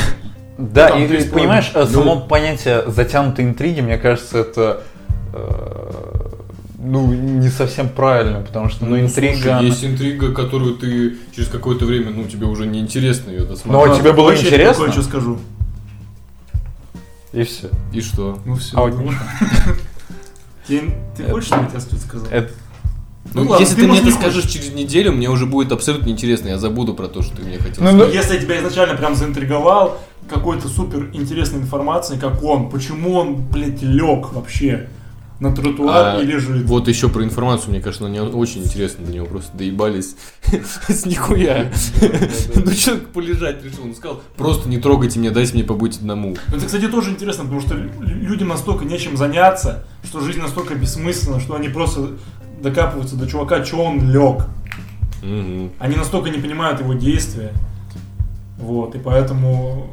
Да, 0.58 0.96
Ну, 0.96 1.04
и, 1.04 1.28
понимаешь, 1.28 1.70
Ну. 1.74 1.86
само 1.86 2.20
понятие 2.20 2.90
затянутой 2.90 3.44
интриги, 3.44 3.80
мне 3.82 3.98
кажется, 3.98 4.38
это 4.38 4.82
э, 5.32 5.59
ну, 6.90 7.06
не 7.12 7.48
совсем 7.48 7.88
правильно, 7.88 8.40
потому 8.40 8.68
что, 8.68 8.84
ну, 8.86 8.98
интрига... 9.00 9.34
слушай, 9.34 9.52
она- 9.52 9.60
есть 9.62 9.84
интрига, 9.84 10.32
которую 10.32 10.74
ты 10.74 11.16
через 11.34 11.48
какое-то 11.48 11.84
время, 11.86 12.10
ну, 12.10 12.24
тебе 12.24 12.46
уже 12.46 12.66
неинтересно 12.66 13.30
ее 13.30 13.40
Ну, 13.40 13.46
досматривать. 13.46 13.98
а 13.98 14.00
тебе 14.00 14.12
было 14.12 14.30
Хочешь, 14.30 14.42
я 14.42 14.48
интересно? 14.48 14.84
кое-что 14.84 15.02
скажу. 15.02 15.38
И 17.32 17.42
все. 17.44 17.68
И 17.92 18.00
что? 18.00 18.38
Ну 18.44 18.56
все. 18.56 18.76
А 18.76 18.82
вот 18.82 18.98
ничего. 18.98 19.12
Ты, 20.66 20.82
ты 21.16 21.24
хочешь, 21.24 21.46
чтобы 21.46 21.62
я 21.64 21.68
тебе 21.70 21.80
что-то 21.80 21.96
сказал? 22.02 22.26
Это- 22.30 22.50
Ну, 23.34 23.42
ладно, 23.42 23.60
если 23.62 23.74
ты, 23.74 23.80
ты, 23.82 23.86
мне 23.88 23.98
это 23.98 24.06
не 24.06 24.12
скажешь 24.12 24.44
через 24.44 24.72
неделю, 24.72 25.12
мне 25.12 25.28
уже 25.28 25.46
будет 25.46 25.72
абсолютно 25.72 26.06
неинтересно, 26.06 26.48
я 26.48 26.58
забуду 26.58 26.94
про 26.94 27.08
то, 27.08 27.22
что 27.22 27.36
ты 27.36 27.42
мне 27.42 27.58
хотел 27.58 27.82
Ну, 27.84 27.90
сказать. 27.90 28.06
Ну, 28.08 28.12
если 28.12 28.34
я 28.34 28.40
тебя 28.40 28.58
изначально 28.58 28.94
прям 28.96 29.14
заинтриговал, 29.14 29.98
какой-то 30.28 30.68
супер 30.68 31.10
интересной 31.12 31.60
информации, 31.60 32.16
как 32.18 32.42
он, 32.44 32.70
почему 32.70 33.14
он, 33.16 33.36
блядь, 33.36 33.82
лег 33.82 34.32
вообще 34.32 34.88
на 35.40 35.52
тротуар 35.54 36.16
А 36.18 36.20
и 36.20 36.26
лежит. 36.26 36.66
Вот 36.66 36.86
еще 36.86 37.08
про 37.08 37.24
информацию, 37.24 37.70
мне 37.70 37.80
кажется, 37.80 38.04
она 38.04 38.12
не 38.12 38.20
очень 38.20 38.62
интересно 38.62 39.04
для 39.06 39.16
него. 39.16 39.26
Просто 39.26 39.56
доебались 39.56 40.14
с 40.88 41.06
нихуя. 41.06 41.70
Ну, 42.54 42.72
человек 42.72 43.08
полежать 43.08 43.64
решил. 43.64 43.84
Он 43.84 43.94
сказал, 43.94 44.22
просто 44.36 44.68
не 44.68 44.78
трогайте 44.78 45.18
меня, 45.18 45.30
дайте 45.30 45.54
мне 45.54 45.64
побыть 45.64 45.96
одному. 45.96 46.36
Это, 46.48 46.66
кстати, 46.66 46.88
тоже 46.88 47.10
интересно, 47.10 47.44
потому 47.44 47.60
что 47.62 47.74
лю- 47.74 47.90
людям 48.00 48.48
настолько 48.48 48.84
нечем 48.84 49.16
заняться, 49.16 49.84
что 50.04 50.20
жизнь 50.20 50.40
настолько 50.40 50.74
бессмысленна, 50.74 51.40
что 51.40 51.54
они 51.54 51.68
просто 51.68 52.10
докапываются 52.62 53.16
до 53.16 53.26
чувака, 53.26 53.64
что 53.64 53.82
он 53.82 54.10
лег. 54.10 54.44
Они 55.78 55.96
настолько 55.96 56.30
не 56.30 56.38
понимают 56.38 56.80
его 56.80 56.94
действия. 56.94 57.52
Вот, 58.58 58.94
и 58.94 58.98
поэтому... 58.98 59.90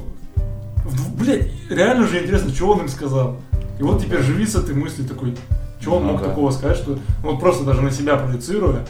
Блядь, 1.18 1.49
реально 1.69 2.06
же 2.07 2.22
интересно, 2.22 2.53
что 2.53 2.68
он 2.72 2.82
им 2.82 2.90
сказал. 2.90 3.38
И 3.80 3.84
вот 3.84 4.02
теперь 4.02 4.22
живи 4.22 4.45
с 4.45 4.56
этой 4.56 4.74
мыслью 4.76 5.08
такой, 5.08 5.36
что 5.80 5.95
он 5.98 6.06
Ну 6.06 6.12
мог 6.14 6.22
да. 6.22 6.30
такого 6.30 6.52
сказать, 6.52 6.78
что... 6.78 6.91
ну, 7.24 7.32
Вот 7.32 7.40
просто 7.40 7.64
даже 7.64 7.82
на 7.82 7.91
себя 7.91 8.18
проецируя, 8.18 8.86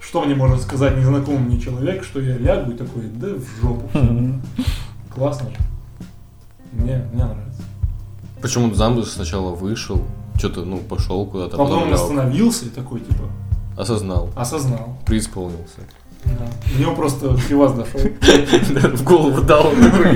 что 0.00 0.22
мне 0.22 0.34
можно 0.34 0.56
сказать 0.58 0.96
незнакомый 0.96 1.40
мне 1.40 1.60
человек, 1.60 2.04
что 2.04 2.20
я 2.20 2.36
лягу 2.38 2.70
и 2.72 2.74
такой, 2.76 3.02
да 3.04 3.28
в 3.34 3.60
жопу. 3.62 3.88
Классно 5.14 5.50
же. 5.50 5.56
Мне, 6.72 7.04
мне 7.12 7.24
нравится. 7.24 7.62
Почему 8.40 8.64
он 8.66 8.74
замуж 8.74 9.06
сначала 9.08 9.50
вышел, 9.54 10.02
что-то, 10.38 10.64
ну, 10.64 10.78
пошел 10.78 11.26
куда-то, 11.26 11.50
Потом 11.52 11.66
потом 11.66 11.82
он 11.82 11.88
лег. 11.90 11.96
остановился 12.00 12.64
и 12.66 12.68
такой, 12.70 13.00
типа, 13.00 13.24
осознал, 13.76 14.30
осознал. 14.36 14.96
преисполнился. 15.04 15.80
Да. 16.24 16.46
У 16.76 16.80
него 16.80 16.94
просто 16.94 17.36
пивас 17.48 17.72
дошел. 17.72 18.00
В 18.96 19.04
голову 19.04 19.42
дал. 19.42 19.72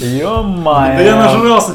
Ё-моё. 0.00 0.96
Да 0.96 1.00
я 1.00 1.16
нажрался. 1.16 1.74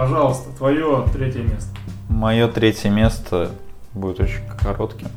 Пожалуйста, 0.00 0.48
твое 0.56 1.04
третье 1.12 1.42
место. 1.42 1.68
Мое 2.08 2.48
третье 2.48 2.88
место 2.88 3.50
будет 3.92 4.18
очень 4.18 4.40
коротким. 4.58 5.08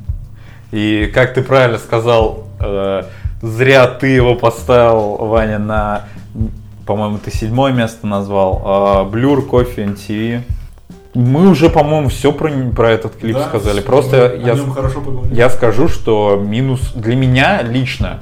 И 0.74 1.10
как 1.16 1.34
ты 1.34 1.42
правильно 1.42 1.78
сказал, 1.78 2.48
э, 2.60 3.04
зря 3.42 3.88
ты 3.88 4.08
его 4.08 4.36
поставил, 4.36 5.16
Ваня, 5.26 5.58
на, 5.58 6.02
по-моему, 6.86 7.18
ты 7.18 7.32
седьмое 7.32 7.72
место 7.72 8.08
назвал, 8.08 9.08
э, 9.08 9.16
Blur 9.16 9.50
Coffee 9.50 9.86
and 9.86 9.96
TV. 9.96 10.42
Мы 11.14 11.48
уже, 11.48 11.70
по-моему, 11.70 12.10
все 12.10 12.34
про, 12.34 12.52
про 12.76 12.92
этот 12.92 13.16
клип 13.16 13.38
Да, 13.38 13.48
сказали. 13.48 13.80
Просто 13.80 14.36
я, 14.36 14.58
я 15.32 15.50
скажу, 15.50 15.88
что 15.88 16.36
минус 16.36 16.92
для 16.94 17.16
меня 17.16 17.62
лично 17.62 18.20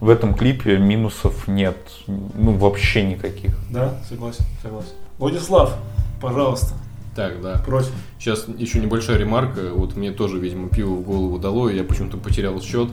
в 0.00 0.08
этом 0.08 0.34
клипе 0.34 0.76
минусов 0.76 1.46
нет. 1.46 1.76
Ну, 2.08 2.56
вообще 2.56 3.04
никаких. 3.04 3.56
Да, 3.70 3.94
согласен, 4.08 4.44
согласен. 4.60 4.90
Владислав, 5.18 5.74
пожалуйста, 6.20 6.74
Так, 7.14 7.40
да. 7.40 7.62
просим. 7.64 7.92
Сейчас 8.18 8.46
еще 8.58 8.80
небольшая 8.80 9.18
ремарка. 9.18 9.72
Вот 9.74 9.96
мне 9.96 10.12
тоже, 10.12 10.38
видимо, 10.38 10.68
пиво 10.68 10.94
в 10.94 11.02
голову 11.02 11.38
дало, 11.38 11.68
и 11.70 11.76
я 11.76 11.84
почему-то 11.84 12.16
потерял 12.16 12.60
счет. 12.60 12.90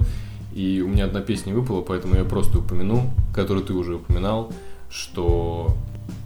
И 0.54 0.82
у 0.82 0.88
меня 0.88 1.06
одна 1.06 1.22
песня 1.22 1.54
выпала, 1.54 1.82
поэтому 1.82 2.16
я 2.16 2.24
просто 2.24 2.60
упомяну, 2.60 3.12
которую 3.34 3.64
ты 3.66 3.74
уже 3.74 3.96
упоминал, 3.96 4.52
что 4.90 5.76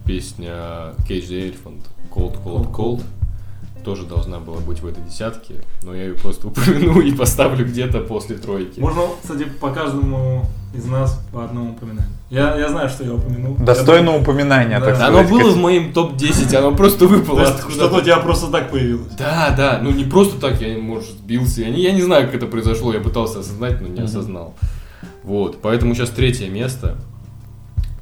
песня 0.06 0.94
Cage 1.07 1.28
the 1.30 1.52
Elephant 1.52 1.82
Cold, 2.10 2.41
Cold, 2.44 2.72
Cold 2.72 3.02
тоже 3.84 4.06
должна 4.06 4.40
была 4.40 4.58
быть 4.60 4.80
в 4.82 4.88
этой 4.88 5.03
десятке, 5.03 5.56
но 5.84 5.94
я 5.94 6.06
ее 6.06 6.14
просто 6.14 6.48
упомяну 6.48 6.99
и 7.02 7.12
поставлю 7.12 7.66
где-то 7.66 8.02
после 8.02 8.38
тройки. 8.38 8.80
Можно, 8.80 9.03
кстати, 9.22 9.44
по 9.44 9.72
каждому 9.72 10.45
из 10.74 10.86
нас 10.86 11.20
по 11.34 11.44
одному 11.44 11.72
упоминать. 11.72 12.08
Я, 12.30 12.56
я 12.56 12.70
знаю, 12.70 12.88
что 12.90 13.03
я 13.03 13.14
упомянул. 13.14 13.56
Достойно 13.56 14.12
Я 14.12 14.18
упоминания, 14.18 14.80
Да. 14.80 14.86
так 14.86 14.98
Да, 14.98 15.08
Оно 15.08 15.24
сказать. 15.24 15.32
было 15.44 15.52
в 15.52 15.58
моем 15.58 15.91
топ-10, 15.91 16.56
оно 16.56 16.76
просто 16.76 17.08
выпало 17.08 17.45
что-то 17.70 17.98
у 17.98 18.02
тебя 18.02 18.18
просто 18.18 18.48
так 18.48 18.72
появилось. 18.72 19.14
Да, 19.18 19.53
да, 19.58 19.80
ну 19.82 19.91
не 19.91 20.06
просто 20.06 20.40
так, 20.40 20.62
я, 20.62 20.78
может, 20.78 21.10
сбился. 21.10 21.62
Я 21.62 21.70
не, 21.70 21.82
я 21.82 21.91
не 21.91 22.02
знаю, 22.02 22.26
как 22.26 22.36
это 22.36 22.45
произошло, 22.48 22.94
я 22.94 23.02
пытался 23.02 23.40
осознать, 23.40 23.82
но 23.82 23.88
не 23.88 24.02
осознал. 24.02 24.53
Вот, 25.24 25.62
поэтому 25.62 25.94
сейчас 25.94 26.10
третье 26.10 26.49
место. 26.49 26.98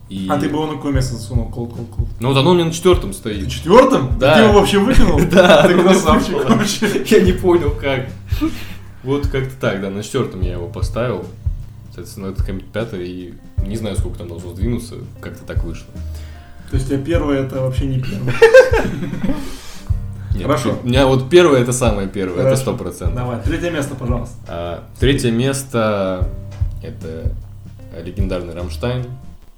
И... 0.10 0.28
А 0.28 0.40
ты 0.40 0.50
бы 0.50 0.56
его 0.56 0.66
на 0.66 0.74
какое 0.74 0.92
место 0.92 1.16
засунул? 1.16 1.50
Кол, 1.50 1.68
кол, 1.68 1.86
кол. 1.86 2.08
Ну 2.20 2.30
вот 2.30 2.38
оно 2.38 2.52
у 2.52 2.54
меня 2.56 2.66
на 2.66 2.72
четвертом 2.72 3.14
стоит. 3.14 3.48
четвертым? 3.50 4.18
Да. 4.18 4.38
Ты 4.38 4.44
его 4.44 4.54
вообще 4.54 4.80
выкинул? 4.80 5.20
Да, 5.32 5.68
Ты 5.68 5.80
красавчик 5.80 6.50
вообще. 6.50 7.04
Я 7.06 7.22
не 7.22 7.34
понял, 7.34 7.72
как. 7.80 8.08
Вот 9.04 9.28
как-то 9.28 9.54
так, 9.60 9.82
да, 9.82 9.90
на 9.90 10.04
четвертом 10.04 10.42
я 10.42 10.54
его 10.54 10.68
поставил. 10.68 11.26
Соответственно, 11.86 12.28
это 12.28 12.44
комит 12.44 12.66
пятый, 12.66 13.08
и 13.08 13.34
не 13.66 13.78
знаю, 13.78 13.96
сколько 13.96 14.20
там 14.20 14.28
должно 14.28 14.52
сдвинуться, 14.52 14.96
как-то 15.22 15.46
так 15.46 15.64
вышло. 15.64 15.88
То 16.70 16.76
есть 16.76 16.90
тебя 16.90 17.00
первое 17.00 17.44
это 17.44 17.62
вообще 17.62 17.86
не 17.86 18.00
первое. 18.00 18.34
Нет, 20.34 20.44
Хорошо. 20.44 20.78
У 20.84 20.88
меня 20.88 21.08
вот 21.08 21.30
первое 21.30 21.62
это 21.62 21.72
самое 21.72 22.08
первое, 22.08 22.36
это 22.36 22.44
Хорошо. 22.44 22.62
сто 22.62 22.76
процентов. 22.76 23.16
Давай, 23.16 23.42
третье 23.42 23.72
место, 23.72 23.96
пожалуйста. 23.96 24.36
А, 24.48 24.84
третье 25.00 25.32
место 25.32 26.30
это 26.84 27.32
легендарный 28.04 28.54
Рамштайн. 28.54 29.06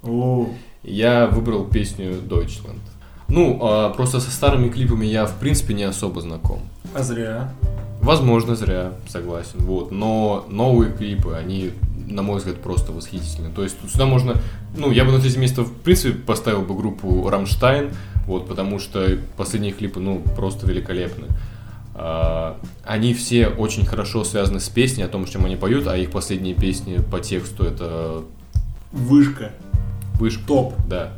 О, 0.03 0.49
Я 0.83 1.27
выбрал 1.27 1.65
песню 1.65 2.13
Deutschland. 2.13 2.79
Ну, 3.27 3.59
а, 3.61 3.89
просто 3.91 4.19
со 4.19 4.31
старыми 4.31 4.69
клипами 4.69 5.05
я 5.05 5.25
в 5.25 5.35
принципе 5.35 5.73
не 5.73 5.83
особо 5.83 6.21
знаком. 6.21 6.59
а 6.93 7.03
зря. 7.03 7.53
Возможно, 8.01 8.55
зря, 8.55 8.93
согласен. 9.07 9.59
Вот. 9.59 9.91
Но 9.91 10.45
новые 10.49 10.91
клипы, 10.91 11.35
они, 11.35 11.71
на 12.07 12.23
мой 12.23 12.39
взгляд, 12.39 12.57
просто 12.57 12.91
восхитительны. 12.91 13.51
То 13.51 13.63
есть 13.63 13.79
тут 13.79 13.91
сюда 13.91 14.05
можно. 14.07 14.35
Ну, 14.75 14.89
я 14.91 15.05
бы 15.05 15.11
на 15.11 15.19
третье 15.19 15.39
место, 15.39 15.61
в 15.61 15.71
принципе, 15.71 16.17
поставил 16.17 16.63
бы 16.63 16.75
группу 16.75 17.29
Рамштайн, 17.29 17.91
вот, 18.25 18.47
потому 18.47 18.79
что 18.79 19.07
последние 19.37 19.71
клипы, 19.71 19.99
ну, 19.99 20.19
просто 20.35 20.65
великолепны. 20.65 21.27
А, 21.93 22.57
Они 22.83 23.13
все 23.13 23.47
очень 23.47 23.85
хорошо 23.85 24.23
связаны 24.23 24.59
с 24.59 24.67
песней, 24.69 25.03
о 25.03 25.07
том, 25.07 25.25
чем 25.25 25.45
они 25.45 25.55
поют, 25.55 25.85
а 25.87 25.95
их 25.95 26.09
последние 26.09 26.55
песни 26.55 26.97
по 27.11 27.19
тексту 27.19 27.63
это 27.63 28.23
Вышка. 28.91 29.51
Вышка. 30.21 30.43
Топ. 30.47 30.73
Да. 30.87 31.13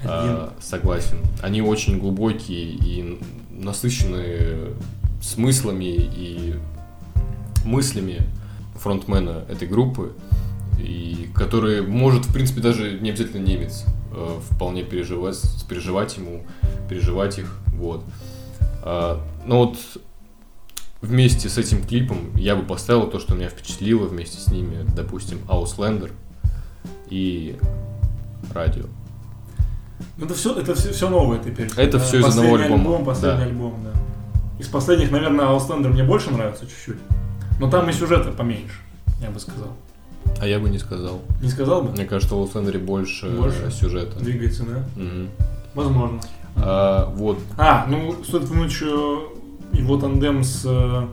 Один. 0.00 0.10
А, 0.10 0.52
согласен. 0.60 1.18
Они 1.42 1.62
очень 1.62 1.98
глубокие 1.98 2.64
и 2.64 3.18
насыщенные 3.50 4.72
смыслами 5.22 5.84
и 5.84 6.54
мыслями 7.64 8.22
фронтмена 8.76 9.44
этой 9.48 9.66
группы, 9.66 10.12
и 10.78 11.28
который 11.34 11.82
может, 11.82 12.26
в 12.26 12.32
принципе, 12.32 12.60
даже 12.60 12.98
не 13.00 13.10
обязательно 13.10 13.42
немец, 13.42 13.84
э, 14.12 14.40
вполне 14.50 14.84
переживать, 14.84 15.40
переживать 15.68 16.16
ему, 16.16 16.44
переживать 16.88 17.38
их, 17.38 17.58
вот. 17.72 18.04
А, 18.82 19.20
но 19.46 19.66
вот 19.66 19.78
вместе 21.00 21.48
с 21.48 21.58
этим 21.58 21.82
клипом 21.84 22.36
я 22.36 22.54
бы 22.54 22.62
поставил 22.62 23.08
то, 23.08 23.18
что 23.18 23.34
меня 23.34 23.48
впечатлило 23.48 24.06
вместе 24.06 24.38
с 24.38 24.48
ними, 24.48 24.84
допустим, 24.94 25.40
Ауслендер 25.48 26.12
и 27.08 27.56
Радио. 28.54 28.84
Ну, 30.18 30.24
Это 30.26 30.34
все, 30.34 30.58
это 30.58 30.74
все, 30.74 30.92
все 30.92 31.08
новое 31.08 31.38
теперь. 31.38 31.68
Это 31.76 31.98
Да, 31.98 32.04
всё 32.04 32.18
из 32.18 32.24
последний 32.24 32.52
одного 32.52 32.62
альбома, 32.64 32.82
Альбом, 32.96 33.04
последний 33.04 33.38
да. 33.40 33.46
альбом, 33.46 33.74
да. 33.84 34.00
Из 34.58 34.68
последних, 34.68 35.10
наверное, 35.10 35.46
Ауслендер 35.48 35.90
мне 35.92 36.04
больше 36.04 36.30
нравится 36.30 36.66
чуть-чуть. 36.66 36.98
Но 37.60 37.70
там 37.70 37.88
и 37.88 37.92
сюжета 37.92 38.30
поменьше, 38.30 38.80
я 39.20 39.30
бы 39.30 39.38
сказал. 39.40 39.68
А 40.40 40.46
я 40.46 40.58
бы 40.58 40.68
не 40.68 40.78
сказал. 40.78 41.20
Не 41.42 41.48
сказал 41.48 41.82
бы? 41.82 41.92
Мне 41.92 42.04
кажется, 42.04 42.34
в 42.34 42.38
Ауслендере 42.38 42.78
больше, 42.78 43.28
Больше? 43.30 43.70
сюжета. 43.70 44.18
Двигается, 44.18 44.64
да? 44.64 44.84
Мгм. 45.00 45.28
Возможно. 45.74 46.20
А, 46.56 47.10
вот. 47.14 47.38
А, 47.58 47.86
ну, 47.88 48.14
стоит 48.24 48.44
упомянуть 48.44 48.70
еще 48.70 49.28
его 49.72 49.98
тандем 49.98 50.42
с 50.42 50.62
э, 50.64 51.06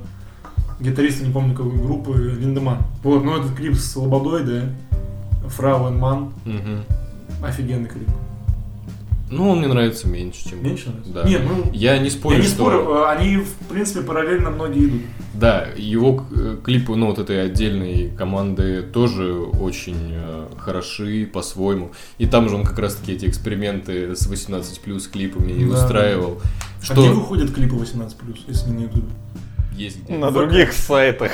гитаристом, 0.79 1.27
не 1.27 1.33
помню 1.33 1.55
какой 1.55 1.77
группы, 1.77 2.13
Линдеман. 2.39 2.77
Вот, 3.03 3.23
ну 3.23 3.37
этот 3.37 3.53
клип 3.55 3.75
с 3.75 3.95
Лободой, 3.95 4.43
да, 4.45 5.49
Фрау 5.49 5.91
Ман, 5.91 6.33
Мгм. 6.45 6.83
Офигенный 7.43 7.89
клип. 7.89 8.09
Ну, 9.29 9.49
он 9.49 9.59
мне 9.59 9.67
нравится 9.67 10.07
меньше, 10.07 10.47
чем... 10.47 10.63
Меньше 10.63 10.89
нравится? 10.89 11.11
Да. 11.11 11.23
Нет, 11.23 11.41
ну, 11.43 11.71
Я 11.73 11.97
не 11.97 12.11
спорю, 12.11 12.35
я 12.35 12.41
не 12.41 12.47
что... 12.47 12.55
спорю, 12.55 12.87
э, 12.89 13.05
они, 13.09 13.37
в 13.37 13.51
принципе, 13.67 14.01
параллельно 14.01 14.51
многие 14.51 14.85
идут. 14.85 15.01
Да, 15.33 15.67
его 15.75 16.23
э, 16.31 16.57
клипы, 16.63 16.95
ну, 16.95 17.07
вот 17.07 17.17
этой 17.17 17.43
отдельной 17.43 18.11
команды 18.15 18.83
тоже 18.83 19.33
очень 19.33 20.11
э, 20.11 20.47
хороши 20.59 21.25
по-своему. 21.25 21.93
И 22.19 22.27
там 22.27 22.47
же 22.47 22.55
он 22.55 22.63
как 22.63 22.77
раз-таки 22.77 23.13
эти 23.13 23.25
эксперименты 23.25 24.15
с 24.15 24.27
18 24.27 24.79
плюс 24.81 25.07
клипами 25.07 25.51
и 25.51 25.65
Да, 25.65 25.73
устраивал. 25.73 26.39
А 26.81 26.85
Что 26.85 27.01
где 27.01 27.09
выходят 27.09 27.51
клипы 27.51 27.75
18+, 27.75 28.13
если 28.47 28.69
не 28.69 28.77
на 28.77 28.81
ютубе? 28.83 29.07
есть 29.75 30.03
где. 30.03 30.13
На 30.15 30.29
других 30.31 30.73
сайтах. 30.73 31.31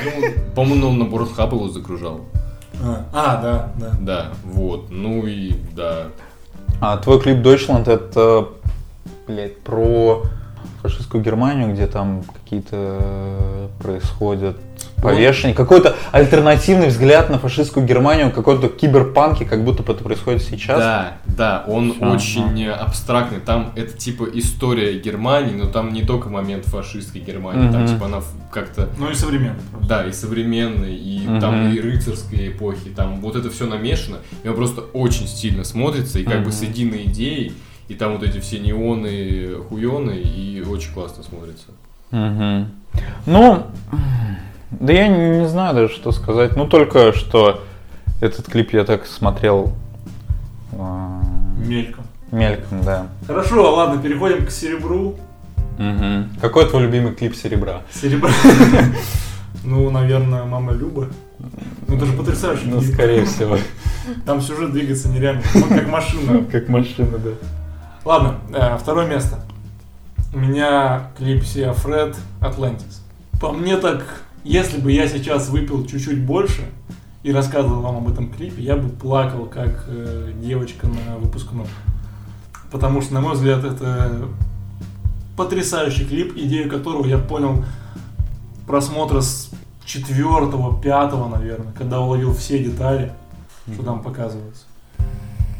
По-моему, 0.56 0.88
он 0.88 1.00
на 1.00 1.06
Бордхаб 1.06 1.52
его 1.52 1.68
загружал. 1.68 2.26
А, 2.82 3.06
а, 3.12 3.42
да, 3.42 3.72
да. 3.78 3.96
Да, 4.00 4.28
вот. 4.44 4.90
Ну 4.90 5.26
и 5.26 5.54
да. 5.76 6.08
А 6.82 6.98
твой 6.98 7.20
клип 7.20 7.40
Deutschland 7.46 7.90
это, 7.90 8.50
блядь, 9.28 9.60
про 9.60 10.24
фашистскую 10.82 11.24
Германию, 11.24 11.74
где 11.74 11.88
там 11.88 12.24
какие-то 12.24 13.70
происходят 13.82 14.58
повешение, 15.02 15.56
какой-то 15.56 15.96
альтернативный 16.12 16.88
взгляд 16.88 17.30
на 17.30 17.40
фашистскую 17.40 17.86
Германию, 17.86 18.32
какой-то 18.32 18.70
киберпанки, 18.70 19.44
как 19.44 19.64
будто 19.64 19.84
бы 19.84 19.94
это 19.94 20.04
происходит 20.04 20.42
сейчас. 20.44 20.80
Да, 20.80 21.18
да, 21.26 21.64
он 21.68 21.94
Всё, 21.94 22.06
очень 22.12 22.68
абстрактный. 22.68 23.40
Там 23.40 23.72
это 23.76 23.98
типа 23.98 24.28
история 24.34 24.98
Германии, 25.00 25.56
но 25.56 25.68
там 25.68 25.94
не 25.94 26.04
только 26.04 26.30
момент 26.30 26.66
фашистской 26.66 27.22
Германии, 27.22 27.72
там 27.72 27.84
Мгм. 27.84 27.94
типа 27.94 28.06
она 28.06 28.22
как-то 28.52 28.90
Ну 28.98 29.10
и 29.10 29.14
современный 29.14 29.60
просто. 29.72 29.88
Да, 29.88 30.06
и 30.06 30.12
современной, 30.12 30.96
и 30.96 31.28
Мгм. 31.28 31.40
там 31.40 31.72
и 31.72 31.80
рыцарской 31.80 32.50
эпохи, 32.50 32.90
там 32.96 33.22
вот 33.22 33.36
это 33.36 33.50
все 33.50 33.66
намешано, 33.66 34.18
и 34.44 34.48
он 34.48 34.56
просто 34.56 34.82
очень 34.94 35.28
стильно 35.28 35.64
смотрится, 35.64 36.20
и 36.20 36.24
как 36.24 36.40
бы 36.40 36.50
Мгм. 36.50 36.52
с 36.52 36.62
единой 36.62 37.04
идеей, 37.06 37.54
и 37.88 37.94
там 37.94 38.14
вот 38.18 38.24
эти 38.28 38.40
все 38.40 38.60
неоны, 38.60 39.56
хуёны, 39.70 40.12
и 40.18 40.62
очень 40.68 40.94
классно 40.94 41.24
смотрится. 41.24 41.68
Мгм. 42.12 42.72
Ну, 43.26 43.68
да 44.72 44.94
я 44.94 45.08
не, 45.08 45.40
не 45.40 45.48
знаю 45.48 45.76
даже, 45.76 45.94
что 45.94 46.12
сказать. 46.12 46.56
Ну, 46.56 46.68
только 46.68 47.14
что 47.14 47.64
этот 48.22 48.46
клип 48.48 48.74
я 48.74 48.84
так 48.84 49.06
смотрел 49.06 49.74
а, 50.74 51.22
Мельком. 51.58 52.06
мельком, 52.32 52.84
да. 52.84 53.08
Хорошо, 53.28 53.76
ладно, 53.76 54.02
переходим 54.02 54.46
к 54.46 54.52
серебру. 54.52 55.16
Мгм. 55.78 56.30
Какой 56.42 56.68
твой 56.70 56.84
любимый 56.84 57.16
клип 57.16 57.36
серебра? 57.36 57.82
Серебро. 57.92 58.30
Ну, 59.64 59.90
наверное, 59.90 60.46
мама 60.46 60.72
Люба. 60.72 61.08
Ну, 61.88 61.96
это 61.96 62.06
же 62.06 62.14
потрясающе. 62.14 62.64
Ну, 62.66 62.80
скорее 62.82 63.26
всего. 63.26 63.58
Там 64.26 64.42
сюжет 64.42 64.72
двигается 64.72 65.10
нереально, 65.10 65.42
как 65.70 65.88
машина. 65.88 66.46
Как 66.52 66.70
машина, 66.70 67.18
да. 67.18 67.32
Ладно, 68.06 68.36
э, 68.54 68.78
второе 68.78 69.06
место. 69.08 69.40
У 70.34 70.40
меня 70.40 71.10
клип 71.18 71.44
Сиа 71.44 71.74
Фред 71.74 72.16
«Атлантис». 72.40 73.04
По 73.42 73.52
мне 73.52 73.76
так, 73.78 74.06
если 74.44 74.80
бы 74.80 74.92
я 74.92 75.08
сейчас 75.08 75.50
выпил 75.50 75.86
чуть-чуть 75.86 76.26
больше 76.26 76.62
и 77.24 77.32
рассказывал 77.32 77.82
вам 77.82 77.98
об 77.98 78.12
этом 78.12 78.32
клипе, 78.32 78.62
я 78.62 78.76
бы 78.76 78.90
плакал, 78.90 79.46
как 79.46 79.86
э, 79.88 80.32
девочка 80.42 80.88
на 80.88 81.18
выпускном. 81.18 81.68
Потому 82.72 83.02
что, 83.02 83.14
на 83.16 83.22
мой 83.22 83.34
взгляд, 83.34 83.64
это 83.64 84.28
потрясающий 85.36 86.06
клип, 86.06 86.34
идею 86.36 86.70
которого 86.70 87.06
я 87.06 87.18
понял 87.18 87.64
просмотра 88.68 89.22
с 89.22 89.50
четвертого, 89.86 90.80
пятого, 90.82 91.28
наверное, 91.28 91.74
когда 91.74 92.00
уловил 92.00 92.34
все 92.34 92.64
детали, 92.64 93.12
что 93.74 93.84
там 93.84 94.02
показывается. 94.02 94.66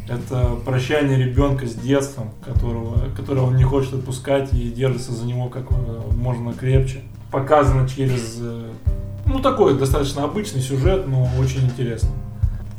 Это 0.08 0.56
прощание 0.66 1.18
ребенка 1.18 1.68
с 1.68 1.76
детством, 1.76 2.32
которого, 2.44 3.10
которого 3.16 3.48
он 3.48 3.58
не 3.58 3.64
хочет 3.64 3.94
отпускать 3.94 4.54
и 4.54 4.70
держится 4.70 5.12
за 5.12 5.26
него 5.26 5.50
как 5.50 5.72
э, 5.72 6.02
можно 6.16 6.54
крепче. 6.54 7.04
Показано 7.32 7.88
через, 7.88 8.38
э, 8.40 8.72
ну 9.26 9.40
такой 9.40 9.78
достаточно 9.78 10.24
обычный 10.24 10.62
сюжет, 10.62 11.08
но 11.08 11.30
очень 11.40 11.66
интересно. 11.66 12.10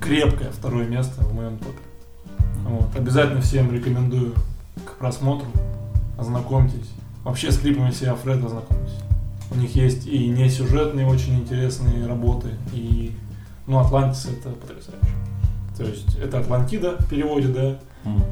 Крепкое 0.01 0.51
второе 0.51 0.87
место 0.87 1.23
в 1.23 1.35
моем 1.35 1.59
топе. 1.59 1.79
Вот. 2.69 2.97
Обязательно 2.97 3.41
всем 3.41 3.73
рекомендую 3.73 4.35
к 4.85 4.97
просмотру. 4.99 5.49
Ознакомьтесь. 6.19 6.91
Вообще 7.25 7.53
с 7.53 7.59
клипами 7.59 7.91
Сиа 7.91 8.15
Фред 8.15 8.45
ознакомьтесь. 8.45 8.97
У 9.51 9.57
них 9.57 9.75
есть 9.75 10.07
и 10.07 10.29
не 10.29 10.49
сюжетные 10.49 11.07
очень 11.07 11.41
интересные 11.41 12.07
работы, 12.07 12.51
и 12.73 13.13
ну 13.67 13.79
Атлантис 13.79 14.27
это 14.27 14.51
потрясающе. 14.51 15.15
То 15.77 15.85
есть 15.85 16.17
это 16.19 16.39
Атлантида 16.39 16.97
в 16.99 17.09
переводе, 17.09 17.49
да, 17.49 17.79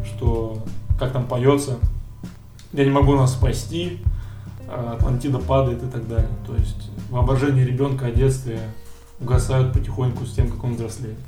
что 0.05 0.65
как 0.99 1.13
там 1.13 1.27
поется, 1.27 1.79
я 2.73 2.85
не 2.85 2.91
могу 2.91 3.15
нас 3.15 3.33
спасти, 3.33 3.99
Атлантида 4.71 5.39
падает 5.39 5.83
и 5.83 5.87
так 5.87 6.07
далее. 6.09 6.29
То 6.47 6.55
есть 6.55 6.91
воображение 7.11 7.65
ребенка 7.65 8.07
о 8.07 8.11
детстве 8.11 8.61
угасают 9.21 9.73
потихоньку 9.73 10.25
с 10.25 10.33
тем, 10.33 10.51
как 10.51 10.63
он 10.65 10.75
взрослеет. 10.75 11.19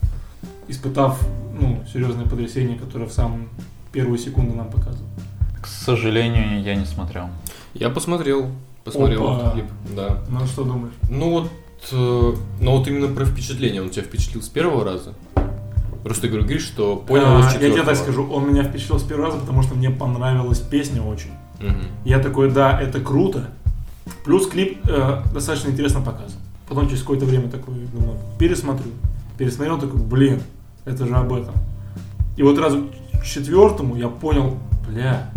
Испытав 0.69 1.21
ну, 1.59 1.83
серьезное 1.93 2.27
потрясение, 2.27 2.79
которое 2.79 3.07
в 3.07 3.13
самые 3.13 3.49
первые 3.93 4.19
секунды 4.19 4.55
нам 4.55 4.71
показывают. 4.71 5.09
К 5.61 5.67
сожалению, 5.67 6.63
я 6.63 6.75
не 6.75 6.85
смотрел. 6.85 7.29
Я 7.75 7.91
посмотрел, 7.91 8.51
посмотрел 8.85 9.29
Опа. 9.29 9.39
этот 9.39 9.53
клип, 9.53 9.67
да. 9.95 10.23
Ну 10.29 10.47
что 10.47 10.65
думаешь? 10.65 10.95
Ну 11.09 11.31
вот, 11.31 11.51
э, 11.93 12.35
ну 12.61 12.77
вот 12.77 12.89
именно 12.89 13.09
про 13.09 13.25
впечатление, 13.25 13.83
он 13.83 13.91
тебя 13.91 14.05
впечатлил 14.05 14.43
с 14.43 14.49
первого 14.49 14.85
раза? 14.85 15.15
Просто 16.03 16.23
ты 16.23 16.29
говоришь, 16.29 16.63
что 16.63 16.97
понял 16.97 17.27
А, 17.27 17.53
я 17.61 17.71
тебе 17.71 17.83
так 17.83 17.97
скажу, 17.97 18.27
он 18.31 18.49
меня 18.51 18.65
впечатлил 18.65 18.99
с 18.99 19.03
первого 19.03 19.27
раза, 19.27 19.39
потому 19.39 19.63
что 19.63 19.75
мне 19.75 19.91
понравилась 19.91 20.61
песня 20.61 21.03
очень. 21.03 21.31
Я 22.05 22.19
такой, 22.19 22.51
да, 22.51 22.81
это 22.81 23.01
круто. 23.01 23.51
Плюс 24.25 24.47
клип 24.47 24.79
э, 24.89 25.23
достаточно 25.33 25.71
интересно 25.71 26.01
показан. 26.01 26.39
Потом 26.69 26.89
через 26.89 27.01
какое-то 27.01 27.27
время 27.27 27.49
такой, 27.49 27.75
думаю, 27.93 28.19
пересмотрю. 28.39 28.91
Пересмотрел, 29.39 29.79
такой, 29.79 30.01
блин, 30.01 30.41
это 30.85 31.07
же 31.07 31.15
об 31.15 31.33
этом. 31.33 31.55
И 32.37 32.43
вот 32.43 32.59
разу 32.59 32.89
к 33.21 33.25
четвертому 33.25 33.97
я 33.97 34.09
понял, 34.09 34.59
бля, 34.89 35.31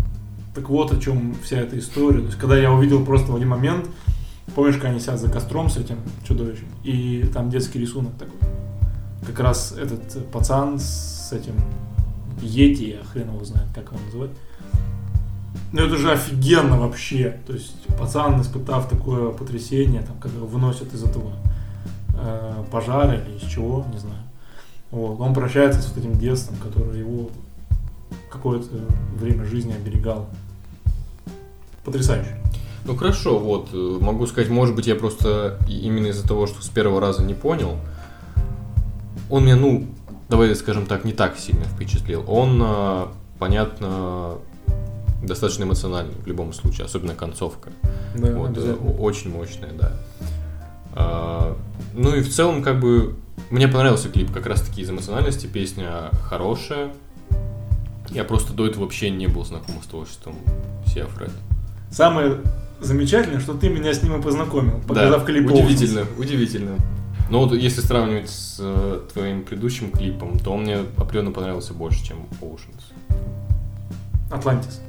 так 0.54 0.70
вот 0.70 0.94
о 0.94 1.00
чем 1.00 1.36
вся 1.44 1.58
эта 1.58 1.78
история. 1.78 2.20
То 2.20 2.28
есть, 2.28 2.38
когда 2.38 2.58
я 2.58 2.72
увидел 2.72 3.04
просто 3.04 3.32
в 3.32 3.36
один 3.36 3.50
момент, 3.50 3.88
помнишь, 4.56 4.76
как 4.76 4.86
они 4.86 5.00
сидят 5.00 5.20
за 5.20 5.30
костром 5.30 5.70
с 5.70 5.78
этим 5.78 5.98
чудовищем, 6.28 6.68
и 6.84 7.30
там 7.34 7.50
детский 7.50 7.80
рисунок 7.80 8.14
такой. 8.14 8.38
Как 9.26 9.40
раз 9.40 9.74
этот 9.78 10.30
пацан 10.32 10.80
с 10.80 11.32
этим 11.32 11.56
Йети, 12.42 12.98
я 12.98 13.04
хрен 13.06 13.30
его 13.30 13.44
знает, 13.44 13.68
как 13.74 13.92
его 13.92 14.00
называть. 14.06 14.32
Ну 15.72 15.82
это 15.82 15.98
же 15.98 16.12
офигенно 16.12 16.80
вообще. 16.80 17.40
То 17.48 17.54
есть 17.54 17.86
пацан, 18.00 18.42
испытав 18.42 18.90
такое 18.90 19.32
потрясение, 19.32 20.02
там, 20.02 20.18
когда 20.18 20.40
выносят 20.40 20.94
из 20.94 21.04
этого 21.04 21.34
э, 22.16 22.64
пожара 22.72 23.16
или 23.16 23.38
из 23.38 23.50
чего, 23.50 23.86
не 23.92 24.00
знаю. 24.00 24.22
Вот, 24.92 25.20
он 25.20 25.34
прощается 25.34 25.82
с 25.82 25.90
вот 25.90 25.98
этим 25.98 26.20
детством, 26.20 26.58
которое 26.58 27.00
его 27.00 27.30
какое-то 28.32 28.68
время 29.16 29.46
жизни 29.46 29.74
оберегало. 29.74 30.28
Потрясающе. 31.84 32.38
Ну 32.86 32.96
хорошо, 32.96 33.40
вот, 33.40 33.70
могу 33.74 34.28
сказать, 34.28 34.50
может 34.50 34.76
быть, 34.76 34.88
я 34.88 34.96
просто 34.96 35.58
именно 35.68 36.08
из-за 36.08 36.28
того, 36.28 36.48
что 36.48 36.62
с 36.62 36.68
первого 36.68 37.00
раза 37.00 37.24
не 37.24 37.34
понял, 37.34 37.78
он 39.30 39.46
меня, 39.46 39.56
ну, 39.56 39.88
давай 40.30 40.54
скажем 40.56 40.86
так, 40.86 41.06
не 41.06 41.14
так 41.14 41.38
сильно 41.38 41.64
впечатлил. 41.64 42.24
Он, 42.28 42.62
э, 42.62 43.06
понятно, 43.40 44.38
достаточно 45.24 45.64
эмоциональный 45.64 46.16
в 46.24 46.28
любом 46.28 46.54
случае, 46.54 46.86
особенно 46.86 47.16
концовка. 47.16 47.72
Да, 48.16 48.32
Вот, 48.32 48.58
э, 48.58 48.74
очень 49.00 49.32
мощная, 49.32 49.72
да. 49.74 49.94
А, 50.96 51.58
ну 51.94 52.16
и 52.16 52.22
в 52.22 52.30
целом, 52.30 52.62
как 52.62 52.80
бы, 52.80 53.16
мне 53.50 53.68
понравился 53.68 54.10
клип 54.10 54.32
как 54.32 54.46
раз-таки 54.46 54.82
из 54.82 54.90
эмоциональности, 54.90 55.48
песня 55.48 56.12
хорошая. 56.24 56.92
Я 58.10 58.24
просто 58.24 58.54
до 58.54 58.68
этого 58.68 58.84
вообще 58.84 59.10
не 59.10 59.28
был 59.28 59.44
знаком 59.44 59.76
с 59.84 59.88
творчеством 59.88 60.36
Сиа 60.86 61.08
Фред. 61.08 61.32
Самое 61.90 62.42
замечательное, 62.80 63.40
что 63.40 63.54
ты 63.54 63.70
меня 63.70 63.94
с 63.94 64.04
ним 64.04 64.20
и 64.20 64.22
познакомил, 64.22 64.82
показав 64.88 65.22
Да, 65.22 65.26
клип 65.26 65.50
удивительно, 65.50 66.06
удивительно. 66.18 66.78
Но 67.30 67.40
вот 67.46 67.54
если 67.54 67.82
сравнивать 67.82 68.30
с 68.30 68.58
э, 68.60 69.02
твоим 69.12 69.44
предыдущим 69.44 69.92
клипом, 69.92 70.38
то 70.38 70.52
он 70.52 70.64
мне 70.64 70.80
определенно 70.98 71.32
понравился 71.32 71.74
больше, 71.74 72.06
чем 72.06 72.28
Oceans. 72.42 72.84
Атлантис. 74.30 74.82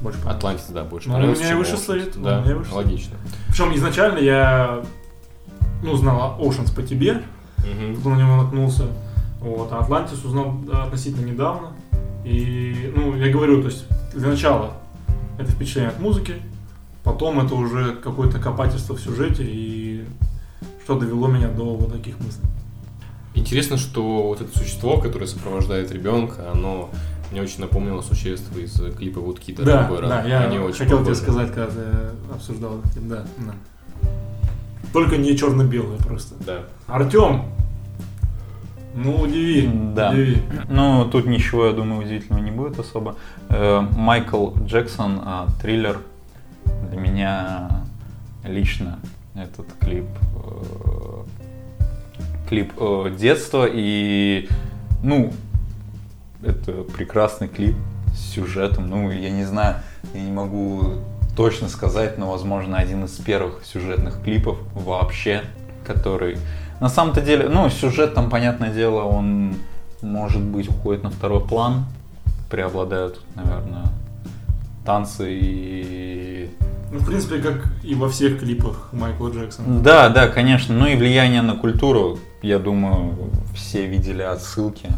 Больше 0.00 0.18
понравился. 0.18 0.38
Атлантис, 0.38 0.66
да, 0.70 0.84
больше 0.84 1.08
Ну, 1.08 1.14
понравился, 1.14 1.40
у 1.40 1.44
меня 1.44 1.52
чем 1.52 1.58
и 1.58 1.64
выше 1.64 1.76
стоит, 1.76 2.16
у 2.16 2.20
Да, 2.20 2.40
меня 2.40 2.50
и 2.50 2.54
выше 2.54 2.74
логично. 2.74 3.16
Причем 3.48 3.74
изначально 3.74 4.18
я 4.18 4.82
ну, 5.82 5.96
знал 5.96 6.38
Oceans 6.40 6.74
по 6.74 6.82
тебе. 6.82 7.22
Тут 7.94 8.04
на 8.04 8.16
него 8.16 8.36
наткнулся. 8.36 8.86
Вот, 9.40 9.72
а 9.72 9.80
Атлантис 9.80 10.24
узнал 10.24 10.60
относительно 10.72 11.26
недавно. 11.26 11.72
И, 12.24 12.92
ну, 12.94 13.16
я 13.16 13.32
говорю, 13.32 13.62
то 13.62 13.68
есть 13.68 13.84
для 14.14 14.28
начала 14.28 14.72
это 15.38 15.50
впечатление 15.52 15.90
от 15.90 16.00
музыки, 16.00 16.34
потом 17.02 17.40
это 17.40 17.54
уже 17.54 17.94
какое-то 17.94 18.38
копательство 18.38 18.94
в 18.94 19.00
сюжете 19.00 19.44
и 19.46 20.04
что 20.84 20.98
довело 20.98 21.28
меня 21.28 21.48
до 21.48 21.76
вот 21.76 21.92
таких 21.92 22.18
мыслей. 22.20 22.44
Интересно, 23.34 23.78
что 23.78 24.28
вот 24.28 24.40
это 24.40 24.58
существо, 24.58 24.98
которое 24.98 25.26
сопровождает 25.26 25.90
ребенка, 25.92 26.50
оно 26.50 26.90
мне 27.30 27.42
очень 27.42 27.60
напомнило 27.60 28.00
существо 28.02 28.58
из 28.58 28.74
клипа 28.96 29.20
Вудкида. 29.20 29.64
Да, 29.64 29.82
Такой 29.84 30.02
да, 30.02 30.16
раз. 30.18 30.26
я 30.26 30.40
Они 30.40 30.58
очень 30.58 30.78
хотел 30.78 31.04
тебе 31.04 31.14
сказать, 31.14 31.52
когда 31.52 31.66
ты 31.70 31.82
обсуждал 32.34 32.78
этот 32.78 33.08
да, 33.08 33.24
да. 33.38 33.54
Только 34.92 35.16
не 35.16 35.36
черно-белое 35.36 35.98
просто. 35.98 36.34
Да. 36.44 36.62
Артем, 36.88 37.44
ну 38.94 39.20
удиви, 39.20 39.70
Да. 39.94 40.10
удиви. 40.10 40.42
Ну, 40.68 41.08
тут 41.10 41.26
ничего, 41.26 41.66
я 41.66 41.72
думаю, 41.72 42.02
удивительного 42.02 42.42
не 42.42 42.50
будет 42.50 42.78
особо. 42.78 43.14
Э, 43.48 43.80
Майкл 43.80 44.50
Джексон, 44.64 45.20
а, 45.24 45.46
триллер. 45.62 46.00
Для 46.90 46.98
меня 46.98 47.84
лично 48.44 48.98
этот 49.36 49.66
клип 49.80 50.06
э, 50.44 51.20
клип 52.48 52.72
э, 52.78 53.14
детства 53.16 53.66
и 53.70 54.48
ну 55.04 55.32
это 56.42 56.82
прекрасный 56.82 57.48
клип 57.48 57.76
с 58.14 58.34
сюжетом. 58.34 58.88
Ну, 58.88 59.10
я 59.10 59.30
не 59.30 59.44
знаю, 59.44 59.76
я 60.14 60.20
не 60.20 60.32
могу 60.32 60.94
точно 61.36 61.68
сказать, 61.68 62.18
но, 62.18 62.30
возможно, 62.30 62.76
один 62.76 63.04
из 63.04 63.12
первых 63.12 63.64
сюжетных 63.64 64.22
клипов 64.22 64.58
вообще, 64.74 65.42
который 65.86 66.38
на 66.80 66.88
самом-то 66.88 67.20
деле, 67.20 67.48
ну, 67.48 67.68
сюжет 67.68 68.14
там, 68.14 68.30
понятное 68.30 68.72
дело, 68.72 69.02
он, 69.02 69.54
может 70.00 70.42
быть, 70.42 70.68
уходит 70.68 71.02
на 71.02 71.10
второй 71.10 71.40
план, 71.40 71.84
преобладают, 72.50 73.20
наверное, 73.34 73.84
танцы 74.84 75.28
и... 75.30 76.50
Ну, 76.90 76.98
в 76.98 77.06
принципе, 77.06 77.38
как 77.38 77.66
и 77.84 77.94
во 77.94 78.08
всех 78.08 78.40
клипах 78.40 78.88
Майкла 78.92 79.28
Джексона. 79.28 79.80
Да, 79.80 80.08
да, 80.08 80.26
конечно, 80.26 80.74
ну 80.74 80.86
и 80.86 80.96
влияние 80.96 81.42
на 81.42 81.54
культуру, 81.54 82.18
я 82.42 82.58
думаю, 82.58 83.14
все 83.54 83.86
видели 83.86 84.22
отсылки 84.22 84.88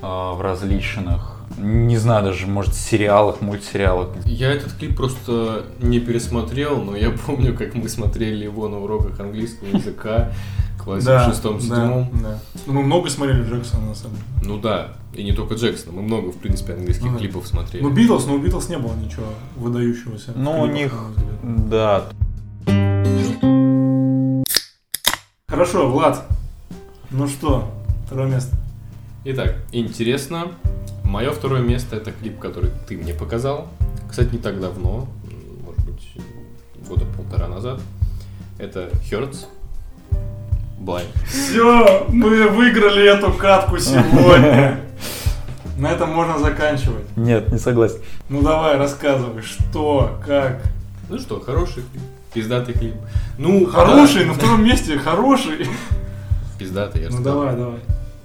в 0.00 0.40
различных 0.40 1.42
не 1.58 1.98
знаю 1.98 2.24
даже, 2.24 2.46
может, 2.46 2.74
сериалах, 2.74 3.40
мультсериалах. 3.40 4.08
Я 4.24 4.52
этот 4.52 4.72
клип 4.72 4.96
просто 4.96 5.66
не 5.80 6.00
пересмотрел, 6.00 6.80
но 6.82 6.96
я 6.96 7.10
помню, 7.26 7.54
как 7.56 7.74
мы 7.74 7.88
смотрели 7.88 8.44
его 8.44 8.68
на 8.68 8.80
уроках 8.80 9.20
английского 9.20 9.68
языка 9.68 10.32
классе 10.82 11.06
Да, 11.06 11.28
в 11.28 11.30
шестом-седьмом. 11.30 12.10
да, 12.14 12.20
да. 12.28 12.38
Ну, 12.66 12.72
мы 12.72 12.82
много 12.82 13.08
смотрели 13.10 13.42
Джексона, 13.42 13.88
на 13.88 13.94
самом 13.94 14.16
деле. 14.16 14.26
Ну 14.54 14.58
да, 14.58 14.94
и 15.14 15.22
не 15.22 15.32
только 15.32 15.54
Джексона, 15.54 15.92
мы 15.96 16.02
много, 16.02 16.32
в 16.32 16.38
принципе, 16.38 16.72
английских 16.72 17.10
Ну 17.10 17.18
клипов 17.18 17.46
смотрели. 17.46 17.82
Ну, 17.82 17.90
Битлз, 17.90 18.26
но 18.26 18.34
у 18.34 18.38
Битлз 18.38 18.68
не 18.68 18.78
было 18.78 18.94
ничего 18.94 19.26
выдающегося. 19.56 20.32
Ну, 20.34 20.62
у 20.62 20.66
них, 20.66 20.92
да, 21.42 22.04
Хорошо, 25.48 25.90
Влад. 25.90 26.24
Ну 27.10 27.28
что, 27.28 27.70
второе 28.06 28.26
место. 28.26 28.56
Итак, 29.24 29.54
интересно. 29.70 30.48
Мое 31.04 31.30
второе 31.30 31.60
место 31.60 31.94
это 31.96 32.10
клип, 32.10 32.40
который 32.40 32.70
ты 32.88 32.96
мне 32.96 33.14
показал. 33.14 33.68
Кстати, 34.10 34.32
не 34.32 34.38
так 34.38 34.60
давно, 34.60 35.06
может 35.64 35.84
быть, 35.84 36.16
года 36.88 37.04
полтора 37.16 37.46
назад. 37.46 37.80
Это 38.58 38.90
Hertz. 39.10 39.46
Blind. 40.80 41.06
Все, 41.26 42.04
мы 42.08 42.48
выиграли 42.48 43.08
эту 43.08 43.32
катку 43.32 43.78
сегодня. 43.78 44.80
На 45.78 45.92
этом 45.92 46.10
можно 46.10 46.38
заканчивать. 46.38 47.04
нет, 47.16 47.52
не 47.52 47.58
согласен. 47.58 47.98
Ну 48.28 48.42
давай, 48.42 48.76
рассказывай, 48.76 49.42
что, 49.42 50.18
как. 50.26 50.62
Ну 51.08 51.18
что, 51.18 51.38
хороший 51.40 51.84
клип. 51.84 52.02
Пиздатый 52.34 52.74
клип. 52.74 52.94
Ну, 53.38 53.66
Хороший, 53.66 54.22
да, 54.22 54.28
на 54.28 54.34
втором 54.34 54.64
месте 54.64 54.98
хороший. 54.98 55.68
Пиздатый, 56.58 57.02
я 57.02 57.10
же 57.10 57.16
Ну 57.18 57.22
давай, 57.22 57.56
давай. 57.56 57.78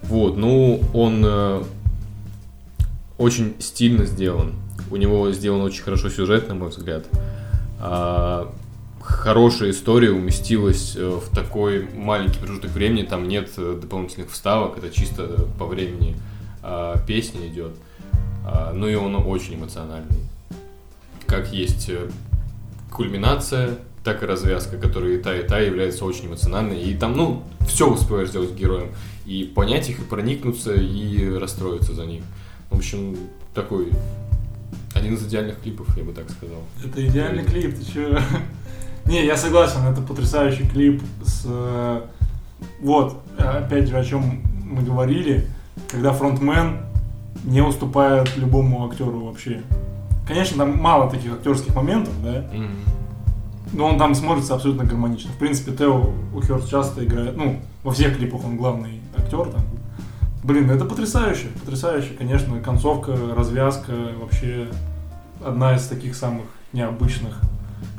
Вот, 0.03 0.37
ну, 0.37 0.81
он 0.93 1.23
э, 1.25 1.63
очень 3.17 3.55
стильно 3.59 4.05
сделан. 4.05 4.53
У 4.91 4.95
него 4.95 5.31
сделан 5.31 5.61
очень 5.61 5.83
хорошо 5.83 6.09
сюжет, 6.09 6.47
на 6.47 6.55
мой 6.55 6.69
взгляд. 6.69 7.05
А, 7.79 8.53
хорошая 9.01 9.71
история 9.71 10.11
уместилась 10.11 10.95
э, 10.95 11.07
в 11.07 11.33
такой 11.33 11.87
маленький 11.93 12.39
промежуток 12.39 12.71
времени. 12.71 13.03
Там 13.03 13.27
нет 13.27 13.49
э, 13.57 13.77
дополнительных 13.81 14.31
вставок, 14.31 14.77
это 14.77 14.89
чисто 14.89 15.47
по 15.57 15.65
времени 15.65 16.15
а, 16.61 16.97
песня 17.05 17.47
идет. 17.47 17.75
А, 18.45 18.71
ну 18.73 18.87
и 18.87 18.95
он 18.95 19.15
очень 19.15 19.55
эмоциональный. 19.55 20.19
Как 21.25 21.51
есть 21.51 21.89
э, 21.89 22.09
кульминация, 22.91 23.77
так 24.07 24.23
и 24.23 24.25
развязка, 24.25 24.77
которые 24.77 25.17
и 25.19 25.21
та, 25.21 25.35
и 25.35 25.45
та 25.45 25.59
являются 25.59 26.05
очень 26.05 26.27
эмоциональной. 26.27 26.81
И 26.81 26.95
там, 26.95 27.17
ну, 27.17 27.43
все 27.67 27.91
успеваешь 27.91 28.29
сделать 28.29 28.53
героем. 28.53 28.87
И 29.25 29.43
понять 29.43 29.89
их, 29.89 29.99
и 29.99 30.03
проникнуться, 30.03 30.73
и 30.73 31.27
расстроиться 31.37 31.93
за 31.93 32.05
них. 32.05 32.23
В 32.71 32.77
общем, 32.77 33.17
такой 33.53 33.91
один 34.95 35.15
из 35.15 35.27
идеальных 35.27 35.59
клипов, 35.61 35.87
я 35.97 36.05
бы 36.05 36.13
так 36.13 36.29
сказал. 36.29 36.59
Это 36.85 37.05
идеальный 37.05 37.43
клип, 37.43 37.77
ты 37.77 37.91
чё? 37.91 38.17
Не, 39.11 39.25
я 39.25 39.35
согласен, 39.35 39.81
это 39.85 40.01
потрясающий 40.01 40.65
клип 40.69 41.01
с... 41.25 41.43
э, 41.45 42.01
Вот, 42.81 43.21
опять 43.37 43.89
же, 43.89 43.97
о 43.97 44.05
чем 44.05 44.41
мы 44.63 44.83
говорили, 44.83 45.47
когда 45.91 46.13
фронтмен 46.13 46.77
не 47.43 47.59
уступает 47.61 48.37
любому 48.37 48.87
актеру 48.89 49.25
вообще. 49.25 49.63
Конечно, 50.25 50.57
там 50.59 50.77
мало 50.77 51.09
таких 51.11 51.33
актерских 51.33 51.75
моментов, 51.75 52.13
да, 52.23 52.45
но 53.73 53.85
он 53.85 53.97
там 53.97 54.15
смотрится 54.15 54.55
абсолютно 54.55 54.83
гармонично. 54.85 55.31
В 55.31 55.37
принципе, 55.37 55.71
Тео 55.71 56.11
у 56.33 56.41
Хёрст 56.41 56.69
часто 56.69 57.05
играет, 57.05 57.37
ну, 57.37 57.59
во 57.83 57.91
всех 57.91 58.17
клипах 58.17 58.43
он 58.45 58.57
главный 58.57 59.01
актер 59.15 59.47
там. 59.49 59.61
Блин, 60.43 60.69
это 60.71 60.85
потрясающе, 60.85 61.47
потрясающе, 61.59 62.13
конечно, 62.17 62.59
концовка, 62.61 63.17
развязка, 63.35 63.91
вообще 64.19 64.67
одна 65.45 65.75
из 65.75 65.85
таких 65.87 66.15
самых 66.15 66.45
необычных, 66.73 67.39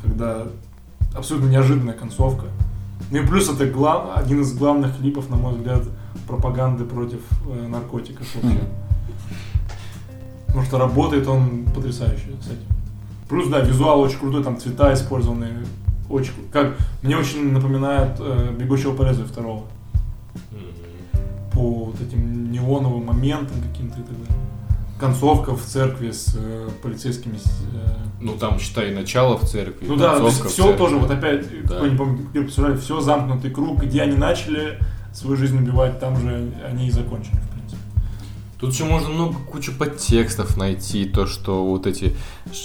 когда 0.03 0.45
абсолютно 1.15 1.49
неожиданная 1.49 1.95
концовка. 1.95 2.47
Ну 3.11 3.19
и 3.19 3.27
плюс 3.27 3.51
это 3.51 3.67
гла- 3.67 4.15
один 4.15 4.43
из 4.43 4.53
главных 4.57 4.97
клипов, 4.99 5.29
на 5.31 5.37
мой 5.37 5.55
взгляд, 5.55 5.83
пропаганды 6.27 6.85
против 6.85 7.21
э, 7.49 7.67
наркотиков 7.69 8.27
вообще. 8.35 8.61
Потому 10.47 10.65
что 10.65 10.79
работает 10.79 11.27
он 11.29 11.65
потрясающе 11.75 12.31
с 12.43 12.47
этим. 12.47 12.78
Плюс, 13.29 13.49
да, 13.49 13.61
визуал 13.61 14.01
очень 14.01 14.19
крутой, 14.19 14.43
там 14.43 14.59
цвета 14.59 14.93
использованы. 14.95 15.49
Очень, 16.09 16.33
как, 16.53 16.77
мне 17.03 17.17
очень 17.17 17.53
напоминает 17.53 18.17
э, 18.19 18.55
«Бегущего 18.59 18.95
по 18.95 19.03
лезвию» 19.03 19.29
второго. 19.29 19.65
По 21.53 21.61
вот 21.87 22.01
этим 22.01 22.51
неоновым 22.53 23.05
моментам 23.07 23.57
каким-то 23.71 24.01
и 24.01 24.03
так 24.03 24.13
далее. 24.13 24.43
Концовка 24.99 25.55
в 25.55 25.63
церкви 25.63 26.11
с 26.11 26.35
э, 26.37 26.69
полицейскими... 26.83 27.37
э, 27.37 27.89
Ну 28.21 28.33
там, 28.37 28.59
считай, 28.59 28.93
начало 28.95 29.37
в 29.39 29.45
церкви. 29.45 29.87
ну 29.87 29.97
да, 29.97 30.19
то 30.19 30.27
есть 30.27 30.43
все 30.45 30.63
церкви. 30.63 30.79
тоже, 30.79 30.97
вот 30.97 31.11
опять, 31.11 31.47
Да. 31.67 31.77
кто 31.77 31.87
не 31.87 31.97
помнит, 31.97 32.29
представляю, 32.31 32.79
все 32.79 33.01
замкнутый 33.01 33.51
круг, 33.51 33.83
где 33.85 34.03
они 34.03 34.17
начали 34.17 34.79
свою 35.13 35.37
жизнь 35.37 35.59
убивать, 35.59 36.01
там 36.01 36.17
же 36.21 36.51
они 36.69 36.89
и 36.89 36.91
закончили, 36.91 37.35
в. 37.37 37.48
Тут 38.59 38.73
еще 38.73 38.85
можно 38.85 39.09
много 39.11 39.37
кучу 39.51 39.73
подтекстов 39.73 40.57
найти, 40.57 41.05
то, 41.05 41.27
что 41.27 41.65
вот 41.65 41.87
эти, 41.87 42.17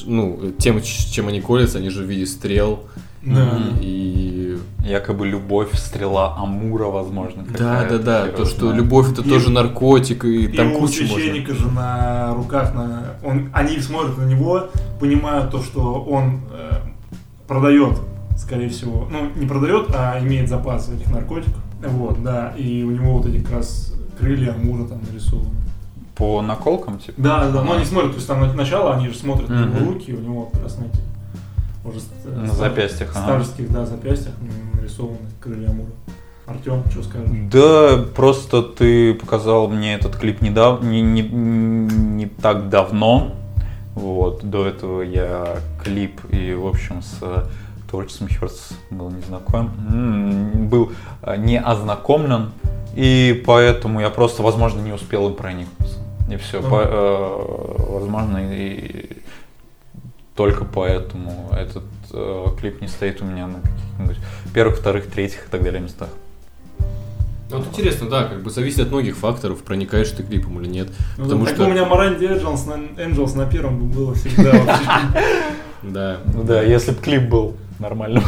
ну, 0.06 0.52
тем, 0.58 0.82
чем 0.82 1.28
они 1.28 1.40
колятся, 1.40 1.78
они 1.78 1.90
же 1.90 2.04
в 2.04 2.08
виде 2.10 2.26
стрел. 2.26 2.86
Да. 3.22 3.60
И... 3.80 4.58
Якобы 4.84 5.26
любовь, 5.28 5.74
стрела 5.76 6.36
Амура, 6.38 6.88
возможно. 6.88 7.46
Да, 7.58 7.88
да, 7.88 7.98
да, 7.98 8.26
хер 8.26 8.36
то, 8.36 8.46
что 8.46 8.74
любовь 8.74 9.14
это 9.14 9.22
И- 9.22 9.30
тоже 9.30 9.50
наркотик, 9.50 10.26
и, 10.26 10.46
И 10.46 10.48
там 10.50 10.74
у 10.74 10.80
кучу 10.80 11.04
можно. 11.04 11.16
священника 11.16 11.54
же 11.54 11.72
на 11.72 12.34
руках, 12.34 12.74
на... 12.74 13.16
Он, 13.24 13.50
они 13.54 13.80
смотрят 13.80 14.18
на 14.18 14.26
него, 14.26 14.66
понимают 15.00 15.52
то, 15.52 15.62
что 15.62 16.02
он 16.04 16.42
э, 16.52 16.82
продает, 17.48 17.98
скорее 18.38 18.68
всего, 18.68 19.08
ну, 19.10 19.30
не 19.36 19.46
продает, 19.48 19.90
а 19.96 20.20
имеет 20.20 20.50
запас 20.50 20.90
этих 20.90 21.10
наркотиков. 21.10 21.62
Вот, 21.82 22.22
да, 22.22 22.54
и 22.58 22.84
у 22.84 22.92
него 22.92 23.20
вот 23.20 23.26
эти 23.26 23.42
как 23.42 23.54
раз 23.54 23.94
крылья 24.20 24.54
Амура 24.54 24.86
там 24.86 25.00
нарисованы. 25.10 25.63
По 26.16 26.42
наколкам, 26.42 27.00
типа? 27.00 27.14
Да, 27.22 27.50
да, 27.50 27.62
но 27.64 27.74
они 27.74 27.86
смотрят, 27.86 28.12
то 28.12 28.18
есть 28.18 28.28
там 28.28 28.42
на- 28.42 28.54
начало, 28.54 28.94
они 28.96 29.10
же 29.10 29.16
смотрят 29.18 29.50
на 29.50 29.62
его 29.66 29.92
руки, 29.94 30.14
у 30.14 30.20
него 30.20 30.44
как 30.54 30.64
раз 30.64 30.78
на 30.78 30.84
этих, 30.86 31.00
уже 31.86 32.00
э, 32.26 32.30
На 32.36 32.48
стар- 32.54 32.70
запястьях, 32.70 33.12
ага. 33.16 33.24
старческих, 33.24 33.72
да, 33.72 33.86
запястьях 33.86 34.34
нарисованы 34.74 35.18
крылья 35.42 35.70
Амура. 35.70 35.90
Артем, 36.46 36.84
что 36.92 37.04
скажешь? 37.04 37.30
Да, 37.52 38.04
просто 38.16 38.62
ты 38.62 39.14
показал 39.14 39.70
мне 39.70 39.96
этот 39.96 40.18
клип 40.18 40.42
недавно, 40.42 40.88
не, 40.90 41.02
не, 41.02 41.22
не 41.22 42.26
так 42.28 42.70
давно. 42.70 43.34
Вот, 43.96 44.44
до 44.44 44.66
этого 44.68 45.02
я 45.04 45.58
клип 45.84 46.20
и, 46.32 46.54
в 46.54 46.68
общем, 46.68 47.02
с 47.02 47.18
э, 47.22 47.44
творчеством 47.90 48.28
Хёртс 48.28 48.72
был 48.90 49.10
не 49.12 49.22
знаком, 49.22 49.70
был 50.68 50.92
э, 51.22 51.38
не 51.38 51.60
ознакомлен, 51.60 52.52
и 52.96 53.42
поэтому 53.46 54.02
я 54.02 54.10
просто, 54.10 54.42
возможно, 54.44 54.82
не 54.82 54.92
успел 54.92 55.28
им 55.30 55.36
проникнуться. 55.36 55.98
И 56.32 56.38
все, 56.38 56.60
Ага. 56.60 57.84
возможно, 57.90 58.40
и 58.42 59.18
только 60.36 60.66
поэтому 60.66 61.50
этот 61.52 61.84
э, 62.12 62.46
клип 62.60 62.82
не 62.82 62.88
стоит 62.88 63.22
у 63.22 63.26
меня 63.26 63.48
на 63.48 63.60
каких-нибудь 63.62 64.18
первых, 64.54 64.78
вторых, 64.80 65.08
третьих 65.08 65.48
и 65.48 65.50
так 65.52 65.64
далее 65.64 65.82
местах. 65.82 66.10
Ну, 67.52 67.58
Вот 67.60 67.68
интересно, 67.68 68.10
да, 68.10 68.24
как 68.24 68.42
бы 68.42 68.50
зависит 68.50 68.80
от 68.80 68.90
многих 68.90 69.16
факторов, 69.16 69.62
проникаешь 69.64 70.10
ты 70.10 70.24
клипом 70.24 70.60
или 70.62 70.68
нет. 70.70 70.90
Ну, 71.18 71.26
Потому 71.26 71.46
так 71.46 71.56
что- 71.56 71.66
у 71.66 71.70
меня 71.70 71.86
Маранди 71.86 72.26
Энджелс 72.26 72.66
на, 72.66 72.74
Angels 73.00 73.36
на 73.38 73.46
первом 73.46 73.90
было 73.90 74.14
всегда. 74.16 74.80
Да. 75.84 76.20
Ну 76.34 76.44
да, 76.44 76.62
если 76.64 76.92
бы 76.92 77.02
клип 77.02 77.24
был 77.30 77.58
нормальным. 77.78 78.24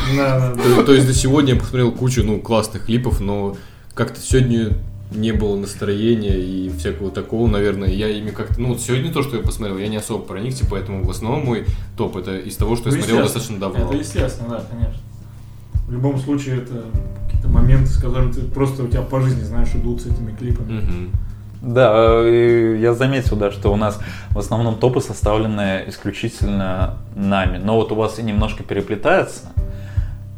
То 0.86 0.92
есть 0.94 1.08
до 1.08 1.14
сегодня 1.14 1.54
я 1.54 1.60
посмотрел 1.60 1.94
кучу, 1.94 2.22
ну, 2.22 2.42
классных 2.42 2.86
клипов, 2.86 3.22
но 3.22 3.56
как-то 3.94 4.20
сегодня 4.20 4.74
не 5.12 5.32
было 5.32 5.56
настроения 5.56 6.38
и 6.38 6.70
всякого 6.70 7.12
такого, 7.12 7.48
наверное. 7.48 7.90
Я 7.90 8.10
ими 8.10 8.32
как-то... 8.32 8.60
Ну, 8.60 8.70
вот 8.70 8.82
сегодня 8.82 9.12
то, 9.14 9.24
что 9.24 9.38
я 9.38 9.44
посмотрел, 9.44 9.78
я 9.78 9.88
не 9.88 9.98
особо 9.98 10.24
проникся, 10.24 10.66
поэтому 10.70 11.04
в 11.04 11.10
основном 11.10 11.46
мой 11.46 11.66
топ 11.98 12.18
это 12.18 12.38
из 12.38 12.56
того, 12.56 12.76
что 12.76 12.90
я 12.90 12.96
Ну, 12.96 13.02
смотрел 13.02 13.24
естественно. 13.24 13.60
достаточно 13.60 13.60
давно. 13.60 13.86
Это 13.86 13.98
естественно, 13.98 14.50
да, 14.50 14.64
конечно. 14.70 15.02
В 15.88 15.92
любом 15.92 16.18
случае, 16.18 16.58
это 16.58 16.86
какие-то 17.26 17.48
моменты, 17.48 17.92
с 17.92 17.98
которыми 17.98 18.32
ты 18.32 18.42
просто 18.42 18.84
у 18.84 18.88
тебя 18.88 19.04
по 19.04 19.22
жизни 19.22 19.44
знаешь, 19.44 19.70
идут 19.76 20.02
с 20.02 20.08
этими 20.08 20.36
клипами. 20.36 20.80
Мгм. 20.82 21.10
Да, 21.62 22.22
и 22.28 22.78
я 22.80 22.94
заметил, 22.94 23.38
да, 23.38 23.52
что 23.52 23.72
у 23.72 23.76
нас 23.76 24.00
в 24.32 24.38
основном 24.40 24.76
топы 24.78 25.02
составлены 25.02 25.84
исключительно 25.88 26.98
нами. 27.16 27.58
Но 27.58 27.76
вот 27.76 27.92
у 27.92 27.96
вас 27.96 28.20
и 28.20 28.24
немножко 28.24 28.64
переплетается. 28.64 29.52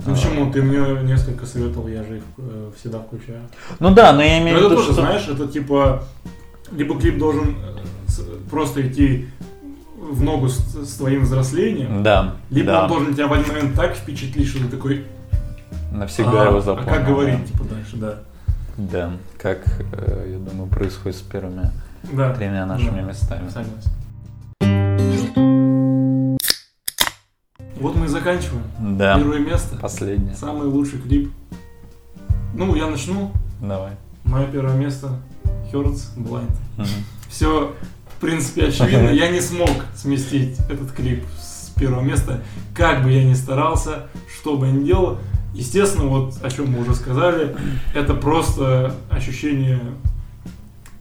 Ну 0.06 0.14
почему? 0.14 0.52
Ты 0.52 0.62
мне 0.62 1.02
несколько 1.04 1.46
советовал, 1.46 1.88
я 1.88 2.04
же 2.04 2.18
их 2.18 2.24
э, 2.38 2.72
всегда 2.78 3.00
включаю. 3.00 3.42
Ну 3.80 3.94
да, 3.94 4.14
но 4.14 4.22
я 4.22 4.40
имею 4.42 4.58
в 4.58 4.62
Ну, 4.62 4.66
это 4.68 4.76
виду, 4.76 4.82
тоже, 4.82 4.94
что... 4.94 5.02
знаешь, 5.02 5.28
это 5.28 5.48
типа, 5.48 6.04
либо 6.72 7.00
клип 7.00 7.18
должен 7.18 7.56
э, 7.58 8.22
просто 8.50 8.88
идти 8.88 9.28
в 10.00 10.22
ногу 10.24 10.48
с, 10.48 10.58
с 10.58 10.96
твоим 10.98 11.24
взрослением, 11.24 12.04
Да, 12.04 12.36
либо 12.50 12.68
да. 12.72 12.84
он 12.84 12.88
должен 12.90 13.14
тебя 13.14 13.28
в 13.28 13.34
один 13.34 13.48
момент 13.48 13.76
так 13.76 13.96
впечатлить, 13.96 14.48
что 14.48 14.60
ты 14.60 14.68
такой, 14.68 15.06
Навсегда 15.92 16.44
а, 16.44 16.46
его 16.46 16.58
а 16.58 16.62
запомнил. 16.62 16.90
как 16.90 17.06
да. 17.06 17.12
говорить, 17.12 17.46
типа, 17.52 17.64
дальше, 17.66 17.96
да. 17.98 18.20
Да, 18.78 19.12
как, 19.42 19.60
э, 19.94 20.30
я 20.34 20.38
думаю, 20.38 20.70
происходит 20.70 21.18
с 21.18 21.22
первыми 21.22 21.72
Да. 22.14 22.34
тремя 22.34 22.66
нашими 22.66 23.02
Да. 23.02 23.08
местами. 23.08 23.48
Согласен. 23.50 23.92
Вот 27.80 27.96
мы 27.96 28.06
и 28.06 28.08
заканчиваем. 28.08 28.64
Да, 28.80 29.18
Первое 29.18 29.40
место. 29.40 29.78
последнее. 29.78 30.36
Самый 30.36 30.68
лучший 30.68 31.00
клип. 31.00 31.32
Ну, 32.54 32.76
я 32.76 32.88
начну. 32.88 33.32
Давай. 33.62 33.92
Мое 34.24 34.48
первое 34.48 34.76
место 34.76 35.20
Hertz 35.72 36.16
Blind. 36.18 36.52
Все, 37.30 37.76
в 38.16 38.22
принципе, 38.22 38.68
очевидно. 38.68 39.10
Я 39.10 39.30
не 39.30 39.42
смог 39.42 39.70
сместить 39.96 40.58
этот 40.70 40.92
клип 40.92 41.24
с 41.40 41.70
первого 41.80 42.02
места. 42.02 42.42
Как 42.76 43.04
бы 43.04 43.12
я 43.12 43.24
ни 43.24 43.34
старался, 43.34 44.08
что 44.34 44.58
бы 44.58 44.68
я 44.68 44.72
ни 44.74 44.84
делал. 44.84 45.20
Естественно, 45.54 46.06
вот 46.06 46.36
о 46.44 46.50
чем 46.50 46.72
мы 46.72 46.82
уже 46.82 46.94
сказали, 46.96 47.56
это 47.96 48.14
просто 48.14 48.94
ощущение 49.10 49.80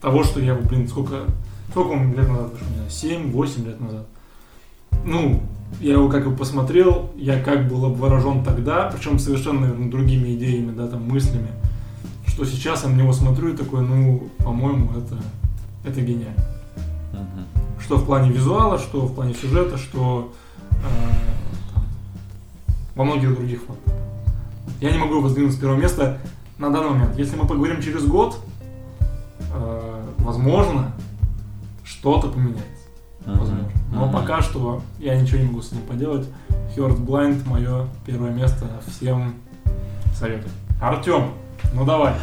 того, 0.01 0.23
что 0.23 0.39
я, 0.39 0.55
блин, 0.55 0.87
сколько, 0.87 1.25
сколько 1.69 1.95
лет 1.95 2.27
назад 2.27 2.53
не 2.53 2.89
знаю, 2.89 3.23
7-8 3.33 3.65
лет 3.65 3.79
назад. 3.81 4.07
Ну, 5.05 5.43
я 5.79 5.93
его 5.93 6.09
как 6.09 6.27
бы 6.27 6.35
посмотрел, 6.35 7.11
я 7.15 7.41
как 7.41 7.67
был 7.67 7.85
обворожен 7.85 8.43
тогда, 8.43 8.89
причем 8.93 9.19
совершенно, 9.19 9.61
наверное, 9.61 9.91
другими 9.91 10.35
идеями, 10.35 10.71
да, 10.75 10.87
там, 10.87 11.03
мыслями, 11.03 11.49
что 12.25 12.45
сейчас 12.45 12.83
я 12.83 12.89
на 12.89 12.95
него 12.95 13.13
смотрю 13.13 13.49
и 13.49 13.57
такой, 13.57 13.81
ну, 13.81 14.29
по-моему, 14.39 14.91
это, 14.91 15.17
это 15.83 16.01
гениально. 16.01 16.43
Мгм. 17.13 17.45
Что 17.79 17.97
в 17.97 18.05
плане 18.05 18.31
визуала, 18.31 18.77
что 18.77 19.05
в 19.05 19.13
плане 19.13 19.33
сюжета, 19.33 19.77
что 19.77 20.33
э, 20.71 20.75
там, 21.73 21.83
во 22.95 23.03
многих 23.03 23.35
других 23.35 23.61
фактах. 23.61 23.93
Я 24.81 24.91
не 24.91 24.97
могу 24.97 25.15
его 25.15 25.29
сдвинуть 25.29 25.53
с 25.53 25.57
первого 25.57 25.77
места 25.77 26.19
на 26.57 26.69
данный 26.69 26.91
момент. 26.91 27.17
Если 27.17 27.35
мы 27.35 27.47
поговорим 27.47 27.81
через 27.81 28.05
год, 28.05 28.39
э, 29.53 30.05
возможно, 30.19 30.93
что-то 31.83 32.29
поменяется. 32.29 32.76
Возможно. 33.35 33.69
Но 33.91 34.11
пока 34.11 34.41
что 34.41 34.81
я 34.99 35.15
ничего 35.15 35.39
не 35.39 35.45
могу 35.45 35.61
с 35.61 35.71
ним 35.71 35.81
поделать. 35.83 36.27
Heart 36.75 37.05
Blind 37.05 37.47
мое 37.47 37.87
первое 38.05 38.31
место. 38.31 38.65
Всем 38.87 39.35
советую. 40.13 40.51
Артем, 40.81 41.31
ну 41.73 41.85
давай. 41.85 42.13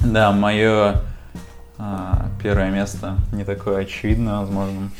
Да, 0.00 0.32
мое 0.32 1.02
а, 1.78 2.28
первое 2.42 2.70
место 2.70 3.16
не 3.32 3.44
такое 3.44 3.82
очевидное, 3.82 4.40
возможно. 4.40 4.90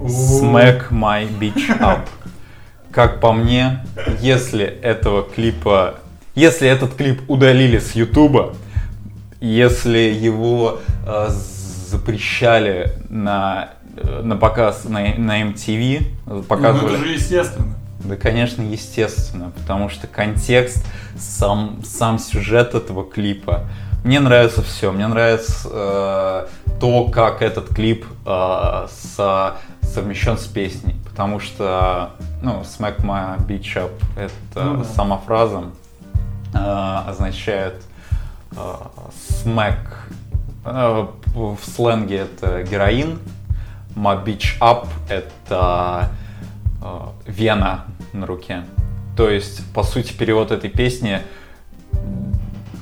Smack 0.00 0.90
My 0.90 1.28
Beach 1.38 1.78
Up. 1.80 2.08
Как 2.90 3.20
по 3.20 3.32
мне, 3.32 3.84
если 4.20 4.64
этого 4.64 5.22
клипа, 5.22 5.96
если 6.34 6.68
этот 6.68 6.94
клип 6.94 7.22
удалили 7.28 7.78
с 7.78 7.92
Ютуба, 7.92 8.54
если 9.40 9.98
его 9.98 10.78
э, 11.06 11.28
запрещали 11.30 12.92
на, 13.08 13.70
на 14.22 14.36
показ 14.36 14.84
на, 14.84 15.00
на 15.16 15.42
MTV, 15.42 16.06
Ну, 16.26 16.42
показывали... 16.42 16.94
это 16.96 17.04
же 17.04 17.12
естественно. 17.12 17.74
Да, 18.00 18.16
конечно, 18.16 18.62
естественно, 18.62 19.50
потому 19.54 19.88
что 19.88 20.06
контекст, 20.08 20.84
сам, 21.18 21.80
сам 21.84 22.18
сюжет 22.18 22.74
этого 22.74 23.04
клипа. 23.04 23.64
Мне 24.02 24.18
нравится 24.18 24.62
все. 24.62 24.90
Мне 24.90 25.06
нравится 25.06 25.68
э, 25.70 26.46
то, 26.80 27.04
как 27.10 27.42
этот 27.42 27.68
клип 27.68 28.04
э, 28.26 28.86
со- 28.90 29.54
совмещен 29.82 30.36
с 30.36 30.46
песней. 30.46 30.96
Потому 31.08 31.38
что, 31.38 32.10
ну, 32.42 32.62
Smack 32.62 33.02
My 33.04 33.38
Beach 33.46 33.76
Up, 33.76 33.92
это 34.16 34.64
Ну 34.64 34.78
да. 34.78 34.84
сама 34.84 35.18
фраза 35.18 35.64
э, 36.52 36.58
означает 37.06 37.82
э, 38.50 38.56
smack. 39.44 39.76
Э, 40.64 41.06
в 41.34 41.58
сленге 41.62 42.16
это 42.18 42.64
героин. 42.64 43.20
Beach 43.96 44.58
Up 44.60 44.86
это 45.08 46.10
э, 46.82 46.98
вена 47.26 47.84
на 48.12 48.26
руке. 48.26 48.64
То 49.16 49.30
есть, 49.30 49.62
по 49.72 49.82
сути, 49.82 50.12
перевод 50.12 50.50
этой 50.50 50.70
песни 50.70 51.20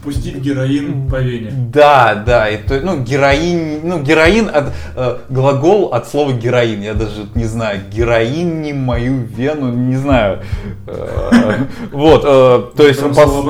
Пустить 0.03 0.37
героин 0.37 1.09
по 1.11 1.17
вене. 1.17 1.53
да, 1.53 2.15
да, 2.15 2.49
и 2.49 2.57
то, 2.57 2.81
ну, 2.81 3.03
героин, 3.03 3.81
ну, 3.83 4.03
героин 4.03 4.49
от, 4.49 4.73
э, 4.97 5.19
глагол 5.29 5.93
от 5.93 6.09
слова 6.09 6.33
героин, 6.33 6.81
я 6.81 6.95
даже 6.95 7.27
не 7.35 7.45
знаю, 7.45 7.81
героин 7.93 8.63
не 8.63 8.73
мою 8.73 9.27
вену, 9.27 9.71
не 9.71 9.97
знаю. 9.97 10.39
Э, 10.87 11.67
Вот, 11.93 12.23
э, 12.25 12.77
то 12.77 12.87
есть... 12.87 13.01
Произошло. 13.01 13.43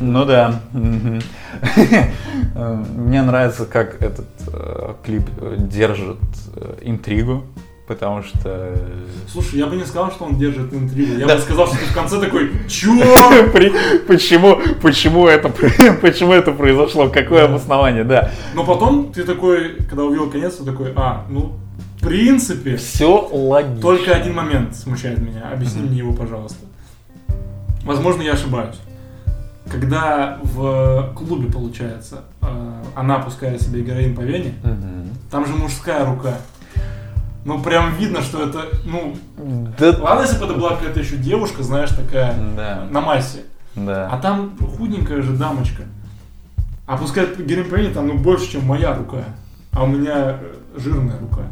Ну 0.00 0.24
да. 0.24 0.62
Э, 2.60 2.74
Мне 2.96 3.22
нравится, 3.22 3.64
как 3.64 4.02
этот 4.02 4.26
э, 4.52 4.94
клип 5.04 5.22
э, 5.40 5.56
держит 5.58 6.18
э, 6.56 6.74
интригу, 6.82 7.44
потому 7.86 8.22
что... 8.22 8.38
э, 8.44 8.76
Слушай, 9.28 9.60
я 9.60 9.66
бы 9.66 9.76
не 9.76 9.84
сказал, 9.84 10.10
что 10.10 10.24
он 10.26 10.36
держит 10.38 10.72
интригу. 10.74 11.18
Я 11.18 11.26
Да. 11.26 11.36
бы 11.36 11.40
сказал, 11.40 11.66
что 11.68 11.76
ты 11.78 11.84
в 11.86 11.94
конце 11.94 12.20
такой, 12.20 12.50
чё? 12.68 12.92
Почему, 14.06 14.58
почему, 14.82 15.26
это, 15.26 15.48
почему 16.02 16.32
это 16.34 16.52
произошло? 16.52 17.08
Какое 17.08 17.46
обоснование? 17.46 18.04
Да. 18.04 18.30
Но 18.54 18.64
потом 18.64 19.10
ты 19.12 19.24
такой, 19.24 19.76
когда 19.88 20.04
увидел 20.04 20.30
конец, 20.30 20.56
ты 20.56 20.64
такой, 20.64 20.92
а, 20.96 21.24
ну, 21.30 21.52
в 22.00 22.04
принципе, 22.04 22.76
Все 22.76 23.28
логично. 23.32 23.80
только 23.80 24.14
один 24.14 24.34
момент 24.34 24.76
смущает 24.76 25.18
меня. 25.18 25.50
Объясни 25.52 25.82
мне 25.82 25.98
его, 25.98 26.12
пожалуйста. 26.12 26.58
Возможно, 27.84 28.20
я 28.22 28.32
ошибаюсь. 28.34 28.76
Когда 29.70 30.38
в 30.42 31.12
клубе, 31.14 31.50
получается, 31.50 32.22
э, 32.42 32.46
она 32.96 33.18
пускает 33.20 33.62
себе 33.62 33.82
героин 33.82 34.16
по 34.16 34.20
вене, 34.22 34.54
Мгм. 34.64 35.10
там 35.30 35.46
же 35.46 35.54
мужская 35.54 36.04
рука. 36.04 36.34
Ну, 37.44 37.62
прям 37.62 37.94
видно, 37.94 38.20
что 38.20 38.42
это, 38.46 38.64
ну, 38.84 39.16
Да, 39.78 39.96
ладно, 40.00 40.22
если 40.22 40.38
бы 40.38 40.44
это 40.46 40.54
была 40.54 40.70
какая-то 40.76 41.00
еще 41.00 41.16
девушка, 41.16 41.62
знаешь, 41.62 41.90
такая, 41.90 42.34
да, 42.56 42.86
на 42.90 43.00
массе. 43.00 43.40
А 43.76 43.80
да. 43.80 44.18
там 44.20 44.56
худенькая 44.76 45.22
же 45.22 45.32
дамочка. 45.32 45.84
А 46.86 46.96
пускай 46.96 47.26
героин 47.38 47.94
там 47.94 48.08
ну, 48.08 48.18
больше, 48.18 48.50
чем 48.50 48.64
моя 48.66 48.94
рука. 48.94 49.18
А 49.72 49.84
у 49.84 49.86
меня 49.86 50.38
э, 50.40 50.54
жирная 50.76 51.16
рука. 51.20 51.42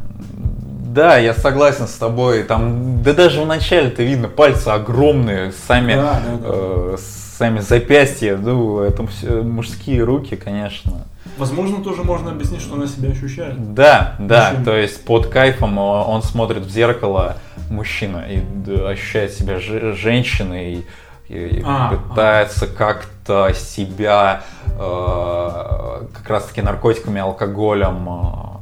Да, 0.93 1.17
я 1.17 1.33
согласен 1.33 1.87
с 1.87 1.93
тобой. 1.93 2.43
Там, 2.43 3.01
да 3.01 3.13
даже 3.13 3.41
в 3.41 3.47
начале-то 3.47 4.03
видно, 4.03 4.27
пальцы 4.27 4.67
огромные, 4.67 5.53
сами, 5.67 5.95
Да, 5.95 6.19
да, 6.25 6.35
да. 6.35 6.39
э, 6.43 6.97
сами 7.39 7.59
запястья, 7.59 8.35
ну, 8.35 8.81
это 8.81 9.07
всё 9.07 9.43
мужские 9.43 10.03
руки, 10.03 10.35
конечно. 10.35 11.05
Возможно, 11.37 11.81
тоже 11.81 12.03
можно 12.03 12.31
объяснить, 12.31 12.59
что 12.61 12.75
она 12.75 12.85
себя 12.85 13.11
ощущает. 13.11 13.73
Да, 13.73 14.15
да, 14.19 14.49
Мужчина. 14.49 14.65
то 14.65 14.75
есть 14.75 15.05
под 15.05 15.27
кайфом 15.27 15.79
э, 15.79 15.81
он 15.81 16.21
смотрит 16.21 16.63
в 16.65 16.69
зеркало 16.69 17.37
мужчина 17.69 18.25
и 18.27 18.41
ощущает 18.85 19.31
себя 19.31 19.57
же- 19.59 19.93
женщиной 19.95 20.85
и, 21.29 21.33
и 21.33 21.63
А, 21.65 21.93
пытается 22.09 22.67
как-то 22.67 23.53
себя 23.53 24.41
э, 24.65 26.01
как 26.13 26.29
раз-таки 26.29 26.61
наркотиками, 26.61 27.21
алкоголем, 27.21 28.59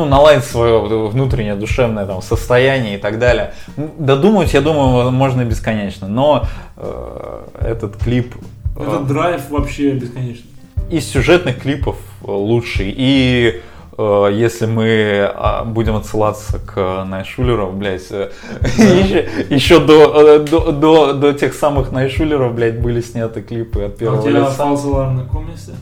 ну, 0.00 0.06
наладить 0.06 0.44
свое 0.44 0.80
внутреннее 1.08 1.54
душевное 1.54 2.06
там, 2.06 2.22
состояние 2.22 2.94
и 2.96 2.98
так 2.98 3.18
далее. 3.18 3.52
Додумать, 3.98 4.54
я 4.54 4.60
думаю, 4.60 5.10
можно 5.10 5.44
бесконечно, 5.44 6.08
но 6.08 6.46
э, 6.76 7.40
этот 7.60 7.96
клип 7.96 8.34
э, 8.76 8.82
Этот 8.82 9.06
драйв 9.06 9.50
вообще 9.50 9.92
бесконечный. 9.92 10.50
из 10.90 11.06
сюжетных 11.08 11.60
клипов 11.60 11.96
э, 12.22 12.30
лучший. 12.30 12.94
И 12.96 13.60
э, 13.98 14.28
если 14.32 14.66
мы 14.66 15.30
а, 15.34 15.64
будем 15.64 15.96
отсылаться 15.96 16.58
к 16.58 17.04
Найшулеру, 17.04 17.70
блядь, 17.72 18.10
э, 18.10 18.30
еще, 18.78 19.28
еще 19.50 19.80
до, 19.80 20.38
до, 20.38 20.72
до, 20.72 21.12
до 21.12 21.32
тех 21.34 21.52
самых 21.54 21.92
Найшулеров, 21.92 22.54
блядь, 22.54 22.80
были 22.80 23.02
сняты 23.02 23.42
клипы 23.42 23.82
от 23.82 23.94
А 23.94 23.96
первого 23.98 24.22
лица. 24.28 25.76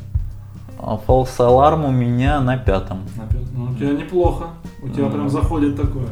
False 0.79 0.81
Alarm? 0.81 1.01
А 1.07 1.11
False 1.11 1.39
Alarm 1.39 1.89
у 1.89 1.91
меня 1.93 2.41
на 2.41 2.57
пятом. 2.57 3.01
На 3.17 3.27
пятом. 3.27 3.49
Ну, 3.55 3.73
у 3.73 3.75
тебя 3.75 3.91
неплохо. 3.93 4.47
У 4.83 4.89
тебя 4.89 5.05
Мгм. 5.05 5.13
прям 5.13 5.29
заходит 5.31 5.77
такое. 5.77 6.09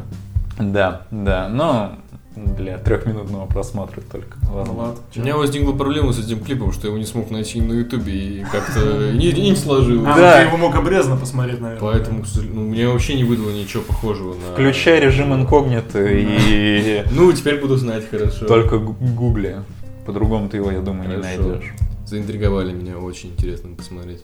Да, 0.58 1.02
да, 1.10 1.48
ну, 1.50 1.90
для 2.34 2.76
трехминутного 2.78 3.46
просмотра 3.46 4.00
только. 4.00 4.36
Ладно. 4.52 4.72
Влад, 4.72 4.96
У 5.16 5.20
меня 5.20 5.36
возникла 5.36 5.72
проблема 5.72 6.12
с 6.12 6.18
этим 6.18 6.40
клипом, 6.40 6.72
что 6.72 6.82
я 6.82 6.88
его 6.88 6.98
не 6.98 7.06
смог 7.06 7.30
найти 7.30 7.60
на 7.60 7.72
ютубе 7.72 8.12
и 8.12 8.44
как-то 8.44 9.12
не, 9.14 9.32
не 9.32 9.54
сложилось. 9.56 10.06
А, 10.06 10.14
ну 10.14 10.20
Да. 10.20 10.40
ты 10.40 10.46
его 10.48 10.56
мог 10.58 10.74
обрезанно 10.74 11.16
посмотреть, 11.16 11.60
наверное. 11.60 11.80
Поэтому, 11.80 12.24
ну, 12.52 12.60
мне 12.62 12.88
вообще 12.88 13.14
не 13.14 13.24
выдало 13.24 13.50
ничего 13.50 13.82
похожего 13.82 14.34
на... 14.34 14.52
Включай 14.52 15.00
режим 15.00 15.32
инкогнито 15.34 16.04
и 16.04 17.04
Ну, 17.12 17.32
теперь 17.32 17.60
буду 17.60 17.76
знать, 17.76 18.08
хорошо. 18.10 18.46
только 18.46 18.78
гу- 18.78 18.96
гугли. 19.00 19.56
По-другому 20.04 20.48
ты 20.48 20.58
его, 20.58 20.70
я 20.70 20.80
думаю, 20.80 21.08
не 21.08 21.16
найдешь. 21.16 21.72
Заинтриговали 22.06 22.72
меня, 22.72 22.98
очень 22.98 23.30
интересно 23.30 23.70
посмотреть. 23.76 24.22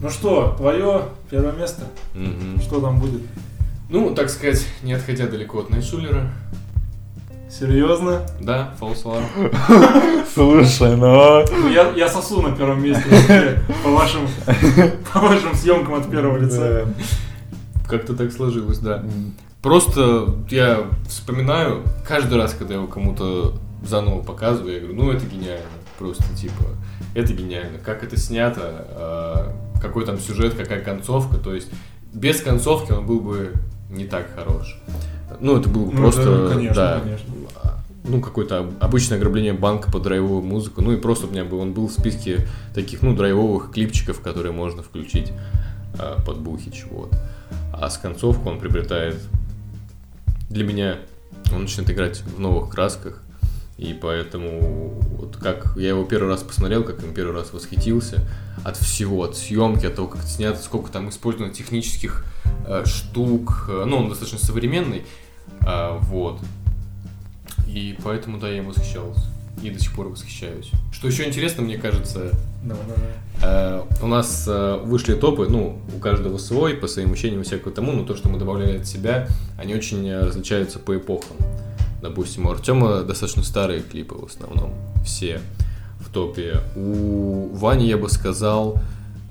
Ну 0.00 0.08
что, 0.08 0.54
твое 0.56 1.02
первое 1.30 1.52
место? 1.52 1.82
Мгм. 2.14 2.58
Что 2.62 2.80
там 2.80 2.98
будет? 2.98 3.20
Ну, 3.90 4.14
так 4.14 4.30
сказать, 4.30 4.66
не 4.82 4.94
отходя 4.94 5.26
далеко 5.26 5.58
от 5.58 5.68
Найтшулера. 5.68 6.30
Серьезно? 7.50 8.22
Да, 8.40 8.72
False 8.80 9.04
Alarm. 9.04 10.24
Слушай, 10.32 10.96
ну... 10.96 11.44
Ну, 11.50 11.68
я, 11.68 11.90
я 11.90 12.08
сосу 12.08 12.40
на 12.40 12.56
первом 12.56 12.82
месте 12.82 13.60
по 13.84 13.90
вашим, 13.90 14.20
по 15.12 15.18
вашим 15.18 15.54
съемкам 15.54 15.94
от 15.94 16.10
первого 16.10 16.38
лица. 16.38 16.86
Как-то 17.86 18.14
так 18.14 18.32
сложилось, 18.32 18.78
да. 18.78 19.04
Просто 19.60 20.36
я 20.48 20.86
вспоминаю, 21.08 21.82
каждый 22.06 22.38
раз, 22.38 22.54
когда 22.54 22.74
я 22.74 22.80
его 22.80 22.88
кому-то 22.88 23.58
заново 23.86 24.22
показываю, 24.22 24.74
я 24.74 24.80
говорю, 24.80 24.96
ну 24.96 25.10
это 25.10 25.26
гениально. 25.26 25.66
Просто 25.98 26.24
типа, 26.34 26.64
это 27.14 27.34
гениально. 27.34 27.78
Как 27.78 28.02
это 28.02 28.16
снято, 28.16 28.60
а, 28.62 29.69
какой 29.80 30.04
там 30.06 30.18
сюжет, 30.18 30.54
какая 30.54 30.82
концовка. 30.82 31.36
То 31.38 31.54
есть 31.54 31.68
без 32.12 32.40
концовки 32.40 32.92
он 32.92 33.06
был 33.06 33.20
бы 33.20 33.52
не 33.90 34.04
так 34.04 34.28
хорош. 34.34 34.76
Ну, 35.40 35.58
это 35.58 35.68
было 35.68 35.86
бы 35.86 35.92
Ну, 35.92 35.98
просто, 35.98 36.48
да, 36.48 36.54
конечно, 36.54 36.74
да, 36.74 37.00
конечно. 37.00 37.34
ну, 38.04 38.20
какое-то 38.20 38.58
об- 38.58 38.72
обычное 38.80 39.16
ограбление 39.18 39.52
банка 39.52 39.90
под 39.90 40.02
драйвовую 40.02 40.42
музыку. 40.42 40.82
Ну, 40.82 40.92
и 40.92 40.96
просто 40.96 41.26
у 41.26 41.30
меня 41.30 41.44
был, 41.44 41.60
он 41.60 41.72
был 41.72 41.86
в 41.88 41.92
списке 41.92 42.46
таких, 42.74 43.02
ну, 43.02 43.14
драйвовых 43.16 43.70
клипчиков, 43.72 44.20
которые 44.20 44.52
можно 44.52 44.82
включить 44.82 45.32
а, 45.98 46.20
под 46.22 46.40
бухич, 46.40 46.84
вот. 46.90 47.12
А 47.72 47.88
с 47.88 47.96
концовку 47.98 48.48
он 48.48 48.58
приобретает, 48.58 49.16
для 50.48 50.64
меня, 50.64 50.98
он 51.54 51.62
начинает 51.62 51.90
играть 51.90 52.20
в 52.22 52.40
новых 52.40 52.70
красках, 52.70 53.22
и 53.80 53.94
поэтому, 53.94 55.00
вот 55.16 55.38
как 55.38 55.72
я 55.76 55.88
его 55.88 56.04
первый 56.04 56.28
раз 56.28 56.42
посмотрел, 56.42 56.84
как 56.84 57.02
им 57.02 57.14
первый 57.14 57.34
раз 57.34 57.54
восхитился, 57.54 58.22
от 58.62 58.76
всего, 58.76 59.24
от 59.24 59.38
съемки, 59.38 59.86
от 59.86 59.94
того, 59.94 60.06
как 60.06 60.20
это 60.20 60.28
снято, 60.28 60.62
сколько 60.62 60.92
там 60.92 61.08
использовано 61.08 61.50
технических 61.50 62.26
э, 62.66 62.84
штук, 62.84 63.70
э, 63.70 63.84
ну, 63.86 63.96
он 63.96 64.10
достаточно 64.10 64.38
современный, 64.38 65.06
а, 65.62 65.96
вот. 65.98 66.40
И 67.66 67.96
поэтому, 68.04 68.38
да, 68.38 68.50
я 68.50 68.58
им 68.58 68.68
восхищался. 68.68 69.24
И 69.62 69.70
до 69.70 69.78
сих 69.78 69.94
пор 69.94 70.08
восхищаюсь. 70.08 70.70
Что 70.92 71.08
еще 71.08 71.26
интересно, 71.26 71.62
мне 71.62 71.78
кажется, 71.78 72.32
Давай, 72.62 72.82
давай. 72.86 73.10
э, 73.42 73.82
у 74.02 74.06
нас 74.06 74.44
э, 74.46 74.76
вышли 74.84 75.14
топы, 75.14 75.46
ну, 75.48 75.78
у 75.96 75.98
каждого 76.00 76.36
свой, 76.36 76.74
по 76.74 76.86
своим 76.86 77.12
ощущениям, 77.12 77.44
всякому 77.44 77.74
тому, 77.74 77.92
но 77.92 78.04
то, 78.04 78.14
что 78.14 78.28
мы 78.28 78.38
добавляли 78.38 78.76
от 78.76 78.86
себя, 78.86 79.26
они 79.58 79.74
очень 79.74 80.06
э, 80.06 80.26
различаются 80.26 80.78
по 80.78 80.94
эпохам. 80.98 81.38
Допустим, 82.02 82.46
у 82.46 82.50
Артема 82.50 83.02
достаточно 83.02 83.42
старые 83.42 83.82
клипы 83.82 84.14
в 84.14 84.24
основном, 84.24 84.72
все 85.04 85.40
в 86.00 86.08
топе. 86.10 86.60
У 86.76 87.48
Вани, 87.54 87.86
я 87.86 87.98
бы 87.98 88.08
сказал, 88.08 88.78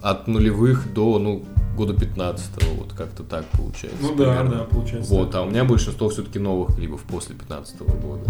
от 0.02 0.28
нулевых 0.28 0.94
до, 0.94 1.18
ну, 1.20 1.44
года 1.76 1.94
15 1.94 2.52
вот 2.78 2.94
как-то 2.94 3.24
так 3.24 3.46
получается. 3.48 3.98
Ну 4.02 4.10
да, 4.16 4.24
примерно. 4.26 4.52
да, 4.52 4.64
получается. 4.66 5.12
Вот, 5.14 5.34
а 5.34 5.42
у 5.44 5.50
меня 5.50 5.64
большинство 5.64 6.10
все-таки 6.10 6.38
новых 6.38 6.76
клипов 6.76 7.02
после 7.04 7.36
15 7.36 7.80
года. 7.80 8.30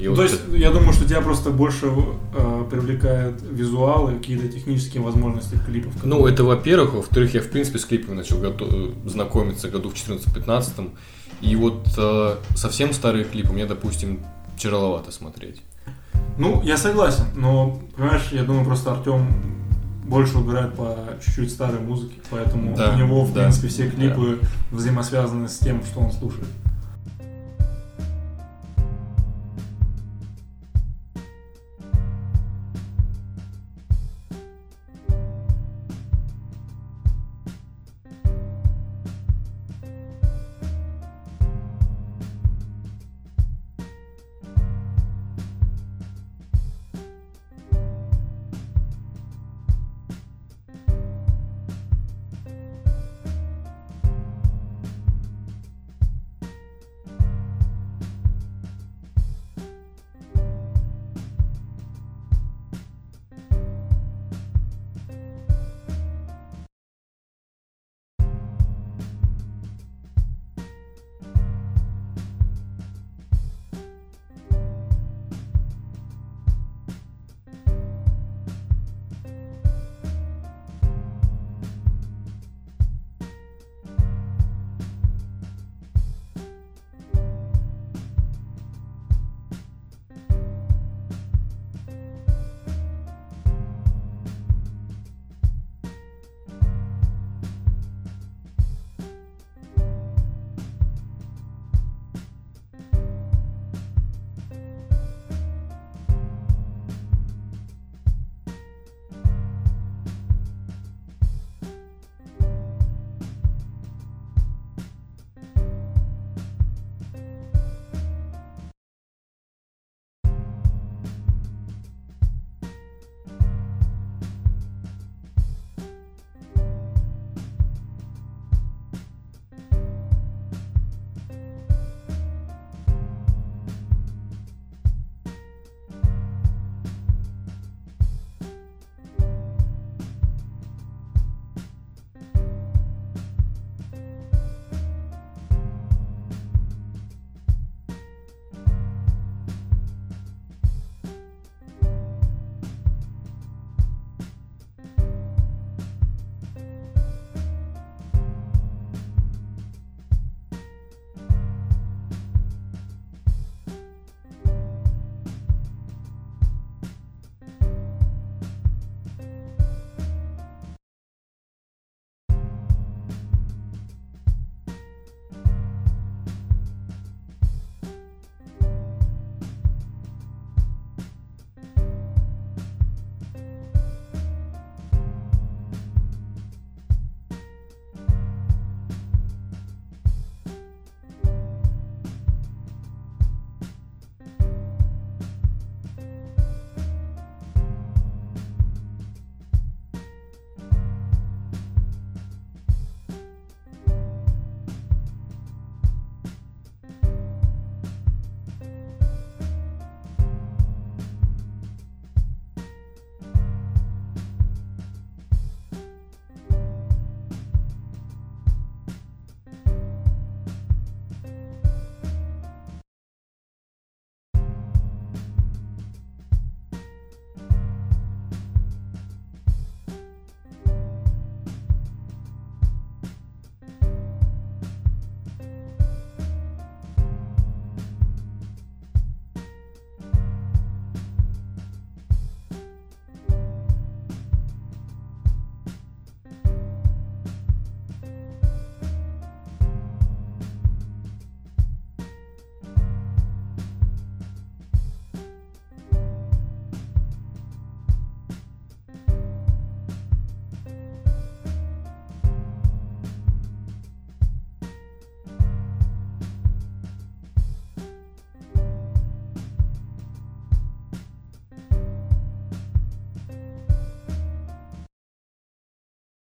И 0.00 0.04
Ну, 0.04 0.10
вот 0.10 0.16
то 0.16 0.22
есть, 0.24 0.34
это- 0.48 0.56
я 0.56 0.72
думаю, 0.72 0.92
что 0.92 1.04
тебя 1.04 1.20
просто 1.20 1.50
больше 1.50 1.86
э, 2.36 2.64
привлекают 2.68 3.40
визуалы, 3.42 4.14
какие-то 4.18 4.48
технические 4.48 5.02
возможности 5.04 5.56
клипов. 5.64 5.92
Ну, 6.02 6.26
это 6.26 6.42
во-первых. 6.42 6.94
Во-вторых, 6.94 7.32
я, 7.34 7.40
в 7.40 7.48
принципе, 7.48 7.78
с 7.78 7.84
клипами 7.84 8.16
начал 8.16 8.38
гото- 8.38 8.92
знакомиться 9.08 9.68
году 9.70 9.90
в 9.90 9.94
14-15. 9.94 10.90
И 11.44 11.56
вот 11.56 11.86
э, 11.98 12.36
совсем 12.54 12.94
старые 12.94 13.24
клипы 13.24 13.52
мне, 13.52 13.66
допустим, 13.66 14.20
тяжеловато 14.56 15.12
смотреть. 15.12 15.60
Ну, 16.38 16.62
я 16.62 16.76
согласен, 16.78 17.24
но, 17.36 17.80
понимаешь, 17.96 18.28
я 18.32 18.44
думаю, 18.44 18.64
просто 18.64 18.92
Артем 18.92 19.28
больше 20.04 20.38
убирает 20.38 20.74
по 20.74 20.96
чуть-чуть 21.24 21.50
старой 21.50 21.80
музыке, 21.80 22.14
поэтому 22.30 22.74
Да, 22.74 22.92
у 22.94 22.96
него, 22.96 23.24
в 23.24 23.32
да, 23.32 23.42
принципе, 23.42 23.68
все 23.68 23.90
клипы 23.90 24.40
взаимосвязаны 24.70 25.48
с 25.48 25.58
тем, 25.58 25.82
что 25.84 26.00
он 26.00 26.12
слушает. 26.12 26.48